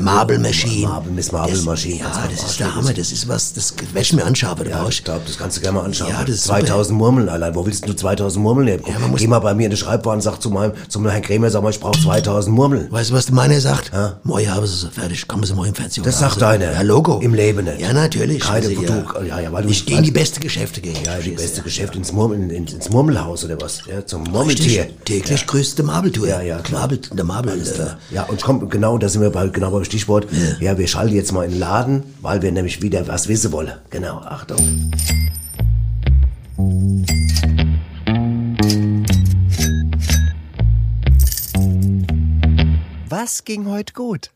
Marble 0.00 0.38
Machine. 0.38 0.88
Marble, 0.88 1.12
Miss 1.12 1.32
Marble 1.32 1.54
Das- 1.54 1.64
Machine. 1.64 1.98
Ja, 2.00 2.06
das 2.08 2.42
mal 2.42 2.46
ist 2.48 2.60
der 2.60 2.74
Hammer. 2.74 2.92
Das 2.92 3.12
ist 3.12 3.28
was, 3.28 3.52
das 3.52 3.74
werde 3.78 4.00
ich 4.00 4.12
mir 4.12 4.24
anschauen. 4.24 4.56
Da 4.64 4.70
Ja, 4.70 4.88
ich 4.88 5.02
glaube, 5.04 5.22
das 5.26 5.36
kannst 5.38 5.56
du 5.56 5.60
gerne 5.60 5.78
mal 5.78 5.84
anschauen. 5.84 6.10
Ja, 6.10 6.20
das 6.24 6.36
ist 6.36 6.44
super. 6.44 6.60
2000 6.60 6.98
Murmeln 6.98 7.28
allein. 7.28 7.54
Wo 7.54 7.64
willst 7.66 7.86
du 7.88 7.92
2000 7.94 8.42
Murmeln 8.42 8.68
her? 8.68 8.78
Geh 9.16 9.26
mal 9.26 9.38
bei 9.40 9.54
mir 9.54 9.64
in 9.64 9.70
die 9.70 9.76
Schreibwaren 9.76 10.18
und 10.18 10.22
sag 10.22 10.40
zu 10.40 10.50
meinem, 10.50 10.72
zum 10.88 11.06
Herrn 11.08 11.22
Krämer, 11.22 11.50
sag 11.50 11.62
mal, 11.62 11.70
ich 11.70 11.80
brauche 11.80 12.00
2000 12.00 12.54
Murmeln. 12.54 12.90
Weißt 12.90 13.10
du, 13.10 13.14
was 13.14 13.26
der 13.26 13.34
meiner 13.34 13.60
sagt? 13.60 13.90
Ja. 13.92 14.18
Moi 14.24 14.44
haben 14.46 14.66
sie 14.66 14.86
es 14.86 14.94
fertig. 14.94 15.26
Kommen 15.28 15.44
sie 15.44 15.54
morgen 15.54 15.68
im 15.70 15.74
Fernsehen. 15.74 16.04
Das 16.04 16.18
sagt 16.18 16.42
einer. 16.42 16.72
Ja, 16.72 16.82
Logo. 16.82 17.18
Im 17.20 17.34
Leben 17.34 17.64
nicht. 17.64 17.80
Ja, 17.80 17.92
natürlich. 17.92 18.40
Keine, 18.40 18.66
Also, 18.66 18.80
du, 18.82 19.24
ja, 19.26 19.40
ja, 19.40 19.52
weil 19.52 19.62
du, 19.64 19.68
ich 19.68 19.86
gehe 19.86 19.98
in 19.98 20.04
die 20.04 20.10
beste 20.10 20.40
Geschäfte 20.40 20.80
gehen. 20.80 20.96
Ja, 21.04 21.18
die 21.18 21.30
beste 21.30 21.62
Geschäft 21.62 21.94
ins, 21.96 22.12
Murmel, 22.12 22.50
ins, 22.50 22.72
ins 22.72 22.90
Murmelhaus 22.90 23.44
oder 23.44 23.60
was? 23.60 23.80
Ja, 23.90 24.04
zum 24.06 24.24
Murmeltier. 24.24 24.88
Täglich 25.04 25.46
größte 25.46 25.82
Marble-Tour. 25.82 26.28
Ja, 26.28 26.40
ja, 26.42 26.58
klar. 26.58 26.82
Marble, 26.82 26.98
der. 26.98 27.24
Alles 27.52 27.70
Äh, 27.70 27.74
klar. 27.74 27.98
Ja, 28.10 28.22
und 28.24 28.42
komm, 28.42 28.68
genau, 28.68 28.98
da 28.98 29.08
sind 29.08 29.20
wir 29.22 29.30
bei, 29.30 29.46
genau 29.48 29.72
beim 29.82 29.84
Stichwort. 29.84 30.26
Ja. 30.60 30.78
wir 30.78 30.86
schalten 30.86 31.14
jetzt 31.14 31.32
mal 31.32 31.44
in 31.44 31.52
den 31.52 31.60
Laden, 31.60 32.02
weil 32.20 32.42
wir 32.42 32.52
nämlich 32.52 32.82
wieder 32.82 33.06
was 33.08 33.28
wissen 33.28 33.52
wollen. 33.52 33.72
Genau, 33.90 34.18
Achtung. 34.18 34.58
Was 43.08 43.44
ging 43.44 43.68
heute 43.68 43.92
gut? 43.92 44.30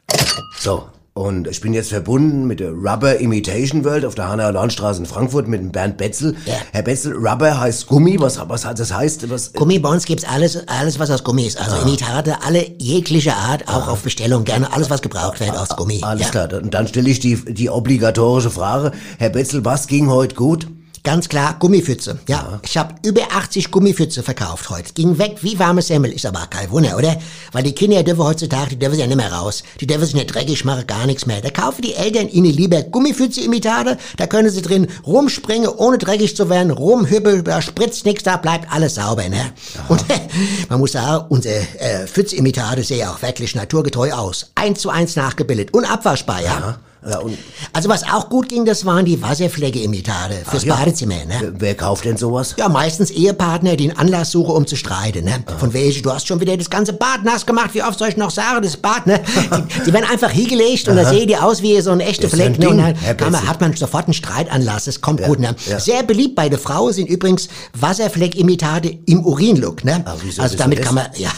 So, 0.59 0.89
und 1.17 1.49
ich 1.49 1.63
bin 1.63 1.73
jetzt 1.73 1.89
verbunden 1.89 2.47
mit 2.47 2.61
der 2.61 2.73
Rubber 2.73 3.19
Imitation 3.19 3.87
World 3.87 4.05
auf 4.05 4.15
der 4.15 4.29
Hanauer 4.29 4.53
Landstraße 4.53 5.01
in 5.01 5.07
Frankfurt 5.07 5.49
mit 5.49 5.63
dem 5.63 5.73
Bernd 5.73 5.97
Betzel. 5.97 6.37
Herr 6.73 6.83
Betzel, 6.83 7.15
Rubber 7.15 7.59
heißt 7.59 7.87
Gummi, 7.87 8.21
was, 8.21 8.39
was 8.51 8.67
hat 8.67 8.79
das 8.79 8.93
heißt? 8.93 9.31
Was, 9.31 9.55
Gummi, 9.55 9.79
bei 9.79 9.89
uns 9.89 10.05
gibt's 10.05 10.25
alles, 10.25 10.69
alles 10.69 10.99
was 10.99 11.11
aus 11.11 11.25
Gummi 11.25 11.47
ist. 11.47 11.59
Also 11.59 11.77
Imitate, 11.77 12.43
alle 12.45 12.67
jegliche 12.79 13.35
Art, 13.35 13.67
auch 13.67 13.89
auf 13.89 14.03
Bestellung, 14.03 14.45
gerne 14.45 14.71
alles, 14.75 14.91
was 14.91 15.01
gebraucht 15.01 15.41
wird 15.41 15.57
aus 15.57 15.71
Gummi. 15.71 16.01
Alles 16.03 16.27
ja. 16.27 16.47
klar, 16.47 16.53
und 16.63 16.75
dann 16.75 16.87
stelle 16.87 17.09
ich 17.09 17.19
die, 17.19 17.37
die 17.47 17.71
obligatorische 17.71 18.51
Frage. 18.51 18.93
Herr 19.19 19.31
Betzel, 19.31 19.65
was 19.65 19.87
ging 19.87 20.11
heute 20.11 20.35
gut? 20.35 20.67
Ganz 21.07 21.29
klar, 21.29 21.55
Gummipfütze. 21.61 22.19
Ja, 22.27 22.59
ich 22.65 22.77
habe 22.77 22.97
über 23.05 23.21
80 23.33 23.71
Gummipfütze 23.71 24.25
verkauft 24.25 24.71
heute. 24.71 24.93
Ging 24.93 25.19
weg 25.19 25.37
wie 25.43 25.57
warme 25.57 25.81
Semmel. 25.81 26.11
Ist 26.11 26.27
aber 26.27 26.49
kein 26.51 26.69
Wunder, 26.73 26.97
oder? 26.97 27.17
Weil 27.53 27.63
die 27.63 27.77
Kinder 27.77 28.03
dürfen 28.03 28.25
heutzutage, 28.25 28.71
die 28.71 28.79
dürfen 28.81 28.99
ja 28.99 29.07
nicht 29.07 29.17
mehr 29.17 29.33
raus. 29.33 29.63
Die 29.81 29.87
dürfen 29.87 30.05
sich 30.05 30.17
nicht 30.17 30.35
dreckig 30.35 30.65
machen, 30.65 30.85
gar 30.89 31.07
nichts 31.07 31.25
mehr. 31.25 31.41
Da 31.41 31.51
kaufen 31.51 31.83
die 31.83 31.95
Eltern 31.95 32.29
ihnen 32.29 32.53
lieber 32.53 32.83
Gummipfütze-Imitate. 32.83 33.99
Da 34.17 34.27
können 34.27 34.51
sie 34.51 34.63
drin 34.63 34.89
rumspringen, 35.07 35.69
ohne 35.69 35.99
dreckig 35.99 36.35
zu 36.35 36.51
werden, 36.51 36.73
rumhüppeln, 36.73 37.45
da 37.45 37.63
spritzt 37.63 38.05
nichts, 38.05 38.25
da 38.25 38.37
bleibt 38.37 38.67
alles 38.73 38.97
sauber, 38.97 39.29
ne? 39.29 39.53
Und 39.87 40.05
man 40.69 40.81
muss 40.81 40.91
sagen, 40.91 41.27
unsere 41.29 41.61
äh, 41.79 42.09
Pfütze-Imitate 42.09 42.83
sehen 42.83 43.07
auch 43.07 43.23
wirklich 43.23 43.55
naturgetreu 43.55 44.11
aus. 44.11 44.51
Eins 44.57 44.81
zu 44.81 44.91
eins 44.91 45.15
nachgebildet 45.15 45.73
und 45.73 45.85
abwaschbar, 45.85 46.43
ja? 46.43 46.59
Ja, 46.59 46.79
und 47.23 47.39
Also 47.73 47.89
was 47.89 48.03
auch 48.05 48.29
gut 48.29 48.49
ging, 48.49 48.65
das 48.65 48.85
waren 48.85 49.05
die 49.05 49.21
Wasserflecke-Imitate 49.23 50.35
fürs 50.49 50.63
Ach 50.65 50.67
ja. 50.67 50.75
Badezimmer, 50.77 51.15
ne? 51.27 51.55
Wer, 51.59 51.75
kauft 51.75 52.05
denn 52.05 52.17
sowas? 52.17 52.55
Ja, 52.59 52.69
meistens 52.69 53.11
Ehepartner, 53.11 53.77
die 53.77 53.91
einen 53.91 53.99
Anlass 53.99 54.31
suchen, 54.31 54.55
um 54.55 54.67
zu 54.67 54.77
streiten, 54.77 55.25
ne? 55.25 55.45
Von 55.59 55.73
welchen, 55.73 56.03
du 56.03 56.13
hast 56.13 56.27
schon 56.27 56.41
wieder 56.41 56.57
das 56.57 56.71
ganze 56.71 56.93
Bad 56.93 57.25
nass 57.25 57.47
gemacht, 57.47 57.71
wie 57.75 57.83
oft 57.83 57.99
soll 57.99 58.09
ich 58.09 58.17
noch 58.17 58.31
sagen, 58.31 58.63
das 58.63 58.77
Bad, 58.77 59.07
ne? 59.07 59.21
Die, 59.25 59.85
die 59.85 59.93
werden 59.93 60.07
einfach 60.11 60.31
hingelegt 60.31 60.89
und 60.89 60.97
da 60.97 61.05
sehen 61.05 61.29
die 61.29 61.37
aus 61.37 61.63
wie 61.63 61.81
so 61.81 61.91
ein 61.91 62.01
echter 62.01 62.25
ja 62.25 62.29
Fleck, 62.31 62.59
ne? 62.59 62.69
Und 62.69 62.79
dann 62.79 63.33
man, 63.33 63.47
hat 63.47 63.61
man 63.61 63.75
sofort 63.75 64.07
einen 64.07 64.15
Streitanlass, 64.15 64.85
das 64.85 65.01
kommt 65.01 65.23
gut, 65.23 65.39
ne? 65.39 65.55
ja. 65.67 65.79
Sehr 65.79 66.03
beliebt 66.03 66.35
bei 66.35 66.49
der 66.49 66.59
Frau 66.59 66.91
sind 66.91 67.09
übrigens 67.09 67.49
Wasserfleck-Imitate 67.79 68.99
im 69.07 69.25
Urinlook, 69.25 69.85
ne? 69.85 70.03
Ah, 70.05 70.17
also 70.39 70.57
damit 70.57 70.83
kann 70.83 70.95
man, 70.95 71.07
ja, 71.17 71.31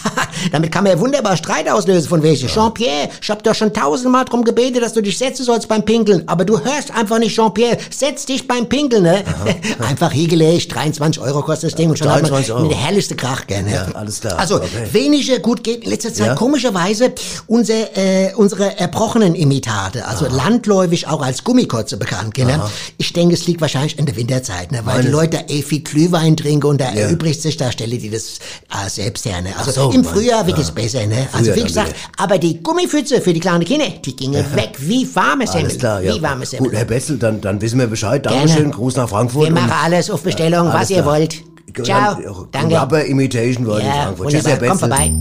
Damit 0.52 0.72
kann 0.72 0.84
man 0.84 0.92
ja 0.92 1.00
wunderbar 1.00 1.36
Streit 1.36 1.68
auslösen 1.68 2.08
von 2.08 2.22
welche. 2.22 2.46
Jean-Pierre, 2.46 3.08
ich 3.20 3.30
hab 3.30 3.42
doch 3.42 3.54
schon 3.54 3.72
tausendmal 3.72 4.24
drum 4.24 4.44
gebetet, 4.44 4.82
dass 4.82 4.92
du 4.92 5.00
dich 5.02 5.16
setzen 5.18 5.44
sollst 5.44 5.68
beim 5.68 5.84
Pinkeln. 5.84 6.22
Aber 6.26 6.44
du 6.44 6.58
hörst 6.60 6.90
einfach 6.94 7.18
nicht, 7.18 7.34
Jean-Pierre. 7.34 7.78
Setz 7.90 8.26
dich 8.26 8.46
beim 8.46 8.68
Pinkeln, 8.68 9.02
ne? 9.04 9.24
einfach 9.80 10.12
hingelegt, 10.12 10.74
23 10.74 11.22
Euro 11.22 11.42
kostet 11.42 11.70
das 11.72 11.76
Ding 11.76 11.90
und 11.90 11.98
schon 11.98 12.08
hat 12.08 12.22
man 12.22 12.30
23 12.30 12.52
Euro. 12.54 12.68
der 12.68 12.78
herrlichste 12.78 13.16
Krach 13.16 13.46
gerne. 13.46 13.72
Ja, 13.72 13.86
alles 13.94 14.20
klar. 14.20 14.38
Also, 14.38 14.56
Okay. 14.56 14.88
weniger 14.92 15.38
gut 15.38 15.62
geht 15.62 15.84
in 15.84 15.90
letzter 15.90 16.12
Zeit 16.12 16.26
Ja? 16.28 16.34
komischerweise 16.34 17.12
unser, 17.46 17.96
äh, 17.96 18.32
unsere 18.34 18.78
erbrochenen 18.78 19.34
Imitate, 19.34 20.04
also 20.06 20.26
landläufig 20.26 21.06
auch 21.06 21.22
als 21.22 21.44
Gummikotze 21.44 21.96
bekannt, 21.96 22.34
gell, 22.34 22.46
ne? 22.46 22.54
Aha. 22.54 22.70
Ich 22.96 23.12
denke, 23.12 23.34
es 23.34 23.46
liegt 23.46 23.60
wahrscheinlich 23.60 23.98
in 23.98 24.06
der 24.06 24.16
Winterzeit, 24.16 24.72
ne? 24.72 24.78
weil 24.84 24.94
Meine- 24.96 25.06
die 25.06 25.12
Leute 25.12 25.44
eh 25.48 25.62
viel 25.62 25.80
Glühwein 25.80 26.36
trinken 26.36 26.66
und 26.66 26.80
da 26.80 26.86
Ja. 26.86 27.02
erübrigt 27.02 27.40
sich, 27.42 27.56
da 27.56 27.70
stelle 27.70 27.98
die 27.98 28.10
das 28.10 28.38
äh, 28.70 28.88
selbst 28.88 29.24
her. 29.24 29.40
Ne? 29.42 29.50
Also 29.56 29.70
so, 29.70 29.90
im 29.92 30.02
mein- 30.02 30.14
Frühjahr 30.28 30.46
wird 30.46 30.58
ja. 30.58 30.62
es 30.62 30.70
besser. 30.70 31.06
Ne? 31.06 31.26
Also 31.32 31.52
wie 31.52 31.58
dann 31.60 31.66
gesagt, 31.66 31.88
wieder. 31.88 31.98
aber 32.18 32.38
die 32.38 32.62
Gummifütze 32.62 33.20
für 33.22 33.32
die 33.32 33.40
kleinen 33.40 33.64
Kinder, 33.64 33.86
die 33.88 34.14
gingen 34.14 34.44
weg 34.54 34.72
wie 34.78 35.08
warme 35.14 35.46
Semmel. 35.46 35.64
Alles 35.64 35.78
klar, 35.78 36.02
ja. 36.02 36.14
Wie 36.14 36.22
warme 36.22 36.44
Semmel. 36.44 36.68
Gut, 36.68 36.78
Herr 36.78 36.84
Betzel, 36.84 37.18
dann, 37.18 37.40
dann 37.40 37.60
wissen 37.60 37.78
wir 37.78 37.86
Bescheid. 37.86 38.22
Gerne. 38.22 38.38
Dankeschön, 38.38 38.70
Gruß 38.70 38.96
nach 38.96 39.08
Frankfurt. 39.08 39.46
Wir 39.46 39.52
machen 39.52 39.72
alles 39.82 40.10
auf 40.10 40.22
Bestellung, 40.22 40.66
Ja, 40.66 40.72
was 40.72 40.74
alles 40.74 40.90
ihr 40.90 41.02
klar. 41.02 41.14
wollt. 41.14 41.42
Dann, 41.74 41.84
Ciao, 41.84 42.20
äh, 42.20 42.46
danke. 42.52 42.78
Rubber 42.78 43.04
Imitation 43.04 43.66
World 43.66 43.82
in 43.82 43.88
Ja, 43.88 44.02
Frankfurt. 44.02 44.30
Tschüss, 44.30 44.46
Herr 44.46 44.56
Betzel. 44.56 44.68
komm 44.68 44.78
vorbei. 44.78 45.12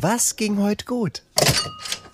Was 0.00 0.36
ging 0.36 0.60
heute 0.62 0.84
gut? 0.84 1.22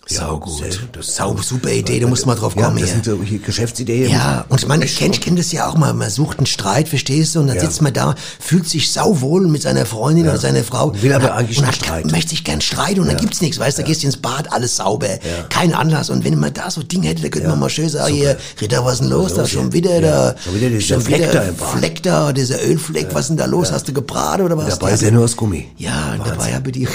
Sau 0.06 0.38
gut. 0.38 0.80
Das 0.92 1.16
Sau, 1.16 1.34
super 1.40 1.70
Idee, 1.70 1.98
da 2.00 2.06
muss 2.06 2.26
man 2.26 2.36
drauf 2.36 2.54
ja, 2.56 2.64
kommen. 2.66 2.76
das 2.78 2.90
hier. 2.92 2.94
sind 3.02 3.04
so 3.06 3.22
hier 3.22 3.38
Geschäftsideen. 3.38 4.10
Ja, 4.10 4.44
und 4.50 4.68
man, 4.68 4.82
ich 4.82 4.98
kenne 4.98 5.14
ich 5.14 5.20
kenn 5.20 5.34
das 5.36 5.50
ja 5.52 5.66
auch 5.68 5.76
mal, 5.76 5.94
man 5.94 6.10
sucht 6.10 6.38
einen 6.38 6.46
Streit, 6.46 6.88
verstehst 6.88 7.34
du, 7.34 7.40
und 7.40 7.46
dann 7.46 7.56
Ja. 7.56 7.62
sitzt 7.62 7.80
man 7.80 7.92
da, 7.92 8.14
fühlt 8.38 8.68
sich 8.68 8.92
sauwohl 8.92 9.46
mit 9.46 9.62
seiner 9.62 9.86
Freundin 9.86 10.28
oder 10.28 10.36
seiner 10.36 10.62
Frau. 10.62 10.92
Will 11.00 11.12
aber 11.12 11.28
und, 11.28 11.38
eigentlich 11.38 11.60
nicht 11.60 11.74
streiten. 11.76 12.10
möchte 12.10 12.30
sich 12.30 12.44
gern 12.44 12.60
streiten 12.60 13.00
und 13.00 13.06
dann 13.08 13.16
gibt's 13.16 13.40
nichts, 13.40 13.58
weißt 13.58 13.78
du, 13.78 13.82
da 13.82 13.88
gehst 13.88 14.02
du 14.02 14.06
ins 14.06 14.16
Bad, 14.18 14.52
alles 14.52 14.76
sauber, 14.76 15.08
kein 15.48 15.72
Anlass. 15.72 16.10
Und 16.10 16.22
wenn 16.24 16.38
man 16.38 16.52
da 16.52 16.70
so 16.70 16.82
Ding 16.82 17.02
hätte, 17.02 17.22
da 17.22 17.28
könnte 17.28 17.48
man 17.48 17.58
mal 17.58 17.70
schön 17.70 17.88
sagen, 17.88 18.14
hier, 18.14 18.36
Ritter, 18.60 18.84
was 18.84 18.94
ist 18.94 19.00
denn 19.00 19.08
los, 19.10 19.32
da 19.34 19.40
los 19.42 19.50
schon 19.50 19.72
wieder 19.72 19.94
Ja, 20.00 20.32
da. 20.32 20.34
schon 20.44 20.54
wieder 20.54 20.68
dieser 20.68 21.00
Fleck 21.00 21.32
da 21.32 21.42
im 21.44 21.56
Bad. 21.56 21.78
Fleck 21.78 22.02
da, 22.02 22.32
dieser 22.32 22.62
Ölfleck, 22.62 23.08
was 23.14 23.22
ist 23.22 23.28
denn 23.28 23.36
da 23.38 23.46
los, 23.46 23.72
hast 23.72 23.88
du 23.88 23.92
gebraten 23.94 24.42
oder 24.42 24.56
was? 24.58 24.78
Dabei 24.78 24.92
ist 24.92 25.02
er 25.02 25.12
nur 25.12 25.24
aus 25.24 25.34
Gummi. 25.36 25.68
Ja, 25.78 26.12
und 26.18 26.26
dabei 26.26 26.52
habe 26.54 26.68
ich 26.70 26.72
die 26.74 26.88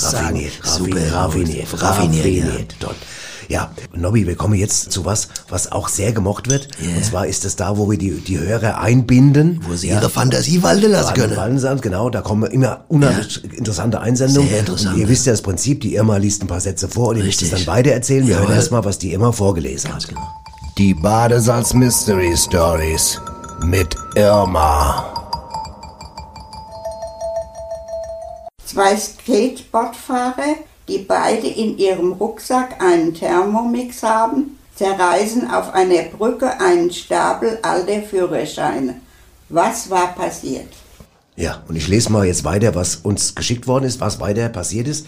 Raffiniert, 0.00 0.52
super, 0.62 1.12
raffiniert, 1.12 1.66
raffiniert, 1.82 2.47
ja. 2.48 2.54
raffiniert. 2.54 2.76
Dort. 2.80 2.96
Ja, 3.48 3.70
Nobby, 3.94 4.26
wir 4.26 4.36
kommen 4.36 4.54
jetzt 4.54 4.92
zu 4.92 5.06
was, 5.06 5.28
was 5.48 5.72
auch 5.72 5.88
sehr 5.88 6.12
gemocht 6.12 6.50
wird. 6.50 6.68
Und 6.82 7.02
zwar 7.02 7.26
ist 7.26 7.46
es 7.46 7.56
da, 7.56 7.78
wo 7.78 7.90
wir 7.90 7.96
die, 7.96 8.10
die 8.20 8.38
Hörer 8.38 8.78
einbinden. 8.78 9.60
Wo 9.66 9.74
sie 9.74 9.88
ihre 9.88 10.10
Fantasie 10.10 10.62
walten 10.62 10.90
lassen 10.90 11.14
können. 11.14 11.34
Walden, 11.34 11.80
genau, 11.80 12.10
da 12.10 12.20
kommen 12.20 12.50
immer 12.50 12.84
unheimlich 12.88 13.42
interessante 13.56 14.00
Einsendungen. 14.00 14.50
Sehr 14.50 14.60
interessant. 14.60 14.94
Und 14.94 15.00
ihr 15.00 15.08
wisst 15.08 15.24
ja 15.24 15.32
das 15.32 15.40
Prinzip, 15.40 15.80
die 15.80 15.94
Irma 15.94 16.18
liest 16.18 16.42
ein 16.42 16.46
paar 16.46 16.60
Sätze 16.60 16.88
vor 16.88 17.08
und 17.08 17.16
ihr 17.16 17.24
müsst 17.24 17.40
es 17.40 17.50
dann 17.50 17.66
weiter 17.66 17.90
erzählen. 17.90 18.26
Wir 18.26 18.34
hören 18.34 18.44
Jawohl. 18.44 18.56
erstmal, 18.56 18.84
was 18.84 18.98
die 18.98 19.12
Irma 19.12 19.32
vorgelesen 19.32 19.94
hat. 19.94 20.06
genau. 20.06 20.28
Die 20.76 20.92
Badesalz 20.92 21.72
Mystery 21.72 22.36
Stories 22.36 23.18
mit 23.64 23.96
Irma. 24.14 25.14
Zwei 28.64 28.94
Skateboardfahrer, 28.94 30.56
die 30.88 30.98
beide 30.98 31.46
in 31.46 31.78
ihrem 31.78 32.12
Rucksack 32.12 32.82
einen 32.82 33.14
Thermomix 33.14 34.02
haben, 34.02 34.58
zerreißen 34.74 35.50
auf 35.50 35.74
einer 35.74 36.02
Brücke 36.04 36.60
einen 36.60 36.90
Stapel 36.90 37.58
alter 37.62 38.02
Führerscheine. 38.02 38.96
Was 39.48 39.90
war 39.90 40.14
passiert? 40.14 40.68
Ja, 41.36 41.62
und 41.68 41.76
ich 41.76 41.86
lese 41.86 42.10
mal 42.10 42.26
jetzt 42.26 42.44
weiter, 42.44 42.74
was 42.74 42.96
uns 42.96 43.34
geschickt 43.34 43.66
worden 43.66 43.84
ist, 43.84 44.00
was 44.00 44.18
weiter 44.18 44.48
passiert 44.48 44.88
ist. 44.88 45.06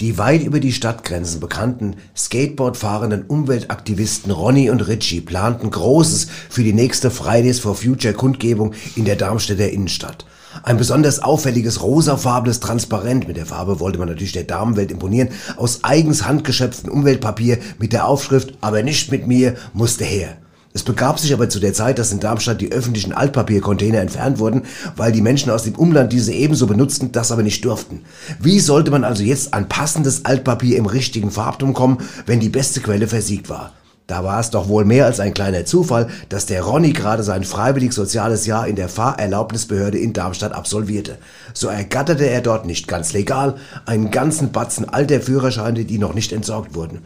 Die 0.00 0.16
weit 0.16 0.44
über 0.44 0.60
die 0.60 0.72
Stadtgrenzen 0.72 1.40
bekannten 1.40 1.96
Skateboard 2.16 2.76
fahrenden 2.76 3.24
Umweltaktivisten 3.24 4.30
Ronny 4.30 4.70
und 4.70 4.86
Richie 4.86 5.20
planten 5.20 5.70
Großes 5.70 6.28
für 6.48 6.62
die 6.62 6.72
nächste 6.72 7.10
Fridays 7.10 7.58
for 7.58 7.74
Future 7.74 8.14
Kundgebung 8.14 8.74
in 8.94 9.04
der 9.04 9.16
Darmstädter 9.16 9.70
Innenstadt. 9.70 10.24
Ein 10.62 10.76
besonders 10.76 11.20
auffälliges 11.20 11.82
rosafarbenes 11.82 12.60
Transparent, 12.60 13.28
mit 13.28 13.36
der 13.36 13.46
Farbe 13.46 13.80
wollte 13.80 13.98
man 13.98 14.08
natürlich 14.08 14.32
der 14.32 14.44
Damenwelt 14.44 14.90
imponieren, 14.90 15.28
aus 15.56 15.84
eigens 15.84 16.26
handgeschöpftem 16.26 16.92
Umweltpapier 16.92 17.58
mit 17.78 17.92
der 17.92 18.06
Aufschrift 18.06 18.54
Aber 18.60 18.82
nicht 18.82 19.10
mit 19.10 19.26
mir 19.26 19.54
musste 19.72 20.04
her. 20.04 20.36
Es 20.74 20.82
begab 20.82 21.18
sich 21.18 21.32
aber 21.32 21.48
zu 21.48 21.60
der 21.60 21.72
Zeit, 21.72 21.98
dass 21.98 22.12
in 22.12 22.20
Darmstadt 22.20 22.60
die 22.60 22.70
öffentlichen 22.70 23.12
Altpapiercontainer 23.12 24.00
entfernt 24.00 24.38
wurden, 24.38 24.62
weil 24.96 25.12
die 25.12 25.22
Menschen 25.22 25.50
aus 25.50 25.64
dem 25.64 25.74
Umland 25.74 26.12
diese 26.12 26.32
ebenso 26.32 26.66
benutzten, 26.66 27.10
das 27.10 27.32
aber 27.32 27.42
nicht 27.42 27.64
durften. 27.64 28.02
Wie 28.38 28.60
sollte 28.60 28.90
man 28.90 29.02
also 29.02 29.22
jetzt 29.22 29.54
an 29.54 29.68
passendes 29.68 30.24
Altpapier 30.24 30.76
im 30.76 30.86
richtigen 30.86 31.30
Farbton 31.30 31.72
kommen, 31.72 31.98
wenn 32.26 32.38
die 32.38 32.50
beste 32.50 32.80
Quelle 32.80 33.08
versiegt 33.08 33.48
war? 33.48 33.72
Da 34.08 34.24
war 34.24 34.40
es 34.40 34.48
doch 34.48 34.68
wohl 34.68 34.86
mehr 34.86 35.04
als 35.04 35.20
ein 35.20 35.34
kleiner 35.34 35.66
Zufall, 35.66 36.08
dass 36.30 36.46
der 36.46 36.62
Ronny 36.62 36.94
gerade 36.94 37.22
sein 37.22 37.44
freiwillig 37.44 37.92
soziales 37.92 38.46
Jahr 38.46 38.66
in 38.66 38.74
der 38.74 38.88
Fahrerlaubnisbehörde 38.88 39.98
in 39.98 40.14
Darmstadt 40.14 40.52
absolvierte. 40.52 41.18
So 41.52 41.68
ergatterte 41.68 42.24
er 42.24 42.40
dort 42.40 42.64
nicht 42.64 42.88
ganz 42.88 43.12
legal 43.12 43.56
einen 43.84 44.10
ganzen 44.10 44.50
Batzen 44.50 44.88
alter 44.88 45.20
Führerscheine, 45.20 45.84
die 45.84 45.98
noch 45.98 46.14
nicht 46.14 46.32
entsorgt 46.32 46.74
wurden. 46.74 47.00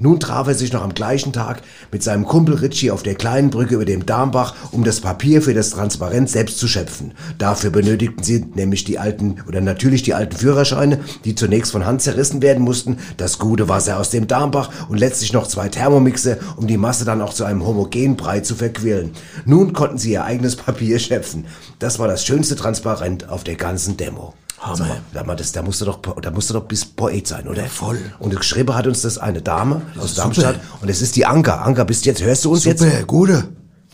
Nun 0.00 0.20
traf 0.20 0.46
er 0.46 0.54
sich 0.54 0.72
noch 0.72 0.82
am 0.82 0.94
gleichen 0.94 1.32
Tag 1.32 1.62
mit 1.90 2.04
seinem 2.04 2.24
Kumpel 2.24 2.54
Ritchie 2.54 2.92
auf 2.92 3.02
der 3.02 3.16
kleinen 3.16 3.50
Brücke 3.50 3.74
über 3.74 3.84
dem 3.84 4.06
Darmbach, 4.06 4.54
um 4.70 4.84
das 4.84 5.00
Papier 5.00 5.42
für 5.42 5.54
das 5.54 5.70
Transparent 5.70 6.30
selbst 6.30 6.58
zu 6.58 6.68
schöpfen. 6.68 7.12
Dafür 7.38 7.70
benötigten 7.70 8.22
sie 8.22 8.44
nämlich 8.54 8.84
die 8.84 9.00
alten 9.00 9.42
oder 9.48 9.60
natürlich 9.60 10.04
die 10.04 10.14
alten 10.14 10.36
Führerscheine, 10.36 11.00
die 11.24 11.34
zunächst 11.34 11.72
von 11.72 11.84
Hand 11.84 12.02
zerrissen 12.02 12.42
werden 12.42 12.62
mussten, 12.62 12.98
das 13.16 13.40
gute 13.40 13.68
Wasser 13.68 13.98
aus 13.98 14.10
dem 14.10 14.28
Darmbach 14.28 14.70
und 14.88 14.98
letztlich 14.98 15.32
noch 15.32 15.48
zwei 15.48 15.68
Thermomixe, 15.68 16.38
um 16.56 16.68
die 16.68 16.78
Masse 16.78 17.04
dann 17.04 17.20
auch 17.20 17.34
zu 17.34 17.44
einem 17.44 17.66
homogenen 17.66 18.16
Brei 18.16 18.40
zu 18.40 18.54
verquirlen. 18.54 19.10
Nun 19.46 19.72
konnten 19.72 19.98
sie 19.98 20.12
ihr 20.12 20.24
eigenes 20.24 20.54
Papier 20.54 20.98
schöpfen. 21.00 21.46
Das 21.80 21.98
war 21.98 22.06
das 22.06 22.24
schönste 22.24 22.54
Transparent 22.54 23.28
auf 23.28 23.42
der 23.42 23.56
ganzen 23.56 23.96
Demo. 23.96 24.34
Hammer. 24.60 24.98
Sag 25.14 25.26
mal, 25.26 25.36
das, 25.36 25.52
da 25.52 25.62
musste 25.62 25.84
doch, 25.84 26.00
da 26.20 26.30
musste 26.30 26.52
doch 26.52 26.64
bis 26.64 26.84
Poet 26.84 27.26
sein, 27.26 27.46
oder? 27.48 27.64
voll. 27.66 27.98
Und 28.18 28.34
geschrieben 28.34 28.74
hat 28.74 28.86
uns 28.86 29.02
das 29.02 29.18
eine 29.18 29.40
Dame 29.40 29.82
aus 29.98 30.10
super. 30.14 30.22
Darmstadt. 30.22 30.60
Und 30.80 30.88
es 30.88 31.00
ist 31.02 31.16
die 31.16 31.26
Anka. 31.26 31.62
Anka, 31.62 31.84
bist 31.84 32.06
jetzt, 32.06 32.22
hörst 32.22 32.44
du 32.44 32.52
uns 32.52 32.64
jetzt? 32.64 32.80
Super, 32.80 33.04
gute, 33.06 33.44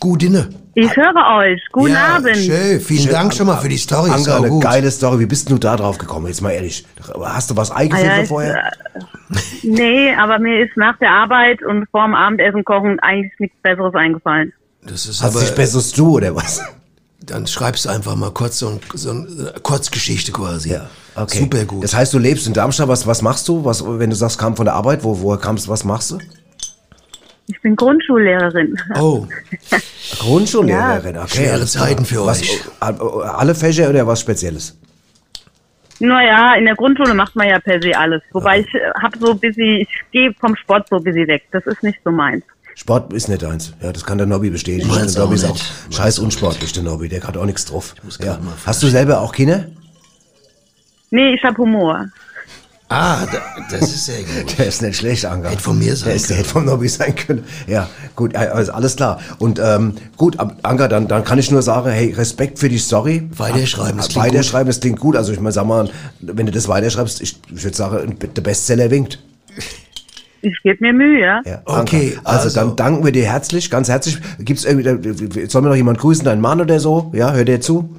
gute. 0.00 0.48
Ich 0.76 0.96
höre 0.96 1.36
euch. 1.38 1.60
Guten 1.70 1.92
ja, 1.92 2.16
Abend. 2.16 2.36
Schön, 2.36 2.80
vielen 2.80 3.02
Schön, 3.02 3.12
Dank 3.12 3.34
schon 3.34 3.46
mal 3.46 3.58
für 3.58 3.68
die 3.68 3.76
Story. 3.76 4.10
Anka, 4.10 4.38
eine 4.38 4.48
gut. 4.48 4.62
geile 4.62 4.90
Story. 4.90 5.20
Wie 5.20 5.26
bist 5.26 5.48
du 5.50 5.58
da 5.58 5.76
drauf 5.76 5.98
gekommen? 5.98 6.26
Jetzt 6.26 6.40
mal 6.40 6.50
ehrlich. 6.50 6.84
Hast 7.22 7.50
du 7.50 7.56
was 7.56 7.70
Ah, 7.70 7.76
eingefüllt 7.76 8.08
ja, 8.08 8.14
für 8.16 8.22
ich, 8.22 8.28
vorher? 8.28 8.56
äh, 8.56 8.70
nee, 9.62 10.14
aber 10.14 10.38
mir 10.40 10.64
ist 10.64 10.76
nach 10.76 10.98
der 10.98 11.10
Arbeit 11.10 11.62
und 11.64 11.86
vor 11.90 12.04
dem 12.04 12.14
Abendessen 12.14 12.64
kochen 12.64 12.98
eigentlich 13.00 13.32
nichts 13.38 13.56
Besseres 13.62 13.94
eingefallen. 13.94 14.52
Das 14.82 15.06
ist 15.06 15.22
Hast 15.22 15.34
du 15.34 15.38
aber, 15.38 15.46
dich 15.46 15.54
besseres 15.54 15.92
du, 15.92 16.16
oder 16.16 16.34
was? 16.34 16.60
Dann 17.26 17.46
schreibst 17.46 17.84
du 17.84 17.88
einfach 17.88 18.16
mal 18.16 18.30
kurz 18.30 18.58
so, 18.58 18.68
ein, 18.68 18.80
so 18.94 19.10
eine 19.10 19.54
Kurzgeschichte 19.62 20.32
quasi. 20.32 20.72
Ja, 20.72 20.88
okay. 21.14 21.38
Super 21.38 21.64
gut. 21.64 21.84
Das 21.84 21.94
heißt, 21.94 22.12
du 22.12 22.18
lebst 22.18 22.46
in 22.46 22.52
Darmstadt. 22.52 22.88
Was, 22.88 23.06
was 23.06 23.22
machst 23.22 23.48
du? 23.48 23.64
Was, 23.64 23.84
wenn 23.86 24.10
du 24.10 24.16
sagst, 24.16 24.38
kam 24.38 24.56
von 24.56 24.66
der 24.66 24.74
Arbeit, 24.74 25.04
wo, 25.04 25.20
woher 25.20 25.38
kamst, 25.38 25.68
was 25.68 25.84
machst 25.84 26.12
du? 26.12 26.18
Ich 27.46 27.60
bin 27.60 27.76
Grundschullehrerin. 27.76 28.76
oh, 28.98 29.26
Grundschullehrerin, 30.18 31.18
okay. 31.18 31.28
Schwere 31.28 31.56
klar. 31.56 31.66
Zeiten 31.66 32.04
für 32.04 32.24
was, 32.24 32.40
euch. 32.40 32.62
Alle 32.80 33.54
Fächer 33.54 33.90
oder 33.90 34.06
was 34.06 34.20
Spezielles? 34.20 34.78
Naja, 36.00 36.54
in 36.54 36.64
der 36.64 36.74
Grundschule 36.74 37.14
macht 37.14 37.36
man 37.36 37.48
ja 37.48 37.58
per 37.60 37.80
se 37.80 37.96
alles. 37.96 38.22
Wobei 38.32 38.60
ich 38.60 38.74
äh, 38.74 38.90
hab 39.00 39.14
so 39.16 39.32
ein 39.32 39.38
bisschen, 39.38 39.80
ich 39.80 39.88
gehe 40.10 40.32
vom 40.40 40.56
Sport 40.56 40.88
so 40.88 40.96
ein 40.96 41.04
bisschen 41.04 41.28
weg. 41.28 41.44
Das 41.52 41.64
ist 41.66 41.82
nicht 41.82 41.98
so 42.04 42.10
meins. 42.10 42.44
Sport 42.76 43.12
ist 43.12 43.28
nicht 43.28 43.44
eins. 43.44 43.72
Ja, 43.82 43.92
das 43.92 44.04
kann 44.04 44.18
der 44.18 44.26
Nobby 44.26 44.50
bestätigen. 44.50 44.88
Meins 44.88 45.14
der 45.14 45.24
Nobby 45.24 45.36
ist 45.36 45.44
auch 45.44 45.56
scheiß 45.90 46.18
unsportlich, 46.18 46.72
der 46.72 46.82
Nobby. 46.82 47.08
Der 47.08 47.22
hat 47.22 47.36
auch 47.36 47.44
nichts 47.46 47.64
drauf. 47.64 47.94
Ja. 48.20 48.38
Hast 48.66 48.82
du 48.82 48.88
selber 48.88 49.20
auch 49.20 49.32
Kinder? 49.32 49.66
Nee, 51.10 51.34
ich 51.34 51.42
hab 51.44 51.56
Humor. 51.56 52.06
ah, 52.88 53.24
da, 53.26 53.40
das 53.70 53.82
ist 53.82 54.06
sehr 54.06 54.22
gut. 54.22 54.58
Der 54.58 54.66
ist 54.66 54.82
nicht 54.82 54.96
schlecht, 54.96 55.24
Anka. 55.24 55.48
Hätte 55.50 55.62
von 55.62 55.78
mir 55.78 55.94
sein 55.96 56.08
der 56.08 56.16
ist, 56.16 56.28
Der 56.28 56.36
können. 56.36 56.38
hätte 56.44 56.50
vom 56.52 56.64
Nobby 56.64 56.88
sein 56.88 57.14
können. 57.14 57.44
Ja, 57.68 57.88
gut, 58.16 58.34
also 58.36 58.72
alles 58.72 58.96
klar. 58.96 59.20
Und 59.38 59.58
ähm, 59.62 59.94
gut, 60.16 60.36
Anka, 60.62 60.88
dann, 60.88 61.06
dann 61.08 61.24
kann 61.24 61.38
ich 61.38 61.50
nur 61.52 61.62
sagen, 61.62 61.90
hey, 61.90 62.12
Respekt 62.12 62.58
für 62.58 62.68
die 62.68 62.78
Story. 62.78 63.28
Weiterschreiben, 63.36 63.96
das 63.96 64.08
klingt 64.08 64.26
Weiterschreiben, 64.26 64.66
das 64.66 64.80
klingt 64.80 64.98
gut. 65.00 65.14
Also 65.16 65.32
ich 65.32 65.38
meine, 65.40 65.52
sag 65.52 65.66
mal, 65.66 65.88
wenn 66.20 66.46
du 66.46 66.52
das 66.52 66.66
weiterschreibst, 66.68 67.20
ich, 67.20 67.36
ich 67.54 67.62
würde 67.64 67.76
sagen, 67.76 68.18
der 68.20 68.42
Bestseller 68.42 68.90
winkt. 68.90 69.20
Ich 70.45 70.62
gebe 70.62 70.76
mir 70.80 70.92
Mühe, 70.92 71.20
ja. 71.20 71.40
Ja, 71.45 71.62
Okay. 71.64 72.18
Also, 72.24 72.45
also- 72.45 72.61
dann 72.61 72.76
danken 72.76 73.05
wir 73.05 73.12
dir 73.12 73.24
herzlich, 73.24 73.70
ganz 73.70 73.88
herzlich. 73.88 74.18
Gibt's 74.40 74.64
irgendwie, 74.64 75.47
soll 75.49 75.62
mir 75.62 75.68
noch 75.70 75.76
jemand 75.76 75.99
grüßen, 75.99 76.24
dein 76.24 76.40
Mann 76.40 76.61
oder 76.61 76.78
so? 76.80 77.11
Ja, 77.14 77.32
hört 77.32 77.49
dir 77.49 77.61
zu? 77.61 77.95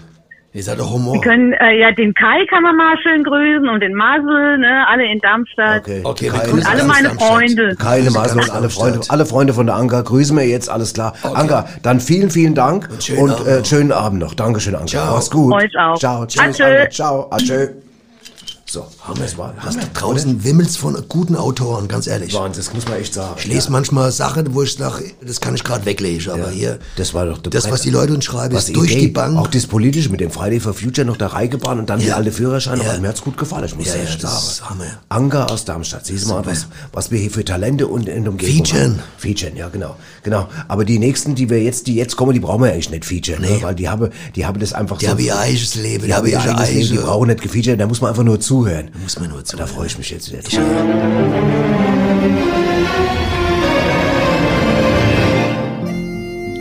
Ihr 0.53 0.63
seid 0.63 0.79
doch 0.79 0.85
Wir 0.89 0.93
Humor. 0.93 1.19
können, 1.21 1.51
äh, 1.51 1.77
ja, 1.81 1.91
den 1.91 2.13
Kai 2.13 2.45
kann 2.49 2.63
man 2.63 2.77
mal 2.77 2.95
schön 3.03 3.25
grüßen 3.25 3.67
und 3.67 3.81
den 3.81 3.93
Masel, 3.93 4.57
ne, 4.59 4.85
alle 4.87 5.03
in 5.11 5.19
Darmstadt. 5.19 5.81
Okay, 5.81 5.99
Okay, 6.01 6.31
wir 6.31 6.53
Und 6.53 6.65
alle 6.65 6.83
meine 6.85 7.09
Darmstadt. 7.09 7.27
Freunde. 7.29 7.75
Maße 7.77 8.35
ganz 8.37 8.47
und 8.47 8.51
alle. 8.55 8.69
Freunde, 8.69 8.99
alle 9.09 9.25
Freunde 9.25 9.53
von 9.53 9.65
der 9.65 9.75
Anker 9.75 10.01
grüßen 10.03 10.37
wir 10.37 10.47
jetzt, 10.47 10.69
alles 10.69 10.93
klar. 10.93 11.13
Anker, 11.23 11.65
dann 11.83 11.99
vielen, 11.99 12.29
vielen 12.29 12.55
Dank 12.55 12.87
und, 12.89 13.03
schönen 13.03 13.31
Abend 13.31 13.47
äh, 13.47 13.57
noch. 13.57 13.65
schönen 13.65 13.91
Abend 13.91 14.19
noch. 14.21 14.33
Dankeschön, 14.33 14.75
Anker. 14.75 14.87
Ciao. 14.87 15.15
Mach's 15.15 15.29
gut. 15.29 15.53
Euch 15.55 15.77
auch. 15.77 15.97
Ciao, 15.97 16.25
tschüss. 16.25 16.57
Ciao, 16.91 17.27
adieu. 17.31 17.67
So, 18.67 18.87
haben 19.01 19.19
wir 19.19 19.27
es 19.27 19.37
mal. 19.37 19.53
Was 19.63 19.75
da 19.75 19.83
draußen 19.93 20.43
wimmelt's 20.43 20.75
von 20.75 20.97
guten 21.07 21.35
Autoren, 21.35 21.87
ganz 21.87 22.07
ehrlich. 22.07 22.33
Wahnsinn, 22.33 22.63
das 22.65 22.73
muss 22.73 22.87
man 22.87 22.97
echt 22.99 23.13
sagen. 23.13 23.35
Ich 23.37 23.45
lese 23.45 23.71
manchmal 23.71 24.11
Sachen, 24.11 24.55
wo 24.55 24.63
ich 24.63 24.73
sage, 24.73 25.03
das 25.21 25.39
kann 25.39 25.53
ich 25.53 25.63
gerade 25.63 25.85
weglegen, 25.85 26.31
aber 26.31 26.49
hier, 26.49 26.79
Das 26.95 27.13
war 27.13 27.27
doch 27.27 27.37
das, 27.37 27.69
was 27.69 27.81
die 27.81 27.91
Leute 27.91 28.15
uns 28.15 28.25
schreiben, 28.25 28.55
ist 28.55 28.75
durch 28.75 28.89
Idee, 28.91 29.01
die 29.01 29.07
Bank. 29.09 29.37
Auch 29.37 29.47
das 29.49 29.67
Politische 29.67 30.09
mit 30.09 30.19
dem 30.19 30.31
Friday 30.31 30.59
for 30.59 30.73
Future 30.73 31.05
noch 31.05 31.15
da 31.17 31.27
reingebaut 31.27 31.77
und 31.77 31.87
dann 31.91 31.99
die 31.99 32.07
Ja. 32.07 32.15
alte 32.15 32.31
Führerschein. 32.31 32.81
Ja. 32.81 32.97
Mir 32.97 33.09
hat's 33.09 33.21
gut 33.21 33.37
gefallen, 33.37 33.65
ich 33.65 33.75
muss 33.75 33.85
Ja, 33.85 33.95
echt 34.01 34.23
ja, 34.23 34.29
das 34.29 34.57
sagen. 34.57 34.79
ist. 34.81 34.97
Anker 35.09 35.51
aus 35.51 35.63
Darmstadt. 35.65 36.07
Siehst 36.07 36.25
du 36.25 36.29
mal, 36.29 36.43
was, 36.47 36.65
was 36.91 37.11
wir 37.11 37.19
hier 37.19 37.29
für 37.29 37.45
Talente 37.45 37.85
und 37.87 38.09
in 38.09 38.23
der 38.23 38.31
Umgebung 38.31 38.65
Featuren. 38.65 38.81
haben. 38.93 39.03
Featuren, 39.19 39.55
ja, 39.57 39.69
genau. 39.69 39.95
Genau. 40.23 40.49
Aber 40.67 40.85
die 40.85 40.97
nächsten, 40.97 41.35
die 41.35 41.51
wir 41.51 41.61
jetzt, 41.61 41.85
die 41.85 41.93
jetzt 41.93 42.15
kommen, 42.17 42.33
die 42.33 42.39
brauchen 42.39 42.63
wir 42.63 42.71
eigentlich 42.73 42.89
nicht 42.89 43.05
featuren, 43.05 43.41
ne? 43.41 43.59
weil 43.61 43.75
die 43.75 43.87
haben, 43.89 44.09
die 44.35 44.43
haben 44.47 44.59
das 44.59 44.73
einfach 44.73 44.97
Die 44.97 45.05
so. 45.05 45.11
haben 45.11 45.19
ihr 45.19 45.37
eigenes 45.37 45.75
Leben, 45.75 46.07
die 46.07 46.13
haben 46.15 46.25
ihr 46.25 46.39
eigenes 46.41 46.71
Leben, 46.71 46.89
die 46.89 46.97
brauchen 46.97 47.27
nicht 47.27 47.41
gefeatured, 47.43 47.79
da 47.79 47.85
muss 47.85 48.01
man 48.01 48.09
einfach 48.09 48.23
nur 48.23 48.39
zuhören. 48.55 48.89
Da 48.93 48.99
muss 48.99 49.19
man 49.19 49.29
nur 49.29 49.43
zu. 49.43 49.57
Da 49.57 49.67
freue 49.67 49.87
ich 49.87 49.97
mich 49.97 50.11
jetzt 50.11 50.31
wieder. 50.31 50.41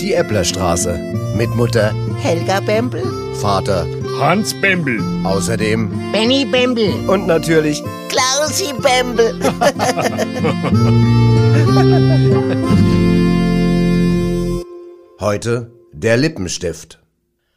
Die 0.01 0.15
Äpplerstraße 0.15 0.99
mit 1.37 1.55
Mutter, 1.55 1.95
Helga 2.21 2.59
Bembel, 2.61 3.05
Vater, 3.35 3.87
Hans 4.19 4.55
Bembel. 4.61 5.01
außerdem 5.25 5.91
Benny 6.13 6.45
Bembel, 6.45 6.93
und 7.09 7.27
natürlich 7.27 7.83
Klausi 8.09 8.73
Bembel. 8.83 9.41
heute 15.21 15.71
der 15.93 16.17
Lippenstift. 16.17 17.01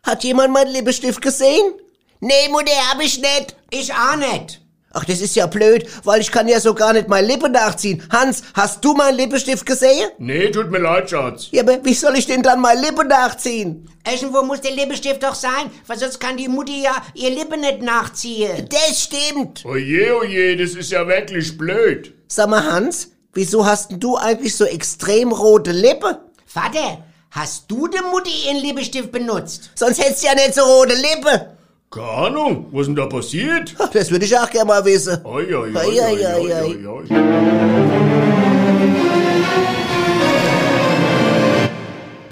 Hat 0.04 0.24
jemand 0.24 0.54
meinen 0.54 0.72
Lippenstift 0.72 1.22
gesehen? 1.22 1.74
Nee, 2.20 2.50
Mutter, 2.50 2.72
hab 2.92 3.02
ich 3.02 3.20
nicht. 3.20 3.56
Ich 3.70 3.94
auch 3.94 4.16
nicht. 4.16 4.62
Ach, 4.94 5.06
das 5.06 5.22
ist 5.22 5.36
ja 5.36 5.46
blöd, 5.46 5.86
weil 6.06 6.22
ich 6.22 6.32
kann 6.32 6.48
ja 6.48 6.60
so 6.60 6.74
gar 6.74 6.94
nicht 6.94 7.08
meine 7.08 7.28
Lippe 7.28 7.50
nachziehen. 7.50 8.02
Hans, 8.10 8.42
hast 8.56 8.84
du 8.84 8.94
meinen 8.94 9.18
Lippenstift 9.18 9.66
gesehen? 9.66 10.10
Nee, 10.18 10.50
tut 10.50 10.72
mir 10.72 10.80
leid, 10.80 11.10
Schatz. 11.10 11.50
Ja, 11.52 11.62
aber 11.62 11.84
wie 11.86 11.94
soll 11.94 12.18
ich 12.18 12.26
denn 12.26 12.42
dann 12.42 12.62
meine 12.62 12.82
Lippe 12.82 13.06
nachziehen? 13.06 13.88
Irgendwo 14.10 14.42
muss 14.42 14.62
der 14.62 14.72
Lippenstift 14.72 15.22
doch 15.22 15.36
sein, 15.36 15.70
weil 15.86 16.00
sonst 16.00 16.20
kann 16.20 16.38
die 16.38 16.48
Mutti 16.48 16.82
ja 16.82 16.96
ihr 17.14 17.30
Lippe 17.30 17.58
nicht 17.58 17.84
nachziehen. 17.84 18.68
Das 18.70 19.04
stimmt. 19.04 19.66
Oje, 19.66 20.18
oje, 20.18 20.56
das 20.58 20.72
ist 20.72 20.92
ja 20.92 21.08
wirklich 21.08 21.56
blöd. 21.58 22.16
Sag 22.28 22.50
mal, 22.50 22.64
Hans, 22.64 23.12
wieso 23.34 23.66
hast 23.66 23.92
denn 23.92 24.00
du 24.00 24.18
eigentlich 24.18 24.56
so 24.56 24.66
extrem 24.66 25.32
rote 25.32 25.74
Lippe? 25.74 26.22
Vater, 26.48 27.04
hast 27.30 27.66
du 27.70 27.88
der 27.88 28.02
Mutti 28.04 28.32
ihren 28.48 28.58
Lippenstift 28.64 29.12
benutzt? 29.12 29.70
Sonst 29.76 30.00
hättest 30.04 30.24
du 30.24 30.28
ja 30.28 30.34
nicht 30.34 30.56
so 30.56 30.62
rote 30.62 30.96
Lippe. 30.96 31.57
Keine 31.90 32.06
Ahnung, 32.06 32.68
was 32.72 32.88
denn 32.88 32.96
da 32.96 33.06
passiert? 33.06 33.76
Das 33.94 34.12
würde 34.12 34.26
ich 34.26 34.38
auch 34.38 34.50
gerne 34.50 34.68
mal 34.68 34.84
wissen. 34.84 35.24
Oi, 35.24 35.54
oi, 35.56 35.74
oi, 35.74 35.76
oi, 35.76 36.02
oi, 36.02 36.52
ei. 36.52 36.64
oi, 36.64 36.88
oi. 36.88 38.37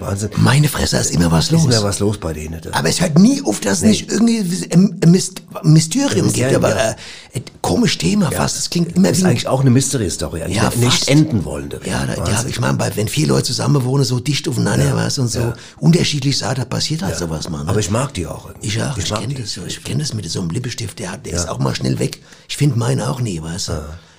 Wahnsinn. 0.05 0.29
Meine 0.37 0.67
Fresse, 0.67 0.97
ist 0.97 1.11
immer 1.11 1.31
was 1.31 1.45
Ist 1.45 1.51
los. 1.51 1.65
immer 1.65 1.83
was 1.83 1.99
los 1.99 2.17
bei 2.17 2.33
denen. 2.33 2.59
Das- 2.61 2.73
Aber 2.73 2.89
es 2.89 3.01
hört 3.01 3.17
nie 3.19 3.41
auf, 3.43 3.59
dass 3.59 3.79
es 3.79 3.83
nicht 3.83 4.11
irgendwie 4.11 4.39
ein 4.73 4.99
Myst 5.07 5.41
Mysterium 5.63 6.27
gibt. 6.31 6.37
Mysterium, 6.37 6.63
Aber 6.65 6.75
ja. 6.75 6.91
äh, 7.33 7.41
komisch 7.61 7.97
Thema 7.97 8.31
fast. 8.31 8.57
Es 8.57 8.69
klingt 8.69 8.95
immer 8.95 9.09
Das 9.09 9.17
ist 9.17 9.23
wie 9.23 9.27
eigentlich 9.27 9.47
auch 9.47 9.61
eine 9.61 9.69
Mystery-Story, 9.69 10.39
Ja, 10.49 10.69
nicht 10.75 10.91
fast. 10.91 11.09
enden 11.09 11.45
wollende. 11.45 11.79
Ja, 11.85 12.05
da, 12.05 12.13
ja, 12.25 12.43
ich 12.47 12.59
meine, 12.59 12.77
wenn 12.95 13.07
vier 13.07 13.27
Leute 13.27 13.45
zusammen 13.45 13.83
wohnen, 13.83 14.03
so 14.03 14.19
dicht 14.19 14.47
aufeinander 14.47 14.95
was 14.95 15.17
und 15.19 15.27
so 15.27 15.53
unterschiedlich 15.79 16.37
sind, 16.37 16.57
da 16.57 16.65
passiert 16.65 17.03
halt 17.03 17.17
sowas, 17.17 17.49
Mann. 17.49 17.67
Aber 17.67 17.79
ich 17.79 17.89
mag 17.89 18.13
die 18.13 18.27
auch. 18.27 18.47
irgendwie. 18.47 18.67
ich 18.67 18.81
auch, 18.81 18.97
ich, 18.97 19.09
mag 19.09 19.21
kenne 19.21 19.33
das 19.35 19.53
so. 19.53 19.61
Ich 19.65 19.83
kenne 19.83 19.99
das 19.99 20.13
mit 20.13 20.29
so 20.29 20.39
einem 20.41 20.49
Lippenstift, 20.49 20.99
der, 20.99 21.17
der 21.17 21.33
ist 21.33 21.49
auch 21.49 21.59
mal 21.59 21.75
schnell 21.75 21.99
weg. 21.99 22.19
Ich 22.47 22.57
finde 22.57 22.77
meinen 22.77 23.01
auch 23.01 23.21
nie, 23.21 23.41
weißt 23.41 23.69
du. 23.69 23.73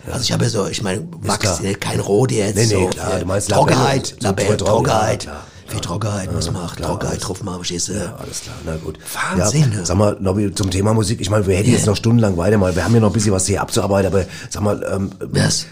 Also 0.09 0.20
ich 0.22 0.30
habe 0.30 0.45
ja 0.45 0.51
so, 0.51 0.68
ich 0.68 0.82
meine, 0.82 1.05
Wachs, 1.22 1.59
äh, 1.61 1.74
kein 1.74 1.99
Rot 1.99 2.30
jetzt, 2.30 2.55
Nee, 2.55 2.66
nee, 2.66 2.68
so, 2.84 2.87
klar, 2.87 3.16
äh, 3.16 3.20
du 3.20 3.26
meinst 3.26 3.51
Trockenheit, 3.51 4.14
Labelle, 4.20 4.57
Trockenheit, 4.57 5.26
ja, 5.67 5.73
viel 5.73 5.81
Trockenheit, 5.81 6.29
was 6.35 6.51
macht, 6.53 6.77
klar, 6.77 6.91
Trockenheit 6.91 7.27
drauf 7.27 7.43
mal, 7.43 7.57
verstehst 7.57 7.89
du? 7.89 7.93
Ja, 7.95 8.14
alles 8.17 8.41
klar, 8.43 8.57
na 8.64 8.77
gut. 8.77 8.99
Wahnsinn, 9.37 9.73
Ja, 9.73 9.85
sag 9.85 9.97
mal, 9.97 10.17
Nobby, 10.21 10.53
zum 10.55 10.71
Thema 10.71 10.95
Musik, 10.95 11.21
ich 11.21 11.31
meine, 11.31 11.47
wir 11.47 11.57
hätten 11.57 11.71
Ja. 11.71 11.77
jetzt 11.77 11.87
noch 11.87 11.97
stundenlang 11.97 12.37
weitermachen. 12.37 12.75
Wir 12.77 12.85
haben 12.85 12.95
ja 12.95 13.01
noch 13.01 13.11
ein 13.11 13.12
bisschen 13.12 13.33
was 13.33 13.47
hier 13.47 13.61
abzuarbeiten, 13.61 14.12
aber 14.12 14.25
sag 14.51 14.62
mal, 14.62 14.85
ähm, 14.93 15.11
Was? 15.21 15.67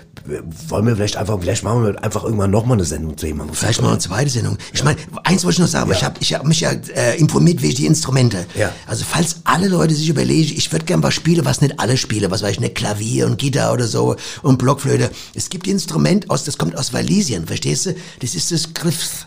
wollen 0.68 0.86
wir 0.86 0.96
vielleicht 0.96 1.16
einfach, 1.16 1.38
vielleicht 1.38 1.64
machen 1.64 1.84
wir 1.84 2.02
einfach 2.02 2.24
irgendwann 2.24 2.50
nochmal 2.50 2.78
eine 2.78 2.84
Sendung 2.86 3.16
zu 3.18 3.26
Thema 3.26 3.44
Musik. 3.44 3.58
Vielleicht 3.58 3.82
mal 3.82 3.90
eine 3.90 3.98
zweite 3.98 4.30
Sendung. 4.30 4.56
Ich 4.72 4.82
meine, 4.82 4.96
eins 5.24 5.44
wollte 5.44 5.54
ich 5.56 5.58
noch 5.60 5.66
sagen, 5.68 5.90
ich 5.92 6.02
habe 6.02 6.14
ich 6.20 6.32
hab 6.32 6.46
mich 6.46 6.60
ja 6.60 6.70
äh, 6.70 7.18
informiert 7.18 7.60
wegen 7.60 7.74
die 7.74 7.84
Instrumente. 7.86 8.46
Ja. 8.54 8.72
Also 8.86 9.04
falls 9.06 9.36
alle 9.44 9.68
Leute 9.68 9.94
sich 9.94 10.08
überlegen, 10.08 10.54
ich 10.56 10.72
würde 10.72 10.86
gern 10.86 11.02
was 11.02 11.12
spielen, 11.14 11.44
was 11.44 11.60
nicht 11.60 11.78
alle 11.78 11.96
spielen, 11.98 12.30
was 12.30 12.42
weiß 12.42 12.52
ich, 12.52 12.60
nicht 12.60 12.74
Klavier 12.74 13.26
und 13.26 13.38
Gitarre 13.38 13.74
oder 13.74 13.86
so 13.86 14.16
und 14.42 14.56
Blockflöte. 14.58 15.10
Es 15.34 15.50
gibt 15.50 15.66
Instrument, 15.66 16.30
aus, 16.30 16.44
das 16.44 16.56
kommt 16.56 16.74
aus 16.78 16.92
Walisien, 16.94 17.46
verstehst 17.46 17.86
du? 17.86 17.94
Das 18.20 18.34
ist 18.34 18.50
das 18.50 18.72
Griff. 18.72 19.26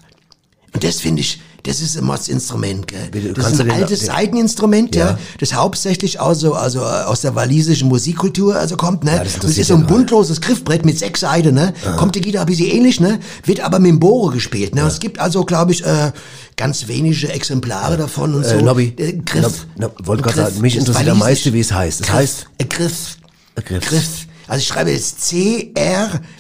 Und 0.74 0.84
das 0.84 1.00
finde 1.00 1.22
ich, 1.22 1.40
das 1.64 1.82
ist 1.82 1.98
ein 1.98 2.04
Mordsinstrument, 2.06 2.88
gell? 2.88 3.08
Bitte, 3.12 3.34
Das 3.34 3.52
ist 3.54 3.60
ein 3.62 3.68
du 3.68 3.74
altes 3.74 4.00
den- 4.02 4.08
Saiteninstrument, 4.08 4.96
ja. 4.96 5.12
Ja. 5.12 5.20
das 5.40 5.54
hauptsächlich 5.54 6.22
also, 6.22 6.54
also 6.54 6.82
äh, 6.82 6.84
aus 6.84 7.22
der 7.22 7.36
walisischen 7.36 7.88
Musikkultur 7.90 8.56
also 8.56 8.78
kommt, 8.78 9.04
ne? 9.04 9.12
das 9.12 9.20
Und 9.20 9.26
es 9.28 9.34
interessiert 9.36 9.62
ist 9.62 9.68
so 9.70 9.74
ein 9.76 9.82
ja 9.82 9.88
buntloses 9.88 10.40
Griffbrett 10.42 10.86
mit 10.86 11.00
sechs 11.00 11.22
Seiten, 11.22 11.56
ne? 11.56 11.74
Kommt 11.98 12.16
die 12.16 12.22
Gitarre 12.22 12.44
ein 12.46 12.48
bisschen 12.48 12.68
ähnlich, 12.68 13.00
ne? 13.00 13.20
Wird 13.46 13.62
aber 13.62 13.80
mit 13.80 13.90
dem 13.92 14.00
Bore 14.00 14.32
gespielt, 14.34 14.76
ne? 14.76 14.82
Es 14.84 15.00
gibt 15.00 15.20
also, 15.20 15.44
glaube 15.46 15.72
ich, 15.72 15.84
äh, 15.86 16.12
ganz 16.58 16.88
wenige 16.88 17.30
Exemplare 17.30 17.98
davon 17.98 18.36
und 18.36 18.46
so. 18.46 18.56
Äh, 18.56 18.62
Nobby, 18.62 18.94
Äh, 18.98 19.14
Griff. 19.26 19.66
Nob- 19.78 19.96
Nob- 19.98 20.08
wollte 20.08 20.24
gerade 20.24 20.38
sagen, 20.52 20.62
mich 20.62 20.76
Das 20.76 20.86
interessiert 20.86 21.10
am 21.10 21.20
meisten, 21.20 21.54
wie 21.54 21.60
es 21.62 21.72
heißt. 21.74 22.02
Es 22.02 22.10
heißt 22.12 22.48
Äh, 22.60 22.66
Griff. 22.66 23.18
Griff. 23.66 23.84
Griff. 23.90 24.08
Also 24.48 24.60
ich 24.62 24.68
schreibe 24.68 24.92
jetzt 24.92 25.22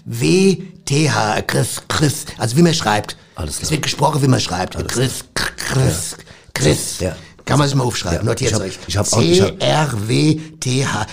C-R-W-T-H. 0.05 1.41
Griff, 1.47 1.81
Griff. 1.87 2.25
Also 2.37 2.55
wie 2.57 2.61
man 2.61 2.73
schreibt. 2.73 3.17
Alles 3.37 3.55
klar. 3.57 3.63
Es 3.63 3.71
wird 3.71 3.81
gesprochen, 3.83 4.21
wie 4.21 4.27
man 4.27 4.39
schreibt. 4.39 4.75
Griff, 4.87 5.23
Griff, 5.35 6.17
Griff. 6.53 6.99
Ja. 7.01 7.15
Kann 7.45 7.59
man 7.59 7.67
sich 7.69 7.77
mal 7.77 7.83
aufschreiben. 7.85 8.19
Ja. 8.19 8.23
Notiert 8.25 8.51
Ich 8.51 8.57
euch. 8.59 8.79
ich 8.87 8.97
hab 8.97 9.13
auch- 9.13 9.21
ich 9.21 9.37
C-R-W-T-H. 9.39 11.05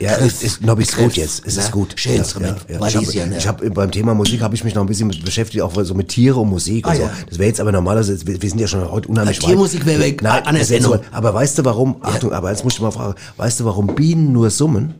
Ja, 0.00 0.16
es 0.16 0.42
ist, 0.42 0.62
Nobby, 0.62 0.84
ist 0.84 0.92
Griff. 0.94 1.04
gut 1.08 1.16
jetzt. 1.16 1.42
Es 1.44 1.56
Na, 1.56 1.62
ist 1.64 1.70
gut. 1.72 1.92
Schön 1.96 2.12
Ja, 2.12 2.18
Instrument. 2.20 2.58
ja, 2.68 2.78
ja. 2.78 2.86
Ich 2.86 3.12
ja. 3.44 3.48
habe 3.48 3.66
hab, 3.66 3.74
beim 3.74 3.90
Thema 3.90 4.14
Musik 4.14 4.40
habe 4.40 4.54
ich 4.54 4.64
mich 4.64 4.74
noch 4.74 4.82
ein 4.82 4.86
bisschen 4.88 5.08
beschäftigt, 5.22 5.60
auch 5.62 5.74
so 5.84 5.92
mit 5.94 6.08
Tiere 6.08 6.38
und 6.40 6.48
Musik 6.48 6.86
und 6.86 6.92
Ah, 6.92 6.96
so. 6.96 7.02
ja. 7.02 7.10
Das 7.28 7.38
wäre 7.38 7.48
jetzt 7.48 7.60
aber 7.60 7.72
normalerweise, 7.72 8.26
wir, 8.26 8.40
sind 8.48 8.58
ja 8.58 8.66
schon 8.68 8.90
heute 8.90 9.08
unheimlich 9.08 9.36
Ja, 9.42 9.48
Tiermusik 9.48 9.84
wäre 9.84 10.00
weg. 10.00 10.22
Nein, 10.22 10.46
An 10.46 10.54
der 10.54 10.62
ist 10.62 10.82
so, 10.82 10.98
aber 11.12 11.34
weißt 11.34 11.58
du 11.58 11.64
warum? 11.66 11.96
Achtung, 12.00 12.32
aber 12.32 12.50
jetzt 12.50 12.64
muss 12.64 12.74
ich 12.74 12.80
mal 12.80 12.90
fragen. 12.92 13.16
Weißt 13.36 13.60
du, 13.60 13.64
warum 13.66 13.88
Bienen 13.94 14.32
nur 14.32 14.48
summen? 14.50 14.94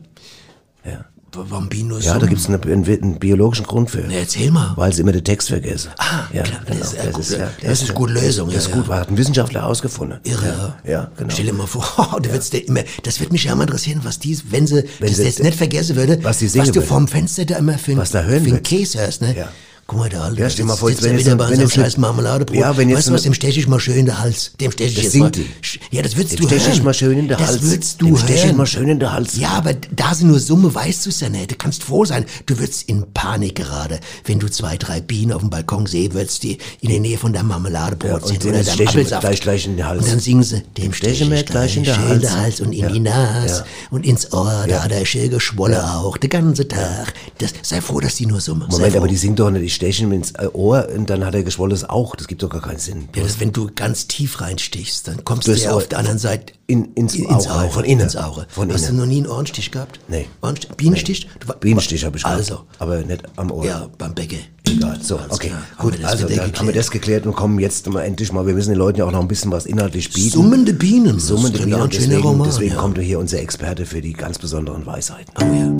Bambino 1.31 1.97
Ja, 1.99 2.17
da 2.17 2.25
gibt 2.25 2.39
es 2.41 2.47
einen, 2.47 2.63
einen, 2.63 3.19
biologischen 3.19 3.65
Grund 3.65 3.91
für. 3.91 3.99
Nee, 3.99 4.19
erzähl 4.19 4.49
mal. 4.49 4.73
Weil 4.75 4.93
sie 4.93 5.01
immer 5.01 5.11
den 5.11 5.23
Text 5.23 5.49
vergessen. 5.49 5.91
Ah, 5.97 6.23
ja, 6.33 6.43
klar, 6.43 6.61
genau. 6.65 6.79
das 6.79 6.93
ist, 6.93 7.05
Das 7.05 7.17
ist, 7.29 7.37
ja, 7.37 7.49
das 7.61 7.81
ist 7.81 7.89
eine 7.89 7.93
gute 7.97 8.13
Lösung. 8.13 8.49
Das 8.49 8.65
ist 8.65 8.69
ja, 8.69 8.75
gut, 8.75 8.87
hat 8.89 9.09
ein 9.09 9.17
Wissenschaftler 9.17 9.61
herausgefunden. 9.61 10.19
Irre, 10.23 10.75
ja. 10.85 10.91
Ja, 10.91 11.11
genau. 11.17 11.29
Stell 11.31 11.45
dir 11.45 11.53
mal 11.53 11.67
vor, 11.67 11.85
da 12.21 12.31
wird's 12.31 12.49
dir 12.49 12.65
immer, 12.65 12.81
das 13.03 13.19
wird 13.19 13.31
mich 13.31 13.43
ja 13.43 13.55
mal 13.55 13.63
interessieren, 13.63 13.99
was 14.03 14.19
die, 14.19 14.37
wenn 14.49 14.65
sie, 14.67 14.83
Wenn 14.99 15.09
das 15.09 15.17
sie- 15.17 15.23
jetzt 15.23 15.43
nicht 15.43 15.57
vergessen 15.57 15.95
würde, 15.95 16.23
was 16.23 16.39
die 16.39 16.45
was 16.45 16.69
du 16.69 16.75
würde. 16.75 16.81
vorm 16.81 17.07
Fenster 17.07 17.45
da 17.45 17.57
immer 17.57 17.77
für, 17.77 17.95
Was 17.97 18.11
da 18.11 18.23
hören 18.23 18.43
für. 18.45 18.59
Käse 18.59 18.99
hörst, 18.99 19.21
ne? 19.21 19.35
Ja. 19.37 19.49
Guck 19.89 19.99
mal, 19.99 20.09
der 20.09 20.21
Alte, 20.21 20.41
Ja, 20.41 20.49
stell 20.49 20.65
mal 20.65 20.75
vor, 20.75 20.89
jetzt, 20.89 21.01
wenn 21.01 21.13
er 21.13 21.19
wieder 21.19 21.35
bei 21.37 21.45
eine- 21.45 21.69
scheiß 21.69 21.95
Marmeladebrot. 21.95 22.57
Ja, 22.57 22.75
wenn 22.75 22.89
jetzt 22.89 22.97
weißt 22.97 23.07
du 23.07 23.13
was, 23.13 23.21
dem 23.21 23.33
stech 23.33 23.57
ich 23.57 23.69
mal 23.69 23.79
schön 23.79 23.95
in 23.99 24.05
den 24.07 24.19
Hals. 24.19 24.51
Dem 24.59 24.69
stech 24.71 24.91
ich 24.97 25.01
jetzt 25.01 25.15
mal. 25.15 25.31
die. 25.31 25.45
Ja, 25.91 26.01
das 26.01 26.17
würdest 26.17 26.33
Dem 26.33 26.41
du 26.41 26.47
stech 26.49 26.61
ich 26.67 26.73
hören. 26.75 26.83
mal 26.83 26.93
schön 26.93 27.17
in 27.17 27.27
den 27.29 27.37
Hals. 27.37 27.51
Das 27.53 27.61
würdest 27.61 28.01
du 28.01 28.07
Dem 28.07 28.17
stech 28.17 28.35
ich 28.35 28.45
hören. 28.47 28.57
mal 28.57 28.65
schön 28.67 28.89
in 28.89 28.99
den 28.99 29.09
Hals. 29.13 29.37
Ja, 29.37 29.51
aber 29.51 29.73
da 29.95 30.13
sie 30.13 30.25
nur 30.25 30.39
Summe, 30.41 30.75
weißt 30.75 31.05
du 31.05 31.09
es 31.09 31.21
ja 31.21 31.29
nicht. 31.29 31.51
Du 31.51 31.55
kannst 31.55 31.83
froh 31.85 32.03
sein. 32.03 32.25
Du 32.47 32.59
würdest 32.59 32.89
in 32.89 33.05
Panik 33.13 33.55
gerade, 33.55 34.01
wenn 34.25 34.39
du 34.39 34.49
zwei, 34.51 34.75
drei 34.75 34.99
Bienen 34.99 35.31
auf 35.31 35.39
dem 35.39 35.49
Balkon 35.49 35.85
sehen 35.85 36.13
würdest, 36.13 36.43
die 36.43 36.57
in 36.81 36.89
der 36.89 36.99
Nähe 36.99 37.17
von 37.17 37.31
deinem 37.31 37.47
Marmeladebrot 37.47 38.09
Ja, 38.09 38.17
und 38.17 38.27
sind 38.27 38.45
oder 38.45 38.63
deinem 38.63 38.87
Apfelsaft. 38.89 39.21
gleich- 39.21 39.39
gleich 39.39 39.65
in 39.67 39.77
den 39.77 39.85
Hals. 39.87 40.03
Und 40.03 40.11
dann 40.11 40.19
singen 40.19 40.43
sie, 40.43 40.63
dem 40.77 40.91
wir 40.91 41.29
wir 41.31 41.43
gleich 41.43 41.77
in 41.77 41.83
den 41.85 41.97
Hals. 41.97 42.19
der 42.21 42.35
Hals 42.35 42.59
und 42.59 42.73
in 42.73 42.79
Ja. 42.79 42.89
die 42.89 42.99
Nase 42.99 43.63
und 43.89 44.05
ins 44.05 44.33
Ohr, 44.33 44.65
da 44.67 44.83
hat 44.83 44.91
er 44.91 45.05
schön 45.05 45.29
geschwollen 45.29 45.79
auch, 45.79 46.17
den 46.17 46.29
ganzen 46.29 46.67
Tag. 46.67 47.13
Sei 47.61 47.79
froh, 47.79 48.01
dass 48.01 48.15
die 48.15 48.25
nur 48.25 48.41
summen. 48.41 48.69
Sei 48.69 48.77
Moment, 48.79 48.95
aber 48.97 49.07
die 49.07 49.15
singt 49.15 49.39
doch 49.39 49.49
nicht, 49.49 49.63
ich 49.63 49.76
Stechen 49.77 50.11
ins 50.11 50.31
äh, 50.31 50.47
Ohr 50.53 50.87
und 50.93 51.09
dann 51.09 51.25
hat 51.25 51.33
er 51.33 51.43
geschwollenes 51.43 51.89
Auge. 51.89 52.17
Das 52.17 52.27
gibt 52.27 52.43
doch 52.43 52.49
gar 52.49 52.61
keinen 52.61 52.79
Sinn. 52.79 53.07
Ja, 53.15 53.23
das, 53.23 53.39
wenn 53.39 53.53
du 53.53 53.69
ganz 53.73 54.07
tief 54.07 54.41
reinstichst, 54.41 55.07
dann 55.07 55.23
kommst 55.23 55.47
du 55.47 55.53
ja 55.53 55.71
auf 55.71 55.87
der 55.87 55.99
anderen 55.99 56.17
Seite 56.19 56.53
in, 56.67 56.93
ins, 56.95 57.15
ins 57.15 57.47
Auge, 57.47 57.51
Auge, 57.51 57.69
von 57.71 57.85
innen. 57.85 58.01
Ins 58.01 58.15
Auge. 58.17 58.45
Von 58.49 58.71
Hast 58.71 58.83
innen. 58.83 58.97
du 58.97 59.03
noch 59.03 59.07
nie 59.07 59.17
einen 59.17 59.27
Ohrenstich 59.27 59.71
gehabt? 59.71 59.99
Nee. 60.07 60.27
Ohrenstich? 60.41 60.71
Bienenstich? 60.75 61.29
Du, 61.39 61.53
Bienenstich 61.53 62.03
habe 62.03 62.17
ich 62.17 62.23
gehabt, 62.23 62.39
Also. 62.39 62.61
aber 62.79 62.97
nicht 63.01 63.23
am 63.37 63.51
Ohr. 63.51 63.65
Ja, 63.65 63.87
beim 63.97 64.13
Becken. 64.13 64.39
Egal, 64.67 64.99
so, 65.01 65.17
okay. 65.29 65.47
klar. 65.47 65.61
Gut, 65.77 66.03
also 66.03 66.27
dann 66.27 66.51
haben 66.53 66.67
wir 66.67 66.73
das 66.73 66.91
geklärt 66.91 67.25
und 67.25 67.35
kommen 67.35 67.57
jetzt 67.59 67.87
mal 67.87 68.01
endlich 68.01 68.33
mal, 68.33 68.45
wir 68.45 68.53
müssen 68.53 68.71
den 68.71 68.79
Leuten 68.79 68.99
ja 68.99 69.05
auch 69.05 69.11
noch 69.11 69.21
ein 69.21 69.27
bisschen 69.27 69.51
was 69.51 69.65
inhaltlich 69.65 70.11
bieten. 70.11 70.31
Summende 70.31 70.73
Bienen. 70.73 71.19
Summende 71.19 71.59
Bienen. 71.59 71.89
Deswegen, 71.89 72.21
Roman, 72.21 72.47
deswegen 72.47 72.73
ja. 72.73 72.81
kommt 72.81 72.97
hier 72.97 73.19
unser 73.19 73.39
Experte 73.39 73.85
für 73.85 74.01
die 74.01 74.13
ganz 74.13 74.39
besonderen 74.39 74.85
Weisheiten. 74.85 75.77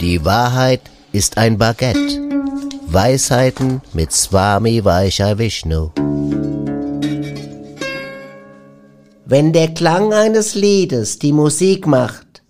Die 0.00 0.24
Wahrheit 0.24 0.80
ist 1.14 1.38
ein 1.38 1.56
Baguette. 1.58 2.20
Weisheiten 2.88 3.80
mit 3.92 4.12
Swami 4.12 4.84
Vaishya 4.84 5.38
Vishnu. 5.38 5.90
Wenn 9.24 9.52
der 9.52 9.68
Klang 9.74 10.12
eines 10.12 10.56
Liedes 10.56 11.20
die 11.20 11.32
Musik 11.32 11.86
macht, 11.86 12.42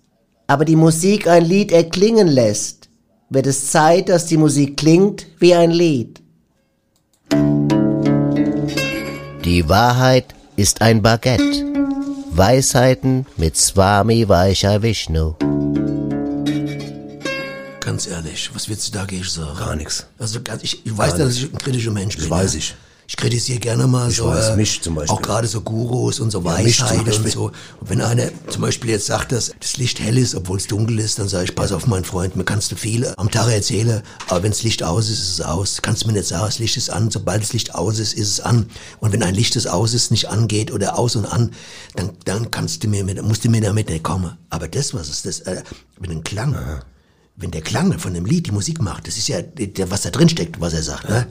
aber 0.47 0.65
die 0.65 0.75
Musik 0.75 1.27
ein 1.27 1.45
Lied 1.45 1.71
erklingen 1.71 2.27
lässt, 2.27 2.89
wird 3.29 3.45
es 3.45 3.69
Zeit, 3.69 4.09
dass 4.09 4.25
die 4.25 4.37
Musik 4.37 4.77
klingt 4.77 5.27
wie 5.39 5.53
ein 5.53 5.71
Lied. 5.71 6.21
Die 9.45 9.69
Wahrheit 9.69 10.33
ist 10.55 10.81
ein 10.81 11.03
Baguette. 11.03 11.63
Weisheiten 12.31 13.27
mit 13.37 13.57
Swami 13.57 14.27
Vaishya 14.27 14.81
Vishnu. 14.81 15.35
Ganz 17.85 18.07
ehrlich, 18.07 18.49
was 18.51 18.67
willst 18.67 18.87
du 18.87 18.91
dagegen 18.93 19.23
sagen? 19.23 19.59
Gar 19.59 19.75
nichts. 19.75 20.07
Also 20.17 20.39
ich, 20.63 20.83
ich 20.83 20.97
weiß, 20.97 21.17
Gar 21.17 21.27
dass 21.27 21.35
ich 21.35 21.53
ein 21.53 21.57
kritischer 21.59 21.91
Mensch 21.91 22.15
bin. 22.15 22.27
Das 22.27 22.31
weiß 22.31 22.55
ich. 22.55 22.73
Ich 23.07 23.15
kritisiere 23.15 23.59
gerne 23.59 23.85
mal 23.85 24.09
Ich 24.09 24.17
so, 24.17 24.25
weiß, 24.25 24.49
äh, 24.49 24.55
mich 24.55 24.81
zum 24.81 24.95
Beispiel. 24.95 25.15
auch 25.15 25.21
gerade 25.21 25.47
so 25.47 25.61
Gurus 25.61 26.19
und 26.19 26.31
so 26.31 26.39
Ja, 26.39 26.45
Weisheiten 26.45 27.13
und 27.13 27.29
so. 27.29 27.51
Und 27.79 27.89
wenn 27.89 28.01
einer 28.01 28.31
zum 28.49 28.63
Beispiel 28.63 28.89
jetzt 28.89 29.05
sagt, 29.05 29.31
dass 29.31 29.51
das 29.59 29.77
Licht 29.77 29.99
hell 29.99 30.17
ist, 30.17 30.33
obwohl 30.33 30.57
es 30.57 30.65
dunkel 30.65 30.97
ist, 30.97 31.19
dann 31.19 31.27
sage 31.27 31.43
ich, 31.43 31.53
pass 31.53 31.71
auf, 31.71 31.85
mein 31.85 32.03
Freund, 32.03 32.35
mir 32.35 32.43
kannst 32.43 32.71
du 32.71 32.75
viel 32.75 33.13
am 33.17 33.29
Tag 33.29 33.51
erzählen, 33.51 34.01
aber 34.29 34.41
wenn 34.41 34.49
das 34.49 34.63
Licht 34.63 34.81
aus 34.81 35.07
ist, 35.07 35.19
ist 35.19 35.33
es 35.33 35.41
aus. 35.41 35.83
Kannst 35.83 36.01
du 36.01 36.07
mir 36.07 36.13
nicht 36.13 36.25
sagen, 36.25 36.47
das 36.47 36.57
Licht 36.57 36.77
ist 36.77 36.89
an, 36.89 37.11
sobald 37.11 37.43
das 37.43 37.53
Licht 37.53 37.75
aus 37.75 37.99
ist, 37.99 38.15
ist 38.15 38.29
es 38.29 38.39
an. 38.39 38.65
Und 38.99 39.13
wenn 39.13 39.21
ein 39.21 39.35
Licht, 39.35 39.55
das 39.55 39.67
aus 39.67 39.93
ist, 39.93 40.09
nicht 40.09 40.27
angeht 40.29 40.71
oder 40.71 40.97
aus 40.97 41.15
und 41.15 41.25
an, 41.27 41.51
dann, 41.95 42.09
dann 42.25 42.49
kannst 42.49 42.83
du 42.83 42.87
mir, 42.87 43.03
mit, 43.03 43.21
musst 43.21 43.45
du 43.45 43.49
mir 43.49 43.61
damit 43.61 43.89
nicht 43.91 44.03
kommen. 44.03 44.35
Aber 44.49 44.67
das, 44.67 44.95
was 44.95 45.09
ist 45.09 45.27
das, 45.27 45.41
äh, 45.41 45.61
mit 45.99 46.09
dem 46.09 46.23
Klang, 46.23 46.55
wenn 47.37 47.51
der 47.51 47.61
Klang 47.61 47.97
von 47.99 48.13
dem 48.13 48.25
Lied 48.25 48.47
die 48.47 48.51
Musik 48.51 48.81
macht, 48.81 49.07
das 49.07 49.17
ist 49.17 49.27
ja, 49.27 49.41
der, 49.41 49.91
was 49.91 50.03
da 50.03 50.09
drin 50.09 50.29
steckt, 50.29 50.59
was 50.61 50.73
er 50.73 50.83
sagt, 50.83 51.09
ne? 51.09 51.27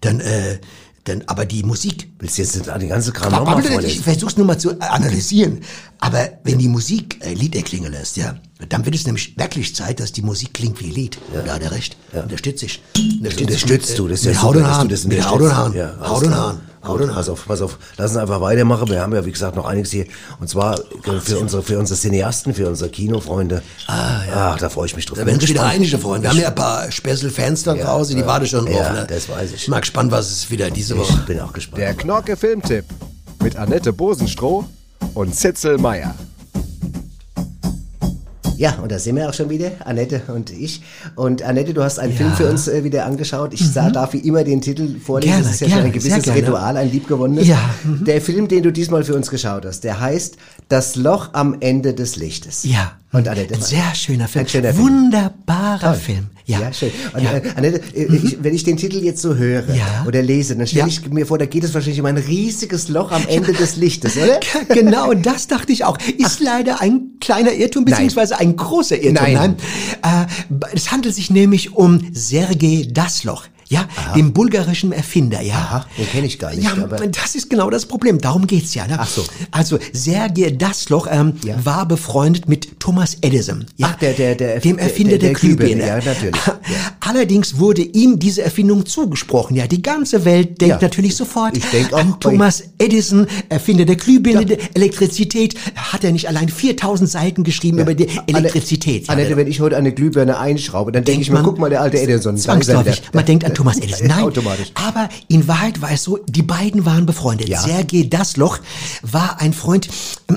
Dann, 0.00 0.20
äh, 0.20 0.58
dann, 1.04 1.22
aber 1.26 1.46
die 1.46 1.62
Musik. 1.62 2.10
Willst 2.18 2.38
du 2.38 2.42
jetzt 2.42 2.56
nicht 2.56 2.70
die 2.82 2.88
ganze 2.88 3.12
Kram 3.12 3.32
nochmal 3.32 3.84
ich 3.84 4.00
versuch's 4.00 4.36
nur 4.36 4.46
mal 4.46 4.58
zu 4.58 4.78
analysieren. 4.80 5.60
Aber 6.00 6.28
wenn 6.44 6.58
die 6.58 6.68
Musik 6.68 7.18
äh, 7.24 7.34
Lied 7.34 7.56
erklingen 7.56 7.92
lässt, 7.92 8.16
ja, 8.16 8.38
dann 8.68 8.84
wird 8.84 8.94
es 8.96 9.06
nämlich 9.06 9.38
wirklich 9.38 9.74
Zeit, 9.74 10.00
dass 10.00 10.12
die 10.12 10.22
Musik 10.22 10.52
klingt 10.54 10.80
wie 10.80 10.90
Lied. 10.90 11.18
Ja. 11.34 11.42
Da 11.42 11.54
hat 11.54 11.62
er 11.62 11.70
recht. 11.70 11.96
Unterstützt 12.12 12.60
sich. 12.60 12.82
Unterstützt 13.20 13.98
du, 13.98 14.08
das 14.08 14.20
ist 14.20 14.26
ja 14.34 14.42
Haut 14.42 14.56
und 14.56 14.66
Haaren. 14.66 14.88
das 14.88 15.04
Mit. 15.04 15.24
Haut 15.28 15.40
und 15.40 15.54
Haaren. 15.54 15.74
Ja, 15.74 15.94
Haut 16.00 16.24
und. 16.24 16.34
Haaren. 16.34 16.60
Gut, 16.80 16.88
Haut 16.90 17.00
und 17.00 17.06
Haaren. 17.08 17.14
pass 17.16 17.28
auf, 17.28 17.46
pass 17.46 17.60
auf. 17.60 17.78
Lass 17.96 18.12
uns 18.12 18.18
einfach 18.20 18.40
weitermachen. 18.40 18.88
Wir 18.88 19.00
haben 19.00 19.12
ja, 19.14 19.24
wie 19.24 19.32
gesagt, 19.32 19.56
noch 19.56 19.66
einiges 19.66 19.90
hier. 19.90 20.06
Und 20.40 20.48
zwar 20.48 20.78
für 21.22 21.38
unsere, 21.38 21.62
für 21.62 21.78
unsere 21.78 21.98
Cineasten, 21.98 22.54
für 22.54 22.68
unsere 22.68 22.88
Kinofreunde. 22.90 23.62
Ah, 23.86 24.24
ja. 24.26 24.52
Ach, 24.54 24.58
da 24.58 24.68
freue 24.68 24.86
ich 24.86 24.96
mich 24.96 25.06
drauf. 25.06 25.18
Da 25.18 25.26
werden 25.26 25.40
wieder 25.40 25.64
einige 25.64 25.98
freuen. 25.98 26.22
Wir 26.22 26.30
haben 26.30 26.38
ja 26.38 26.48
ein 26.48 26.54
paar 26.54 26.90
Special-Fans 26.90 27.64
da 27.64 27.74
Ja, 27.74 27.84
draußen, 27.84 28.14
die 28.14 28.22
ja. 28.22 28.26
warten 28.26 28.46
schon 28.46 28.66
drauf. 28.66 28.74
Ja, 28.76 28.92
ne? 28.92 29.06
das 29.08 29.28
weiß 29.28 29.50
ich. 29.52 29.62
Ich 29.62 29.68
mag 29.68 29.82
gespannt, 29.82 30.10
was 30.12 30.30
es 30.30 30.50
wieder 30.50 30.70
diese 30.70 30.96
Woche. 30.96 31.12
Ich 31.20 31.26
bin 31.26 31.40
auch 31.40 31.52
gespannt. 31.52 31.78
Der 31.82 31.94
Knorke 31.94 32.36
Filmtipp 32.36 32.84
mit 33.42 33.56
Annette 33.56 33.92
Bosenstroh 33.92 34.64
und 35.14 35.34
Zitzel 35.34 35.78
Meier. 35.78 36.14
Ja, 38.58 38.72
und 38.82 38.90
da 38.90 38.98
sind 38.98 39.14
wir 39.14 39.28
auch 39.28 39.34
schon 39.34 39.50
wieder, 39.50 39.70
Annette 39.84 40.20
und 40.26 40.50
ich. 40.50 40.82
Und 41.14 41.42
Annette, 41.42 41.72
du 41.72 41.84
hast 41.84 42.00
einen 42.00 42.12
Film 42.12 42.32
für 42.32 42.50
uns 42.50 42.66
äh, 42.66 42.82
wieder 42.82 43.06
angeschaut. 43.06 43.54
Ich 43.54 43.64
sah, 43.64 43.88
darf 43.88 44.14
wie 44.14 44.18
immer 44.18 44.42
den 44.42 44.60
Titel 44.60 44.98
vorlesen. 44.98 45.30
Mhm. 45.30 45.42
Gerne, 45.42 45.44
das 45.44 45.52
ist 45.54 45.60
ja 45.60 45.66
schon 45.68 45.76
gerne, 45.76 45.86
ein 45.86 45.92
gewisses. 45.92 46.34
Ritual, 46.34 46.76
ein 46.76 46.90
liebgewonnenes. 46.90 47.46
Ja, 47.46 47.70
mhm. 47.84 48.04
Der 48.04 48.20
Film, 48.20 48.48
den 48.48 48.64
du 48.64 48.72
diesmal 48.72 49.04
für 49.04 49.14
uns 49.14 49.30
geschaut 49.30 49.64
hast, 49.64 49.84
der 49.84 50.00
heißt 50.00 50.38
Das 50.68 50.96
Loch 50.96 51.30
am 51.34 51.56
Ende 51.60 51.94
des 51.94 52.16
Lichtes. 52.16 52.64
Ja. 52.64 52.98
Und 53.12 53.28
Annette, 53.28 53.54
Ein 53.54 53.62
sehr 53.62 53.94
schöner 53.94 54.26
Film. 54.26 54.44
Ein 54.44 54.48
schöner 54.48 54.74
Film. 54.74 54.86
Wunderbarer 54.86 55.92
Toll. 55.92 55.94
Film. 55.94 56.26
Ja. 56.48 56.60
Ja, 56.62 56.72
schön. 56.72 56.90
Und, 57.12 57.22
Ja. 57.22 57.34
äh, 57.34 57.42
Annette, 57.56 57.82
äh, 57.94 58.06
ich, 58.16 58.38
wenn 58.42 58.54
ich 58.54 58.64
den 58.64 58.78
Titel 58.78 59.04
jetzt 59.04 59.20
so 59.20 59.34
höre 59.34 59.64
Ja. 59.74 60.04
oder 60.06 60.22
lese, 60.22 60.56
dann 60.56 60.66
stelle 60.66 60.88
ich 60.88 61.06
mir 61.10 61.26
vor, 61.26 61.36
da 61.36 61.44
geht 61.44 61.62
es 61.62 61.74
wahrscheinlich 61.74 62.00
um 62.00 62.06
ein 62.06 62.16
riesiges 62.16 62.88
Loch 62.88 63.12
am 63.12 63.22
Ende 63.28 63.52
des 63.52 63.76
Lichtes, 63.76 64.16
oder? 64.16 64.40
Genau, 64.74 65.12
das 65.12 65.46
dachte 65.46 65.72
ich 65.72 65.84
auch. 65.84 65.98
Ist 66.16 66.40
leider 66.40 66.80
ein 66.80 67.10
kleiner 67.20 67.52
Irrtum, 67.52 67.84
beziehungsweise 67.84 68.38
ein 68.38 68.56
großer 68.56 68.96
Irrtum. 68.98 69.30
Nein. 69.30 69.56
Äh, 70.02 70.24
es 70.74 70.90
handelt 70.90 71.14
sich 71.14 71.28
nämlich 71.30 71.74
um 71.74 72.00
Sergei 72.14 72.88
Dasloch. 72.90 73.44
Ja, 73.70 73.86
dem 74.16 74.32
bulgarischen 74.32 74.92
Erfinder, 74.92 75.40
ja. 75.42 75.54
Aha, 75.54 75.86
den 75.98 76.06
kenne 76.08 76.26
ich 76.26 76.38
gar 76.38 76.54
nicht. 76.54 76.64
Ja, 76.64 76.72
aber 76.82 76.96
das 77.06 77.34
ist 77.34 77.50
genau 77.50 77.68
das 77.68 77.84
Problem. 77.86 78.18
Darum 78.18 78.46
geht's 78.46 78.74
ja. 78.74 78.86
Ne? 78.86 78.96
Ach 78.98 79.06
so. 79.08 79.24
Also 79.50 79.78
Sergei 79.92 80.50
Dasloch 80.50 81.06
ähm, 81.10 81.34
Ja. 81.44 81.56
war 81.64 81.86
befreundet 81.86 82.48
mit 82.48 82.80
Thomas 82.80 83.18
Edison. 83.20 83.66
Ja? 83.76 83.90
Ach, 83.92 83.96
der- 83.98 84.14
der- 84.14 84.34
der- 84.36 84.60
dem 84.60 84.76
der- 84.76 84.86
Erfinder 84.86 85.10
der- 85.18 85.18
der, 85.18 85.28
der 85.30 85.38
Glühbirne, 85.40 85.86
ja, 85.86 85.96
natürlich. 85.96 86.40
Ja. 86.46 86.58
Allerdings 87.00 87.58
wurde 87.58 87.82
ihm 87.82 88.18
diese 88.18 88.42
Erfindung 88.42 88.86
zugesprochen. 88.86 89.56
Ja, 89.56 89.66
die 89.66 89.82
ganze 89.82 90.24
Welt 90.24 90.60
denkt 90.60 90.80
natürlich 90.82 91.14
sofort 91.16 91.56
Ich 91.56 91.64
denk 91.66 91.92
auch 91.92 91.98
an 91.98 92.14
Thomas 92.20 92.62
Edison, 92.78 93.26
Erfinder 93.48 93.84
der 93.84 93.96
Glühbirne, 93.96 94.46
der 94.46 94.58
Elektrizität. 94.74 95.54
Hat 95.74 96.04
er 96.04 96.12
nicht 96.12 96.28
allein 96.28 96.48
4000 96.48 97.08
Seiten 97.10 97.44
geschrieben 97.44 97.78
über 97.78 97.94
die 97.94 98.08
Elektrizität? 98.26 99.06
Ja, 99.08 99.12
Annette, 99.14 99.36
wenn 99.36 99.46
ich 99.46 99.60
heute 99.60 99.76
eine 99.76 99.92
Glühbirne 99.92 100.38
einschraube, 100.38 100.92
dann 100.92 101.04
denke 101.04 101.22
ich 101.22 101.30
mir, 101.30 101.42
guck 101.42 101.58
mal, 101.58 101.70
der 101.70 101.82
alte 101.82 101.98
Edison. 102.00 102.36
Zwangsläufig. 102.36 103.02
Man 103.12 103.24
denkt 103.24 103.44
an 103.44 103.54
Thomas 103.58 103.78
Edison. 103.82 104.06
Nein, 104.06 104.22
Automatisch. 104.22 104.70
aber 104.74 105.08
in 105.26 105.48
Wahrheit 105.48 105.82
war 105.82 105.90
es 105.90 106.04
so, 106.04 106.18
die 106.28 106.42
beiden 106.42 106.84
waren 106.86 107.06
befreundet. 107.06 107.48
Ja. 107.48 107.60
Sergei 107.60 108.04
Dasloch 108.08 108.60
war 109.02 109.40
ein 109.40 109.52
Freund. 109.52 109.88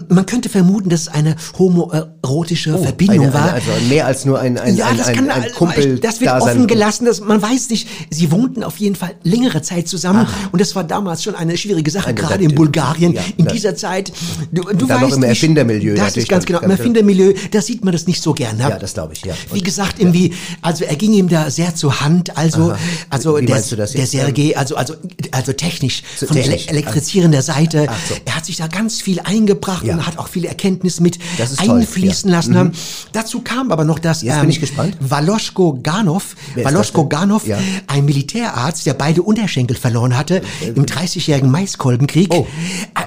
Man 0.09 0.25
könnte 0.25 0.49
vermuten, 0.49 0.89
dass 0.89 1.01
es 1.01 1.07
eine 1.07 1.35
homoerotische 1.59 2.77
Verbindung 2.79 3.19
Oh, 3.19 3.23
eine, 3.23 3.33
war. 3.33 3.43
Eine, 3.43 3.53
also 3.53 3.71
mehr 3.89 4.05
als 4.07 4.25
nur 4.25 4.39
ein, 4.39 4.57
ein, 4.57 4.75
ja, 4.75 4.87
ein, 4.87 4.97
das 4.97 5.07
ein, 5.09 5.15
kann, 5.15 5.29
ein 5.29 5.51
Kumpel. 5.53 5.99
das 5.99 6.19
wird 6.19 6.31
Dasein. 6.31 6.57
offen 6.57 6.67
gelassen, 6.67 7.05
dass 7.05 7.19
man 7.21 7.39
weiß 7.41 7.69
nicht. 7.69 7.87
Sie 8.09 8.31
wohnten 8.31 8.63
auf 8.63 8.77
jeden 8.77 8.95
Fall 8.95 9.13
längere 9.23 9.61
Zeit 9.61 9.87
zusammen 9.87 10.25
und 10.51 10.59
das 10.59 10.75
war 10.75 10.83
damals 10.83 11.21
schon 11.23 11.35
eine 11.35 11.57
schwierige 11.57 11.91
Sache, 11.91 12.13
gerade 12.15 12.43
in 12.43 12.55
Bulgarien. 12.55 13.13
ja, 13.13 13.21
in 13.37 13.45
das- 13.45 13.53
dieser 13.53 13.75
Zeit, 13.75 14.11
du, 14.51 14.63
du 14.63 14.87
dann 14.87 15.01
noch 15.01 15.07
weißt 15.09 15.17
im 15.17 15.23
Erfindermilieu 15.23 15.93
Das 15.95 16.17
ist 16.17 16.27
ganz 16.27 16.45
genau. 16.45 16.59
Im. 16.61 16.71
Erfindermilieu, 16.71 17.33
da 17.51 17.61
sieht 17.61 17.83
man 17.83 17.91
das 17.93 18.07
nicht 18.07 18.21
so 18.23 18.33
gern. 18.33 18.57
Ne? 18.57 18.63
Ja, 18.63 18.79
das 18.79 18.93
glaube 18.95 19.13
ich, 19.13 19.23
ja. 19.25 19.33
Wie 19.53 19.61
gesagt, 19.61 19.99
irgendwie, 19.99 20.33
also 20.61 20.85
er 20.85 20.95
ging 20.95 21.13
ihm 21.13 21.29
da 21.29 21.51
sehr 21.51 21.75
zur 21.75 22.01
Hand, 22.01 22.37
also, 22.37 22.71
Aha. 22.71 22.79
Also 23.11 23.37
Wie 23.39 23.45
der, 23.45 23.61
du 23.61 23.75
das 23.75 23.91
der 23.91 24.01
jetzt? 24.01 24.11
Sergei, 24.11 24.55
also, 24.57 24.75
also, 24.75 24.95
also 25.31 25.53
technisch, 25.53 26.01
So 26.17 26.25
von 26.27 26.35
technisch. 26.37 26.65
der 26.65 26.73
ele 26.73 26.79
elektrizierender 26.81 27.41
Seite. 27.41 27.85
Ach 27.89 27.95
so. 28.09 28.15
Er 28.25 28.35
hat 28.35 28.45
sich 28.45 28.55
da 28.57 28.67
ganz 28.67 29.01
viel 29.01 29.19
eingebracht 29.19 29.83
Ja. 29.85 29.93
und 29.95 30.07
hat 30.07 30.17
auch 30.17 30.27
viele 30.29 30.47
Erkenntnisse 30.47 31.03
mit 31.03 31.19
ist 31.37 31.59
toll, 31.59 31.79
einfließen 31.81 32.29
ja. 32.29 32.37
lassen. 32.37 32.53
Mhm. 32.53 32.71
Dazu 33.11 33.41
kam 33.41 33.71
aber 33.71 33.83
noch 33.83 33.99
das, 33.99 34.21
Jetzt 34.21 34.39
bin 34.41 34.49
ich 34.49 34.59
gespannt. 34.59 34.97
Waloschko 34.99 35.79
Ganov, 35.83 36.35
Wer 36.55 36.65
Waloschko? 36.65 37.07
Ganov, 37.07 37.45
Ja. 37.47 37.59
ein 37.87 38.05
Militärarzt, 38.05 38.85
der 38.85 38.93
beide 38.93 39.21
Unterschenkel 39.21 39.75
verloren 39.75 40.17
hatte 40.17 40.41
im 40.75 40.85
30-jährigen 40.85 41.51
Maiskolbenkrieg, 41.51 42.33
Oh. 42.33 42.47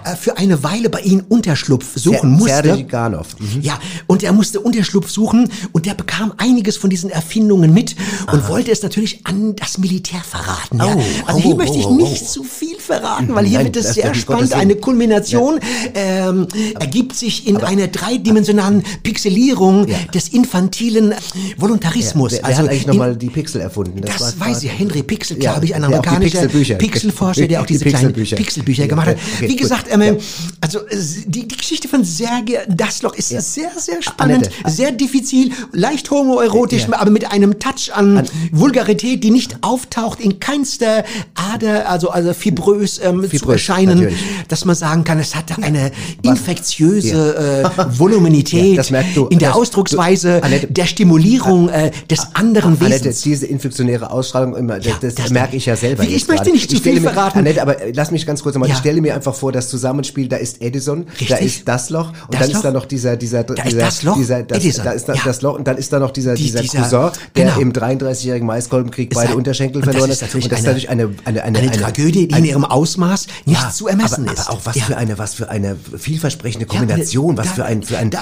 äh, 0.04 0.16
für 0.16 0.36
eine 0.36 0.62
Weile 0.62 0.90
bei 0.90 1.00
ihnen 1.00 1.22
Unterschlupf 1.22 1.92
suchen 1.96 2.18
Ser- 2.18 2.26
musste. 2.26 2.62
Sergei 2.64 2.82
Ganov. 2.82 3.28
Mhm. 3.38 3.62
Ja, 3.62 3.78
und 4.06 4.22
er 4.22 4.32
musste 4.32 4.60
Unterschlupf 4.60 5.10
suchen 5.10 5.50
und 5.72 5.86
der 5.86 5.94
bekam 5.94 6.32
einiges 6.36 6.76
von 6.76 6.90
diesen 6.90 7.08
Erfindungen 7.10 7.72
mit 7.72 7.96
und 8.30 8.46
wollte 8.48 8.70
es 8.70 8.82
natürlich 8.82 9.20
an 9.26 9.56
das 9.56 9.78
Militär 9.78 9.93
verraten. 10.02 10.78
Ja. 10.78 10.94
Oh, 10.96 11.02
also 11.26 11.38
oh, 11.38 11.42
hier 11.42 11.54
oh, 11.54 11.56
möchte 11.58 11.78
ich 11.78 11.86
oh, 11.86 11.90
oh. 11.90 11.94
nicht 11.96 12.28
zu 12.28 12.42
viel 12.44 12.78
verraten, 12.78 13.34
weil 13.34 13.44
hier 13.46 13.58
Nein, 13.58 13.66
wird 13.66 13.76
es 13.76 13.86
das 13.86 13.94
sehr 13.94 14.14
spannend. 14.14 14.52
Eine 14.52 14.76
Kulmination 14.76 15.58
ähm, 15.94 16.46
ergibt 16.78 17.14
sich 17.16 17.46
in 17.46 17.56
einer 17.58 17.88
dreidimensionalen 17.88 18.82
Pixelierung 19.02 19.86
des 20.12 20.28
infantilen 20.28 21.14
Voluntarismus. 21.56 22.32
Wer, 22.32 22.38
wer 22.40 22.46
also 22.48 22.62
hat 22.62 22.68
eigentlich 22.70 22.86
nochmal 22.86 23.16
die 23.16 23.28
Pixel 23.30 23.60
erfunden? 23.60 24.00
das 24.00 24.20
war- 24.38 24.48
weiß 24.48 24.62
ich. 24.64 24.78
Henry 24.78 25.02
Pixel, 25.02 25.42
Ja, 25.42 25.52
glaube 25.52 25.66
ich, 25.66 25.74
ein 25.74 25.82
die 25.82 25.86
amerikanischer 25.86 26.40
Pixelbücher- 26.42 26.74
Pixelforscher, 26.76 27.46
der 27.48 27.60
auch 27.62 27.66
die 27.66 27.74
diese 27.74 27.84
kleinen 27.86 28.06
Pixelbücher. 28.12 28.36
Pixelbücher 28.36 28.82
Ja, 28.82 28.88
gemacht 28.88 29.06
hat. 29.08 29.16
okay, 29.36 29.48
Wie 29.48 29.56
gesagt, 29.56 29.86
ähm, 29.90 30.02
Ja. 30.02 30.14
also 30.60 30.78
äh, 30.80 30.96
die, 31.26 31.46
die 31.48 31.56
Geschichte 31.56 31.88
von 31.88 32.04
Sergei 32.04 32.64
Dasloch 32.68 33.14
ist 33.14 33.30
Ja. 33.30 33.40
sehr, 33.40 33.70
sehr 33.76 34.02
spannend, 34.02 34.50
Annette. 34.64 34.70
sehr 34.70 34.92
diffizil, 34.92 35.52
leicht 35.72 36.10
homoerotisch, 36.10 36.86
Ja. 36.90 36.98
aber 37.00 37.10
mit 37.10 37.30
einem 37.30 37.58
Touch 37.58 37.92
an, 37.94 38.26
Vulgarität, 38.52 39.22
die 39.24 39.30
nicht 39.30 39.56
auftaucht 39.84 40.20
in 40.20 40.40
keinster 40.40 41.04
Ader, 41.34 41.88
also, 41.88 42.10
also 42.10 42.32
fibrös, 42.32 43.00
ähm, 43.02 43.22
zu 43.22 43.28
Fibrös, 43.30 43.52
erscheinen, 43.54 43.98
natürlich. 43.98 44.18
dass 44.48 44.64
man 44.64 44.74
sagen 44.74 45.04
kann, 45.04 45.18
es 45.18 45.34
hatte 45.34 45.54
eine 45.62 45.90
infektiöse 46.22 47.62
äh, 47.78 47.98
Voluminität 47.98 48.76
Ja, 48.76 48.98
das 48.98 49.14
du. 49.14 49.26
in 49.26 49.38
der 49.38 49.50
Das- 49.50 49.58
Ausdrucksweise 49.58 50.40
du- 50.40 50.42
Annette- 50.44 50.66
der 50.72 50.86
Stimulierung 50.86 51.68
äh, 51.68 51.90
des 52.10 52.20
anderen 52.34 52.76
Annette, 52.80 53.04
Wesens. 53.06 53.22
diese 53.22 53.46
infektionäre 53.46 54.10
Ausstrahlung, 54.10 54.56
immer, 54.56 54.78
das, 54.80 55.14
das, 55.14 55.30
merke 55.30 55.56
ich 55.56 55.66
ja 55.66 55.76
selber. 55.76 56.02
Ich 56.04 56.26
möchte 56.28 56.50
nicht 56.50 56.70
zu 56.70 56.80
viel 56.80 57.00
mir, 57.00 57.10
verraten. 57.10 57.38
Annette, 57.40 57.62
aber 57.62 57.80
äh, 57.80 57.92
lass 57.94 58.10
mich 58.10 58.26
ganz 58.26 58.42
kurz 58.42 58.54
nochmal. 58.54 58.70
Ich 58.70 58.76
stelle 58.76 59.00
mir 59.00 59.14
einfach 59.14 59.34
vor, 59.34 59.52
das 59.52 59.68
Zusammenspiel, 59.68 60.28
da 60.28 60.36
ist 60.36 60.60
Edison, 60.62 61.06
da 61.06 61.12
Richtig. 61.36 61.40
ist 61.58 61.68
das 61.68 61.90
Loch 61.90 62.08
und 62.08 62.14
Das 62.34 62.40
dann 62.40 62.48
Loch. 62.50 62.56
ist 62.56 62.64
da 62.64 62.70
noch 62.70 62.86
dieser, 62.86 63.16
dieser, 63.16 63.44
Da 63.44 63.54
dieser, 63.54 63.78
das 63.80 64.02
Loch, 64.02 64.16
dieser, 64.16 64.42
das, 64.42 64.58
Edison. 64.58 64.84
da 64.84 64.90
ist 64.92 65.08
da, 65.08 65.14
Ja. 65.14 65.20
das 65.24 65.42
Loch 65.42 65.56
und 65.58 65.66
dann 65.66 65.76
ist 65.76 65.92
da 65.92 65.98
noch 65.98 66.10
dieser, 66.10 66.34
Die- 66.34 66.44
dieser, 66.44 66.60
dieser- 66.60 66.78
Cousin, 66.82 67.10
der 67.36 67.44
genau. 67.46 67.60
im 67.60 67.72
33-jährigen 67.72 68.46
Maiskolbenkrieg 68.46 69.12
beide 69.14 69.34
Unterschenkel 69.34 69.73
und 69.76 69.86
das 69.86 69.92
verloren 69.92 70.10
ist 70.10 70.22
hat. 70.22 70.34
Und 70.34 70.44
das 70.50 70.60
ist 70.60 70.66
eine- 70.66 70.66
natürlich 70.74 70.88
eine, 70.90 71.10
eine, 71.24 71.42
eine, 71.44 71.58
eine 71.58 71.70
Tragödie, 71.72 72.28
die 72.28 72.36
in 72.36 72.44
ihrem 72.44 72.64
Ausmaß 72.64 73.26
nicht 73.46 73.72
zu 73.74 73.88
ermessen 73.88 74.26
ist. 74.28 74.48
Aber 74.48 74.58
auch 74.58 74.60
was 74.64 74.78
für 74.78 74.96
eine, 74.96 75.18
was 75.18 75.34
für 75.34 75.50
eine 75.50 75.76
vielversprechende 75.96 76.66
Kombination, 76.66 77.36
was 77.36 77.48
da- 77.48 77.52
für 77.54 77.64
ein, 77.64 77.82
für 77.82 77.98
ein, 77.98 78.10
da, 78.10 78.20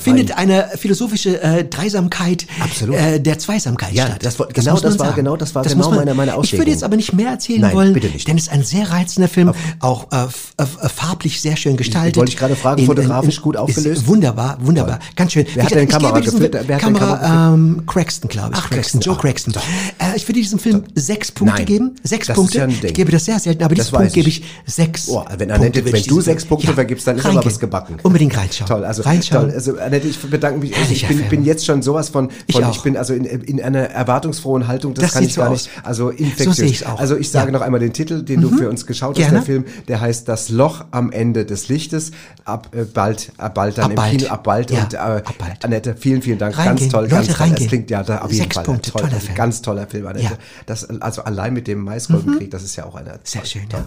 findet 0.00 0.32
ein, 0.32 0.50
eine 0.50 0.68
philosophische 0.76 1.40
äh, 1.42 1.64
Dreisamkeit. 1.64 2.46
Äh, 2.90 3.20
der 3.20 3.38
Zweisamkeit 3.38 3.92
statt. 3.92 4.18
das 4.22 4.36
genau 4.52 4.74
man 4.74 4.82
das 4.82 4.98
war- 4.98 5.12
genau 5.12 5.36
das 5.36 5.54
war 5.54 5.62
genau 5.64 5.90
meine- 5.90 6.14
meine 6.14 6.30
Ich 6.30 6.34
würde 6.34 6.38
Auslegung. 6.40 6.66
jetzt 6.68 6.84
aber 6.84 6.96
nicht 6.96 7.12
mehr 7.12 7.30
erzählen 7.30 7.60
Nein, 7.62 7.74
wollen, 7.74 7.92
bitte 7.92 8.08
nicht. 8.08 8.26
denn 8.28 8.36
es 8.36 8.44
ist 8.44 8.52
ein 8.52 8.62
sehr 8.64 8.90
reizender 8.90 9.28
Film, 9.28 9.52
auch 9.80 10.08
äh, 10.12 10.24
äh, 10.62 10.66
farblich 10.88 11.40
sehr 11.40 11.56
schön 11.56 11.76
gestaltet. 11.76 12.16
wollte 12.16 12.30
ich 12.32 12.36
gerade 12.36 12.56
fragen, 12.56 12.84
fotografisch 12.86 13.40
gut 13.40 13.56
aufgelöst? 13.56 14.06
Wunderbar, 14.06 14.58
wunderbar, 14.60 14.98
ganz 15.16 15.32
schön. 15.32 15.46
Wer 15.54 15.64
hat 15.64 15.74
denn 15.74 15.88
Kamera 15.88 16.20
geführt? 16.20 16.52
Wer 16.52 16.60
hat 16.60 16.68
denn 16.68 16.78
Kamera, 16.94 17.16
Kamera 17.16 17.54
ähm, 17.54 17.82
Craxton, 17.86 18.28
glaube 18.28 18.50
ich. 18.54 18.60
Ach, 18.62 18.70
Craxton. 18.70 19.00
Joe 19.00 19.14
Ah, 19.16 19.20
Craxton. 19.20 19.54
Äh, 19.98 20.16
ich 20.16 20.26
würde 20.28 20.40
diesem 20.40 20.58
Film 20.58 20.73
sechs 20.94 21.30
Punkte 21.32 21.56
Nein. 21.56 21.66
geben. 21.66 21.94
Sechs 22.02 22.26
Das 22.26 22.34
ist 22.36 22.40
Punkte. 22.40 22.58
ja 22.58 22.64
ein 22.64 22.70
Ding. 22.70 22.84
ich 22.84 22.94
gebe 22.94 23.10
das 23.12 23.24
sehr 23.24 23.38
selten, 23.38 23.62
aber 23.64 23.74
diesen 23.74 23.90
Punkt 23.90 24.06
weiß 24.06 24.12
gebe 24.12 24.28
ich. 24.28 24.40
ich 24.40 24.74
sechs 24.74 25.08
Oh, 25.08 25.18
wenn, 25.28 25.28
Punkte. 25.38 25.54
Annette, 25.54 25.78
würde 25.80 25.92
wenn 25.92 26.00
ich 26.00 26.06
du 26.06 26.20
sechs 26.20 26.42
Film- 26.42 26.48
Punkte 26.48 26.66
Ja, 26.68 26.72
vergibst, 26.74 27.06
dann 27.06 27.16
ist 27.18 27.26
aber 27.26 27.44
was 27.44 27.58
gebacken. 27.58 27.96
Unbedingt 28.02 28.36
reinschauen. 28.36 28.68
Toll, 28.68 28.84
also 28.84 29.02
reinschauen. 29.02 29.46
toll. 29.48 29.54
Also 29.54 29.78
Annette, 29.78 30.08
ich 30.08 30.18
bedanke 30.18 30.60
mich. 30.60 30.70
Ich 30.72 30.76
Herrlicher 30.78 31.08
bin, 31.08 31.16
Film. 31.18 31.28
bin 31.30 31.44
jetzt 31.44 31.64
schon 31.66 31.82
sowas 31.82 32.08
von, 32.08 32.28
Ich 32.46 32.54
von 32.56 32.64
auch. 32.64 32.74
ich 32.74 32.82
bin 32.82 32.96
also 32.96 33.14
in, 33.14 33.24
in 33.24 33.60
einer 33.62 33.80
erwartungsfrohen 33.90 34.66
Haltung, 34.68 34.94
das, 34.94 35.04
Das 35.04 35.12
kann 35.14 35.24
ich 35.24 35.34
so 35.34 35.40
gar 35.42 35.50
aus. 35.50 35.64
nicht. 35.64 35.70
Also 35.84 36.10
infektiös. 36.10 36.44
So 36.46 36.52
sehe 36.52 36.66
ich's 36.68 36.82
auch. 36.84 36.98
Also 36.98 37.16
ich 37.16 37.30
sage 37.30 37.46
Ja. 37.46 37.52
noch 37.52 37.60
einmal 37.62 37.80
den 37.80 37.92
Titel, 37.92 38.22
den 38.22 38.40
du 38.40 38.50
Mhm. 38.50 38.58
für 38.58 38.68
uns 38.70 38.86
geschaut 38.86 39.18
hast, 39.18 39.30
der 39.32 39.42
Film, 39.42 39.64
der 39.88 40.00
heißt 40.00 40.28
Das 40.28 40.48
Loch 40.48 40.84
am 40.90 41.10
Ende 41.12 41.44
des 41.44 41.68
Lichtes. 41.68 42.10
Ab 42.44 42.68
äh, 42.74 42.84
bald, 42.84 43.32
ab 43.38 43.54
bald 43.54 43.78
dann 43.78 43.84
Ab 43.86 43.90
im 43.90 43.96
bald. 43.96 44.10
Kino, 44.18 44.28
ab 44.30 44.44
bald. 44.44 44.70
Ja, 44.70 44.84
und 44.84 44.94
äh, 44.94 45.22
Annette, 45.62 45.94
vielen, 45.98 46.20
vielen 46.22 46.38
Dank. 46.38 46.56
Reingehen. 46.58 46.76
Ganz 46.76 46.92
toll, 46.92 47.02
Leute, 47.04 47.14
ganz 47.14 47.36
toll. 47.38 47.50
Das 47.56 47.66
klingt 47.68 47.90
ja 47.90 48.02
da 48.02 48.18
auf 48.18 48.30
jeden 48.30 48.42
Sechs 48.42 48.54
Fall 48.54 48.64
Punkte, 48.64 48.90
toll. 48.90 49.00
toller 49.02 49.14
Also 49.14 49.26
Film. 49.26 49.36
Ganz 49.36 49.62
toller 49.62 49.86
Film, 49.86 50.06
Annette. 50.06 50.38
Ja. 50.68 50.74
Das, 50.74 50.84
also 51.02 51.22
allein 51.24 51.52
mit 51.52 51.66
dem 51.66 51.80
Maiskolbenkrieg, 51.84 52.50
das 52.50 52.62
ist 52.62 52.76
ja 52.76 52.84
auch 52.86 52.94
eine. 52.94 53.18
Sehr 53.24 53.44
schön, 53.44 53.66
ja. 53.72 53.84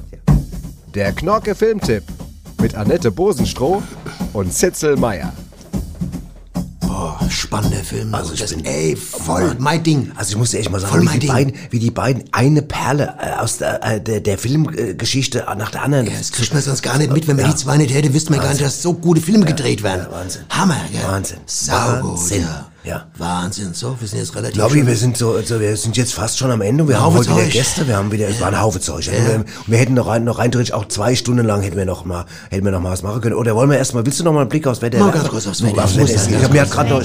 Der 0.94 1.12
Knorke 1.14 1.56
Filmtipp 1.56 2.04
mit 2.62 2.76
Annette 2.76 3.12
Bosenstroh 3.12 3.84
und 4.34 4.54
Zitzel 4.54 4.96
Meier. 4.96 5.34
Oh, 6.90 7.12
spannender 7.30 7.78
Film. 7.84 8.14
Also 8.16 8.34
das, 8.36 8.52
ey, 8.54 8.96
voll 8.96 9.56
mein 9.60 9.84
Ding. 9.84 10.12
Also 10.16 10.32
ich 10.32 10.38
muss 10.38 10.52
dir 10.52 10.58
echt 10.60 10.72
mal 10.72 10.80
sagen, 10.80 10.94
Voll 10.94 11.02
wie 11.02 11.06
mein 11.06 11.14
die, 11.20 11.28
Ding. 11.28 11.30
beiden, 11.36 11.54
wie 11.70 11.80
die 11.80 11.92
beiden 11.92 12.24
eine 12.32 12.62
Perle 12.64 13.14
äh, 13.22 13.34
aus 13.40 13.58
der, 13.60 13.84
äh, 13.84 14.02
der, 14.02 14.20
der 14.22 14.38
Filmgeschichte 14.40 15.46
nach 15.58 15.70
der 15.70 15.84
anderen. 15.84 16.08
Ja, 16.08 16.14
das 16.18 16.32
kriegt 16.32 16.54
man 16.54 16.64
sonst 16.64 16.82
gar 16.82 16.98
nicht 16.98 17.12
mit. 17.12 17.28
Wenn 17.28 17.36
man 17.36 17.46
Ja. 17.46 17.52
die 17.52 17.58
zwei 17.58 17.78
nicht 17.78 17.94
hätte, 17.94 18.12
wüsste 18.14 18.32
man 18.32 18.40
gar 18.42 18.50
nicht, 18.50 18.62
dass 18.64 18.82
so 18.82 18.94
gute 18.94 19.22
Filme 19.22 19.46
gedreht 19.46 19.84
werden. 19.84 20.08
Wahnsinn. 20.10 20.42
Hammer, 20.50 20.78
gell? 20.92 21.04
Wahnsinn. 21.08 21.38
Saugut, 21.46 22.12
Wahnsinn. 22.14 22.42
ja. 22.42 22.68
Ja. 22.88 23.06
Wahnsinn. 23.18 23.74
So, 23.74 24.00
wir 24.00 24.08
sind 24.08 24.20
jetzt 24.20 24.34
relativ 24.34 24.54
Glaube 24.54 24.78
ich, 24.78 24.86
wir 24.86 24.96
sind 24.96 25.18
so, 25.18 25.34
also 25.34 25.60
wir 25.60 25.76
sind 25.76 25.98
jetzt 25.98 26.14
fast 26.14 26.38
schon 26.38 26.50
am 26.52 26.62
Ende. 26.62 26.88
Wir 26.88 27.02
haben 27.02 27.14
heute 27.16 27.30
wieder. 27.32 27.44
Gäste. 27.44 27.86
Wir 27.86 27.98
haben 27.98 28.10
wieder, 28.14 28.30
es 28.30 28.40
war 28.40 28.48
ein 28.48 28.62
Haufe 28.62 28.80
Zeug. 28.80 29.06
Ja. 29.08 29.12
Wir, 29.12 29.44
wir 29.66 29.78
hätten 29.78 29.94
noch 29.94 30.08
rein, 30.08 30.24
noch 30.24 30.40
rein 30.40 30.54
theoretisch 30.54 30.74
auch 30.74 30.88
zwei 30.88 31.14
Stunden 31.14 31.46
lang 31.46 31.62
hätten 31.62 31.76
wir 31.76 31.86
noch 31.86 32.06
mal, 32.06 32.26
hätten 32.50 32.64
wir 32.64 32.72
noch 32.72 32.80
mal 32.80 32.92
was 32.92 33.04
machen 33.04 33.20
können. 33.20 33.36
Oder 33.36 33.56
wollen 33.56 33.70
wir 33.70 33.78
erstmal, 33.78 34.06
willst 34.06 34.22
du 34.22 34.24
noch 34.24 34.32
mal 34.32 34.42
einen 34.42 34.50
Blick 34.50 34.66
aufs 34.68 34.82
Wetter? 34.82 35.00
Mal 35.00 35.12
ganz 35.12 35.28
kurz 35.28 35.48
aufs 35.48 35.62
Wetter. 35.62 35.84
Aufs 35.84 35.96
Ich 35.96 36.00
muss 36.00 36.12
Wetter. 36.12 36.24
Ich 36.24 36.32
ganz 36.32 36.44
habe 36.46 36.54
mir 36.54 36.66
gerade 36.66 36.90
noch, 36.90 37.04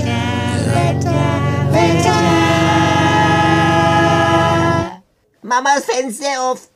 Mamas 5.43 5.85
Fenster 5.85 6.26
auf. 6.41 6.72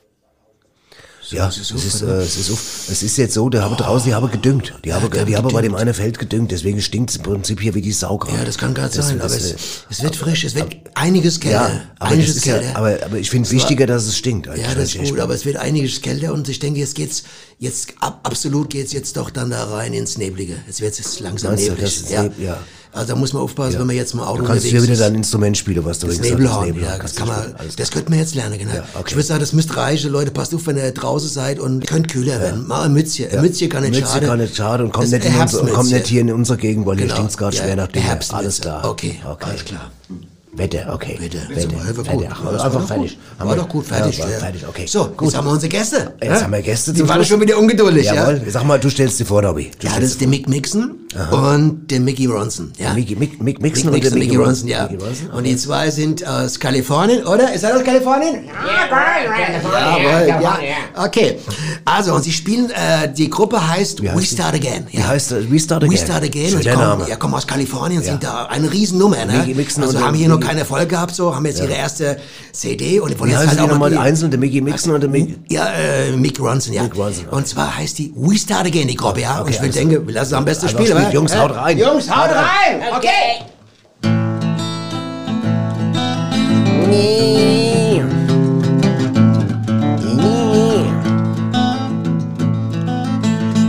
Ja, 1.31 1.47
es 1.49 1.57
ist, 1.57 2.01
äh, 2.01 2.05
es 2.21 2.37
ist, 2.37 2.51
auf- 2.51 2.89
es 2.89 3.03
ist 3.03 3.17
jetzt 3.17 3.33
so, 3.33 3.49
die 3.49 3.59
haben 3.59 3.75
draußen, 3.75 4.07
die 4.07 4.15
haben 4.15 4.31
gedüngt. 4.31 4.73
Die 4.85 4.93
haben, 4.93 5.09
die 5.25 5.35
haben 5.35 5.47
bei 5.51 5.61
dem 5.61 5.75
einen 5.75 5.93
Feld 5.93 6.19
gedüngt, 6.19 6.51
deswegen 6.51 6.81
stinkt 6.81 7.09
es 7.09 7.17
im 7.17 7.23
Prinzip 7.23 7.59
hier 7.59 7.73
wie 7.75 7.81
die 7.81 7.91
Sau 7.91 8.17
gerade. 8.17 8.37
Ja, 8.37 8.45
das 8.45 8.57
kann 8.57 8.73
gerade 8.73 8.93
sein, 8.93 9.19
aber 9.19 9.35
es, 9.35 9.55
es 9.89 10.01
wird 10.03 10.15
frisch, 10.15 10.43
es 10.45 10.55
wird 10.55 10.75
einiges 10.95 11.39
kälter. 11.39 11.69
Ja, 11.69 11.81
aber, 11.99 12.11
einiges 12.11 12.35
ist 12.37 12.45
ja, 12.45 12.57
kälter. 12.59 12.77
aber, 12.77 12.97
aber 13.03 13.17
ich 13.17 13.29
finde 13.29 13.45
es 13.47 13.49
Es 13.49 13.55
wichtiger, 13.55 13.85
dass 13.87 14.05
es 14.05 14.17
stinkt. 14.17 14.47
Ja, 14.47 14.73
das 14.75 14.95
ist 14.95 15.09
gut, 15.09 15.19
aber 15.19 15.33
es 15.33 15.45
wird 15.45 15.57
einiges 15.57 16.01
kälter 16.01 16.33
und 16.33 16.47
ich 16.49 16.59
denke, 16.59 16.79
jetzt 16.79 16.95
geht's, 16.95 17.23
jetzt 17.59 17.93
ab, 17.99 18.19
absolut 18.23 18.69
geht's 18.69 18.93
jetzt 18.93 19.17
doch 19.17 19.29
dann 19.29 19.49
da 19.49 19.65
rein 19.65 19.93
ins 19.93 20.17
Neblige. 20.17 20.55
Jetzt 20.67 20.81
wird's 20.81 20.97
jetzt 20.97 21.19
langsam 21.19 21.51
Meinst 21.51 21.67
du, 21.67 21.71
neblig. 21.71 21.85
das 21.85 22.03
ist 22.03 22.09
ja. 22.11 22.29
Ja. 22.39 22.59
Also 22.93 23.07
da 23.13 23.15
muss 23.15 23.33
man 23.33 23.43
aufpassen, 23.43 23.73
Ja. 23.73 23.79
wenn 23.79 23.87
man 23.87 23.95
jetzt 23.95 24.15
mal 24.15 24.23
Auto 24.25 24.39
Du 24.41 24.45
kannst 24.45 24.65
unterwegs 24.65 24.71
hier 24.71 24.95
wieder 24.95 24.95
dein 25.07 25.15
Instrument 25.15 25.57
spielen, 25.57 25.83
was 25.85 25.99
du 25.99 26.07
Das 26.07 26.19
Nebelhorn, 26.19 26.65
Nebelhorn. 26.67 26.93
ja, 26.95 26.97
das 27.01 27.15
kann 27.15 27.27
man, 27.27 27.53
das 27.75 27.91
könnte 27.91 28.09
man 28.09 28.19
jetzt 28.19 28.33
lernen, 28.35 28.57
genau. 28.57 28.71
okay. 28.95 29.03
Ich 29.07 29.15
würde 29.15 29.27
sagen, 29.27 29.39
das 29.39 29.53
müsst 29.53 29.75
reichen, 29.77 30.11
Leute, 30.11 30.31
passt 30.31 30.55
auf, 30.55 30.65
wenn 30.67 30.77
ihr 30.77 30.91
draußen 30.91 31.29
seid 31.29 31.59
und 31.59 31.85
könnt 31.85 32.07
kühler 32.07 32.39
werden. 32.39 32.65
Mal 32.67 32.83
ein 32.85 32.93
Mützchen, 32.93 33.29
ein 33.31 33.41
Mützchen 33.41 33.69
kann 33.69 33.83
nicht 33.83 33.91
Mütze 33.95 34.05
schaden. 34.13 34.27
kann 34.29 34.39
nicht 34.39 34.55
schaden 34.55 34.85
und 34.87 34.91
kommt 34.93 35.05
Das 35.05 35.11
nicht, 35.11 35.25
in 35.25 35.39
unser, 35.39 35.61
und 35.61 35.73
kommt 35.73 35.91
nicht 35.91 36.07
hier 36.07 36.21
in 36.21 36.31
unsere 36.33 36.57
Gegend, 36.57 36.85
weil 36.85 36.95
hier 36.97 37.05
Genau. 37.05 37.15
stinkt's 37.15 37.37
gerade 37.37 37.55
Ja, 37.57 37.63
schwer 37.63 37.75
nach 37.75 37.87
dem. 37.87 38.01
Herbstmütze. 38.01 38.37
Alles 38.39 38.61
klar. 38.61 38.85
Okay, 38.89 39.19
okay. 39.29 39.45
alles 39.49 39.65
klar. 39.65 39.91
Wetter, 40.53 40.91
okay. 40.91 41.17
Wetter, 41.19 41.37
Wetter, 41.49 41.69
Wetter, 41.97 42.11
gut. 42.13 42.25
Ach, 42.31 42.43
Ja, 42.43 42.51
das 42.51 42.59
war 42.61 42.65
Einfach 42.65 42.87
fertig. 42.87 43.11
gut. 43.11 43.19
Haben 43.37 43.49
War 43.49 43.55
wir- 43.55 43.61
doch 43.61 43.69
gut, 43.69 43.85
fertig, 43.85 44.17
Ja, 44.17 44.27
ja. 44.27 44.37
fertig, 44.39 44.65
okay. 44.67 44.85
So, 44.87 45.11
jetzt 45.21 45.37
haben 45.37 45.45
wir 45.45 45.51
unsere 45.51 45.69
Gäste. 45.69 46.13
Jetzt 46.19 46.29
ja? 46.31 46.41
haben 46.41 46.51
wir 46.51 46.61
Gäste 46.63 46.93
Die 46.93 47.07
waren 47.07 47.23
schon 47.23 47.39
wieder 47.41 47.59
ungeduldig, 47.59 48.05
Jawohl. 48.07 48.41
ja? 48.43 48.51
Sag 48.51 48.63
mal, 48.65 48.79
du 48.79 48.89
stellst 48.89 49.19
dir 49.19 49.25
vor, 49.25 49.43
Dobby. 49.43 49.69
Du 49.79 49.85
Ja, 49.85 49.93
das 49.99 50.05
ist 50.11 50.21
der 50.21 50.27
Mick 50.27 50.49
Mixon 50.49 50.95
und 51.31 51.87
der 51.89 51.99
Mickey 51.99 52.25
Ronson. 52.25 52.71
Ja. 52.77 52.93
Mickey, 52.93 53.15
Mick, 53.15 53.41
Mick 53.41 53.61
Mick 53.61 53.61
Mixon 53.61 53.93
und 53.93 54.03
der 54.03 54.11
und 54.11 54.19
Mickey 54.19 54.35
Ronson. 54.35 54.47
Ronson, 54.47 54.67
ja. 54.67 54.87
Mickey 54.89 55.03
Ronson, 55.03 55.29
Und 55.31 55.43
die 55.45 55.55
zwei 55.57 55.89
sind 55.89 56.25
aus 56.27 56.59
Kalifornien, 56.59 57.25
oder? 57.25 57.53
Ist 57.53 57.63
er 57.63 57.75
aus 57.77 57.83
Kalifornien? 57.83 58.43
Jawohl, 58.45 60.27
ja. 60.41 60.57
Okay. 61.05 61.37
Also, 61.85 62.13
und 62.13 62.23
sie 62.23 62.31
spielen, 62.31 62.69
äh, 62.71 63.11
die 63.13 63.29
Gruppe 63.29 63.65
heißt 63.65 64.01
We 64.03 64.11
heißt 64.11 64.21
die? 64.31 64.35
Start 64.35 64.55
Again. 64.55 64.87
Wie 64.91 65.01
heißt 65.01 65.31
das? 65.31 65.49
We 65.49 65.59
Start 65.59 65.83
Again. 65.83 65.93
We 65.93 65.97
Start 65.97 66.23
Again. 66.23 66.53
Und 66.55 66.63
kommen, 66.65 66.77
Name. 66.79 67.09
ja, 67.09 67.15
kommen 67.15 67.33
aus 67.33 67.47
Kalifornien, 67.47 68.01
Ja. 68.01 68.11
sind 68.11 68.23
da 68.23 68.45
eine 68.45 68.71
Riesennummer, 68.71 69.25
ne? 69.25 69.37
Mickey 69.39 69.53
Mixon 69.53 69.83
also 69.83 69.97
und 69.97 70.03
haben 70.03 70.13
der- 70.13 70.19
hier 70.19 70.29
noch 70.29 70.35
Mickey- 70.37 70.47
keine 70.47 70.59
Erfolg 70.61 70.89
gehabt, 70.89 71.15
so, 71.15 71.33
haben 71.35 71.45
jetzt 71.45 71.59
ihre 71.61 71.73
erste 71.73 72.17
CD 72.51 72.99
und 72.99 73.17
wollen 73.19 73.29
Wie 73.29 73.33
jetzt 73.33 73.39
heißen 73.39 73.49
halt 73.51 73.59
die 73.59 73.63
auch 73.63 73.67
nochmal 73.69 73.91
die- 73.91 73.97
einzeln? 73.97 74.31
Der 74.31 74.39
Mickey 74.39 74.61
Mixon 74.61 74.93
und 74.93 75.01
der 75.01 75.09
Mickey? 75.09 75.35
ja, 75.49 75.67
äh, 75.71 76.11
Mick 76.17 76.39
Ronson, 76.39 76.73
ja. 76.73 76.83
Mick 76.83 76.95
Ronson, 76.97 77.25
okay. 77.27 77.35
Und 77.35 77.47
zwar 77.47 77.75
heißt 77.77 77.97
die 77.99 78.13
We 78.15 78.37
Start 78.37 78.65
Again, 78.67 78.87
die 78.87 78.95
Gruppe, 78.95 79.21
ja. 79.21 79.39
und 79.41 79.49
ich 79.49 79.55
will 79.55 79.63
alles 79.69 79.75
denken, 79.75 80.05
wir 80.07 80.13
lassen 80.13 80.27
es 80.27 80.33
am 80.33 80.45
besten 80.45 80.65
Einfach 80.67 80.79
spielen, 80.79 80.96
spielen. 80.97 81.05
wa? 81.05 81.11
Jungs, 81.11 81.33
haut 81.33 81.51
rein. 81.51 81.77
Jungs, 81.77 82.07
haut 82.07 82.29
Haut 82.29 82.35
rein. 82.35 82.79
rein! 82.79 82.93
Okay! 82.97 83.43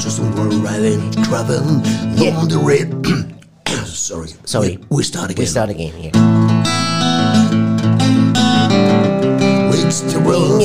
Just 0.00 0.20
arriving, 0.20 1.10
traveling 1.24 1.82
on 2.36 2.48
the 2.48 2.58
red. 2.64 2.88
Sorry. 3.86 4.28
Sorry. 4.44 4.78
We, 4.90 4.96
we 4.96 5.02
start 5.02 5.30
again. 5.30 5.42
We 5.42 5.46
start 5.46 5.70
again 5.70 5.92
here. 5.92 6.12
Weeks 9.70 10.00
to 10.12 10.18
roll. 10.20 10.58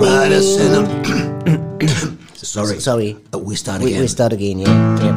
Madison. 0.00 0.84
Sorry. 2.54 2.78
Sorry. 2.78 3.16
Uh, 3.34 3.38
we 3.38 3.56
start 3.56 3.82
again. 3.82 4.00
we 4.00 4.06
start 4.06 4.32
again, 4.32 4.60
yeah. 4.60 4.68
yeah. 5.02 5.10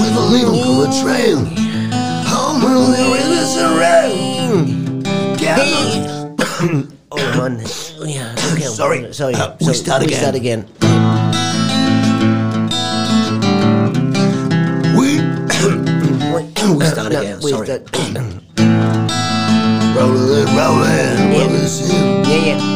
With 0.00 0.16
a 0.16 0.24
little 0.32 0.56
cool 0.64 0.86
train. 1.04 1.44
Home 2.32 2.64
on 2.64 2.90
the 2.96 3.04
rivers 3.12 3.54
around. 3.60 5.04
Gather. 5.36 6.32
Oh, 7.16 7.18
man. 7.36 7.60
Yeah, 8.08 8.32
okay. 8.54 8.62
Sorry. 8.62 9.12
Sorry. 9.12 9.34
Uh, 9.34 9.54
we 9.60 9.66
So, 9.66 9.72
start 9.74 10.00
We 10.00 10.06
again. 10.06 10.16
We 10.16 10.22
start 10.24 10.34
again. 10.34 10.60
We. 14.96 15.20
we 16.74 16.84
start 16.86 17.12
No, 17.12 17.20
again. 17.20 17.38
we 17.44 17.50
Sorry. 17.52 17.66
start- 17.66 17.84
Rolling, 19.94 20.48
rolling, 20.56 21.18
rolling. 21.36 21.68
Yeah, 22.24 22.44
yeah. 22.46 22.58
We'll 22.58 22.73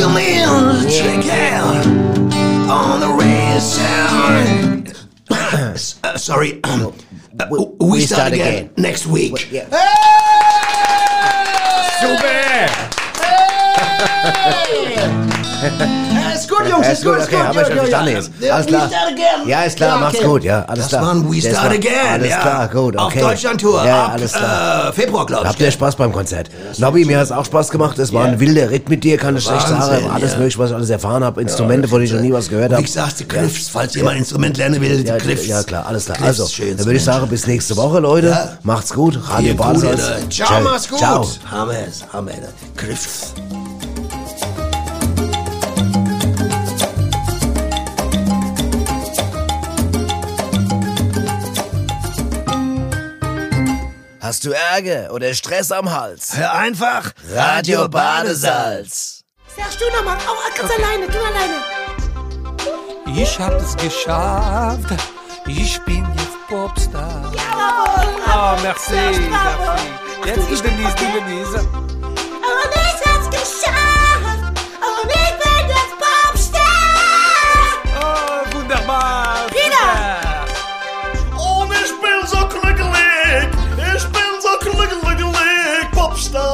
in 0.00 0.88
check 0.88 1.26
out 1.26 1.84
on 2.70 3.00
the 3.00 3.08
race 3.08 3.64
sound. 3.74 4.94
uh, 5.30 5.74
sorry. 6.16 6.62
Um, 6.64 6.94
uh, 7.40 7.46
we, 7.50 7.58
we 7.80 8.00
start, 8.00 8.20
start 8.20 8.32
again, 8.32 8.54
again. 8.54 8.70
next 8.76 9.06
week. 9.06 9.48
Yeah. 9.50 9.68
Super! 12.00 12.68
Ja, 15.60 16.30
ist 16.34 16.48
gut, 16.48 16.60
Jungs, 16.68 16.86
Ja, 16.86 16.92
ist 16.92 17.04
gut, 17.04 17.16
ist 17.18 17.24
okay, 17.26 17.36
gut. 17.36 17.50
ich 17.50 17.56
ja, 17.56 17.64
schon 17.64 17.90
ja, 18.40 18.54
Alles 18.54 18.66
klar. 18.66 18.90
Ja, 19.46 19.62
ist 19.62 19.76
klar, 19.76 19.88
Ja, 19.90 19.96
macht's 19.98 20.18
okay. 20.18 20.26
gut, 20.28 20.44
ja, 20.44 20.64
alles 20.64 20.78
das 20.84 20.88
klar. 20.88 21.02
war 21.02 21.14
ein 21.14 21.30
We 21.32 21.40
Das 21.40 21.58
Start 21.58 21.72
Again. 21.72 21.92
Alles 22.12 22.28
klar, 22.38 22.68
gut, 22.68 22.96
Auf 22.96 23.06
okay. 23.06 23.20
Deutschland-Tour. 23.20 23.84
Ja, 23.84 24.04
ab, 24.06 24.12
alles 24.12 24.32
klar. 24.32 24.88
Äh, 24.88 24.92
Februar, 24.92 25.26
glaube 25.26 25.44
ich. 25.44 25.48
Habt 25.50 25.60
ihr 25.60 25.70
Spaß 25.70 25.96
beim 25.96 26.12
Konzert? 26.12 26.48
Nobby, 26.78 27.04
mir 27.04 27.18
hat's 27.18 27.32
auch 27.32 27.44
Spaß 27.44 27.70
gemacht. 27.70 27.98
Es 27.98 28.12
war 28.12 28.24
ein 28.24 28.38
wilder 28.38 28.70
Ritt 28.70 28.88
mit 28.88 29.02
dir, 29.02 29.16
kann 29.16 29.36
ich 29.36 29.44
schlecht 29.44 29.66
sagen. 29.66 30.08
Alles 30.10 30.36
mögliche, 30.36 30.58
was 30.58 30.70
ich 30.70 30.76
alles 30.76 30.90
erfahren 30.90 31.24
habe. 31.24 31.40
Instrumente, 31.40 31.88
von 31.88 31.98
denen 31.98 32.06
ich 32.08 32.14
noch 32.14 32.22
nie 32.22 32.32
was 32.32 32.48
gehört 32.48 32.70
Wie 32.70 32.74
habe. 32.74 32.84
gesagt, 32.84 33.18
die 33.20 33.24
Cliffs, 33.24 33.68
falls 33.68 33.94
jemand 33.94 34.14
ein 34.14 34.18
Instrument 34.20 34.56
lernen 34.56 34.80
will, 34.80 35.02
die 35.02 35.08
Ja, 35.08 35.16
Cliffs. 35.16 35.46
ja, 35.46 35.62
klar, 35.62 35.86
alles 35.86 36.04
klar. 36.06 36.18
Also, 36.22 36.46
dann 36.58 36.78
würde 36.78 36.94
ich 36.96 37.04
sagen, 37.04 37.28
bis 37.28 37.46
nächste 37.46 37.76
Woche, 37.76 37.98
Leute. 37.98 38.58
Macht's 38.62 38.92
gut. 38.92 39.18
Radio. 39.28 39.54
Leute. 39.54 39.98
Ciao, 40.30 40.60
mach's 40.62 40.88
gut. 40.88 40.98
Ciao. 40.98 41.28
Hammer, 41.50 41.74
Hammer. 42.12 42.30
Cliffs. 42.76 43.34
Hast 54.28 54.44
du 54.44 54.50
Ärger 54.50 55.10
oder 55.14 55.32
Stress 55.32 55.72
am 55.72 55.90
Hals? 55.90 56.36
Hör 56.36 56.52
einfach 56.52 57.12
Radio 57.32 57.88
Badesalz. 57.88 59.22
Sagst 59.56 59.80
du 59.80 59.86
nochmal, 59.96 60.18
auch 60.18 60.54
ganz 60.54 60.70
alleine, 60.70 61.06
du 61.06 61.18
alleine. 61.18 61.54
Ich 63.18 63.40
hab 63.40 63.54
es 63.54 63.74
geschafft. 63.78 64.90
Ich 65.46 65.80
bin 65.84 66.06
jetzt 66.14 66.46
Popstar. 66.46 67.32
Oh, 68.26 68.60
merci, 68.62 68.92
merci. 68.92 69.86
Jetzt 70.26 70.50
ist 70.50 70.62
Denise, 70.62 70.94
die 70.96 71.10
Denise. 71.20 71.60
Und 71.60 71.97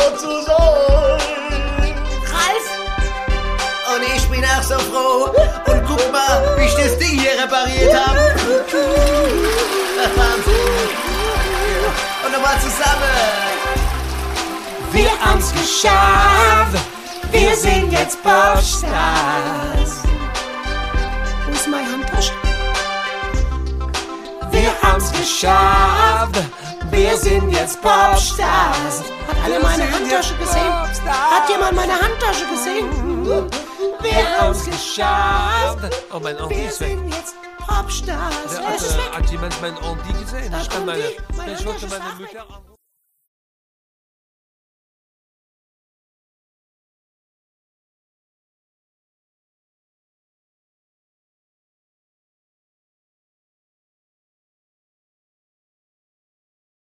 Popstar 0.04 0.18
zu 0.18 0.42
sein. 0.42 1.94
Ralf. 2.32 2.66
Und 3.94 4.02
ich 4.14 4.28
bin 4.28 4.44
auch 4.44 4.62
so 4.62 4.78
froh. 4.78 5.30
Und 5.66 5.86
guck 5.86 6.12
mal, 6.12 6.56
wie 6.56 6.64
ich 6.64 6.74
das 6.74 6.98
Ding 6.98 7.18
hier 7.18 7.42
repariert 7.42 7.94
habe. 7.94 8.34
Und 12.24 12.32
nochmal 12.32 12.58
zusammen. 12.60 13.14
Wir 14.92 15.10
haben's 15.20 15.52
geschafft. 15.52 16.84
Wir 17.30 17.56
sind 17.56 17.92
jetzt 17.92 18.22
Popstars. 18.22 20.02
Wo 21.46 21.52
ist 21.52 21.66
meine 21.66 21.90
Handtasche? 21.90 22.32
Wir 24.50 24.70
haben's 24.82 25.10
geschafft. 25.12 26.40
Wir 26.90 27.16
sind 27.16 27.50
jetzt 27.50 27.82
Popstars. 27.82 29.02
Hat 29.44 29.52
alle 29.52 29.60
meine 29.60 29.92
Handtasche 29.92 30.34
gesehen? 30.36 30.72
Hat 31.06 31.50
jemand 31.50 31.76
meine 31.76 31.92
Handtasche 32.00 32.46
gesehen? 32.46 33.50
Wir 34.00 34.40
haben's 34.40 34.64
geschafft. 34.64 35.94
Oh, 36.10 36.18
mein 36.18 36.38
Wir 36.48 36.68
ist 36.68 36.80
weg. 36.80 36.98
Popstars. 37.58 38.58
Hat, 38.58 38.80
äh, 38.80 39.16
hat 39.16 39.30
jemand 39.30 39.60
mein 39.60 39.74
Anti 39.76 40.12
gesehen? 40.18 40.54
Ich 40.58 40.68
kann 40.70 40.86
meine, 40.86 41.02
ich 41.02 41.66
wollte 41.66 41.86
meine 41.88 42.04
ist 42.04 42.18
Mutter 42.18 42.40
anrufen. 42.40 42.73